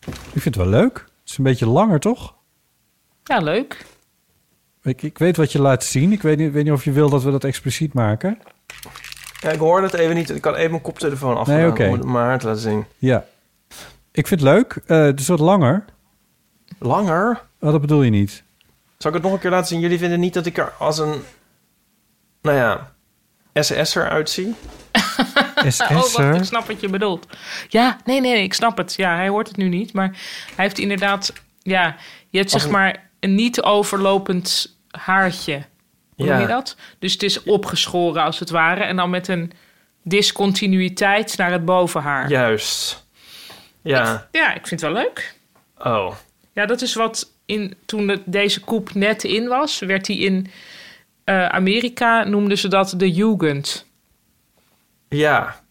Ik 0.08 0.42
vind 0.42 0.44
het 0.44 0.56
wel 0.56 0.68
leuk. 0.68 0.94
Het 0.98 1.30
is 1.30 1.38
een 1.38 1.44
beetje 1.44 1.68
langer, 1.68 2.00
toch? 2.00 2.36
Ja, 3.24 3.38
leuk. 3.38 3.86
Ik, 4.84 5.02
ik 5.02 5.18
weet 5.18 5.38
wat 5.38 5.52
je 5.52 5.62
laat 5.62 5.84
zien. 5.84 6.12
Ik 6.12 6.22
weet 6.22 6.38
niet, 6.38 6.52
weet 6.52 6.64
niet 6.64 6.74
of 6.74 6.84
je 6.84 6.92
wil 6.92 7.10
dat 7.10 7.24
we 7.24 7.32
dat 7.32 7.44
expliciet 7.44 7.94
maken. 7.94 8.38
Ja, 9.40 9.50
ik 9.50 9.60
hoorde 9.60 9.86
het 9.86 9.96
even 9.96 10.16
niet. 10.16 10.30
Ik 10.30 10.42
kan 10.42 10.56
even 10.56 10.70
mijn 10.72 10.82
koptelefoon 10.84 11.38
af 11.38 11.48
Nee, 11.48 11.68
oké. 11.68 11.86
om 11.88 11.94
het 11.94 12.04
mijn 12.04 12.26
haar 12.26 12.40
te 12.40 12.48
laten 12.48 12.62
zien. 12.62 12.86
Ja. 12.98 13.26
Ik 14.12 14.28
vind 14.28 14.42
het 14.42 14.50
leuk. 14.50 14.80
Eh, 14.86 15.02
het 15.02 15.20
is 15.20 15.28
wat 15.28 15.40
langer. 15.40 15.86
Langer? 16.80 17.42
Oh, 17.60 17.72
dat 17.72 17.82
bedoel 17.82 18.02
je 18.02 18.10
niet. 18.10 18.44
Zal 18.98 19.10
ik 19.12 19.16
het 19.16 19.26
nog 19.26 19.34
een 19.34 19.40
keer 19.40 19.50
laten 19.52 19.68
zien? 19.68 19.80
Jullie 19.80 19.98
vinden 19.98 20.20
niet 20.20 20.34
dat 20.34 20.46
ik 20.46 20.58
er 20.58 20.74
als 20.80 20.98
een, 20.98 21.22
nou 22.42 22.58
ja, 22.58 22.92
SS'er 23.54 24.10
uitzie? 24.10 24.56
Oh, 25.60 26.14
wacht, 26.14 26.36
ik 26.38 26.44
snap 26.44 26.68
wat 26.68 26.82
je 26.82 26.90
bedoelt. 26.90 27.28
Ja, 27.68 27.98
nee, 28.06 28.22
nee, 28.22 28.32
nee, 28.34 28.44
ik 28.44 28.54
snap 28.54 28.78
het. 28.78 28.94
Ja, 28.96 29.16
hij 29.16 29.28
hoort 29.28 29.48
het 29.48 29.58
nu 29.58 29.68
niet, 29.70 29.94
maar 29.94 30.08
hij 30.56 30.66
heeft 30.66 30.78
inderdaad... 30.78 31.34
Ja, 31.62 31.96
je 32.30 32.38
hebt 32.38 32.54
Als 32.54 32.62
zeg 32.62 32.72
een- 32.72 32.78
maar 32.78 33.10
een 33.20 33.36
niet 33.36 33.62
overlopend 33.62 34.76
haartje. 34.90 35.62
Hoe 36.20 36.28
Ja. 36.28 36.34
noem 36.34 36.42
je 36.48 36.54
dat? 36.54 36.76
Dus 37.00 37.14
het 37.14 37.24
is 37.24 37.44
opgeschoren 37.44 38.24
als 38.24 38.40
het 38.40 38.50
ware. 38.50 38.84
En 38.84 38.96
dan 38.96 39.10
met 39.10 39.28
een 39.28 39.52
discontinuïteit 40.04 41.38
naar 41.38 41.52
het 41.52 41.66
bovenhaar. 41.66 42.30
Juist. 42.30 43.08
Ja. 43.82 44.28
Ja, 44.32 44.54
ik 44.54 44.68
vind 44.68 44.82
het 44.82 44.92
wel 44.92 45.02
leuk. 45.04 45.36
Oh. 45.78 46.16
Ja, 46.54 46.66
dat 46.66 46.82
is 46.82 46.94
wat 46.94 47.32
in, 47.46 47.76
toen 47.86 48.08
de, 48.08 48.22
deze 48.26 48.60
koep 48.60 48.94
net 48.94 49.24
in 49.24 49.48
was, 49.48 49.80
werd 49.80 50.06
die 50.06 50.20
in 50.20 50.48
eh, 51.24 51.46
Amerika, 51.46 52.24
noemden 52.24 52.58
ze 52.58 52.68
dat 52.68 52.94
de 52.98 53.12
Jugend. 53.12 53.86
Ja. 55.10 55.62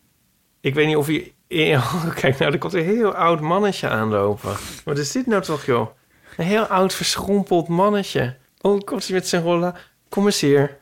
Ik 0.60 0.74
weet 0.74 0.86
niet 0.86 0.96
of 0.96 1.06
je... 1.06 1.32
Kijk, 2.20 2.38
nou, 2.38 2.52
er 2.52 2.58
komt 2.58 2.72
een 2.74 2.84
heel 2.84 3.14
oud 3.14 3.40
mannetje 3.40 3.88
aanlopen. 3.88 4.56
Wat 4.84 4.98
is 4.98 5.12
dit 5.12 5.26
nou 5.26 5.42
toch, 5.42 5.64
joh? 5.66 5.88
Een 6.36 6.44
heel 6.44 6.64
oud, 6.64 6.94
verschrompeld 6.94 7.68
mannetje. 7.68 8.36
Oh, 8.60 8.80
komt 8.80 9.06
hij 9.06 9.14
met 9.16 9.28
zijn 9.28 9.42
rolla. 9.42 9.74
Kom 10.08 10.26
eens 10.26 10.40
hier. 10.40 10.76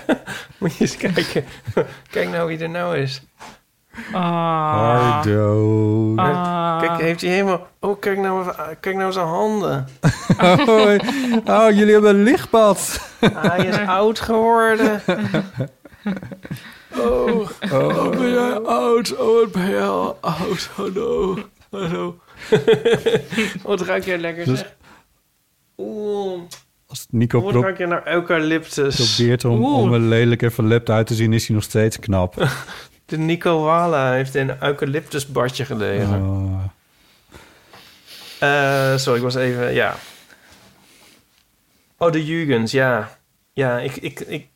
Moet 0.58 0.74
je 0.76 0.80
eens 0.80 0.96
kijken. 0.96 1.44
Kijk 2.10 2.28
nou 2.28 2.48
wie 2.48 2.58
er 2.58 2.70
nou 2.70 2.96
is. 2.96 3.22
Ah. 4.12 5.12
Hardo. 5.12 6.12
Ah. 6.16 6.80
Kijk, 6.80 7.00
heeft 7.00 7.20
hij 7.20 7.30
helemaal... 7.30 7.68
Oh, 7.80 8.00
kijk 8.00 8.18
nou, 8.18 8.52
kijk 8.80 8.96
nou 8.96 9.12
zijn 9.12 9.26
handen. 9.26 9.86
Oh, 10.38 10.98
oh, 11.44 11.70
jullie 11.70 11.92
hebben 11.92 12.10
een 12.16 12.22
lichtbad. 12.22 13.10
Hij 13.20 13.66
is 13.66 13.78
oud 13.78 14.20
geworden. 14.20 15.02
Oh, 16.98 17.48
oh, 17.72 18.10
ben 18.10 18.30
jij 18.30 18.58
oud? 18.60 19.16
Oh, 19.16 19.40
wat 19.40 19.52
ben 19.52 19.70
jij 19.70 19.86
al 19.88 20.18
oud? 20.20 20.70
Hallo. 20.74 21.38
Hallo. 21.70 22.18
wat 23.62 23.80
ruik 23.80 24.04
jij 24.04 24.18
lekker, 24.18 24.44
Dus- 24.44 24.58
zeg. 24.58 24.74
Oeh, 25.78 26.40
Als 26.92 27.06
Nico 27.10 27.50
ruik 27.50 27.78
je 27.78 27.86
naar 27.86 28.06
eucalyptus? 28.08 29.14
probeert 29.16 29.44
om, 29.44 29.64
Oeh. 29.64 29.78
om 29.78 29.92
een 29.92 30.08
lelijk 30.08 30.42
en 30.42 30.52
verlept 30.52 30.90
uit 30.90 31.06
te 31.06 31.14
zien, 31.14 31.32
is 31.32 31.46
hij 31.46 31.54
nog 31.54 31.64
steeds 31.64 31.98
knap. 31.98 32.34
De 33.06 33.18
Nico 33.18 33.62
Wala 33.62 34.12
heeft 34.12 34.34
in 34.34 34.48
een 34.48 34.56
eucalyptusbadje 34.62 35.64
gelegen. 35.64 36.22
Oh. 36.22 36.64
Eh, 38.38 38.96
sorry, 38.96 39.16
ik 39.18 39.24
was 39.24 39.34
even... 39.34 39.74
Ja. 39.74 39.94
Oh, 41.96 42.12
de 42.12 42.24
Jugends, 42.24 42.72
ja. 42.72 43.18
Ja, 43.52 43.78
ik... 43.78 43.96
ik, 43.96 44.20
ik, 44.20 44.46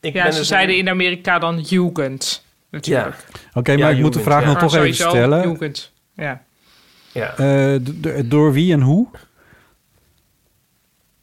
ik 0.00 0.12
Ja, 0.14 0.22
ben 0.22 0.32
ze 0.32 0.38
dus- 0.38 0.48
zeiden 0.48 0.76
in 0.76 0.88
Amerika 0.88 1.38
dan 1.38 1.60
Jugend. 1.60 2.42
Ja, 2.44 2.66
Natuurlijk. 2.70 3.16
Oké, 3.54 3.72
Ja, 3.72 3.78
maar 3.78 3.92
ik 3.92 4.00
moet 4.00 4.12
de 4.12 4.20
vraag 4.20 4.40
ja. 4.42 4.46
nog 4.46 4.58
toch 4.58 4.74
even 4.74 4.78
sowieso 4.94 5.08
stellen. 5.08 5.50
Jugend. 5.50 5.92
Ja. 6.14 6.42
ja. 7.12 7.36
Eh, 7.36 7.74
d- 7.74 8.30
door 8.30 8.52
wie 8.52 8.72
en 8.72 8.80
hoe? 8.80 9.06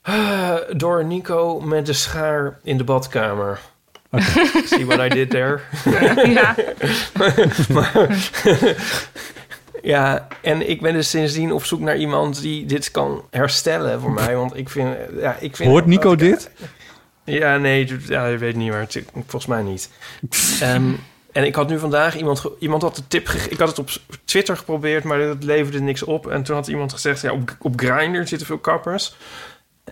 Eh, 0.06 0.56
door 0.78 1.06
Nico 1.06 1.60
met 1.62 1.86
de 1.86 1.94
schaar 1.94 2.60
in 2.64 2.78
de 2.78 2.84
badkamer. 2.84 3.60
See 4.66 4.86
what 4.86 5.00
I 5.00 5.08
did 5.10 5.30
there? 5.30 5.60
ja. 6.40 6.56
maar, 7.74 8.08
ja, 9.82 10.28
en 10.42 10.70
ik 10.70 10.82
ben 10.82 10.94
dus 10.94 11.10
sindsdien 11.10 11.52
op 11.52 11.66
zoek 11.66 11.80
naar 11.80 11.98
iemand 11.98 12.42
die 12.42 12.66
dit 12.66 12.92
kan 12.92 13.24
herstellen 13.32 14.02
voor 14.02 14.12
mij. 14.12 14.36
Want 14.36 14.58
ik 14.58 14.70
vind... 14.70 14.96
Ja, 15.20 15.36
ik 15.40 15.56
vind 15.56 15.70
Hoort 15.70 15.86
Nico 15.86 16.12
ik- 16.12 16.20
dit? 16.20 16.50
Ja, 17.24 17.58
nee, 17.58 17.98
ja, 18.08 18.28
je 18.28 18.38
weet 18.38 18.56
niet, 18.56 18.74
het- 18.74 19.04
volgens 19.14 19.46
mij 19.46 19.62
niet. 19.62 19.90
Ehm, 20.62 20.92
en 21.32 21.44
ik 21.46 21.56
had 21.56 21.70
nu 21.70 21.80
vandaag 21.80 22.18
iemand... 22.18 22.44
Iemand 22.60 22.82
had 22.82 22.96
de 22.96 23.08
tip 23.08 23.28
gegeven... 23.28 23.52
Ik 23.52 23.60
had 23.60 23.68
het 23.68 23.80
op 23.80 23.90
Twitter 24.26 24.58
geprobeerd, 24.58 25.04
maar 25.04 25.18
dat 25.20 25.44
leverde 25.44 25.82
niks 25.82 26.04
op. 26.04 26.28
En 26.28 26.44
toen 26.44 26.56
had 26.56 26.68
iemand 26.68 26.94
gezegd... 26.94 27.22
Ja, 27.22 27.32
op, 27.32 27.56
op 27.60 27.74
Grindr 27.80 28.28
zitten 28.28 28.48
veel 28.48 28.58
kappers. 28.58 29.16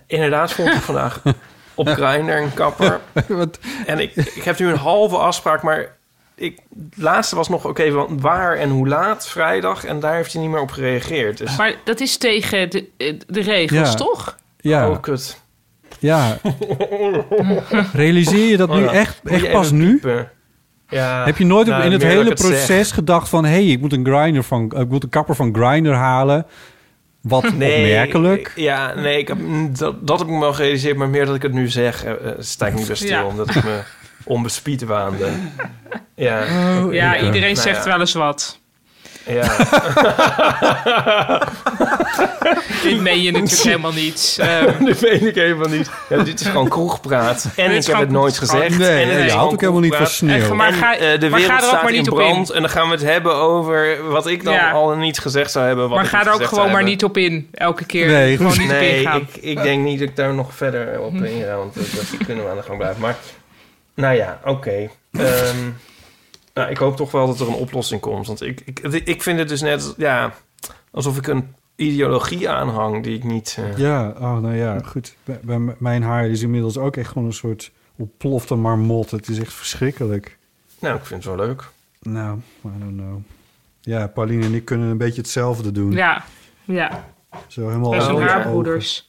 Inderdaad 0.06 0.52
vond 0.52 0.68
ik 0.68 0.80
vandaag 0.80 1.22
op 1.74 1.88
Grindr 1.88 2.32
een 2.32 2.54
kapper. 2.54 3.00
Wat? 3.28 3.58
En 3.86 3.98
ik, 3.98 4.14
ik 4.16 4.42
heb 4.44 4.58
nu 4.58 4.68
een 4.68 4.76
halve 4.76 5.16
afspraak, 5.16 5.62
maar... 5.62 5.96
Ik, 6.36 6.58
het 6.90 7.02
laatste 7.02 7.36
was 7.36 7.48
nog, 7.48 7.64
oké, 7.64 7.90
want 7.90 8.20
waar 8.20 8.56
en 8.56 8.70
hoe 8.70 8.88
laat? 8.88 9.28
Vrijdag. 9.28 9.84
En 9.84 10.00
daar 10.00 10.14
heeft 10.14 10.32
hij 10.32 10.42
niet 10.42 10.50
meer 10.50 10.60
op 10.60 10.70
gereageerd. 10.70 11.38
Dus, 11.38 11.56
Maar 11.56 11.74
dat 11.84 12.00
is 12.00 12.16
tegen 12.16 12.70
de, 12.70 12.86
de 13.26 13.40
regels, 13.40 13.88
Ja. 13.90 13.94
toch? 13.94 14.36
Ja, 14.56 14.88
oh, 14.90 15.00
kut. 15.00 15.40
ja. 15.98 16.38
Realiseer 17.92 18.48
je 18.48 18.56
dat 18.56 18.68
Oh, 18.68 18.76
nu 18.76 18.82
ja. 18.82 18.92
echt, 18.92 19.20
echt 19.24 19.50
pas 19.50 19.70
nu? 19.70 20.00
Ja. 20.88 21.24
Heb 21.24 21.36
je 21.38 21.44
nooit 21.44 21.66
Nou, 21.66 21.82
in 21.84 21.92
het 21.92 22.02
hele 22.02 22.22
ik 22.22 22.28
het 22.28 22.40
zeg. 22.40 22.48
proces 22.50 22.92
gedacht 22.92 23.28
van... 23.28 23.44
hé, 23.44 23.50
hey, 23.50 23.64
ik 23.66 23.80
moet 23.80 23.92
een 23.92 24.06
grinder 24.06 24.42
van, 24.42 24.72
ik 24.78 24.88
moet 24.88 25.02
een 25.02 25.08
kapper 25.08 25.34
van 25.34 25.54
grinder 25.54 25.94
halen. 25.94 26.46
Wat 27.24 27.44
opmerkelijk. 27.44 28.52
Ja, 28.56 28.94
nee, 28.94 29.18
ik 29.18 29.28
heb, 29.28 29.38
dat, 29.70 30.06
dat 30.06 30.18
heb 30.18 30.28
ik 30.28 30.34
me 30.34 30.40
wel 30.40 30.52
gerealiseerd, 30.52 30.96
maar 30.96 31.08
meer 31.08 31.26
dat 31.26 31.34
ik 31.34 31.42
het 31.42 31.52
nu 31.52 31.68
zeg, 31.68 32.04
eh, 32.04 32.12
sta 32.38 32.66
ik 32.66 32.74
niet 32.74 32.86
bij 32.86 32.96
stil, 32.96 33.08
Ja. 33.08 33.24
omdat 33.24 33.54
ik 33.54 33.64
me 33.64 33.80
onbespied 34.24 34.82
waande. 34.82 35.28
Ja, 36.14 36.44
Ja, 36.90 37.16
iedereen 37.16 37.40
Nou 37.40 37.56
zegt 37.56 37.84
ja. 37.84 37.90
wel 37.90 38.00
eens 38.00 38.12
wat. 38.12 38.58
Ja. 39.26 39.44
Dit 42.82 43.00
meen 43.00 43.22
je 43.22 43.30
natuurlijk 43.30 43.62
helemaal 43.74 43.92
niet. 43.92 44.36
Ehm, 44.40 44.84
dat 44.84 44.98
weet 45.00 45.22
ik 45.26 45.34
helemaal 45.34 45.68
niet. 45.68 45.90
Ja, 46.08 46.22
dit 46.22 46.40
is 46.40 46.46
gewoon 46.46 46.68
kroegpraat. 46.68 47.48
En 47.56 47.70
ik 47.70 47.86
heb 47.86 47.98
het 47.98 48.10
nooit 48.10 48.38
gezegd. 48.38 48.78
Nee, 48.78 49.02
en 49.04 49.08
het 49.20 49.30
je 49.30 49.36
houdt 49.36 49.52
ook 49.52 49.60
helemaal 49.60 49.82
niet 49.82 49.94
van 49.94 50.06
sneeuw. 50.06 50.54
Maar 50.54 50.68
En 50.68 50.74
ga- 50.74 50.96
eh, 50.96 51.20
de 51.20 51.28
maar 51.28 51.40
ga 51.40 51.46
wereld 51.46 51.48
er 51.48 51.54
ook 51.64 51.70
staat 51.70 51.82
maar 51.82 51.92
in 51.92 51.98
niet 51.98 52.10
op 52.10 52.16
brand. 52.16 52.50
En 52.50 52.60
dan 52.60 52.70
gaan 52.70 52.86
we 52.86 52.92
het 52.94 53.02
hebben 53.04 53.34
over 53.34 54.08
wat 54.10 54.26
ik 54.26 54.44
dan 54.44 54.54
Ja. 54.54 54.70
al 54.70 54.96
niet 54.96 55.18
gezegd 55.18 55.50
zou 55.50 55.66
hebben. 55.66 55.88
Wat 55.88 55.96
maar 55.98 56.06
ga 56.06 56.26
er 56.26 56.32
ook 56.32 56.44
gewoon 56.44 56.70
maar 56.70 56.82
niet 56.82 57.04
op 57.04 57.16
in. 57.16 57.48
Elke 57.52 57.84
keer. 57.84 58.06
Nee, 58.06 58.36
gewoon 58.36 58.58
niet 58.58 58.70
op 58.70 58.76
ingaan. 58.80 59.20
ik, 59.20 59.36
ik 59.42 59.62
denk 59.62 59.84
niet 59.84 59.98
dat 59.98 60.08
ik 60.08 60.16
daar 60.16 60.34
nog 60.34 60.54
verder 60.54 61.00
op 61.00 61.14
inga, 61.14 61.56
want 61.56 61.74
dat, 61.74 61.84
dat 61.94 62.26
kunnen 62.26 62.44
we 62.44 62.50
aan 62.50 62.56
de 62.56 62.62
gang 62.62 62.78
blijven. 62.78 63.00
Maar, 63.00 63.16
nou 63.94 64.16
ja, 64.16 64.38
oké. 64.44 64.88
Ehm, 65.12 65.56
nou, 66.54 66.70
ik 66.70 66.76
hoop 66.76 66.96
toch 66.96 67.10
wel 67.10 67.26
dat 67.26 67.40
er 67.40 67.48
een 67.48 67.54
oplossing 67.54 68.00
komt. 68.00 68.26
Want 68.26 68.42
ik, 68.42 68.60
ik, 68.64 68.78
ik 68.80 69.22
vind 69.22 69.38
het 69.38 69.48
dus 69.48 69.60
net, 69.60 69.94
ja, 69.96 70.34
alsof 70.90 71.16
ik 71.16 71.26
een 71.26 71.54
ideologie 71.76 72.48
aanhang 72.48 73.02
die 73.02 73.16
ik 73.16 73.24
niet... 73.24 73.56
eh, 73.60 73.76
Ja, 73.78 74.08
oh, 74.08 74.38
nou 74.38 74.54
ja, 74.54 74.78
goed. 74.84 75.14
Bij, 75.24 75.38
bij 75.42 75.58
m- 75.58 75.74
mijn 75.78 76.02
haar 76.02 76.26
is 76.26 76.42
inmiddels 76.42 76.76
ook 76.78 76.96
echt 76.96 77.08
gewoon 77.08 77.24
een 77.26 77.32
soort 77.32 77.70
ontplofte 77.96 78.54
marmot. 78.54 79.10
Het 79.10 79.28
is 79.28 79.38
echt 79.38 79.52
verschrikkelijk. 79.52 80.38
Nou, 80.78 80.96
ik 80.96 81.04
vind 81.04 81.24
het 81.24 81.36
wel 81.36 81.46
leuk. 81.46 81.70
Nou, 82.02 82.38
I 82.66 82.68
don't 82.78 82.96
know. 82.96 83.18
Ja, 83.80 84.06
Pauline 84.06 84.44
en 84.44 84.54
ik 84.54 84.64
kunnen 84.64 84.88
een 84.88 84.98
beetje 84.98 85.20
hetzelfde 85.20 85.72
doen. 85.72 85.92
Ja, 85.92 86.24
ja. 86.64 87.04
Zo 87.46 87.66
helemaal 87.68 88.00
zijn 88.00 88.14
Oh, 88.14 88.20
ja. 88.20 88.26
haarbroeders. 88.28 89.08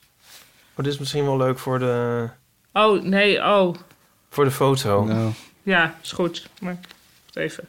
Maar 0.76 0.86
dit 0.86 0.94
is 0.94 1.00
misschien 1.00 1.26
wel 1.26 1.38
leuk 1.38 1.60
voor 1.60 1.80
de, 1.80 2.28
Oh, 2.74 3.04
nee, 3.04 3.38
oh. 3.40 3.76
voor 4.30 4.44
de 4.44 4.52
foto. 4.52 5.04
Nou. 5.04 5.32
Ja, 5.64 5.96
is 6.02 6.12
goed. 6.12 6.50
Maar 6.62 6.78
wacht 7.36 7.52
even. 7.52 7.68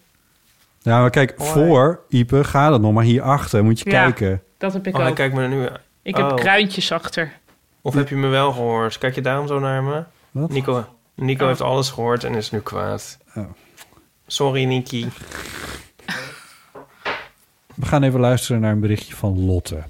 Ja, 0.82 1.00
maar 1.00 1.10
kijk, 1.10 1.34
Hoi. 1.36 1.50
voor 1.50 2.00
Ipe 2.08 2.44
gaat 2.44 2.72
het 2.72 2.80
nog 2.82 2.92
maar 2.92 3.04
hierachter. 3.04 3.64
Moet 3.64 3.78
je 3.80 3.90
Ja. 3.90 4.02
kijken. 4.02 4.42
Dat 4.58 4.72
heb 4.72 4.86
ik 4.86 4.94
Oh, 4.94 5.00
hij 5.00 5.10
ook. 5.10 5.16
kijkt 5.16 5.34
me 5.34 5.42
er 5.42 5.48
nu... 5.48 5.68
Ik 6.02 6.16
heb 6.16 6.30
oh. 6.30 6.34
kruintjes 6.34 6.92
achter. 6.92 7.32
Of 7.82 7.94
heb 7.94 8.08
je 8.08 8.16
me 8.16 8.26
wel 8.28 8.52
gehoord? 8.52 8.98
Kijk 8.98 9.14
je 9.14 9.20
daarom 9.20 9.46
zo 9.46 9.58
naar 9.58 9.82
me? 9.82 10.02
Wat? 10.30 10.50
Nico, 10.50 10.84
Nico 11.14 11.42
Oh. 11.42 11.48
heeft 11.48 11.60
alles 11.60 11.90
gehoord 11.90 12.24
en 12.24 12.34
is 12.34 12.50
nu 12.50 12.60
kwaad. 12.60 13.18
Oh. 13.34 13.44
Sorry, 14.26 14.64
Niki. 14.64 15.08
We 17.74 17.86
gaan 17.86 18.02
even 18.02 18.20
luisteren 18.20 18.60
naar 18.60 18.72
een 18.72 18.80
berichtje 18.80 19.14
van 19.16 19.44
Lotte. 19.46 19.82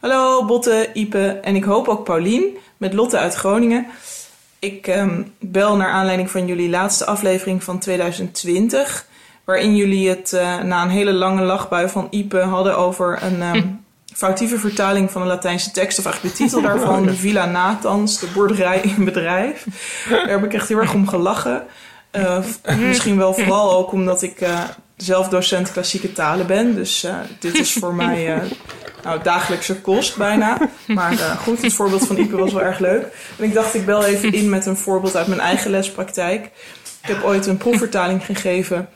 Hallo 0.00 0.44
Botte, 0.44 0.90
Ipe 0.92 1.28
en 1.28 1.54
ik 1.56 1.64
hoop 1.64 1.88
ook 1.88 2.04
Paulien 2.04 2.56
met 2.76 2.92
Lotte 2.92 3.18
uit 3.18 3.34
Groningen. 3.34 3.86
Ik 4.58 4.86
ehm, 4.86 5.22
bel 5.40 5.76
naar 5.76 5.90
aanleiding 5.90 6.30
van 6.30 6.46
jullie 6.46 6.68
laatste 6.68 7.06
aflevering 7.06 7.64
van 7.64 7.78
2020, 7.78 9.06
waarin 9.44 9.76
jullie 9.76 10.08
het 10.08 10.32
eh, 10.32 10.62
na 10.62 10.82
een 10.82 10.90
hele 10.90 11.12
lange 11.12 11.42
lachbui 11.42 11.88
van 11.88 12.06
Ipe 12.10 12.38
hadden 12.38 12.76
over 12.76 13.22
een 13.22 13.42
ehm, 13.42 13.62
foutieve 14.14 14.58
vertaling 14.58 15.10
van 15.10 15.22
een 15.22 15.28
Latijnse 15.28 15.70
tekst, 15.70 15.98
of 15.98 16.04
eigenlijk 16.04 16.36
de 16.36 16.42
titel 16.44 16.62
daarvan, 16.62 17.06
de 17.06 17.14
Villa 17.14 17.46
Nathans, 17.46 18.18
de 18.18 18.26
boerderij 18.34 18.80
in 18.80 19.04
bedrijf. 19.04 19.66
Daar 20.08 20.28
heb 20.28 20.44
ik 20.44 20.54
echt 20.54 20.68
heel 20.68 20.78
erg 20.78 20.94
om 20.94 21.08
gelachen. 21.08 21.64
Eh, 22.10 22.38
misschien 22.78 23.16
wel 23.16 23.34
vooral 23.34 23.72
ook 23.72 23.92
omdat 23.92 24.22
ik 24.22 24.40
eh, 24.40 24.62
zelf 24.96 25.28
docent 25.28 25.72
klassieke 25.72 26.12
talen 26.12 26.46
ben, 26.46 26.74
dus 26.74 27.06
dit 27.38 27.54
is 27.58 27.72
voor 27.72 27.94
mij 28.04 28.40
nou, 29.06 29.22
dagelijkse 29.22 29.80
kost 29.80 30.16
bijna. 30.16 30.58
Maar 30.86 31.12
eh, 31.12 31.30
goed, 31.38 31.62
het 31.62 31.72
voorbeeld 31.72 32.06
van 32.06 32.16
Ipe 32.16 32.36
was 32.36 32.52
wel 32.52 32.62
erg 32.62 32.78
leuk. 32.78 33.02
En 33.38 33.44
ik 33.44 33.54
dacht, 33.54 33.74
ik 33.74 33.86
bel 33.86 34.04
even 34.04 34.32
in 34.32 34.48
met 34.48 34.66
een 34.66 34.76
voorbeeld 34.76 35.16
uit 35.16 35.26
mijn 35.26 35.40
eigen 35.40 35.70
lespraktijk. 35.70 36.44
Ik 37.02 37.08
heb 37.14 37.22
ooit 37.22 37.46
een 37.46 37.56
proefvertaling 37.56 38.24
gegeven. 38.24 38.88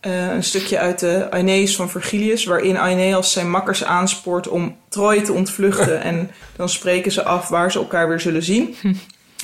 eh, 0.00 0.26
een 0.32 0.44
stukje 0.44 0.78
uit 0.78 0.98
de 0.98 1.26
Aeneas 1.30 1.76
van 1.76 1.90
Virgilius, 1.90 2.44
waarin 2.44 2.78
Aeneas 2.78 3.32
zijn 3.32 3.50
makkers 3.50 3.84
aanspoort 3.84 4.48
om 4.48 4.76
Troje 4.88 5.22
te 5.22 5.32
ontvluchten. 5.32 6.02
En 6.02 6.30
dan 6.56 6.68
spreken 6.68 7.12
ze 7.12 7.22
af 7.24 7.48
waar 7.48 7.72
ze 7.72 7.78
elkaar 7.78 8.08
weer 8.08 8.20
zullen 8.20 8.42
zien. 8.42 8.76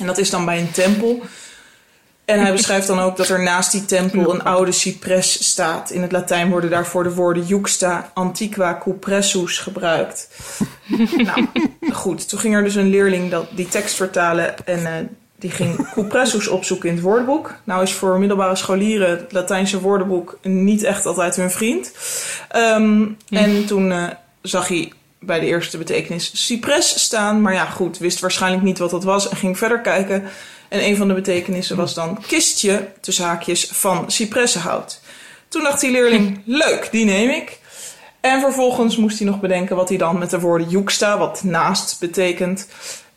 En 0.00 0.06
dat 0.06 0.18
is 0.18 0.30
dan 0.30 0.44
bij 0.44 0.60
een 0.60 0.70
tempel. 0.70 1.22
En 2.24 2.40
hij 2.40 2.52
beschrijft 2.52 2.86
dan 2.86 3.00
ook 3.00 3.16
dat 3.16 3.28
er 3.28 3.42
naast 3.42 3.72
die 3.72 3.84
tempel 3.84 4.34
een 4.34 4.42
oude 4.44 4.72
cipres 4.72 5.50
staat. 5.50 5.90
In 5.90 6.02
het 6.02 6.12
Latijn 6.12 6.50
worden 6.50 6.70
daarvoor 6.70 7.02
de 7.02 7.14
woorden 7.14 7.44
juxta 7.44 8.10
antiqua 8.14 8.78
cupressus 8.82 9.58
gebruikt. 9.58 10.28
nou, 11.16 11.46
goed. 11.92 12.28
Toen 12.28 12.38
ging 12.38 12.54
er 12.54 12.62
dus 12.62 12.74
een 12.74 12.90
leerling 12.90 13.30
dat, 13.30 13.46
die 13.50 13.68
tekst 13.68 13.94
vertalen 13.94 14.66
en 14.66 14.86
eh, 14.86 14.92
die 15.36 15.50
ging 15.50 15.90
cupressus 15.92 16.48
opzoeken 16.48 16.88
in 16.88 16.94
het 16.94 17.04
woordenboek. 17.04 17.54
Nou 17.64 17.82
is 17.82 17.92
voor 17.92 18.18
middelbare 18.18 18.56
scholieren 18.56 19.10
het 19.10 19.32
Latijnse 19.32 19.80
woordenboek 19.80 20.38
niet 20.42 20.82
echt 20.82 21.06
altijd 21.06 21.36
hun 21.36 21.50
vriend. 21.50 21.92
Ehm, 22.48 23.06
En 23.30 23.66
toen 23.66 23.92
eh, 23.92 24.04
zag 24.42 24.68
hij 24.68 24.92
bij 25.18 25.40
de 25.40 25.46
eerste 25.46 25.78
betekenis 25.78 26.46
cipres 26.46 27.00
staan. 27.02 27.40
Maar 27.40 27.52
ja, 27.52 27.64
goed, 27.64 27.98
wist 27.98 28.20
waarschijnlijk 28.20 28.62
niet 28.62 28.78
wat 28.78 28.90
dat 28.90 29.04
was 29.04 29.28
en 29.28 29.36
ging 29.36 29.58
verder 29.58 29.80
kijken. 29.80 30.24
En 30.68 30.84
een 30.84 30.96
van 30.96 31.08
de 31.08 31.14
betekenissen 31.14 31.76
was 31.76 31.94
dan 31.94 32.22
kistje, 32.26 32.88
tussen 33.00 33.24
haakjes, 33.24 33.68
van 33.72 34.10
cipressenhout. 34.10 35.00
Toen 35.48 35.62
dacht 35.62 35.80
die 35.80 35.90
leerling, 35.90 36.40
leuk, 36.44 36.88
die 36.90 37.04
neem 37.04 37.30
ik. 37.30 37.58
En 38.20 38.40
vervolgens 38.40 38.96
moest 38.96 39.18
hij 39.18 39.28
nog 39.28 39.40
bedenken 39.40 39.76
wat 39.76 39.88
hij 39.88 39.98
dan 39.98 40.18
met 40.18 40.30
de 40.30 40.40
woorden 40.40 40.68
juxta, 40.68 41.18
wat 41.18 41.42
naast 41.42 42.00
betekent, 42.00 42.68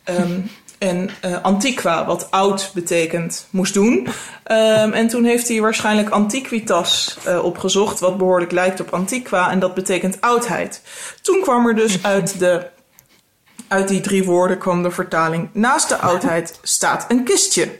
ehm, 0.03 0.39
en 0.77 1.09
eh, 1.21 1.41
antiqua, 1.41 2.05
wat 2.05 2.31
oud 2.31 2.71
betekent, 2.73 3.47
moest 3.49 3.73
doen. 3.73 4.07
Ehm, 4.43 4.91
en 4.91 5.07
toen 5.07 5.23
heeft 5.23 5.47
hij 5.47 5.61
waarschijnlijk 5.61 6.09
antiquitas 6.09 7.17
eh, 7.23 7.43
opgezocht, 7.43 7.99
wat 7.99 8.17
behoorlijk 8.17 8.51
lijkt 8.51 8.79
op 8.79 8.93
antiqua, 8.93 9.51
en 9.51 9.59
dat 9.59 9.73
betekent 9.73 10.21
oudheid. 10.21 10.81
Toen 11.21 11.41
kwam 11.41 11.67
er 11.67 11.75
dus 11.75 12.03
uit 12.03 12.39
de 12.39 12.65
uit 13.67 13.87
die 13.87 14.01
drie 14.01 14.23
woorden 14.23 14.57
kwam 14.57 14.83
de 14.83 14.91
vertaling. 14.91 15.49
Naast 15.53 15.89
de 15.89 15.97
oudheid 15.97 16.59
staat 16.61 17.05
een 17.07 17.23
kistje. 17.23 17.79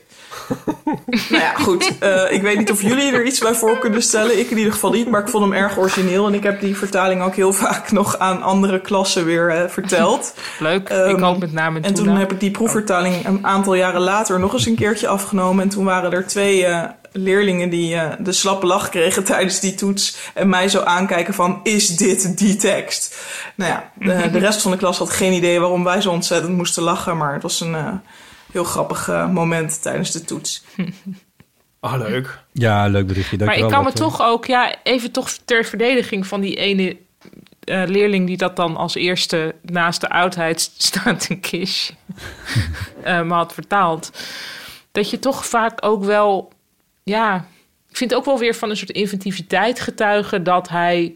Nou 1.30 1.44
ja, 1.44 1.54
goed. 1.54 1.98
eh, 2.00 2.32
ik 2.32 2.42
weet 2.42 2.58
niet 2.58 2.72
of 2.72 2.82
jullie 2.82 3.12
er 3.12 3.26
iets 3.26 3.40
bij 3.40 3.54
voor 3.54 3.78
kunnen 3.78 4.02
stellen. 4.02 4.40
Ik 4.40 4.50
in 4.50 4.58
ieder 4.58 4.74
geval 4.74 4.92
niet, 4.92 5.10
maar 5.10 5.22
ik 5.22 5.30
vond 5.30 5.44
hem 5.44 5.54
erg 5.54 5.78
origineel. 5.78 6.28
En 6.28 6.34
ik 6.34 6.44
heb 6.44 6.62
die 6.62 6.78
vertaling 6.78 7.22
ook 7.22 7.36
heel 7.36 7.54
vaak 7.54 7.92
nog 7.92 8.18
aan 8.18 8.42
andere 8.42 8.82
klassen 8.82 9.26
weer 9.26 9.50
eh, 9.50 9.70
verteld. 9.70 10.34
Leuk. 10.60 10.90
Ehm, 10.90 11.10
ik 11.10 11.24
ook 11.24 11.40
met 11.40 11.52
name 11.52 11.80
En 11.80 11.94
toen 11.94 12.16
heb 12.16 12.32
ik 12.32 12.40
die 12.40 12.52
proefvertaling 12.52 13.26
een 13.26 13.46
aantal 13.46 13.74
jaren 13.74 14.02
later 14.02 14.40
nog 14.40 14.54
eens 14.54 14.66
een 14.66 14.76
keertje 14.76 15.08
afgenomen. 15.08 15.64
En 15.64 15.70
toen 15.70 15.86
waren 15.86 16.12
er 16.12 16.28
twee 16.28 16.66
eh, 16.66 16.84
leerlingen 17.12 17.70
die 17.70 17.98
de 18.20 18.32
slappe 18.32 18.66
lach 18.66 18.90
kregen 18.90 19.24
tijdens 19.34 19.60
die 19.60 19.76
toets. 19.76 20.18
En 20.34 20.50
mij 20.50 20.70
zo 20.70 20.82
aankijken 20.82 21.34
van, 21.34 21.60
is 21.64 21.88
dit 21.88 22.38
die 22.38 22.56
tekst? 22.56 23.18
Nou 23.56 23.72
ja, 23.72 23.92
de, 23.94 24.32
de 24.32 24.40
rest 24.40 24.62
van 24.62 24.72
de 24.72 24.78
klas 24.78 24.98
had 24.98 25.10
geen 25.10 25.34
idee 25.34 25.60
waarom 25.60 25.84
wij 25.84 26.02
zo 26.02 26.12
ontzettend 26.12 26.56
moesten 26.56 26.84
lachen. 26.84 27.18
Maar 27.18 27.34
het 27.34 27.42
was 27.44 27.62
een 27.62 27.76
heel 28.52 28.64
grappig 28.64 29.10
eh, 29.10 29.30
moment 29.30 29.82
tijdens 29.82 30.12
de 30.12 30.22
toets. 30.22 30.64
Oh, 31.80 31.98
leuk. 32.08 32.40
Ja, 32.52 32.88
leuk 32.88 33.08
berichtje. 33.08 33.46
Maar 33.46 33.58
ik 33.58 33.70
kan 33.70 33.84
me 33.84 33.92
toch 33.92 34.22
ook, 34.22 34.46
ja, 34.46 34.76
even 34.84 35.12
toch 35.12 35.30
ter 35.46 35.66
verdediging 35.66 36.28
van 36.28 36.42
die 36.42 36.56
ene 36.56 36.98
eh, 37.68 37.84
leerling 37.86 38.28
die 38.28 38.38
dat 38.38 38.56
dan 38.56 38.78
als 38.78 38.96
eerste 38.96 39.56
naast 39.62 40.02
de 40.02 40.10
oudheid 40.10 40.72
staat 40.78 41.30
een 41.30 41.40
kistje 41.40 41.94
eh, 43.04 43.22
me 43.22 43.34
had 43.34 43.54
vertaald. 43.54 44.12
Dat 44.92 45.10
je 45.10 45.20
toch 45.20 45.46
vaak 45.46 45.86
ook 45.86 46.04
wel, 46.04 46.52
ja, 47.04 47.46
ik 47.90 47.98
vind 47.98 48.16
ook 48.16 48.26
wel 48.26 48.40
weer 48.40 48.56
van 48.56 48.70
een 48.70 48.78
soort 48.78 48.90
inventiviteit 48.90 49.80
getuigen 49.80 50.44
dat 50.44 50.70
hij 50.70 51.16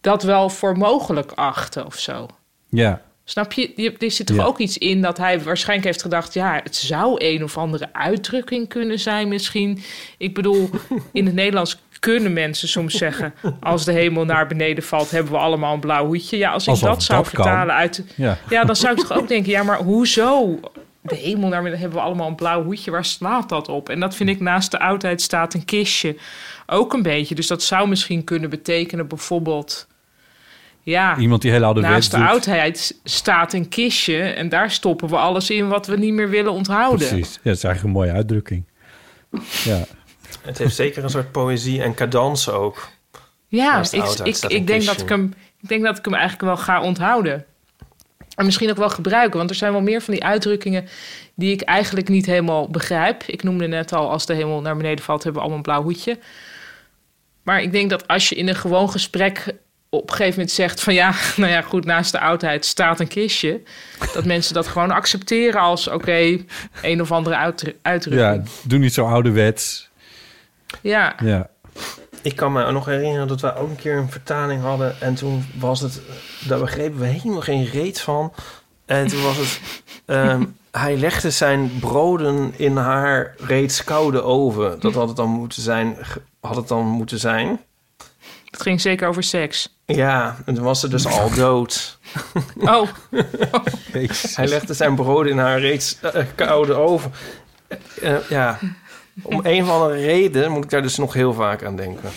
dat 0.00 0.22
wel 0.22 0.48
voor 0.48 0.78
mogelijk 0.78 1.32
achtte 1.32 1.86
of 1.86 1.98
zo. 1.98 2.26
Ja, 2.68 3.02
Snap 3.32 3.52
je? 3.52 3.94
Er 3.98 4.10
zit 4.10 4.26
toch 4.26 4.36
Ja. 4.36 4.44
ook 4.44 4.58
iets 4.58 4.78
in 4.78 5.00
dat 5.02 5.18
hij 5.18 5.40
waarschijnlijk 5.42 5.88
heeft 5.88 6.02
gedacht... 6.02 6.34
ja, 6.34 6.60
het 6.62 6.76
zou 6.76 7.14
een 7.18 7.42
of 7.44 7.58
andere 7.58 7.88
uitdrukking 7.92 8.68
kunnen 8.68 8.98
zijn 8.98 9.28
misschien. 9.28 9.82
Ik 10.18 10.34
bedoel, 10.34 10.70
in 11.12 11.26
het 11.26 11.34
Nederlands 11.34 11.78
kunnen 12.00 12.32
mensen 12.32 12.68
soms 12.68 12.94
zeggen... 12.94 13.34
als 13.60 13.84
de 13.84 13.92
hemel 13.92 14.24
naar 14.24 14.46
beneden 14.46 14.84
valt, 14.84 15.10
hebben 15.10 15.32
we 15.32 15.38
allemaal 15.38 15.74
een 15.74 15.80
blauw 15.80 16.06
hoedje. 16.06 16.36
Ja, 16.36 16.50
als 16.52 16.62
ik 16.62 16.68
Alsof 16.68 16.88
dat 16.88 17.02
zou 17.02 17.22
dat 17.22 17.32
kan. 17.32 17.44
vertalen 17.44 17.74
uit... 17.74 18.04
ja. 18.16 18.38
Ja, 18.48 18.64
dan 18.64 18.76
zou 18.76 18.92
ik 18.94 18.98
toch 19.06 19.18
ook 19.18 19.28
denken... 19.28 19.50
ja, 19.50 19.62
maar 19.62 19.78
hoezo? 19.78 20.60
De 21.02 21.14
hemel 21.14 21.48
naar 21.48 21.58
beneden 21.58 21.80
hebben 21.80 21.98
we 21.98 22.04
allemaal 22.04 22.28
een 22.28 22.34
blauw 22.34 22.64
hoedje. 22.64 22.90
Waar 22.90 23.04
slaat 23.04 23.48
dat 23.48 23.68
op? 23.68 23.88
En 23.88 24.00
dat 24.00 24.14
vind 24.14 24.28
ik 24.28 24.40
naast 24.40 24.70
de 24.70 24.78
oudheid 24.78 25.22
staat 25.22 25.54
een 25.54 25.64
kistje 25.64 26.16
ook 26.66 26.92
een 26.92 27.02
beetje. 27.02 27.34
Dus 27.34 27.46
dat 27.46 27.62
zou 27.62 27.88
misschien 27.88 28.24
kunnen 28.24 28.50
betekenen 28.50 29.06
bijvoorbeeld... 29.08 29.86
Ja, 30.84 31.16
Iemand 31.16 31.42
die 31.42 31.50
heel 31.50 31.64
oude 31.64 31.80
wet 31.80 31.90
Naast 31.90 32.10
de 32.10 32.16
doet. 32.16 32.26
oudheid 32.26 33.00
staat 33.04 33.52
een 33.52 33.68
kistje 33.68 34.22
en 34.22 34.48
daar 34.48 34.70
stoppen 34.70 35.08
we 35.08 35.16
alles 35.16 35.50
in 35.50 35.68
wat 35.68 35.86
we 35.86 35.96
niet 35.96 36.12
meer 36.12 36.28
willen 36.28 36.52
onthouden. 36.52 37.08
Precies. 37.08 37.32
Ja, 37.34 37.40
dat 37.42 37.56
is 37.56 37.64
eigenlijk 37.64 37.82
een 37.82 38.00
mooie 38.00 38.12
uitdrukking. 38.12 38.64
Ja, 39.64 39.84
Het 40.42 40.58
heeft 40.58 40.74
zeker 40.74 41.04
een 41.04 41.10
soort 41.10 41.32
poëzie 41.32 41.82
en 41.82 41.94
cadans 41.94 42.48
ook. 42.48 42.88
Ja, 43.46 43.82
ik, 43.90 44.04
ik, 44.24 44.36
ik, 44.36 44.66
denk 44.66 44.84
dat 44.84 45.00
ik, 45.00 45.08
hem, 45.08 45.34
ik 45.60 45.68
denk 45.68 45.82
dat 45.84 45.98
ik 45.98 46.04
hem 46.04 46.14
eigenlijk 46.14 46.42
wel 46.42 46.56
ga 46.56 46.82
onthouden. 46.82 47.44
En 48.34 48.44
misschien 48.44 48.70
ook 48.70 48.76
wel 48.76 48.90
gebruiken, 48.90 49.38
want 49.38 49.50
er 49.50 49.56
zijn 49.56 49.72
wel 49.72 49.80
meer 49.82 50.00
van 50.02 50.14
die 50.14 50.24
uitdrukkingen 50.24 50.88
die 51.34 51.52
ik 51.52 51.60
eigenlijk 51.60 52.08
niet 52.08 52.26
helemaal 52.26 52.68
begrijp. 52.68 53.22
Ik 53.22 53.42
noemde 53.42 53.66
net 53.66 53.92
al, 53.92 54.10
als 54.10 54.26
de 54.26 54.34
hemel 54.34 54.60
naar 54.60 54.76
beneden 54.76 55.04
valt, 55.04 55.22
hebben 55.22 55.42
we 55.42 55.48
allemaal 55.48 55.56
een 55.66 55.72
blauw 55.72 55.82
hoedje. 55.82 56.18
Maar 57.42 57.62
ik 57.62 57.72
denk 57.72 57.90
dat 57.90 58.08
als 58.08 58.28
je 58.28 58.34
in 58.34 58.48
een 58.48 58.54
gewoon 58.54 58.90
gesprek 58.90 59.54
op 59.94 60.02
een 60.10 60.16
gegeven 60.16 60.38
moment 60.38 60.50
zegt 60.50 60.82
van 60.82 60.94
ja, 60.94 61.14
nou 61.36 61.52
ja, 61.52 61.62
goed, 61.62 61.84
naast 61.84 62.12
de 62.12 62.20
oudheid 62.20 62.64
staat 62.64 63.00
een 63.00 63.08
kistje. 63.08 63.60
Dat 64.14 64.24
mensen 64.24 64.54
dat 64.54 64.66
gewoon 64.66 64.90
accepteren 64.90 65.60
als 65.60 65.88
oké, 65.88 66.38
een 66.82 67.00
of 67.00 67.12
andere 67.12 67.36
uitdru- 67.36 67.76
uitdrukking. 67.82 68.46
ja 68.46 68.50
doe 68.64 68.78
niet 68.78 68.94
zo 68.94 69.06
ouderwets. 69.06 69.90
Ja. 70.80 71.14
Ja. 71.22 71.48
Ik 72.22 72.36
kan 72.36 72.52
me 72.52 72.72
nog 72.72 72.84
herinneren 72.84 73.28
dat 73.28 73.40
wij 73.40 73.54
ook 73.56 73.68
een 73.68 73.76
keer 73.76 73.96
een 73.96 74.10
vertaling 74.10 74.62
hadden. 74.62 75.00
En 75.00 75.14
toen 75.14 75.44
was 75.58 75.80
het... 75.80 76.00
Daar 76.48 76.58
begrepen 76.58 76.98
we 76.98 77.06
helemaal 77.06 77.40
geen 77.40 77.64
reet 77.64 78.00
van. 78.00 78.32
En 78.84 79.06
toen 79.06 79.22
was 79.22 79.36
het... 79.36 79.60
ehm, 80.06 80.44
hij 80.70 80.96
legde 80.96 81.30
zijn 81.30 81.78
broden 81.80 82.52
in 82.56 82.76
haar 82.76 83.34
reeds 83.38 83.84
koude 83.84 84.22
oven. 84.22 84.80
Dat 84.80 84.94
had 84.94 85.08
het 85.08 85.16
dan 85.16 85.28
moeten 85.28 85.62
zijn. 85.62 85.96
Had 86.40 86.56
het 86.56 86.68
dan 86.68 86.86
moeten 86.86 87.18
zijn. 87.18 87.60
Het 88.52 88.62
ging 88.62 88.80
zeker 88.80 89.08
over 89.08 89.22
seks. 89.22 89.76
Ja, 89.86 90.36
en 90.44 90.54
toen 90.54 90.64
was 90.64 90.80
ze 90.80 90.88
dus 90.88 91.06
al 91.06 91.30
dood. 91.34 91.98
Oh, 92.60 92.88
Hij 94.34 94.46
legde 94.48 94.74
zijn 94.74 94.94
broden 94.94 95.32
in 95.32 95.38
haar 95.38 95.60
reeds 95.60 95.98
eh, 96.00 96.24
koude 96.34 96.74
oven. 96.74 97.12
Eh, 98.02 98.28
ja, 98.28 98.58
om 99.22 99.40
een 99.42 99.62
of 99.62 99.68
andere 99.70 100.00
reden 100.00 100.50
moet 100.50 100.64
ik 100.64 100.70
daar 100.70 100.82
dus 100.82 100.96
nog 100.96 101.12
heel 101.12 101.32
vaak 101.32 101.64
aan 101.64 101.76
denken. 101.76 102.10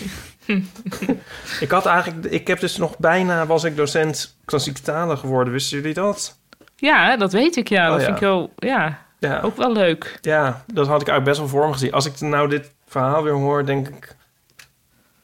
ik 1.59 1.71
had 1.71 1.85
eigenlijk, 1.85 2.25
ik 2.25 2.47
heb 2.47 2.59
dus 2.59 2.77
nog 2.77 2.97
bijna, 2.97 3.45
was 3.45 3.63
ik 3.63 3.75
docent 3.75 4.37
klassieke 4.45 4.81
talen 4.81 5.17
geworden. 5.17 5.53
Wisten 5.53 5.77
jullie 5.77 5.93
dat? 5.93 6.37
ja, 6.75 7.17
dat 7.17 7.31
weet 7.31 7.55
ik 7.55 7.69
ja. 7.69 7.85
Oh, 7.85 7.91
Dat 7.91 7.99
ja. 7.99 8.05
vind 8.05 8.17
ik 8.17 8.23
wel, 8.23 8.53
ja, 8.57 9.05
Ja, 9.19 9.39
ook 9.41 9.57
wel 9.57 9.71
leuk. 9.71 10.17
ja, 10.21 10.63
dat 10.73 10.87
had 10.87 11.01
ik 11.01 11.07
eigenlijk 11.07 11.23
best 11.23 11.37
wel 11.39 11.47
voor 11.47 11.67
me 11.67 11.73
gezien. 11.73 11.91
Als 11.91 12.05
ik 12.05 12.19
nou 12.19 12.49
dit 12.49 12.71
verhaal 12.87 13.23
weer 13.23 13.33
hoor, 13.33 13.65
denk 13.65 13.87
ik, 13.87 14.15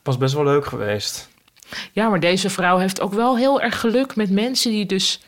was 0.03 0.18
best 0.18 0.34
wel 0.34 0.44
leuk 0.44 0.65
geweest. 0.65 1.30
Ja, 1.91 2.10
maar 2.10 2.19
deze 2.19 2.49
vrouw 2.49 2.78
heeft 2.78 3.02
ook 3.02 3.14
wel 3.14 3.38
heel 3.38 3.61
erg 3.61 3.80
geluk 3.80 4.15
met 4.15 4.30
mensen 4.32 4.72
die 4.72 4.86
dus, 4.86 5.22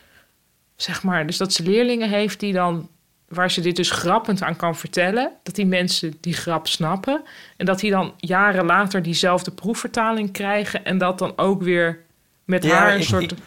zeg 0.76 1.04
maar, 1.04 1.26
dus 1.28 1.38
dat 1.38 1.54
ze 1.54 1.64
leerlingen 1.64 2.10
heeft 2.10 2.40
die 2.40 2.54
dan, 2.54 2.90
waar 3.28 3.52
ze 3.52 3.62
dit 3.62 3.76
dus 3.76 3.91
grappend 3.91 4.41
aan 4.41 4.56
kan 4.56 4.76
vertellen, 4.76 5.32
dat 5.44 5.56
die 5.56 5.66
mensen 5.66 6.14
die 6.22 6.34
grap 6.34 6.68
snappen 6.68 7.22
en 7.58 7.66
dat 7.66 7.80
die 7.80 7.91
dan 7.91 8.14
jaren 8.18 8.66
later 8.66 9.02
diezelfde 9.04 9.52
proefvertaling 9.52 10.32
krijgen 10.32 10.86
en 10.86 10.98
dat 10.98 11.20
dan 11.20 11.34
ook 11.36 11.62
weer 11.64 12.00
met 12.45 12.64
Ja, 12.64 12.76
haar 12.78 12.94
een 12.94 13.00
ik- 13.00 13.06
soort, 13.06 13.32
ik- 13.32 13.38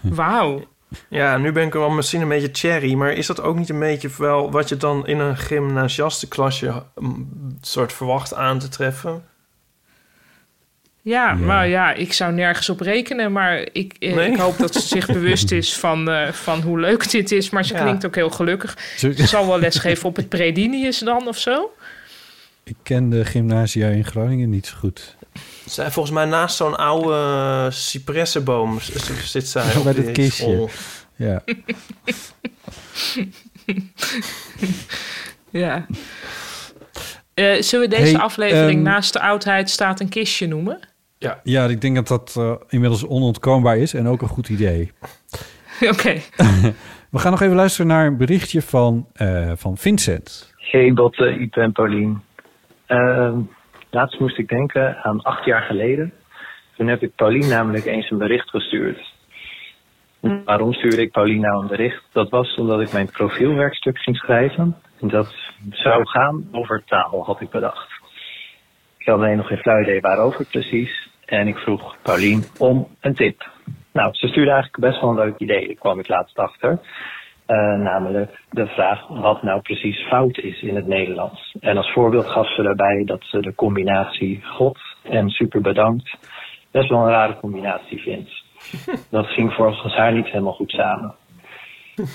wauw. 0.00 0.64
Ja, 1.08 1.36
nu 1.38 1.52
ben 1.52 1.66
ik 1.66 1.72
wel 1.72 1.90
misschien 1.90 2.20
een 2.20 2.28
beetje 2.28 2.48
cherry, 2.52 2.94
maar 2.94 3.12
is 3.12 3.26
dat 3.26 3.40
ook 3.40 3.56
niet 3.56 3.68
een 3.68 3.78
beetje 3.78 4.10
wel 4.18 4.50
wat 4.50 4.68
je 4.68 4.76
dan 4.76 5.06
in 5.06 5.18
een 5.18 5.36
gymnasiastenklasje 5.36 6.82
mm, 6.94 7.58
soort 7.60 7.92
verwacht 7.92 8.34
aan 8.34 8.58
te 8.58 8.68
treffen? 8.68 9.24
Ja, 11.02 11.32
maar 11.34 11.68
ja, 11.68 11.92
ik 11.92 12.12
zou 12.12 12.32
nergens 12.32 12.68
op 12.68 12.80
rekenen. 12.80 13.32
Maar 13.32 13.68
ik, 13.72 13.94
eh, 13.98 14.14
Nee? 14.14 14.30
ik 14.30 14.38
hoop 14.38 14.58
dat 14.58 14.74
ze 14.74 14.80
zich 14.86 15.06
bewust 15.18 15.50
is 15.52 15.76
van, 15.76 16.10
eh, 16.10 16.32
van 16.32 16.60
hoe 16.60 16.80
leuk 16.80 17.10
dit 17.10 17.32
is. 17.32 17.50
Maar 17.50 17.64
ze 17.64 17.74
Ja. 17.74 17.82
klinkt 17.82 18.06
ook 18.06 18.14
heel 18.14 18.30
gelukkig. 18.30 18.78
Ze 18.96 19.12
zal 19.26 19.46
wel 19.46 19.58
lesgeven 19.58 20.08
op 20.08 20.16
het 20.16 20.28
Predinius 20.28 20.98
dan 20.98 21.28
of 21.28 21.38
zo. 21.38 21.70
Ik 22.64 22.76
ken 22.82 23.08
de 23.10 23.24
gymnasia 23.24 23.88
in 23.88 24.04
Groningen 24.04 24.50
niet 24.50 24.66
zo 24.66 24.76
goed. 24.78 25.16
Zij 25.66 25.90
volgens 25.90 26.14
mij 26.14 26.24
naast 26.24 26.56
zo'n 26.56 26.76
oude 26.76 27.08
uh, 27.12 27.66
cipressenboom 27.70 28.80
s- 28.80 28.92
s- 28.94 29.30
zit 29.30 29.48
zij. 29.48 29.64
Bij 29.72 29.76
op 29.76 29.84
dat 29.84 29.94
die 29.96 30.12
kistje. 30.12 30.42
school. 30.42 30.70
Ja. 31.16 31.42
Ja. 35.50 35.86
Eh, 37.34 37.62
zullen 37.62 37.88
we 37.88 37.96
deze 37.96 38.10
Hey, 38.12 38.20
aflevering 38.20 38.74
ehm, 38.74 38.82
naast 38.82 39.12
de 39.12 39.20
oudheid 39.20 39.70
staat 39.70 40.00
een 40.00 40.08
kistje 40.08 40.46
noemen? 40.46 40.80
Ja, 41.42 41.64
ik 41.64 41.80
denk 41.80 41.94
dat 41.94 42.08
dat 42.08 42.34
eh, 42.38 42.54
inmiddels 42.68 43.06
onontkoombaar 43.06 43.76
is 43.76 43.94
en 43.94 44.06
ook 44.06 44.22
een 44.22 44.28
goed 44.28 44.48
idee. 44.48 44.92
Oké. 45.92 46.14
We 47.10 47.18
gaan 47.18 47.30
nog 47.30 47.40
even 47.40 47.56
luisteren 47.56 47.86
naar 47.86 48.06
een 48.06 48.16
berichtje 48.16 48.62
van, 48.62 49.06
eh, 49.12 49.52
van 49.54 49.76
Vincent. 49.76 50.54
Hey 50.56 50.92
Botte, 50.92 51.38
Ipe 51.38 51.60
en 51.60 51.72
Paulien. 51.72 52.22
Ehm, 52.86 53.38
laatst 53.90 54.20
moest 54.20 54.38
ik 54.38 54.48
denken 54.48 54.96
aan 55.02 55.22
acht 55.22 55.44
jaar 55.44 55.62
geleden. 55.62 56.12
Toen 56.76 56.86
heb 56.86 57.02
ik 57.02 57.14
Paulien 57.14 57.48
namelijk 57.48 57.84
eens 57.84 58.10
een 58.10 58.18
bericht 58.18 58.50
gestuurd. 58.50 59.12
Waarom 60.44 60.72
stuurde 60.72 61.00
ik 61.00 61.12
Paulien 61.12 61.40
nou 61.40 61.62
een 61.62 61.68
bericht? 61.68 62.02
Dat 62.12 62.30
was 62.30 62.54
omdat 62.54 62.80
ik 62.80 62.92
mijn 62.92 63.10
profielwerkstuk 63.10 63.98
ging 63.98 64.16
schrijven. 64.16 64.76
En 65.00 65.08
dat 65.08 65.34
zou 65.70 66.06
gaan 66.08 66.48
over 66.52 66.82
taal, 66.86 67.24
had 67.24 67.40
ik 67.40 67.50
bedacht. 67.50 67.88
Ik 68.98 69.06
had 69.06 69.18
alleen 69.18 69.36
nog 69.36 69.46
geen 69.46 69.58
flauw 69.58 69.80
idee 69.80 70.00
waarover 70.00 70.44
precies. 70.44 71.09
En 71.30 71.46
ik 71.46 71.56
vroeg 71.56 71.96
Paulien 72.02 72.44
om 72.58 72.88
een 73.00 73.14
tip. 73.14 73.50
Nou, 73.92 74.14
ze 74.14 74.26
stuurde 74.26 74.50
eigenlijk 74.50 74.82
best 74.82 75.00
wel 75.00 75.10
een 75.10 75.16
leuk 75.16 75.38
idee. 75.38 75.66
Daar 75.66 75.76
kwam 75.76 75.98
ik 75.98 76.08
laatst 76.08 76.38
achter. 76.38 76.78
Eh, 77.46 77.56
namelijk 77.56 78.40
de 78.50 78.66
vraag 78.66 79.08
wat 79.08 79.42
nou 79.42 79.60
precies 79.60 79.98
fout 79.98 80.38
is 80.38 80.62
in 80.62 80.76
het 80.76 80.86
Nederlands. 80.86 81.56
En 81.60 81.76
als 81.76 81.92
voorbeeld 81.92 82.26
gaf 82.26 82.54
ze 82.54 82.62
daarbij 82.62 83.02
dat 83.04 83.22
ze 83.24 83.40
de 83.40 83.54
combinatie 83.54 84.42
God 84.44 84.78
en 85.02 85.28
super 85.28 85.60
bedankt 85.60 86.18
best 86.70 86.88
wel 86.88 87.00
een 87.00 87.08
rare 87.08 87.36
combinatie 87.36 88.00
vindt. 88.00 88.30
Dat 89.10 89.26
ging 89.26 89.52
volgens 89.52 89.96
haar 89.96 90.12
niet 90.12 90.26
helemaal 90.26 90.52
goed 90.52 90.70
samen. 90.70 91.14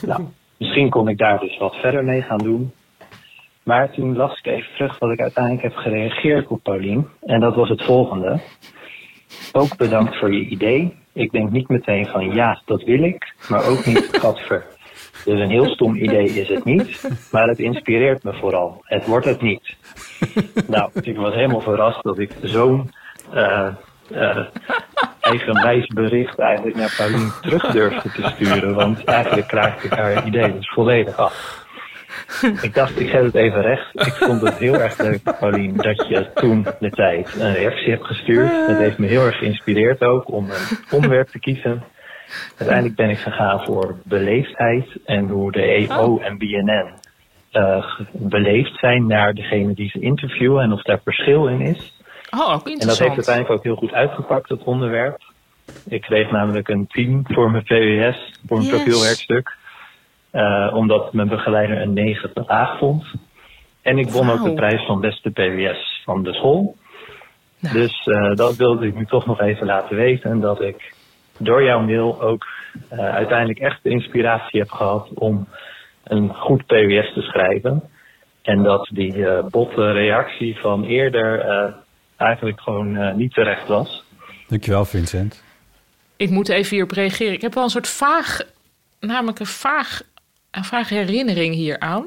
Nou, 0.01 0.23
misschien 0.57 0.89
kon 0.89 1.07
ik 1.07 1.17
daar 1.17 1.39
dus 1.39 1.57
wat 1.57 1.75
verder 1.75 2.03
mee 2.03 2.21
gaan 2.21 2.37
doen. 2.37 2.73
Maar 3.63 3.91
toen 3.91 4.15
las 4.15 4.37
ik 4.37 4.45
even 4.45 4.73
terug 4.73 4.99
wat 4.99 5.11
ik 5.11 5.19
uiteindelijk 5.19 5.63
heb 5.63 5.75
gereageerd 5.75 6.47
op 6.47 6.63
Paulien. 6.63 7.07
En 7.21 7.39
dat 7.39 7.55
was 7.55 7.69
het 7.69 7.83
volgende. 7.83 8.39
Ook 9.51 9.77
bedankt 9.77 10.19
voor 10.19 10.33
je 10.33 10.45
idee. 10.45 10.95
Ik 11.13 11.31
denk 11.31 11.51
niet 11.51 11.67
meteen 11.69 12.05
van 12.05 12.33
ja, 12.33 12.61
dat 12.65 12.83
wil 12.83 13.03
ik. 13.03 13.33
Maar 13.49 13.65
ook 13.65 13.85
niet 13.85 14.09
gadver. 14.21 14.65
Dus 15.25 15.39
een 15.39 15.49
heel 15.49 15.69
stom 15.69 15.95
idee 15.95 16.25
is 16.25 16.49
het 16.49 16.63
niet, 16.63 17.09
maar 17.31 17.47
het 17.47 17.59
inspireert 17.59 18.23
me 18.23 18.33
vooral. 18.33 18.81
Het 18.83 19.05
wordt 19.05 19.25
het 19.25 19.41
niet. 19.41 19.75
Nou, 20.67 20.89
ik 21.01 21.17
was 21.17 21.33
helemaal 21.33 21.61
verrast 21.61 22.03
dat 22.03 22.19
ik 22.19 22.31
zo'n 22.41 22.91
eh, 23.33 23.69
eigenwijs 25.19 25.87
bericht 25.87 26.39
eigenlijk 26.39 26.75
naar 26.75 26.93
Pauline 26.97 27.31
terug 27.41 27.71
durfde 27.71 28.11
te 28.11 28.31
sturen. 28.35 28.73
Want 28.73 29.03
eigenlijk 29.03 29.47
krijg 29.47 29.83
ik 29.83 29.91
haar 29.91 30.25
idee 30.25 30.53
dus 30.53 30.71
volledig 30.73 31.17
af. 31.17 31.64
Ik 32.61 32.73
dacht, 32.73 32.99
ik 32.99 33.09
zet 33.09 33.23
het 33.23 33.35
even 33.35 33.61
recht. 33.61 33.89
Ik 33.93 34.13
vond 34.13 34.41
het 34.41 34.57
heel 34.57 34.73
erg 34.81 34.97
leuk, 34.97 35.19
Paulien, 35.39 35.75
dat 35.75 36.07
je 36.07 36.29
toen 36.33 36.65
de 36.79 36.89
tijd 36.89 37.35
een 37.39 37.53
reactie 37.53 37.89
hebt 37.91 38.05
gestuurd. 38.05 38.67
Dat 38.67 38.77
heeft 38.77 38.97
me 38.97 39.07
heel 39.07 39.25
erg 39.25 39.37
geïnspireerd 39.37 40.01
ook 40.01 40.31
om 40.31 40.49
een 40.49 40.77
onderwerp 40.91 41.27
te 41.27 41.39
kiezen. 41.39 41.83
Uiteindelijk 42.57 42.95
ben 42.95 43.09
ik 43.09 43.17
gegaan 43.17 43.65
voor 43.65 43.95
beleefdheid 44.03 44.85
en 45.05 45.27
hoe 45.27 45.51
de 45.51 45.61
EO 45.61 46.19
en 46.19 46.37
BNN 46.37 46.93
eh, 47.51 47.99
beleefd 48.11 48.79
zijn 48.79 49.07
naar 49.07 49.33
degene 49.33 49.73
die 49.73 49.89
ze 49.89 49.99
interviewen 49.99 50.63
en 50.63 50.71
of 50.71 50.81
daar 50.81 50.99
verschil 51.03 51.47
in 51.47 51.61
is. 51.61 51.93
Oh, 52.37 52.39
ook 52.41 52.47
En 52.49 52.57
dat 52.57 52.67
interessant. 52.67 52.99
heeft 52.99 53.15
uiteindelijk 53.15 53.55
ook 53.57 53.63
heel 53.63 53.75
goed 53.75 53.93
uitgepakt, 53.93 54.49
dat 54.49 54.63
onderwerp. 54.63 55.21
Ik 55.87 56.01
kreeg 56.01 56.31
namelijk 56.31 56.67
een 56.67 56.87
10 56.87 57.25
voor 57.27 57.51
mijn 57.51 57.65
VWS, 57.65 58.31
voor 58.47 58.57
mijn 58.57 58.69
Yes. 58.69 58.75
profielwerkstuk. 58.83 59.55
Eh, 60.35 60.71
omdat 60.73 61.13
mijn 61.13 61.27
begeleider 61.27 61.81
een 61.81 61.93
9 61.93 62.33
te 62.33 62.43
laag 62.47 62.77
vond. 62.77 63.05
En 63.81 63.97
ik 63.97 64.09
won 64.09 64.29
ook 64.29 64.43
de 64.43 64.53
prijs 64.53 64.85
van 64.85 65.01
beste 65.01 65.29
PWS 65.29 66.01
van 66.03 66.23
de 66.23 66.33
school. 66.33 66.75
Nou. 67.59 67.75
Dus 67.75 68.07
eh, 68.07 68.35
dat 68.35 68.55
wilde 68.55 68.87
ik 68.87 68.95
nu 68.95 69.05
toch 69.05 69.25
nog 69.25 69.41
even 69.41 69.65
laten 69.65 69.95
weten. 69.95 70.31
En 70.31 70.39
dat 70.39 70.61
ik 70.61 70.93
door 71.37 71.63
jouw 71.63 71.81
mail 71.81 72.21
ook 72.21 72.45
eh, 72.89 72.99
uiteindelijk 72.99 73.59
echt 73.59 73.83
de 73.83 73.89
inspiratie 73.89 74.59
heb 74.59 74.69
gehad 74.71 75.09
om 75.13 75.47
een 76.03 76.33
goed 76.33 76.65
PWS 76.65 77.13
te 77.13 77.21
schrijven. 77.21 77.83
En 78.41 78.63
dat 78.63 78.89
die 78.93 79.27
eh, 79.27 79.45
botte 79.45 79.91
reactie 79.91 80.57
van 80.59 80.83
eerder 80.83 81.39
eh, 81.39 81.73
eigenlijk 82.17 82.61
gewoon 82.61 83.17
niet 83.17 83.33
terecht 83.33 83.67
was. 83.67 84.03
Dankjewel, 84.47 84.85
Vincent. 84.85 85.43
Ik 86.17 86.29
moet 86.29 86.49
even 86.49 86.69
hierop 86.69 86.91
reageren. 86.91 87.33
Ik 87.33 87.41
heb 87.41 87.53
wel 87.53 87.63
een 87.63 87.69
soort 87.69 87.87
vaag, 87.87 88.41
namelijk 88.99 89.39
een 89.39 89.45
vaag, 89.45 90.01
een 90.55 90.65
vaag 90.65 90.89
herinnering 90.89 91.55
hieraan. 91.55 92.05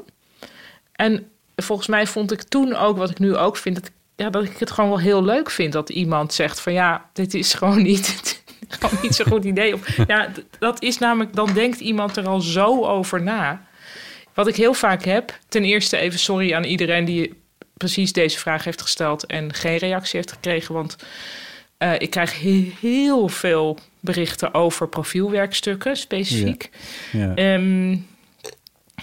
En 0.93 1.31
volgens 1.57 1.89
mij 1.89 2.07
vond 2.07 2.33
ik 2.33 2.43
toen 2.43 2.75
ook, 2.77 2.97
wat 2.97 3.11
ik 3.11 3.19
nu 3.19 3.37
ook 3.37 3.57
vind, 3.57 3.75
dat, 3.75 3.91
ja, 4.16 4.31
dat 4.31 4.45
ik 4.45 4.57
het 4.59 4.70
gewoon 4.70 4.91
wel 4.91 5.01
heel 5.01 5.25
leuk 5.25 5.51
vind 5.51 5.73
dat 5.73 5.89
iemand 5.91 6.33
zegt 6.33 6.61
van 6.61 6.73
ja, 6.73 7.11
dit 7.12 7.35
is 7.35 7.55
gewoon 7.59 7.83
niet, 7.83 8.43
gewoon 8.69 8.99
niet 9.03 9.15
zo'n 9.15 9.27
goed 9.27 9.45
idee. 9.45 9.75
Of, 9.75 10.07
ja, 10.07 10.29
dat 10.59 10.83
is 10.83 10.99
namelijk, 10.99 11.35
dan 11.35 11.53
denkt 11.53 11.81
iemand 11.81 12.16
er 12.16 12.29
al 12.29 12.41
zo 12.41 12.85
over 12.85 13.23
na. 13.23 13.66
Wat 14.35 14.47
ik 14.49 14.57
heel 14.57 14.75
vaak 14.75 15.05
heb, 15.05 15.39
ten 15.49 15.65
eerste 15.65 15.97
even 15.97 16.19
sorry 16.19 16.55
aan 16.55 16.65
iedereen 16.65 17.05
die 17.05 17.35
precies 17.77 18.12
deze 18.12 18.39
vraag 18.39 18.65
heeft 18.65 18.83
gesteld 18.83 19.27
en 19.27 19.55
geen 19.55 19.77
reactie 19.77 20.16
heeft 20.16 20.33
gekregen, 20.33 20.75
want 20.75 20.97
eh, 21.79 21.93
ik 21.99 22.11
krijg 22.11 22.41
he- 22.41 22.73
heel 22.81 23.29
veel 23.29 23.79
berichten 24.01 24.55
over 24.55 24.89
profielwerkstukken 24.89 25.97
specifiek. 25.97 26.70
Ja. 27.12 27.35
Ehm, 27.35 27.97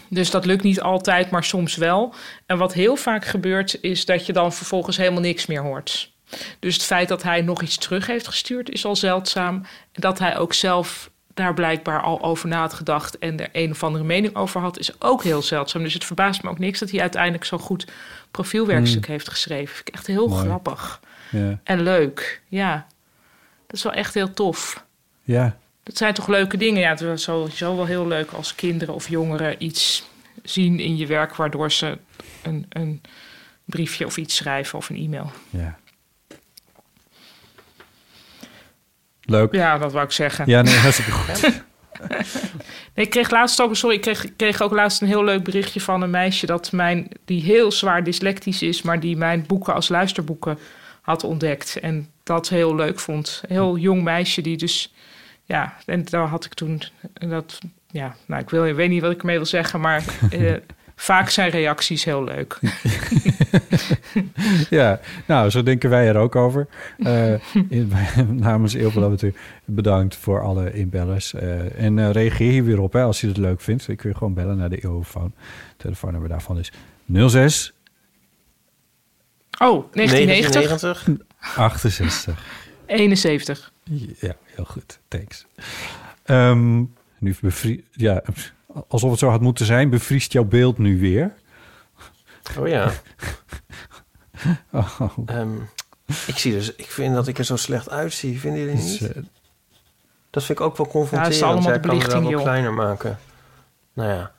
dus 0.10 0.32
dat 0.32 0.46
lukt 0.46 0.64
niet 0.64 0.82
altijd, 0.82 1.30
maar 1.30 1.44
soms 1.44 1.76
wel. 1.76 2.14
En 2.46 2.58
wat 2.58 2.74
heel 2.74 2.96
vaak 2.96 3.26
gebeurt, 3.26 3.78
is 3.82 4.06
dat 4.06 4.26
je 4.26 4.34
dan 4.34 4.54
vervolgens 4.54 4.98
helemaal 4.98 5.22
niks 5.22 5.46
meer 5.46 5.62
hoort. 5.62 6.14
Dus 6.60 6.74
het 6.74 6.84
feit 6.84 7.08
dat 7.08 7.24
hij 7.24 7.42
nog 7.42 7.62
iets 7.62 7.78
terug 7.78 8.08
heeft 8.08 8.28
gestuurd, 8.28 8.70
is 8.70 8.86
al 8.86 8.96
zeldzaam. 8.96 9.56
En 9.92 10.02
dat 10.02 10.20
hij 10.20 10.38
ook 10.38 10.54
zelf 10.54 11.10
daar 11.34 11.54
blijkbaar 11.54 12.02
al 12.02 12.22
over 12.24 12.48
na 12.48 12.60
had 12.60 12.74
gedacht 12.74 13.18
en 13.18 13.40
er 13.40 13.50
een 13.52 13.72
of 13.72 13.84
andere 13.84 14.04
mening 14.04 14.36
over 14.36 14.62
had, 14.62 14.80
is 14.80 15.02
ook 15.02 15.24
heel 15.24 15.42
zeldzaam. 15.42 15.84
Dus 15.84 15.94
het 15.94 16.06
verbaast 16.06 16.44
me 16.44 16.50
ook 16.50 16.60
niks 16.60 16.80
dat 16.80 16.92
hij 16.92 17.02
uiteindelijk 17.02 17.46
zo'n 17.46 17.60
goed 17.60 17.88
profielwerkstuk 18.32 19.08
heeft 19.08 19.30
geschreven. 19.30 19.76
Vind 19.76 19.88
ik 19.88 19.94
echt 19.94 20.08
heel 20.08 20.28
Mooi. 20.28 20.46
grappig. 20.46 21.00
Ja. 21.32 21.60
En 21.64 21.82
leuk, 21.82 22.42
ja. 22.48 22.86
Dat 23.68 23.76
is 23.78 23.84
wel 23.84 23.94
echt 23.94 24.14
heel 24.14 24.34
tof. 24.34 24.86
ja. 25.24 25.58
Dat 25.86 25.98
zijn 25.98 26.14
toch 26.14 26.28
leuke 26.28 26.58
dingen. 26.58 26.82
Ja, 26.82 26.90
het 26.90 27.02
is 27.02 27.24
sowieso 27.24 27.76
wel 27.76 27.86
heel 27.86 28.08
leuk 28.08 28.32
als 28.32 28.56
kinderen 28.56 28.94
of 28.94 29.10
jongeren 29.10 29.64
iets 29.64 30.10
zien 30.44 30.80
in 30.80 30.98
je 30.98 31.06
werk... 31.06 31.36
waardoor 31.36 31.72
ze 31.72 31.98
een, 32.44 32.66
een 32.70 33.02
briefje 33.66 34.06
of 34.06 34.18
iets 34.18 34.36
schrijven 34.36 34.78
of 34.78 34.90
een 34.90 34.98
e-mail. 34.98 35.32
ja. 35.50 35.78
Leuk. 39.22 39.54
Ja, 39.54 39.78
dat 39.78 39.92
wou 39.92 40.06
ik 40.06 40.12
zeggen. 40.12 40.48
Ja, 40.48 40.62
nee, 40.62 40.76
hartstikke 40.76 41.12
goed. 41.12 41.42
Nee, 42.94 43.06
ik 43.06 43.10
kreeg 43.10 43.30
laatst 43.30 43.62
ook, 43.62 43.76
sorry, 43.76 43.96
ik 43.96 44.02
kreeg, 44.02 44.36
kreeg 44.36 44.62
ook 44.62 44.72
laatst 44.72 45.02
een 45.02 45.08
heel 45.08 45.24
leuk 45.24 45.44
berichtje 45.44 45.82
van 45.82 46.02
een 46.02 46.10
meisje 46.10 46.46
dat 46.46 46.72
mijn, 46.72 47.08
die 47.26 47.42
heel 47.44 47.72
zwaar 47.72 48.04
dyslectisch 48.04 48.62
is, 48.62 48.82
maar 48.82 49.00
die 49.00 49.18
mijn 49.18 49.46
boeken 49.48 49.74
als 49.74 49.90
luisterboeken 49.90 50.60
had 51.02 51.24
ontdekt. 51.24 51.80
En 51.80 52.10
dat 52.24 52.50
heel 52.50 52.76
leuk 52.76 53.00
vond. 53.00 53.42
Een 53.44 53.56
heel 53.56 53.78
jong 53.78 54.04
meisje 54.04 54.42
die 54.42 54.58
dus, 54.58 54.94
ja, 55.46 55.76
en 55.86 56.04
daar 56.04 56.28
had 56.28 56.46
ik 56.46 56.54
toen, 56.54 56.82
dat, 57.14 57.60
ja, 57.88 58.16
nou, 58.26 58.42
ik, 58.42 58.50
wil, 58.50 58.66
ik 58.66 58.76
weet 58.76 58.90
niet 58.90 59.02
wat 59.02 59.12
ik 59.12 59.20
ermee 59.20 59.36
wil 59.36 59.46
zeggen, 59.46 59.80
maar 59.80 60.04
eh, 60.32 60.54
vaak 60.96 61.30
zijn 61.30 61.50
reacties 61.50 62.04
heel 62.04 62.24
leuk. 62.24 62.60
Ja, 64.70 65.00
nou, 65.26 65.50
zo 65.50 65.64
denken 65.64 65.90
wij 65.90 66.08
er 66.08 66.16
ook 66.18 66.36
over. 66.36 66.68
Eh, 67.04 67.34
in- 67.70 67.92
namens 68.30 68.74
natuurlijk 68.74 69.40
bedankt 69.66 70.16
voor 70.16 70.42
alle 70.42 70.74
inbellers. 70.74 71.34
Eh, 71.34 71.80
en 71.84 72.12
reageer 72.12 72.52
hier 72.52 72.64
weer 72.64 72.80
op 72.80 72.94
hè, 72.94 73.02
als 73.02 73.22
je 73.22 73.28
het 73.28 73.38
leuk 73.38 73.62
vindt. 73.62 73.88
Dan 73.88 73.96
kun 73.96 74.10
je 74.10 74.16
gewoon 74.16 74.34
bellen 74.34 74.58
naar 74.58 74.70
de 74.70 74.84
Eeuwfoon. 74.84 75.34
Telefoonnummer 75.78 76.30
daarvan 76.30 76.60
is 76.60 76.72
06 77.28 77.74
Oh, 79.60 79.94
1990, 79.94 80.52
1990. 80.54 81.26
68. 81.58 82.40
71. 82.86 83.72
Ja, 84.20 84.36
heel 84.46 84.66
goed. 84.66 85.00
Thanks. 85.08 85.46
Ehm, 86.24 86.84
nu 87.20 87.34
ja, 87.92 88.22
alsof 88.88 89.10
het 89.12 89.20
zo 89.20 89.30
had 89.30 89.42
moeten 89.42 89.66
zijn, 89.66 89.90
bevriest 89.90 90.32
jouw 90.34 90.44
beeld 90.44 90.78
nu 90.78 91.00
weer. 91.00 91.34
Oh 92.60 92.68
ja. 92.68 92.92
Oh, 94.72 95.02
Ehm, 95.26 95.56
ik 96.28 96.38
zie 96.38 96.52
dus, 96.52 96.76
ik 96.76 96.92
vind 96.92 97.14
dat 97.16 97.28
ik 97.28 97.38
er 97.38 97.44
zo 97.44 97.56
slecht 97.56 97.90
uitzie. 97.90 98.40
Vinden 98.40 98.60
jullie 98.60 98.76
dus, 98.76 99.00
niet? 99.00 99.12
eh, 99.16 99.24
Dat 100.30 100.44
vind 100.44 100.60
ik 100.60 100.66
ook 100.66 100.78
wel 100.78 100.86
Ja, 100.88 100.92
het 100.92 101.04
is 101.04 101.10
confronterend. 101.10 101.42
allemaal 101.44 101.80
kan 101.80 101.90
het 102.14 102.22
wel 102.24 102.32
joh. 102.32 102.42
kleiner 102.42 102.74
maken. 102.74 103.20
Nou 103.94 104.10
ja. 104.10 104.32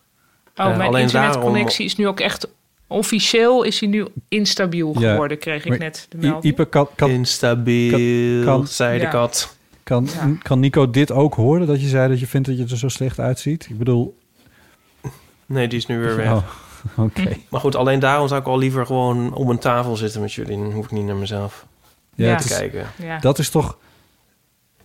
Oh, 0.57 0.67
Eh, 0.71 0.77
mijn 0.77 0.95
internetconnectie 0.95 1.85
is 1.85 1.97
nu 1.97 2.07
ook 2.07 2.21
echt... 2.21 2.49
Officieel 2.87 3.63
is 3.63 3.81
hij 3.81 3.89
nu 3.89 4.07
instabiel 4.29 4.95
Ja, 4.99 5.11
geworden, 5.11 5.39
kreeg 5.39 5.63
ik 5.65 5.69
maar 5.69 5.79
net 5.79 6.07
de 6.11 6.17
I- 6.17 6.21
melding. 6.21 6.45
Ipe, 6.45 6.65
kan, 6.65 6.89
kan, 6.95 7.11
Instabiel, 7.11 8.45
Kan- 8.45 8.57
kan- 8.59 8.67
zei 8.67 8.99
de 8.99 9.05
Ja. 9.05 9.11
kat. 9.11 9.57
kan, 9.83 10.09
Ja. 10.15 10.37
kan 10.43 10.61
Nico 10.61 10.91
dit 10.91 11.13
ook 11.13 11.35
horen? 11.35 11.67
Dat 11.67 11.81
je 11.81 11.89
zei 11.89 12.09
dat 12.09 12.21
je 12.21 12.27
vindt 12.27 12.49
dat 12.49 12.57
je 12.59 12.65
er 12.65 12.79
zo 12.79 12.89
slecht 12.89 13.19
uitziet? 13.19 13.67
Ik 13.71 13.79
bedoel... 13.79 14.17
Nee, 15.47 15.69
die 15.69 15.79
is 15.79 15.87
nu 15.87 15.99
weer 15.99 16.17
weg. 16.17 16.31
Oh, 16.33 16.43
oké. 17.07 17.37
Maar 17.49 17.61
goed, 17.61 17.75
alleen 17.77 17.99
daarom 17.99 18.29
zou 18.29 18.41
ik 18.41 18.47
al 18.47 18.59
liever 18.59 18.87
gewoon 18.87 19.35
om 19.35 19.51
een 19.51 19.59
tafel 19.59 19.97
zitten 19.97 20.21
met 20.21 20.33
jullie. 20.33 20.57
Dan 20.59 20.73
hoef 20.73 20.85
ik 20.85 20.91
niet 20.91 21.05
naar 21.05 21.17
mezelf 21.17 21.67
Ja, 22.15 22.37
te 22.37 22.45
is- 22.45 22.57
kijken. 22.57 22.87
Ja. 23.03 23.19
Dat 23.19 23.39
is 23.39 23.51
toch. 23.51 23.79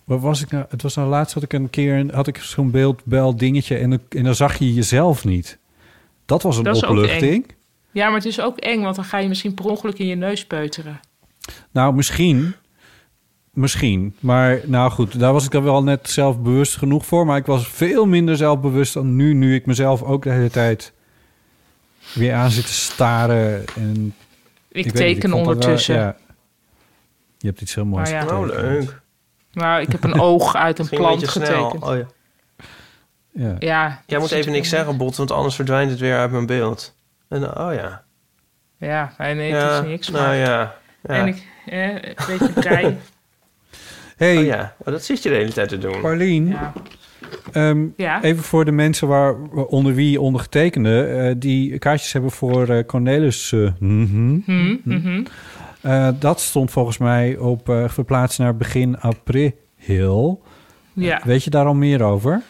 Waar 0.03 0.19
was 0.19 0.41
ik 0.41 0.51
nou? 0.51 0.65
Het 0.69 0.81
was 0.81 0.95
nou 0.95 1.09
laatst 1.09 1.33
had 1.33 1.43
ik 1.43 1.53
een 1.53 1.69
keer 1.69 2.13
had 2.15 2.27
ik 2.27 2.37
zo'n 2.37 2.71
beeldbel 2.71 3.35
dingetje 3.35 3.77
en, 3.77 3.89
dan- 3.89 3.99
en 4.09 4.23
dan 4.23 4.35
zag 4.35 4.57
je 4.57 4.73
jezelf 4.73 5.25
niet. 5.25 5.57
Dat 6.25 6.41
was 6.41 6.57
een 6.57 6.63
Dat 6.63 6.83
opluchting. 6.87 7.45
Ja, 7.91 8.05
maar 8.05 8.15
het 8.15 8.25
is 8.25 8.41
ook 8.41 8.57
eng, 8.57 8.81
want 8.81 8.95
dan 8.95 9.05
ga 9.05 9.17
je 9.17 9.27
misschien 9.27 9.53
per 9.53 9.65
ongeluk 9.65 9.99
in 9.99 10.07
je 10.07 10.15
neus 10.15 10.45
peuteren. 10.45 10.99
Nou, 11.71 11.93
misschien. 11.93 12.53
Misschien. 13.51 14.15
Maar 14.19 14.59
nou 14.65 14.91
goed, 14.91 15.19
daar 15.19 15.33
was 15.33 15.45
ik 15.45 15.51
dan 15.51 15.63
wel 15.63 15.83
net 15.83 16.09
zelfbewust 16.09 16.77
genoeg 16.77 17.05
voor. 17.05 17.25
Maar 17.25 17.37
ik 17.37 17.45
was 17.45 17.67
veel 17.67 18.05
minder 18.05 18.37
zelfbewust 18.37 18.93
dan 18.93 19.15
nu, 19.15 19.33
nu 19.33 19.55
ik 19.55 19.65
mezelf 19.65 20.03
ook 20.03 20.23
de 20.23 20.29
hele 20.29 20.49
tijd 20.49 20.93
weer 22.13 22.33
aan 22.33 22.49
zit 22.51 22.65
te 22.65 22.73
staren. 22.73 23.65
En 23.75 24.13
Ik, 24.71 24.85
niet, 24.85 24.95
teken 24.95 25.29
wel- 25.29 25.39
ondertussen. 25.39 25.95
ja. 25.95 26.15
Je 27.37 27.47
hebt 27.47 27.61
iets 27.61 27.75
heel 27.75 27.85
moois 27.85 28.11
Maar 28.11 28.25
ja. 28.25 28.37
Oh, 28.37 28.43
getekend. 28.43 28.61
leuk. 28.65 29.01
Maar 29.53 29.81
ik 29.81 29.91
heb 29.91 30.03
een 30.03 30.19
oog 30.19 30.55
uit 30.55 30.79
een 30.79 30.89
plant 30.89 31.27
getekend. 31.27 31.83
Oh, 31.83 31.95
ja. 31.97 32.05
Ja. 33.33 33.55
Ja, 33.59 34.01
Jij 34.05 34.19
moet 34.19 34.29
dat 34.29 34.37
even 34.39 34.51
niks 34.51 34.69
zeggen, 34.69 34.97
Bot, 34.97 35.15
want 35.15 35.31
anders 35.31 35.55
verdwijnt 35.55 35.89
het 35.91 35.99
weer 35.99 36.17
uit 36.17 36.31
mijn 36.31 36.45
beeld. 36.45 36.93
En, 37.31 37.57
oh 37.57 37.73
ja. 37.73 38.03
Ja, 38.77 39.13
nee, 39.17 39.35
nee, 39.35 39.49
ja, 39.49 39.73
het 39.73 39.83
is 39.83 39.89
niks. 39.89 40.09
nou 40.09 40.35
ja. 40.35 40.75
ja. 41.01 41.13
En 41.13 41.27
ik, 41.27 41.47
eh, 41.65 41.93
een 41.93 42.15
beetje 42.27 42.53
brei. 42.53 42.97
Hey, 44.17 44.37
Oh 44.37 44.45
ja, 44.45 44.75
oh, 44.77 44.85
dat 44.85 45.03
zit 45.03 45.23
je 45.23 45.29
de 45.29 45.35
hele 45.35 45.51
tijd 45.51 45.69
te 45.69 45.77
doen. 45.77 46.01
Paulien. 46.01 46.47
ja. 46.47 46.73
ehm, 47.51 47.85
ja. 47.97 48.23
Even 48.23 48.43
voor 48.43 48.65
de 48.65 48.71
mensen 48.71 49.07
waar, 49.07 49.35
onder 49.51 49.93
wie 49.93 50.21
ondergetekende... 50.21 51.03
eh 51.03 51.35
die 51.37 51.79
kaartjes 51.79 52.13
hebben 52.13 52.31
voor 52.31 52.69
eh, 52.69 52.85
Cornelis... 52.85 53.51
eh. 53.51 53.71
Hm, 53.79 54.39
mhm. 54.83 55.23
Eh, 55.81 56.09
dat 56.19 56.39
stond 56.39 56.71
volgens 56.71 56.97
mij 56.97 57.37
op 57.37 57.69
eh, 57.69 57.89
verplaatst 57.89 58.39
naar 58.39 58.57
begin 58.57 58.99
april. 58.99 60.41
Ja. 60.93 61.21
Weet 61.23 61.43
je 61.43 61.49
daar 61.49 61.65
al 61.65 61.73
meer 61.73 62.03
over? 62.03 62.41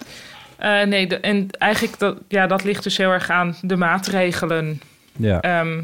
Eh, 0.62 0.82
nee, 0.84 1.08
de- 1.08 1.20
en 1.20 1.48
eigenlijk 1.52 2.00
dat, 2.00 2.18
ja, 2.28 2.48
dat 2.48 2.64
ligt 2.64 2.84
dus 2.84 2.98
heel 2.98 3.10
erg 3.12 3.30
aan 3.30 3.56
de 3.62 3.76
maatregelen. 3.76 4.82
Ja, 5.18 5.42
Ehm, 5.42 5.82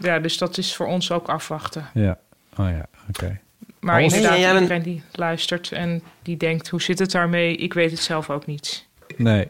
ja, 0.00 0.18
dus 0.18 0.38
dat 0.38 0.58
is 0.58 0.74
voor 0.76 0.86
ons 0.86 1.10
ook 1.10 1.28
afwachten. 1.28 1.86
ja. 1.94 2.18
Oh 2.56 2.68
ja, 2.68 2.86
oké. 3.08 3.40
Maar 3.80 3.94
Alles- 4.00 4.04
inderdaad, 4.12 4.30
Nee, 4.32 4.40
jij 4.40 4.50
bent- 4.52 4.62
iedereen 4.62 4.82
die 4.82 5.02
luistert 5.12 5.72
en 5.72 6.02
die 6.22 6.36
denkt... 6.36 6.68
hoe 6.68 6.82
zit 6.82 6.98
het 6.98 7.10
daarmee? 7.10 7.56
Ik 7.56 7.72
weet 7.74 7.90
het 7.90 8.00
zelf 8.00 8.30
ook 8.30 8.46
niet. 8.46 8.86
Nee, 9.16 9.48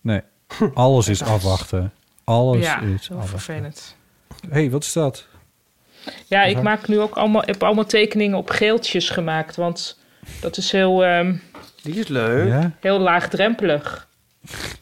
nee. 0.00 0.20
Alles 0.74 1.08
is 1.08 1.22
afwachten. 1.22 1.92
Alles 2.24 2.64
ja, 2.64 2.80
is 2.80 2.80
heel 3.08 3.16
afwachten. 3.18 3.28
vervelend. 3.28 3.96
Hé, 4.40 4.48
hey, 4.60 4.70
wat 4.70 4.84
is 4.84 4.92
dat? 4.92 5.26
Ja, 6.26 6.42
ik 6.42 6.62
maak 6.62 6.88
nu 6.88 7.00
ook 7.00 7.14
allemaal, 7.14 7.42
heb 7.46 7.62
allemaal 7.62 7.86
tekeningen 7.86 8.38
op 8.38 8.50
geeltjes 8.50 9.10
gemaakt. 9.10 9.56
Want 9.56 9.98
dat 10.40 10.56
is 10.56 10.72
heel, 10.72 11.04
ehm, 11.04 11.34
Die 11.82 11.94
is 11.98 12.08
leuk. 12.08 12.48
Ja? 12.48 12.70
heel 12.80 12.98
laagdrempelig. 12.98 14.08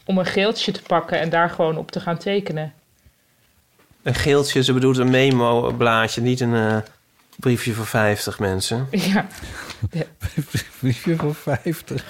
Om 0.09 0.17
een 0.17 0.25
geeltje 0.25 0.71
te 0.71 0.81
pakken 0.81 1.19
en 1.19 1.29
daar 1.29 1.49
gewoon 1.49 1.77
op 1.77 1.91
te 1.91 1.99
gaan 1.99 2.17
tekenen. 2.17 2.73
Een 4.03 4.15
geeltje, 4.15 4.63
ze 4.63 4.73
bedoelt 4.73 4.97
een 4.97 5.09
memo-blaadje, 5.09 6.21
niet 6.21 6.39
een 6.39 6.55
eh, 6.55 6.77
briefje 7.35 7.73
voor 7.73 7.85
50 7.85 8.39
mensen. 8.39 8.87
Ja, 9.11 9.27
Briefje 10.79 11.15
voor 11.15 11.35
50. 11.35 12.03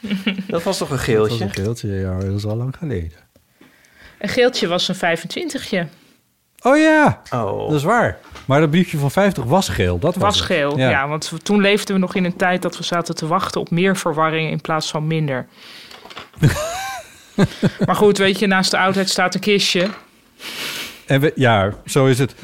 Dat 0.48 0.62
was 0.62 0.78
toch 0.78 0.90
een 0.90 0.96
Dat 0.96 1.06
was 1.06 1.14
geeltje? 1.14 1.44
een 1.44 1.50
geeltje, 1.54 1.88
ja, 1.88 2.18
dat 2.18 2.34
is 2.36 2.44
al 2.44 2.56
lang 2.56 2.76
geleden. 2.78 3.12
een 4.18 4.28
geeltje 4.28 4.66
was 4.68 4.88
een 4.88 4.94
25je. 4.96 5.86
Oh 6.62 6.76
ja, 6.78 7.22
Oh. 7.30 7.66
dat 7.68 7.72
is 7.76 7.82
waar. 7.82 8.18
Maar 8.44 8.60
dat 8.60 8.70
briefje 8.70 8.98
van 8.98 9.10
50 9.10 9.44
was 9.44 9.68
geel, 9.68 9.98
dat 9.98 10.14
was, 10.16 10.40
geel, 10.40 10.78
ja. 10.78 11.08
want 11.08 11.30
we- 11.30 11.38
toen 11.38 11.60
leefden 11.60 11.94
we 11.94 12.00
nog 12.00 12.14
in 12.14 12.24
een 12.24 12.36
tijd 12.36 12.62
dat 12.62 12.76
we 12.76 12.84
zaten 12.84 13.14
te 13.14 13.26
wachten 13.26 13.60
op 13.60 13.70
meer 13.70 13.96
verwarring 13.96 14.50
in 14.50 14.60
plaats 14.60 14.90
van 14.90 15.06
minder. 15.06 15.46
maar 17.86 17.94
goed, 17.96 18.18
weet 18.18 18.38
je, 18.38 18.46
naast 18.46 18.70
de 18.70 18.78
oudheid 18.78 19.08
staat 19.08 19.34
een 19.34 19.40
kistje. 19.40 19.88
En 21.06 21.20
we, 21.20 21.32
ja, 21.34 21.72
zo 21.86 22.06
is 22.06 22.18
het. 22.18 22.34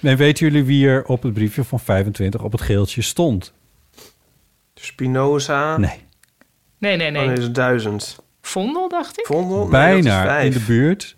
En 0.00 0.16
weten 0.16 0.46
jullie 0.46 0.64
wie 0.64 0.88
er 0.88 1.04
op 1.04 1.22
het 1.22 1.32
briefje 1.32 1.64
van 1.64 1.80
25 1.80 2.42
op 2.42 2.52
het 2.52 2.60
geeltje 2.60 3.02
stond? 3.02 3.52
Spinoza. 4.74 5.76
Nee. 5.76 6.04
Nee, 6.78 6.96
nee, 6.96 7.08
Oh, 7.08 7.26
nee. 7.26 7.36
is 7.36 7.50
duizend. 7.50 8.18
Vondel, 8.42 8.88
dacht 8.88 9.18
ik. 9.18 9.26
Vondel? 9.26 9.56
Nee, 9.56 9.62
dat 9.62 9.70
Bijna 9.70 10.20
is 10.22 10.28
vijf. 10.28 10.44
in 10.44 10.52
de 10.60 10.64
buurt. 10.66 11.16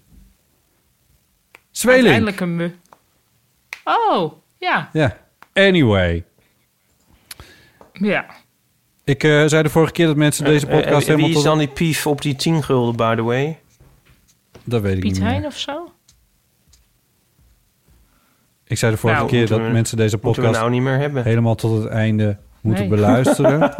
Zweling. 1.70 2.02
Uiteindelijk 2.06 2.40
een 2.40 2.56
mu. 2.56 2.76
Oh, 3.84 4.32
ja. 4.58 4.90
Ja. 4.92 5.16
Anyway. 5.52 6.24
Ja. 7.92 8.26
Ik 9.08 9.24
eh, 9.24 9.42
zei 9.46 9.62
de 9.62 9.68
vorige 9.68 9.92
keer 9.92 10.06
dat 10.06 10.16
mensen 10.16 10.44
deze 10.44 10.66
Eh, 10.66 10.72
eh, 10.72 10.78
podcast 10.78 10.98
Wie 11.06 11.10
helemaal 11.14 11.28
is 11.28 11.34
tot... 11.34 11.44
dan 11.44 11.58
die 11.58 11.68
pief 11.68 12.06
op 12.06 12.22
die 12.22 12.36
10 12.36 12.62
gulden, 12.62 12.96
by 12.96 13.14
the 13.14 13.22
way? 13.22 13.58
Dat 14.64 14.82
weet 14.82 14.94
ik 14.94 15.00
Piet 15.00 15.12
niet 15.12 15.20
meer. 15.22 15.30
Hein 15.30 15.46
of 15.46 15.56
zo? 15.58 15.92
Ik 18.64 18.78
zei 18.78 18.92
de 18.92 18.98
vorige 18.98 19.18
Nou, 19.18 19.30
keer 19.30 19.46
dat 19.48 19.60
we- 19.60 19.68
mensen 19.68 19.96
deze 19.96 20.18
podcast 20.18 20.58
nou 20.58 20.70
niet 20.70 20.82
meer 20.82 20.98
hebben. 20.98 21.24
helemaal 21.24 21.54
tot 21.54 21.82
het 21.82 21.92
einde 21.92 22.36
moeten 22.60 22.88
Nee. 22.88 22.96
beluisteren. 22.98 23.60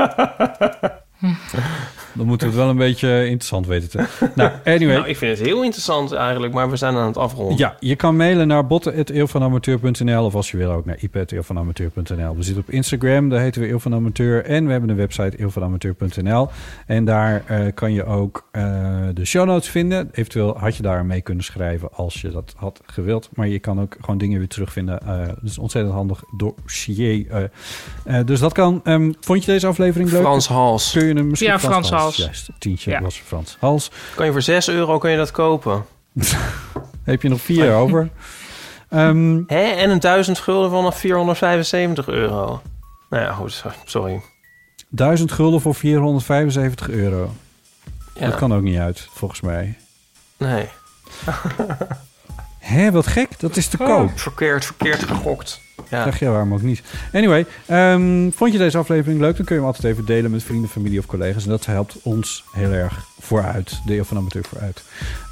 Dan 2.12 2.26
moeten 2.26 2.47
we 2.47 2.52
het 2.52 2.62
wel 2.62 2.70
een 2.72 2.76
beetje 2.78 3.09
interessant 3.24 3.66
weten 3.66 3.89
te... 3.90 4.05
Nou, 4.35 4.51
anyway. 4.64 4.97
Nou, 4.97 5.09
ik 5.09 5.16
vind 5.16 5.39
het 5.39 5.47
heel 5.47 5.62
interessant 5.62 6.12
eigenlijk, 6.12 6.52
maar 6.55 6.70
we 6.70 6.76
zijn 6.76 6.97
aan 6.97 7.06
het 7.06 7.16
afronden. 7.16 7.56
Ja, 7.59 7.76
je 7.80 7.97
kan 7.97 8.16
mailen 8.16 8.47
naar 8.48 8.66
botten.eeuwvanamateur.nl 8.66 10.24
of 10.24 10.35
als 10.35 10.51
je 10.51 10.56
wil 10.56 10.70
ook 10.70 10.85
naar 10.85 10.97
ip.eeuwvanamateur.nl. 11.01 12.36
We 12.36 12.43
zitten 12.43 12.62
op 12.62 12.70
Instagram, 12.70 13.28
daar 13.28 13.40
heten 13.40 13.60
we 13.62 13.68
Eeuw 13.68 13.78
van 13.78 13.94
Amateur. 13.94 14.44
En 14.44 14.64
we 14.66 14.70
hebben 14.70 14.90
een 14.90 14.97
website 14.97 15.39
eeuwvanamateur.nl. 15.39 16.48
En 16.86 17.05
daar 17.05 17.43
eh, 17.47 17.60
kan 17.74 17.93
je 17.93 18.05
ook 18.05 18.48
eh, 18.51 18.62
de 19.14 19.24
show 19.24 19.47
notes 19.47 19.68
vinden. 19.68 20.09
Eventueel 20.12 20.59
had 20.59 20.76
je 20.76 20.82
daar 20.82 21.05
mee 21.06 21.20
kunnen 21.20 21.44
schrijven 21.44 21.89
als 21.93 22.20
je 22.20 22.30
dat 22.30 22.55
had 22.56 22.80
gewild. 22.86 23.28
Maar 23.35 23.48
je 23.48 23.59
kan 23.59 23.80
ook 23.80 23.97
gewoon 24.01 24.18
dingen 24.18 24.39
weer 24.39 24.48
terugvinden. 24.48 25.01
Eh 25.01 25.26
dat 25.26 25.36
is 25.44 25.56
een 25.56 25.62
ontzettend 25.62 25.94
handig 25.94 26.22
dossier. 26.36 27.26
eh. 27.30 27.43
Eh, 28.18 28.26
dus 28.26 28.40
dat 28.40 28.52
kan. 28.52 28.80
Ehm, 28.85 29.12
vond 29.20 29.44
je 29.44 29.51
deze 29.52 29.66
aflevering 29.66 30.10
leuk? 30.10 30.20
Frans 30.20 30.48
Hals. 30.48 30.90
Kun 30.93 31.06
je 31.06 31.14
hem 31.14 31.26
misschien 31.28 31.51
Ja, 31.51 31.59
Frans 31.59 31.90
Hals. 31.90 32.07
Juist, 32.16 32.48
tientje 32.59 32.90
Ja. 32.90 33.01
was 33.01 33.16
Frans 33.26 33.56
Hals. 33.60 33.90
Kan 34.14 34.26
je 34.26 34.32
voor 34.32 34.43
6 34.43 34.68
euro 34.68 34.98
kun 34.98 35.10
je 35.10 35.16
dat 35.16 35.30
kopen. 35.30 35.85
Heb 37.05 37.22
je 37.22 37.28
nog 37.28 37.40
vier 37.40 37.74
over? 37.74 38.09
Ehm, 38.89 39.43
Hè? 39.47 39.60
En 39.62 39.90
een 39.90 40.01
1000 40.01 40.39
gulden 40.39 40.70
vanaf 40.70 40.98
475 40.98 42.09
euro. 42.09 42.62
Nou 43.10 43.22
ja, 43.24 43.32
goed, 43.32 43.64
sorry. 43.85 44.20
1000 44.89 45.32
gulden 45.32 45.60
voor 45.60 45.74
475 45.74 46.89
euro. 46.89 47.35
Ja. 48.14 48.26
Dat 48.26 48.35
kan 48.39 48.55
ook 48.55 48.62
niet 48.62 48.78
uit, 48.78 49.09
volgens 49.12 49.40
mij. 49.40 49.76
Nee. 50.36 50.68
Hé, 52.69 52.90
wat 52.90 53.07
gek. 53.07 53.28
Dat 53.40 53.57
is 53.57 53.69
te 53.69 53.77
Oh. 53.81 53.86
koop. 53.86 54.19
Verkeerd, 54.19 54.65
verkeerd 54.65 55.03
gegokt. 55.03 55.61
Ja. 55.89 56.05
Zeg 56.05 56.19
je 56.19 56.28
waarom 56.28 56.53
ook 56.55 56.62
niet. 56.62 56.82
Anyway, 57.12 57.47
ehm, 57.66 58.31
vond 58.31 58.53
je 58.53 58.59
deze 58.59 58.78
aflevering 58.78 59.20
leuk? 59.20 59.36
Dan 59.36 59.45
kun 59.45 59.55
je 59.55 59.61
hem 59.61 59.70
altijd 59.70 59.93
even 59.93 60.05
delen 60.05 60.31
met 60.31 60.43
vrienden, 60.43 60.70
familie 60.70 60.99
of 60.99 61.07
collega's. 61.07 61.45
En 61.45 61.51
dat 61.51 61.66
helpt 61.66 61.97
ons 62.03 62.45
heel 62.53 62.70
erg 62.73 63.05
vooruit. 63.20 63.81
De 63.86 63.97
Eeuw 63.97 64.05
van 64.05 64.16
Amateur 64.16 64.45
vooruit. 64.45 64.82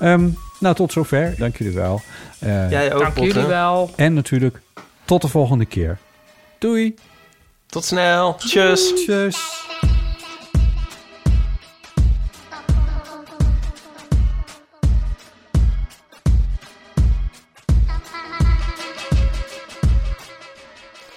Ehm, 0.01 0.29
nou, 0.61 0.75
tot 0.75 0.93
zover. 0.93 1.35
Dank 1.39 1.57
jullie 1.57 1.75
wel. 1.75 2.01
Eh, 2.39 2.71
Jij 2.71 2.95
ook, 2.95 3.01
Dank 3.01 3.17
jullie 3.19 3.47
wel. 3.47 3.91
En 3.97 4.15
natuurlijk, 4.15 4.61
tot 5.05 5.23
de 5.23 5.29
volgende 5.29 5.65
keer. 5.67 5.99
Doei. 6.59 6.95
Tot 7.67 7.85
snel. 7.85 8.35
Tjus. 8.35 8.93
Tjus. 9.05 9.65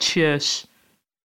Tjus. 0.09 0.68